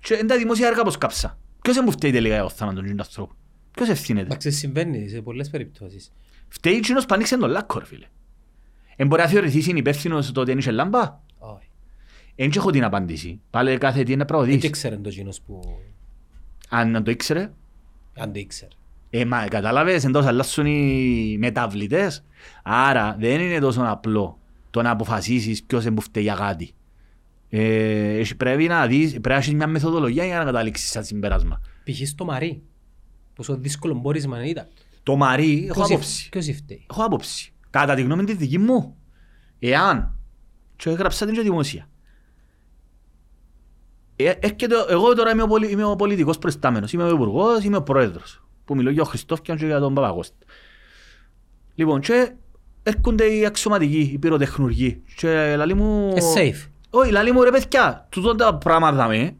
και 0.00 0.14
είναι 0.14 0.26
τα 0.26 0.36
δημόσια 0.36 0.66
έργα 0.66 0.82
πως 0.82 0.98
κάψα. 0.98 1.38
Ποιος 1.62 1.76
είναι 1.76 1.84
που 1.84 1.90
φταίει 1.90 2.12
τελικά 2.12 2.34
για 2.34 2.42
το 2.42 2.48
θάνατο 2.48 2.80
του 2.80 2.94
ανθρώπου; 2.98 3.34
Ποιος 3.70 3.88
ευθύνεται; 3.88 4.26
Εντάξει, 4.26 4.50
συμβαίνει 4.50 5.08
σε 5.08 5.20
πολλές 5.20 5.50
περιπτώσεις. 5.50 6.12
Φταίει 6.48 6.74
εκείνος 6.74 7.06
που 7.06 7.14
ανοίξε 7.14 7.36
τον 7.36 7.50
λάκκο, 7.50 7.78
ρε 7.78 7.84
φίλε. 7.84 8.06
Εν 8.96 9.06
μπορεί 9.06 9.22
να 9.22 9.28
θεωρηθείς 9.28 9.66
είναι 9.66 9.78
υπεύθυνος 9.78 10.32
το 10.32 10.40
ότι 10.40 10.50
δεν 10.50 10.58
είχε 10.58 10.70
λάμπα; 10.70 11.20
Όχι. 12.40 12.44
Εν 12.44 12.50
και 12.50 12.58
έχω 12.58 12.70
την 12.70 12.84
απάντηση. 12.84 13.40
Πάλι 13.50 13.78
κάθε 13.78 14.02
τι 14.02 14.12
είναι 14.12 14.24
να 14.24 14.36
Δεν 14.36 14.44
προωθείς. 14.46 14.70
ξέρει 14.70 14.98
το 14.98 15.10
κοινός 15.10 15.40
που... 15.40 15.60
Αν 16.68 16.90
να 16.90 17.02
το 17.02 17.10
ήξερε. 17.10 17.52
Αν 18.18 18.32
το 18.32 18.38
ήξερε. 18.38 18.70
Ε, 19.10 19.24
μα 19.24 19.48
κατάλαβες, 19.48 20.04
εντός 20.04 20.26
αλλάσουν 20.26 20.66
οι 20.66 21.36
μεταβλητές. 21.38 22.24
Άρα 22.62 23.16
δεν 23.18 23.40
είναι 23.40 23.58
τόσο 23.58 23.82
απλό 23.86 24.38
το 24.70 24.82
να 24.82 24.90
αποφασίσεις 24.90 25.62
ποιος 25.62 25.84
είναι 25.84 25.94
που 25.94 26.00
φταίει 26.00 26.22
για 26.22 26.34
κάτι. 26.34 26.72
Ε, 27.48 28.18
έχει- 28.18 28.36
πρέπει 28.36 28.66
να 28.66 28.86
δεις, 28.86 29.10
πρέπει 29.10 29.28
να 29.28 29.34
έχεις 29.34 29.54
μια 29.54 29.66
μεθοδολογία 29.66 30.24
για 30.24 30.38
να 30.38 30.44
καταλήξεις 30.44 30.90
σε 30.90 31.02
συμπέρασμα. 31.02 31.60
Π.χ. 31.84 32.08
στο 32.08 32.24
Μαρί. 32.24 32.62
Πόσο 33.34 33.56
δύσκολο 33.56 33.94
μπόρισμα 33.94 34.44
ήταν. 34.44 34.66
Το 35.02 35.16
Μαρί, 35.16 35.64
έχω 35.64 35.72
Ποιος 35.74 35.90
άποψη. 35.90 36.20
υφ- 36.22 36.30
Ποιος 36.30 36.56
φταίει. 36.56 36.86
Έχω 36.90 37.02
άποψη. 37.04 37.52
Κατά 37.70 37.94
τη 37.94 38.02
γνώμη 38.02 38.24
τη 38.24 38.34
δική 38.34 38.58
μου, 38.58 38.96
εάν 39.58 40.18
και 40.76 40.90
έγραψα 40.90 41.26
την 41.26 41.34
και 41.34 41.40
δημόσια. 41.40 41.88
Ε, 44.24 44.38
έρχεται, 44.40 44.74
εγώ 44.88 45.14
τώρα 45.14 45.30
είμαι 45.30 45.42
ο, 45.42 45.46
πολι, 45.46 45.70
είμαι 45.70 45.84
ο 45.84 45.96
πολιτικός 45.96 46.38
προϊστάμενος, 46.38 46.92
είμαι 46.92 47.02
ο 47.02 47.08
υπουργός, 47.08 47.64
είμαι 47.64 47.76
ο 47.76 47.82
πρόεδρος, 47.82 48.42
που 48.64 48.74
μιλώ 48.74 48.90
για 48.90 49.02
τον 49.02 49.10
Χριστόφιαν 49.10 49.56
και 49.56 49.66
για 49.66 49.80
τον 49.80 49.94
Παπαγώστα. 49.94 50.36
Λοιπόν, 51.74 52.00
και 52.00 52.32
έρχονται 52.82 53.24
οι 53.24 53.46
αξιωματικοί, 53.46 54.10
οι 54.12 54.18
πυροτεχνουργοί 54.18 55.02
και 55.16 55.56
λαλή 55.56 55.74
μου... 55.74 56.12
Ε, 56.16 56.20
safe. 56.36 56.68
Όχι, 56.90 57.10
λαλή 57.10 57.32
μου 57.32 57.42
ρε 57.42 57.50
παιδιά, 57.50 58.06
τούτο 58.08 58.34
τα 58.34 58.54
πράγματα 58.54 59.08
με, 59.08 59.36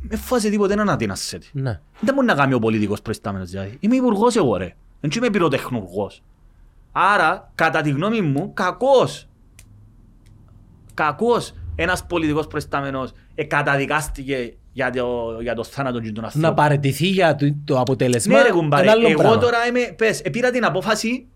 με 0.00 0.16
φάσε 0.16 0.50
τίποτε 0.50 0.74
να 0.74 0.82
ανατείνασσεται. 0.82 1.46
Ναι. 1.52 1.80
Δεν 2.00 2.14
μπορεί 2.14 2.26
να 2.26 2.34
κάνει 2.34 2.54
ο 2.54 2.58
πολιτικός 2.58 3.02
προϊστάμενος 3.02 3.50
δηλαδή. 3.50 3.76
Είμαι 3.80 3.96
υπουργός 3.96 4.36
εγώ 4.36 4.56
ρε. 4.56 4.74
Δεν 5.00 5.10
είμαι 5.16 5.30
πυροτεχνουργός. 5.30 6.22
Άρα, 6.92 7.52
κατά 7.54 7.80
τη 7.80 7.90
γνώμη 7.90 8.20
μου, 8.20 8.52
κακός. 8.54 9.28
Κακός 10.94 11.54
ένας 11.76 12.06
πολιτικός 12.06 12.46
προϊστάμενος 12.46 13.12
εκαταδικάστηκε 13.34 14.54
για 14.72 14.90
το, 14.90 15.38
για 15.40 15.54
το 15.54 15.64
θάνατο 15.64 16.00
του 16.00 16.12
Να 16.14 16.26
ανθρώπου. 16.26 16.54
παραιτηθεί 16.54 17.06
για 17.06 17.34
το, 17.34 17.54
το 17.64 17.80
αποτέλεσμα. 17.80 18.36
Ναι 18.36 18.42
ρε 18.42 18.50
κουμπάρε, 18.50 18.82
ένα 18.82 18.92
άλλο 18.92 19.08
εγώ 19.08 19.20
πράγμα. 19.20 19.38
τώρα 19.38 19.66
είμαι, 19.66 19.94
πες, 19.96 20.20
επήρα 20.20 20.50
την 20.50 20.64
απόφαση, 20.64 21.26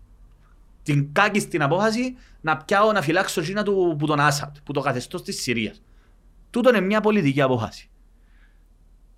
την 0.83 1.09
κάκιστη 1.13 1.57
απόφαση, 1.61 2.15
να 2.41 2.57
πιάω 2.57 2.91
να 2.91 3.01
φυλάξω 3.01 3.41
Κίνα 3.41 3.63
του, 3.63 3.95
που 3.99 4.05
τον 4.05 4.19
Άσαντ, 4.19 4.55
που 4.63 4.73
το 4.73 4.81
καθεστώς 4.81 5.21
της 5.21 5.41
Συρίας. 5.41 5.81
Τούτο 6.49 6.69
είναι 6.69 6.81
μια 6.81 7.01
πολιτική 7.01 7.41
απόφαση. 7.41 7.89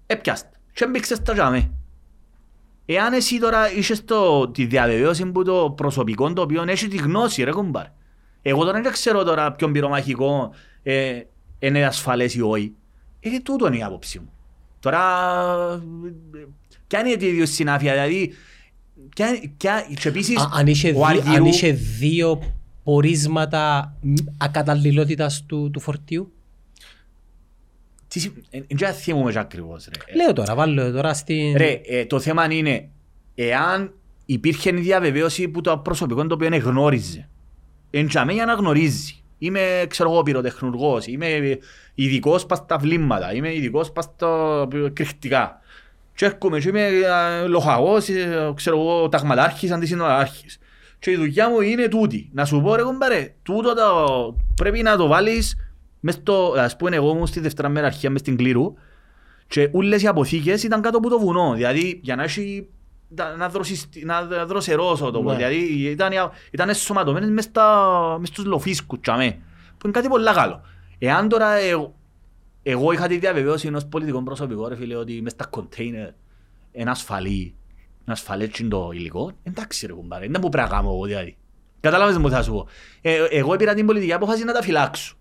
Έπιαστα. 0.06 0.50
Και 0.74 0.84
έμπηξες 0.84 1.22
τα 1.22 1.34
τζάμε. 1.34 1.72
Εάν 2.86 3.14
εσύ 3.14 3.40
τώρα 3.40 3.74
είσαι 3.74 4.04
το, 4.04 4.48
τη 4.50 4.66
διαβεβαίωση 4.66 5.26
που 5.26 5.44
το 5.44 5.74
προσωπικό 5.78 6.34
το 6.34 6.42
οποίο 6.42 6.64
έχει 6.68 6.88
τη 6.88 6.98
γνώση 6.98 7.44
ρε 7.44 7.52
κουμπάρ. 7.52 7.86
Εγώ 8.42 8.64
τώρα 8.66 8.82
δεν 8.82 8.92
ξέρω 8.92 9.24
τώρα 9.24 9.52
ποιον 9.52 9.72
πυρομαχικό 9.72 10.54
ε, 10.84 11.22
είναι 11.60 11.86
ασφαλές 11.86 12.36
ή 12.36 12.42
όχι. 12.42 12.74
Ε, 13.20 13.40
τούτο 13.40 13.68
είναι 13.68 13.78
η 13.78 13.84
άποψη 13.84 14.20
μου. 14.20 14.30
Τώρα, 14.80 15.00
ε, 16.36 16.46
ποια 16.88 17.00
είναι 17.00 17.10
η 17.10 17.28
ίδια 17.28 17.46
συνάφεια, 17.46 17.94
δηλαδή, 17.94 18.34
ποια, 19.16 19.28
ποια, 19.58 19.86
και 20.00 20.08
επίσης, 20.08 20.38
Α- 20.38 20.50
Αν 20.54 20.68
είχε, 20.68 20.90
ο 20.90 20.94
δύ- 20.94 21.04
Αργυρού- 21.06 21.36
αν 21.36 21.46
είχε 21.46 21.72
δύο 21.72 22.42
πορίσματα 22.84 23.94
μ, 24.02 24.14
ακαταλληλότητας 24.38 25.44
του, 25.46 25.70
του 25.74 25.80
φορτίου; 25.80 26.32
τι 28.08 28.20
συ- 28.20 28.32
εν- 28.50 28.66
εν 28.68 28.78
και 28.78 28.86
θυμούμαι 28.86 29.32
και 29.32 29.40
ακριβώς, 29.40 29.86
ρε. 29.86 30.16
Λέω 30.16 30.34
τώρα, 30.34 30.56
βάλω 30.56 30.92
τώρα 30.92 31.14
στην... 31.14 31.58
Ρε, 31.58 31.82
ε, 31.86 32.06
το 32.06 32.20
θέμα 32.20 32.54
είναι, 32.54 32.90
εάν 33.36 33.94
υπήρχε 34.26 34.70
η 34.70 34.80
διαβεβαίωση 34.80 35.48
που 35.48 35.62
το 35.62 35.78
προσωπικό 35.78 36.28
το 36.28 36.34
οποίο 36.34 36.48
είναι 36.48 36.58
γνώριζε, 36.58 37.30
εν 37.90 38.08
τζαμέ 38.08 38.34
για 38.34 38.46
να 38.46 38.54
γνωρίζει. 38.54 39.23
Είμαι, 39.46 39.86
ξέρω 39.88 40.12
εγώ, 40.12 40.24
πυροτεχνουργός, 40.24 41.08
είμαι 41.08 41.60
ειδικός 41.96 42.46
πας 42.46 42.58
στα 42.58 42.78
βλήματα, 42.78 43.34
είμαι 43.34 43.54
ειδικός 43.54 43.92
πας 43.92 44.04
στα 44.04 44.68
κρυκτικά. 44.94 45.62
Και 46.16 46.26
έρχομαι 46.26 46.60
και 46.60 46.70
είμαι 46.70 46.86
ε, 46.86 47.48
λοχαγός, 47.48 48.10
ε, 48.10 48.52
ξέρω 48.56 48.80
εγώ, 48.80 49.10
ταγματάρχης, 49.10 49.72
αντισυνοδάρχης. 49.72 50.60
Και 51.00 51.12
η 51.12 51.16
δουλειά 51.16 51.50
μου 51.50 51.62
είναι 51.62 51.88
τούτη. 51.88 52.30
Να 52.34 52.46
σου 52.46 52.62
πω 52.62 52.76
ρε 52.76 52.82
κομπάρε, 52.82 53.34
τούτο 53.44 53.74
το, 53.74 54.36
πρέπει 54.56 54.82
να 54.82 54.98
το 54.98 55.08
βάλεις 55.08 55.56
μες 56.00 56.14
στο, 56.14 56.54
ας 56.58 56.76
πούμε 56.76 56.96
εγώ 56.96 57.12
ήμουν 57.12 57.28
στη 57.28 57.40
Δευτέρα 57.40 57.70
μέρα 57.70 57.88
αρχαία 57.88 58.12
μες 58.12 58.20
στην 58.20 58.38
Κλήρου 58.38 58.74
και 59.48 59.70
όλες 59.72 60.02
οι 60.02 60.08
αποθήκες 60.08 60.64
ήταν 60.64 60.82
κάτω 60.82 60.98
από 60.98 61.10
το 61.10 61.20
βουνό. 61.20 61.54
Δηλαδή 61.54 62.00
για 62.04 62.16
να 62.16 62.24
έχει 62.24 62.68
να, 63.16 63.36
να, 63.36 63.50
δροσιστη- 63.50 64.04
να 64.06 64.46
δροσερώσω 64.46 65.12
το 65.12 65.22
πω. 65.22 65.30
Ναι. 65.30 65.36
Δηλαδή 65.36 65.58
ήταν, 65.90 66.12
ήταν 66.52 66.70
εσωματωμένες 66.70 67.30
μες, 67.30 67.44
στα, 67.44 68.18
μες 68.20 68.28
στους 68.28 68.46
λοφίσκους 68.46 69.00
τσαμέ, 69.00 69.32
που 69.78 69.88
είναι 69.88 69.92
κάτι 69.92 70.08
πολύ 70.08 70.34
καλό. 70.34 70.62
Εάν 70.98 71.30
τώρα 71.30 71.52
εγώ, 71.54 71.96
εγώ 72.64 72.92
είχα 72.92 73.08
τη 73.08 73.18
διαβεβαίωση 73.18 73.68
ενός 73.68 73.86
πολιτικού 73.86 74.24
προσωπικού 74.24 74.68
ρε 74.68 74.76
φίλε 74.76 74.96
ότι 74.96 75.22
μες 75.22 75.32
στα 75.32 75.46
κοντέινερ 75.46 76.10
είναι 76.72 76.90
ασφαλή, 76.90 77.40
είναι 77.40 77.56
ασφαλές 78.06 78.48
και 78.50 78.64
το 78.64 78.90
υλικό, 78.94 79.32
εντάξει 79.44 79.86
ρε 79.86 79.94
κουμπάρε, 79.94 80.28
δεν 80.28 80.40
μου 80.44 80.50
πρέπει 80.50 80.70
να 80.70 80.76
κάνω 80.76 80.90
εγώ 80.90 81.06
δηλαδή. 81.06 81.38
Κατάλαβες 81.80 82.18
μου 82.18 82.28
τι 82.28 82.34
θα 82.34 82.44
σου 82.44 82.52
πω. 82.52 82.68
Ε, 83.02 83.24
εγώ 83.30 83.56
πήρα 83.56 83.74
την 83.74 83.86
πολιτική 83.86 84.14
απόφαση 84.14 84.44
να 84.44 84.54
τα 84.54 84.62
φυλάξω. 84.62 85.16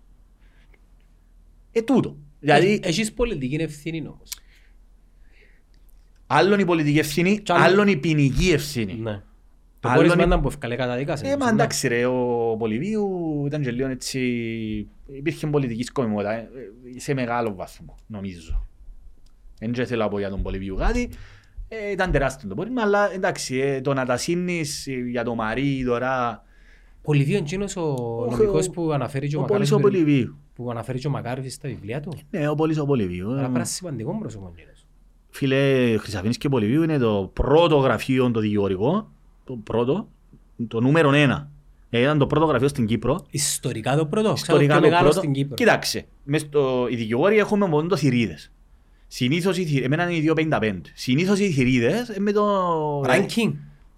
Ε, 1.71 1.81
τούτο. 1.81 2.17
Δηλαδή, 2.39 2.79
Ε, 2.83 2.87
Έχεις 2.87 3.13
πολιτική 3.13 3.55
ευθύνη 3.55 4.07
όμως. 4.07 4.29
Άλλον 6.33 6.59
η 6.59 6.65
πολιτική 6.65 6.99
ευθύνη, 6.99 7.39
Κι 7.39 7.51
άλλο- 7.51 7.63
άλλον 7.63 7.87
η 7.87 7.97
ποινική 7.97 8.49
ευθύνη. 8.51 8.93
Ναι. 8.93 9.21
Το 9.79 9.89
Άλλον 9.89 9.95
πόρισμα 10.03 10.23
η- 10.23 10.25
ήταν 10.27 10.41
που 10.41 10.47
ευκαλέ 10.47 10.75
καταδικάσε. 10.75 11.25
Ε, 11.27 11.37
μα 11.37 11.49
εντάξει 11.49 11.87
ρε, 11.87 12.05
ο 12.05 12.55
Πολυβίου 12.59 13.07
ήταν 13.45 13.61
και 13.61 13.71
λίγο 13.71 13.87
έτσι, 13.87 14.19
υπήρχε 15.07 15.47
πολιτική 15.47 15.83
σκοπιμότητα, 15.83 16.33
ε, 16.33 16.49
ε, 16.95 16.99
σε 16.99 17.13
μεγάλο 17.13 17.55
βαθμό, 17.55 17.95
νομίζω. 18.07 18.67
Δεν 19.59 19.71
και 19.71 19.85
θέλω 19.85 20.03
να 20.03 20.09
πω 20.09 20.19
για 20.19 20.29
τον 20.29 20.41
Πολυβίου 20.41 20.75
κάτι, 20.75 21.09
ε, 21.67 21.91
ήταν 21.91 22.11
τεράστιο 22.11 22.49
το 22.49 22.55
πόρισμα, 22.55 22.81
αλλά 22.81 23.13
εντάξει, 23.13 23.57
ε, 23.57 23.81
το 23.81 23.93
να 23.93 24.05
τα 24.05 24.17
σύνεις 24.17 24.87
ε, 24.87 24.91
για 24.93 25.23
το 25.23 25.35
Μαρί 25.35 25.83
τώρα, 25.85 26.43
Πολυβίο 27.01 27.37
εκείνος 27.37 27.75
ο 27.75 27.95
νομικός 28.31 28.69
που 28.69 28.91
αναφέρει 28.91 29.27
και 29.27 29.35
ο 29.37 29.41
ο 29.41 29.45
Πολύς 29.45 29.71
Μακάρης 29.71 29.95
ο 29.95 29.99
Πολυβίου. 29.99 30.37
που 30.55 30.69
αναφέρει 30.71 30.99
και 30.99 31.07
ο 31.07 31.09
Μακάρης 31.09 31.53
στα 31.53 31.67
βιβλία 31.69 31.99
του. 31.99 32.13
Ναι, 32.29 32.47
ο 32.49 32.55
Πολύς 32.55 32.77
ο 32.79 32.85
Πολυβίου. 32.85 33.25
Αλλά 33.27 33.33
ε, 33.35 33.37
πρέπει 33.39 33.51
να 33.53 33.59
είναι 33.59 33.67
σημαντικό 33.67 34.17
πρόσωπο 34.19 34.53
εκείνος. 34.57 34.72
Φίλε, 35.35 35.97
Χρυσαφήνης 35.97 36.37
και 36.37 36.49
Πολυβίου 36.49 36.83
είναι 36.83 36.97
το 36.97 37.29
πρώτο 37.33 37.77
γραφείο 37.77 38.31
το 38.31 38.39
δικηγορικό, 38.39 39.11
το 39.43 39.53
πρώτο, 39.63 40.09
το 40.67 40.79
νούμερο 40.81 41.13
ένα. 41.13 41.49
Ε, 41.89 41.99
Ήταν 42.01 42.17
το 42.17 42.27
πρώτο 42.27 42.45
γραφείο 42.45 42.67
στην 42.67 42.85
Κύπρο. 42.85 43.25
Ιστορικά 43.29 43.95
το 43.95 44.05
πρώτο. 44.05 44.33
Ιστορικά 44.35 44.65
Ξέρω 44.67 44.79
το 44.79 44.81
πιο 44.81 44.89
μεγάλο 44.89 45.01
πρώτο. 45.09 45.19
στην 45.19 45.31
Κύπρο. 45.33 45.55
Κοίταξε, 45.55 46.05
μες 46.23 46.41
στο, 46.41 46.87
οι 46.89 46.95
δικηγόροι 46.95 47.37
έχουμε 47.37 47.67
μόνο 47.67 47.87
το 47.87 47.95
θηρίδες. 47.97 48.51
Συνήθως 49.07 49.57
οι 49.57 49.63
θηρίδες, 49.65 49.85
εμένα 49.85 50.09
είναι 50.09 50.13
οι 50.13 50.33
2.55. 50.51 50.73
Συνήθως 50.93 51.39
οι 51.39 51.51
θηρίδες 51.51 52.07
είναι 52.07 52.19
με 52.19 52.31
το... 52.31 53.01
Ranking. 53.01 53.53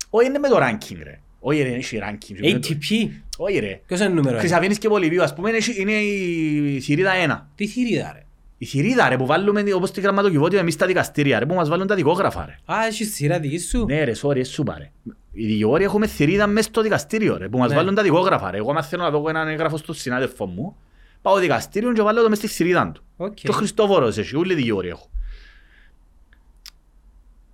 Όχι, 0.10 0.28
είναι 0.28 0.40
με 0.40 0.50
το 0.50 0.58
ranking 0.60 0.98
ρε. 1.04 1.20
Όχι 1.40 1.62
ρε, 1.62 1.70
έχει 1.74 2.00
ranking. 2.02 2.46
ATP. 2.56 3.10
Όχι 3.38 3.60
ρε. 3.60 3.82
Ποιος 3.88 4.00
είναι 4.00 4.10
νούμερο 4.10 4.30
ένα; 4.30 4.40
Χρυσαφήνης 4.40 4.78
και 4.78 4.88
Πολυβίου, 4.90 5.24
ας 5.24 5.34
πούμε, 5.34 5.50
είναι- 5.50 5.60
είναι 5.78 5.92
η 5.92 6.80
θυρίδα 6.80 7.12
1. 7.14 7.48
Τι 7.56 7.68
θυρίδα 7.68 8.12
ρε. 8.14 8.26
Η 8.58 8.66
θυρίδα 8.66 9.10
ρε 9.10 9.18
που 9.18 9.26
βάλουμε 9.26 9.74
όπως 9.74 9.92
τη 9.92 10.02
γραμματοκιβώτιο 10.02 10.60
εμείς 10.60 10.74
στα 10.74 10.86
δικαστήρια 10.86 11.40
ρε 11.40 11.46
που 11.46 11.54
μας 11.54 11.70
βάλουν 11.70 11.88
τα 11.88 11.96
δικόγραφα 11.96 12.46
ρε. 12.46 12.74
Α, 12.74 12.86
έχεις 12.86 13.14
σειρά 13.14 13.40
δική 13.40 13.58
σου. 13.60 13.86
Ναι 13.86 14.04
ρε, 14.04 14.12
sorry, 14.22 14.46
κουμπάρε. 14.46 14.92
Οι 15.32 15.46
δικηγόροι 15.46 15.84
έχουμε 15.84 16.08
θυρίδα 16.08 16.48
μέσα 16.48 16.68
στο 16.70 16.82
δικαστήριο 16.82 17.38
ρε 17.38 17.50
που 17.50 17.58
μας 17.58 17.70
Ναι. 17.70 17.76
βάλουν 17.76 17.96
τα 17.96 18.02
δικόγραφα 18.04 18.52
ρε. 18.52 18.58
Εγώ 18.58 18.72
αν 18.72 18.84
θέλω 18.84 19.04
να 19.04 19.10
δω 19.10 19.30
έναν 19.30 19.48
έγγραφο 19.48 19.78
στο 19.78 19.94
συνάδελφο 19.94 20.46
μου, 20.46 20.76
πάω 21.22 21.38
δικαστήριο 21.38 21.94
και 21.94 22.02
βάλω 22.02 22.22
το 22.22 22.30
μες 22.30 22.38
στη 22.38 22.48
θυρίδα 22.48 22.92
του. 22.92 23.04
Οκ. 23.18 23.34
Και 23.34 23.50
ο 23.50 23.54
Χριστόφορος 23.54 24.18
εσύ, 24.18 24.36
όλοι 24.36 24.52
οι 24.52 24.56
δικηγόροι 24.56 24.88
έχω. 24.88 25.10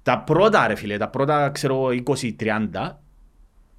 Τα 0.03 0.19
πρώτα 0.19 0.67
ρε 0.67 0.75
φίλε, 0.75 0.97
τα 0.97 1.07
πρώτα 1.09 1.49
ξέρω 1.49 1.89
20-30, 1.91 3.01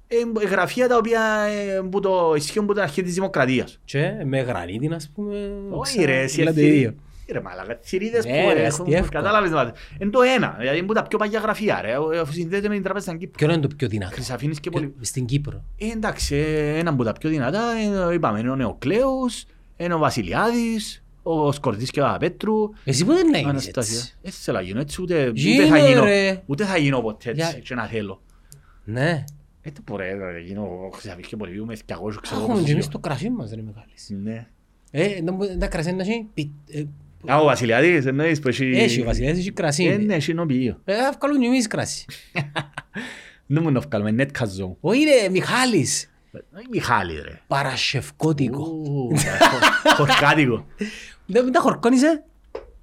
ε, 0.07 0.45
γραφεία 0.47 0.87
τα 0.87 0.97
οποία 0.97 1.21
ε, 1.41 1.81
που 1.91 1.99
το 1.99 2.33
ισχύουν 2.37 2.63
από 2.63 2.73
την 2.73 2.81
αρχή 2.81 3.03
της 3.03 3.13
δημοκρατίας. 3.13 3.79
Και 3.85 4.11
με 4.25 4.39
γρανίτη, 4.39 4.93
ας 4.93 5.11
πούμε. 5.15 5.51
Όχι 5.69 6.03
ρε, 6.05 6.21
εσύ 6.21 6.39
Μιλάτε 6.39 6.59
ευθύ- 6.61 6.75
ίδιο. 6.75 6.93
Ρε 7.31 7.41
μάλακα, 7.41 7.79
θηρίδες 7.81 8.25
Ναι, 8.25 8.31
που 8.43 8.49
ρε, 8.53 8.63
έχουν, 8.65 8.81
αστιεύκο. 8.81 9.09
κατάλαβες 9.11 9.51
μάτε. 9.51 9.73
Είναι 9.99 10.09
το 10.11 10.21
ένα, 10.21 10.55
δηλαδή 10.59 10.77
είναι 10.77 10.87
που 10.87 10.93
τα 10.93 11.03
πιο 11.03 11.17
παγιά 11.17 11.39
γραφεία 11.39 11.81
ρε, 11.81 11.91
ε, 11.91 12.19
ε, 12.19 12.23
συνδέεται 12.29 12.67
με 12.67 12.73
την 12.73 12.83
τράπεζα 12.83 13.05
στην 13.05 13.19
Κύπρο. 13.19 13.37
Ποιο 13.45 13.53
είναι 13.57 13.67
το 13.67 13.75
πιο 13.77 13.87
δυνατό; 13.87 14.13
Χρυσαφήνης 14.15 14.59
και 14.59 14.69
πολύ. 14.69 14.87
Ποιο- 14.87 15.05
Στην 15.05 15.25
Κύπρο. 15.25 15.63
Ε, 15.77 15.85
εντάξει, 15.91 16.35
ε, 16.35 16.77
ένα 16.77 16.89
από 16.89 17.03
τα 17.03 17.13
πιο 17.13 17.29
δυνατά, 17.29 17.61
ε, 18.09 18.13
είπαμε, 18.13 18.39
είναι 18.39 18.49
ο 18.49 18.55
Νεοκλέος, 18.55 19.45
είναι 19.77 19.93
ο 19.93 19.97
Βασιλιάδης, 19.97 21.03
ο 21.23 21.51
Σκορδής 21.51 21.91
και 21.91 22.01
ο 22.01 22.03
Παπαπέτρου, 22.03 22.69
Εσύ 22.83 23.05
πότε 23.05 23.23
να 23.23 23.37
γίνεις 23.37 23.49
Αναστασία. 23.51 23.97
έτσι; 23.97 24.17
Έτσι 24.21 24.39
θέλω 24.41 24.57
να 24.57 24.63
γίνω 24.63 24.79
έτσι, 24.79 25.01
ούτε, 25.01 25.21
ούτε 25.21 25.31
Γίνε, 25.39 25.65
θα 25.65 25.77
γίνω. 25.77 26.03
ρε. 26.03 26.41
Ούτε 26.45 26.65
θα 26.65 26.77
γίνω 26.77 27.01
ποτέ 27.01 27.29
έτσι, 27.29 27.41
Για- 27.51 27.59
και 27.59 27.75
να 27.75 27.85
θέλω. 27.87 28.21
Ναι. 28.83 29.23
Έτσι 29.61 29.81
μπορεί 29.85 30.15
να 30.15 30.37
γίνω 30.39 30.89
Χρυσαφής 30.93 31.27
και 31.27 31.35
Πολυβίου 31.37 31.65
με 31.65 31.75
200 31.75 32.19
ξέρω 32.21 32.35
Έχουμε 32.39 32.53
πόσους 32.53 32.65
και 32.65 32.71
εμείς 32.71 32.83
δύο. 32.87 32.93
το 32.93 32.99
κρασί 32.99 33.29
μας, 33.29 33.51
ρε 33.53 33.61
Μιχάλης. 33.61 34.09
Ναι. 34.23 34.47
Ε, 34.91 35.21
να 35.23 35.31
μου- 35.31 35.57
να 35.57 35.67
κρασί 35.67 35.91
να 35.91 36.01
έχει... 36.01 36.27
πι- 37.23 37.29
ε, 37.29 37.33
Α, 37.33 37.37
ο 37.39 37.43
Βασιλιάδης 37.45 38.05
εννοείς 38.05 38.39
που 38.39 38.47
έχει... 38.47 38.65
Έχει, 38.65 39.01
ο 39.01 39.05
Βασιλιάς 39.05 39.37
έχει 39.37 39.51
κρασί. 39.51 39.83
Ε, 39.85 39.97
ναι, 39.97 40.13
έχει 40.15 40.33
νοπιείο. 40.33 40.77
Ε, 40.85 40.95
θα 40.95 41.13
βγάλουν 41.19 41.39
και 41.41 41.47
εμείς 41.47 41.67
κρασί. 41.67 42.05
Δεν 43.47 43.63
μου 43.63 43.71
να 43.71 43.79
βγάλουμε, 43.79 44.23
net 44.23 44.29
καζό. 44.31 44.77
Όχι 44.79 45.03
ρε, 45.03 45.29
Μιχάλης. 45.29 46.03
Ε, 46.31 46.39
Μιχάλη 46.71 47.13
ρε. 47.13 47.41
Παρασχευκότικο. 47.47 48.61
Ου, 48.63 49.09
χο- 49.15 49.93
Χορκάτικο. 49.95 50.65
Δεν 51.25 51.51
τα 51.51 51.59
χορκώνησε. 51.59 52.23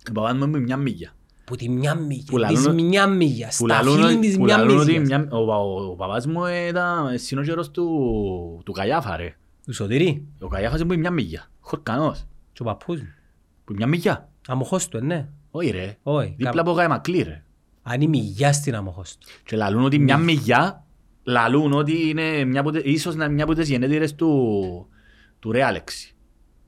Ο 0.09 0.13
παπάς 0.13 0.35
μου 0.37 0.45
είναι 0.45 0.59
μια 0.59 0.77
μύγια. 0.77 1.15
Που 1.45 1.57
τη 1.57 1.69
μια 1.69 1.95
μύγια. 1.95 2.25
Που 2.31 2.39
Της 2.39 2.65
λαλούν- 2.65 2.85
μια 2.85 3.07
μύγια. 3.07 3.47
Που 3.47 3.53
Στα 3.53 3.67
λαλούν 3.67 3.95
φίλη 3.95 4.05
ότι- 4.17 4.27
της 4.27 4.37
που 4.37 4.43
μια 4.43 4.57
λαλούν 4.57 4.79
ότι 4.79 4.87
μύγιας. 4.99 5.07
μια- 5.09 5.29
ο 5.31 5.47
πα- 5.47 5.57
ο 5.91 5.95
παπάς 5.97 6.27
μου 6.27 6.41
ήταν 6.69 7.19
συνόχερος 7.19 7.71
του 7.71 7.87
του 8.65 8.73
Καγιάφα 8.73 9.17
ρε. 9.17 9.37
Του 9.67 9.75
Σωτήρη. 9.75 10.27
Ο 10.41 10.49
Καγιάφας 10.49 10.79
είναι 10.79 10.87
που 10.89 10.93
είναι 10.93 11.03
μια 11.03 11.11
μύγια. 11.11 11.51
Χορκανός. 11.61 12.27
Και 12.53 12.63
ο 12.63 12.65
παππούς 12.65 13.01
μου. 13.01 13.09
Που 13.65 13.73
είναι 13.73 13.77
μια 13.77 13.87
μύγια. 13.87 14.29
Αμοχώς 14.51 14.89
του, 14.89 14.97
ε, 14.97 15.01
ναι. 15.01 15.29
Όχι 15.51 15.71
ρε. 15.71 15.97
Όχι. 16.03 16.29
Δίπλα 16.37 16.51
κα- 16.53 16.61
από 16.61 16.71
Γαϊμακλή 16.71 17.23
ρε. 17.23 17.43
Αν 17.83 18.01
είναι 18.01 18.11
μυγιά 18.11 18.53
στην 18.53 18.75
αμοχώς 18.75 19.17
του. 19.19 19.27
Και 19.45 19.57
λαλούν 19.57 19.85
ότι 19.85 19.99
μια 19.99 20.17
μυγιά, 20.17 20.85
λαλούν 21.23 21.73
ότι 21.73 22.09
είναι 22.09 22.45
μια 22.45 22.61
από, 22.61 22.71
τε- 22.71 22.87
ίσως 22.87 23.15
να 23.15 23.25
είναι 23.25 23.35
μια 23.35 23.45
από 23.45 23.55
τις 23.55 23.69
γενέτηρες 23.69 24.15
του, 24.15 24.89
του 25.39 25.53
ρε 25.53 25.65
Άλεξη. 25.65 26.15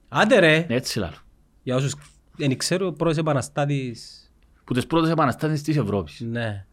Άντε 0.09 0.39
ρε. 0.39 0.67
Έτσι 0.69 0.99
λαλούν. 0.99 1.19
Για 1.63 1.77
όσους 1.77 1.95
δεν 2.37 2.57
ξέρω, 2.57 2.87
ο 2.87 2.93
πρώτος 2.93 3.17
επαναστάτης. 3.17 4.31
Που 4.65 4.75
τις 4.75 4.87
πρώτες 4.87 5.11
επαναστάσεις 5.11 5.63
της 5.63 5.77
Ευρώπης. 5.77 6.21
Ναι. 6.21 6.67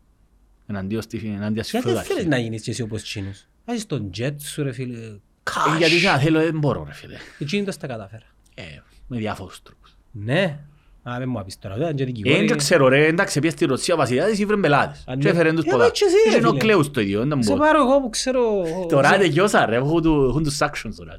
Εναντίον 0.68 1.02
στη 1.02 1.18
εναντίον 1.18 1.64
στις 1.64 1.72
Γιατί 1.72 1.72
δεν 1.72 1.82
φεουδαρχίας. 1.82 2.08
θέλεις 2.18 2.26
να 2.26 2.38
γίνεις 2.38 2.62
και 2.62 2.72
εσύ 2.72 2.82
όπως 2.82 3.02
τσίνος. 3.04 3.48
Βάζεις 3.66 3.86
τον 3.86 4.12
τζετ 4.12 4.42
σου 4.42 4.64
ρε 4.64 4.72
φίλε. 4.72 4.98
Ε, 5.00 5.20
Κաշ. 5.44 5.78
Γιατί 5.78 6.00
και 6.00 6.08
να 6.08 6.18
θέλω 6.18 6.40
δεν 6.40 6.60
μπορώ 6.60 6.84
ρε 6.84 6.94
φίλε. 6.94 7.18
Εκείνοι 7.40 7.66
το 7.66 7.72
στα 7.72 7.88
κατάφερα. 7.88 8.26
Ε, 8.56 8.64
με 9.08 9.18
διάφορους 9.18 9.62
τρόπους. 9.64 9.98
Ναι. 10.12 10.60
Α, 11.04 11.16
δεν 11.18 11.30
μου 11.30 11.40
απείς 11.40 11.60
τώρα. 11.60 11.76
Δεν 11.76 11.96
και 11.96 12.04
Ε, 12.04 12.06
δικηγόροι. 12.06 12.46
δεν 12.48 12.58
ξέρω 12.58 12.88
ρε, 12.88 13.06
εντάξει 13.08 13.40
πήγε 13.40 13.52
στη 13.52 13.66
Ρωσία 13.66 13.94
ο 13.94 13.98
Βασιλιάδης 13.98 14.40
ήβρε 14.40 14.56
μπελάτες. 14.56 15.00
Α, 15.08 15.14
Και 15.18 15.24
ναι. 15.24 15.30
έφεραν 15.30 15.56
τους 15.56 15.66
Ε, 15.66 15.70
πολλά. 15.70 15.84
μα 15.84 15.90
και 15.90 16.06
εσύ, 16.06 16.16
ρε, 16.32 16.38
Είναι 16.38 16.48
ο 16.48 16.50
φίλε. 16.50 16.60
Κλέους 16.60 16.92
το 16.92 17.02
ίδιο, 17.02 17.26
δεν 17.26 17.44
Σε 17.44 17.52
μπορώ. 17.52 17.64
πάρω 17.66 17.80
εγώ 17.82 18.02
που 18.02 18.10
ξέρω... 18.10 18.42
Τώρα 18.90 19.18
τελειώσα 19.18 19.66
ρε, 19.66 19.76
έχουν 19.76 20.02
του- 20.02 20.26
έχουν 20.30 20.44
τους 20.44 20.58
actions 20.62 20.94
τώρα. 20.98 21.16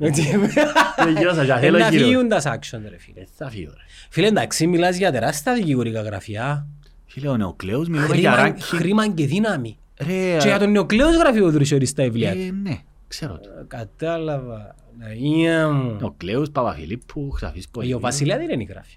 Τελειώσα 1.04 1.44
και 1.44 1.52
Ε, 1.52 1.58
θέλω 1.58 1.78
Να 1.78 1.88
γύρω. 1.88 2.06
φύγουν 2.06 2.28
τα 2.28 2.40
action 2.40 2.78
ρε 2.90 2.98
φίλε. 2.98 3.20
Ε, 3.20 3.26
θα 3.36 3.50
φύγω 3.50 3.70
ρε. 3.74 3.82
Φίλε 4.10 4.26
εντάξει 4.26 4.66
μιλάς 4.66 4.96
για 4.96 5.12
τεράστια 5.12 5.54
δικηγορικά 5.54 6.00
γραφεία. 6.02 6.66
Φίλε, 7.06 7.28
ο 7.28 7.36
Νεοκλέους 7.36 7.88
μιλούμε 7.88 8.16
για 8.16 8.32
Χρήμα, 8.32 8.54
ranking. 8.56 8.60
χρήμα 8.60 9.08
και 9.08 9.26
δύναμη. 9.26 9.78
Ρε, 10.06 10.36
Και 10.40 10.48
για 10.48 10.58
τον 10.58 10.70
νεοκλέος 10.70 11.16
γραφείο 11.16 11.46
ο 11.46 11.50
Δρυσιώρης 11.50 11.88
στα 11.88 12.02
βιβλία 12.02 12.32
του. 12.32 12.38
ε, 12.40 12.50
ναι, 12.62 12.78
ξέρω 13.08 13.38
το. 13.38 13.48
Κατάλαβα. 13.68 14.74
Αγία 15.10 15.68
μου. 15.70 15.96
Ο 16.02 16.10
Κλέους, 16.16 16.50
Παπαφιλίππου, 16.50 17.30
Ξαφής 17.34 17.64
Ε, 17.64 17.68
Ποηλίου. 17.78 17.96
Ο 17.96 18.00
Βασιλιάδη 18.00 18.46
δεν 18.46 18.60
είναι 18.60 18.72
γράφει. 18.72 18.96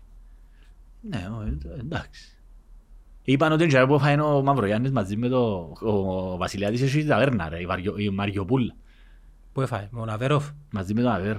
Ναι, 1.09 1.27
ο- 1.37 1.41
ε, 1.41 1.79
εντάξει. 1.79 2.27
Είπαν 3.23 3.51
ότι 3.51 3.63
είναι 3.63 3.85
που 3.85 3.99
φάει 3.99 4.19
ο 4.19 4.41
Μαυρογιάννης 4.43 4.91
μαζί 4.91 5.15
με 5.17 5.27
το... 5.27 5.71
Ο 5.81 6.37
Βασιλιάδης 6.37 6.81
έχει 6.81 7.05
ταβέρνα 7.05 7.49
ρε, 7.49 7.59
η 7.61 7.65
Βαριο- 7.65 7.97
η 7.99 8.09
Μαριοπούλα. 8.09 8.73
Πού 9.53 9.61
έφαγε, 9.61 9.87
με 9.91 10.01
ο 10.01 10.05
Ναβέροφ; 10.05 10.49
Μαζί 10.71 10.93
με 10.93 11.01
τον 11.01 11.11
Αβέρ, 11.11 11.35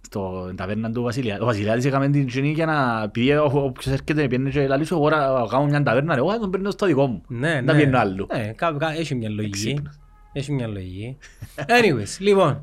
στο 0.00 0.52
ταβέρνα 0.54 0.92
του 0.92 1.02
Βασιλιάδη. 1.02 1.42
Ο 1.42 1.44
Βασιλιάδης 1.44 1.84
έκαμε 1.84 2.08
την 2.10 2.26
κοινή 2.26 2.50
για 2.50 2.66
να... 2.66 3.02
Επειδή 3.02 3.32
ο- 3.36 3.50
όποιος 3.54 3.86
έρχεται 3.94 4.28
πιένε 4.28 4.50
και 4.50 4.66
λαλεί 4.66 4.84
σου, 4.84 4.94
εγώ 4.94 5.08
να 5.10 5.46
κάνω 5.50 5.64
μια 5.64 5.82
ταβέρνα 5.82 6.14
ρε, 6.14 6.20
εγώ 6.20 6.30
θα 6.32 6.38
τον 6.38 6.50
παίρνω 6.50 6.70
στο 6.70 6.86
δικό 6.86 7.06
μου. 7.06 7.22
Ναι, 7.28 7.54
Να 7.60 7.72
ναι. 7.72 7.78
πιένω 7.78 7.98
άλλου. 7.98 8.26
Ναι, 8.32 8.52
κα- 8.52 8.76
κα- 8.78 8.92
έχει 8.92 9.14
μια 9.14 9.28
λογική. 9.30 9.68
Εξύπνος. 9.68 9.98
Έχει 10.32 10.52
μια 10.52 10.66
λογική. 10.66 11.16
Anyways, 11.56 12.16
λοιπόν. 12.18 12.62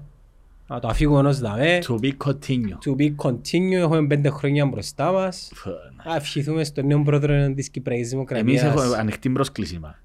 Να 0.68 0.80
το 0.80 0.88
αφήγουμε 0.88 1.20
ενός 1.20 1.40
δαμέ. 1.40 1.80
To 1.88 1.92
be 2.06 2.12
continued. 2.28 2.78
To 2.86 2.96
be 3.02 3.16
continue, 3.28 3.72
έχουμε 3.78 4.08
πέντε 4.08 4.30
χρόνια 4.30 4.66
μπροστά 4.66 5.12
μας. 5.12 5.52
Φ- 5.56 5.68
Να 6.06 6.16
ευχηθούμε 6.16 6.64
στον 6.64 6.86
νέο 6.86 7.02
πρόεδρο 7.04 7.54
της 7.54 7.70
Κυπραϊκής 7.70 8.12
Εμείς 8.12 8.28
Δημοκρατίας. 8.36 8.64
έχουμε 8.64 8.98
ανοιχτή 8.98 9.30
πρόσκληση 9.30 9.80
μας. 9.80 9.96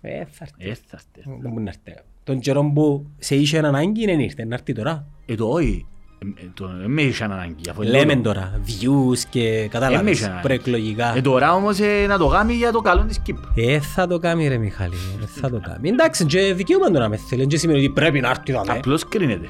Ε, 0.00 0.10
θα 0.30 0.46
έρθει. 0.58 0.70
Ε, 0.70 0.74
θα 0.86 0.98
έρθει. 1.16 1.38
Δεν 1.40 1.50
μπορεί 1.50 1.62
να 1.64 1.72
έρθει. 1.84 2.00
Τον 2.24 2.38
καιρό 2.38 2.70
που 2.74 3.06
σε 3.18 3.34
είχε 3.36 3.58
ανάγκη 3.58 4.04
δεν 4.04 4.20
ήρθε, 4.20 4.44
να 4.44 4.54
έρθει 4.54 4.72
τώρα. 4.72 5.06
Ε, 5.26 5.34
το 5.34 5.48
όχι. 5.48 5.86
Ε, 6.18 6.26
ε, 6.44 6.48
το- 6.54 6.70
ε, 6.84 6.88
με 6.88 7.02
είχαν 7.02 7.32
ανάγκη. 7.32 7.70
αφού 7.70 7.82
είναι 7.82 7.90
Λέμε 7.90 8.14
το- 8.16 8.20
τώρα, 8.22 8.60
views 8.66 9.18
και 9.30 9.48
Ε, 9.48 9.62
με 9.62 9.68
κατάλαβες, 9.68 10.18
είχαν 10.18 10.28
ανάγκη. 10.30 10.46
προεκλογικά. 10.46 11.16
Ε, 11.16 11.20
τώρα 11.20 11.54
όμως 11.54 11.78
ε, 11.78 12.06
να 12.08 12.18
το 12.18 12.26
κάνει 12.28 12.52
για 12.52 12.72
το 12.72 12.80
καλό 12.80 13.02
της 13.04 13.18
Κύπρου. 13.18 13.50
Ε, 13.54 13.80
θα 13.80 14.06
το 14.06 14.18
κάνει 14.18 14.48
ρε 14.48 14.56
Μιχάλη, 14.58 14.94
ε, 15.22 15.26
θα 15.26 15.50
το 15.50 15.60
κάνει. 15.60 15.88
Εντάξει, 15.88 16.24
και 16.26 16.54
δικαίωμα 16.54 16.90
το 16.90 16.98
να 16.98 17.08
με 17.08 17.16
θέλει, 17.16 17.44
δεν 17.46 17.58
σημαίνει 17.58 17.78
ότι 17.78 17.88
πρέπει 17.90 18.20
να 18.20 18.28
έρθει 18.30 18.52
δαμέ. 18.52 18.72
Απλώς 18.72 19.08
κρίνεται. 19.08 19.48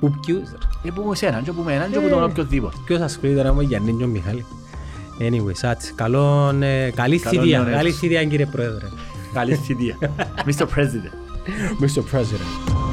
Που 0.00 0.10
ποιους, 0.26 0.50
ρε. 0.50 0.88
Ε, 0.88 0.90
που 0.90 1.12
εσέναν 1.12 1.44
και 1.44 1.52
που 1.52 1.62
μέναν 1.62 1.90
και 1.90 1.98
που 1.98 2.08
τον 2.08 2.22
οποιοδήποτε. 2.22 2.76
Ποιος 2.84 3.00
ασχολείται 3.00 3.36
τώρα 3.36 3.54
με 3.54 3.62
Γιάννη 3.62 3.92
και 3.92 4.04
ο 4.04 4.06
Μιχάλη. 4.06 4.44
Anyways, 5.20 5.60
άτσι, 5.62 5.92
καλό, 5.92 6.54
ε, 6.60 6.90
καλή 6.90 7.18
Καλό 7.18 7.36
θητεία, 7.36 7.58
νέο 7.60 7.74
καλή 7.74 7.88
έτος. 7.88 7.98
θητεία 8.00 8.24
κύριε 8.24 8.46
Πρόεδρε. 8.46 8.86
Καλή 9.32 9.54
θητεία. 9.54 9.96
Mr. 10.46 10.62
President. 10.62 11.14
Mr. 11.82 12.02
President. 12.12 12.87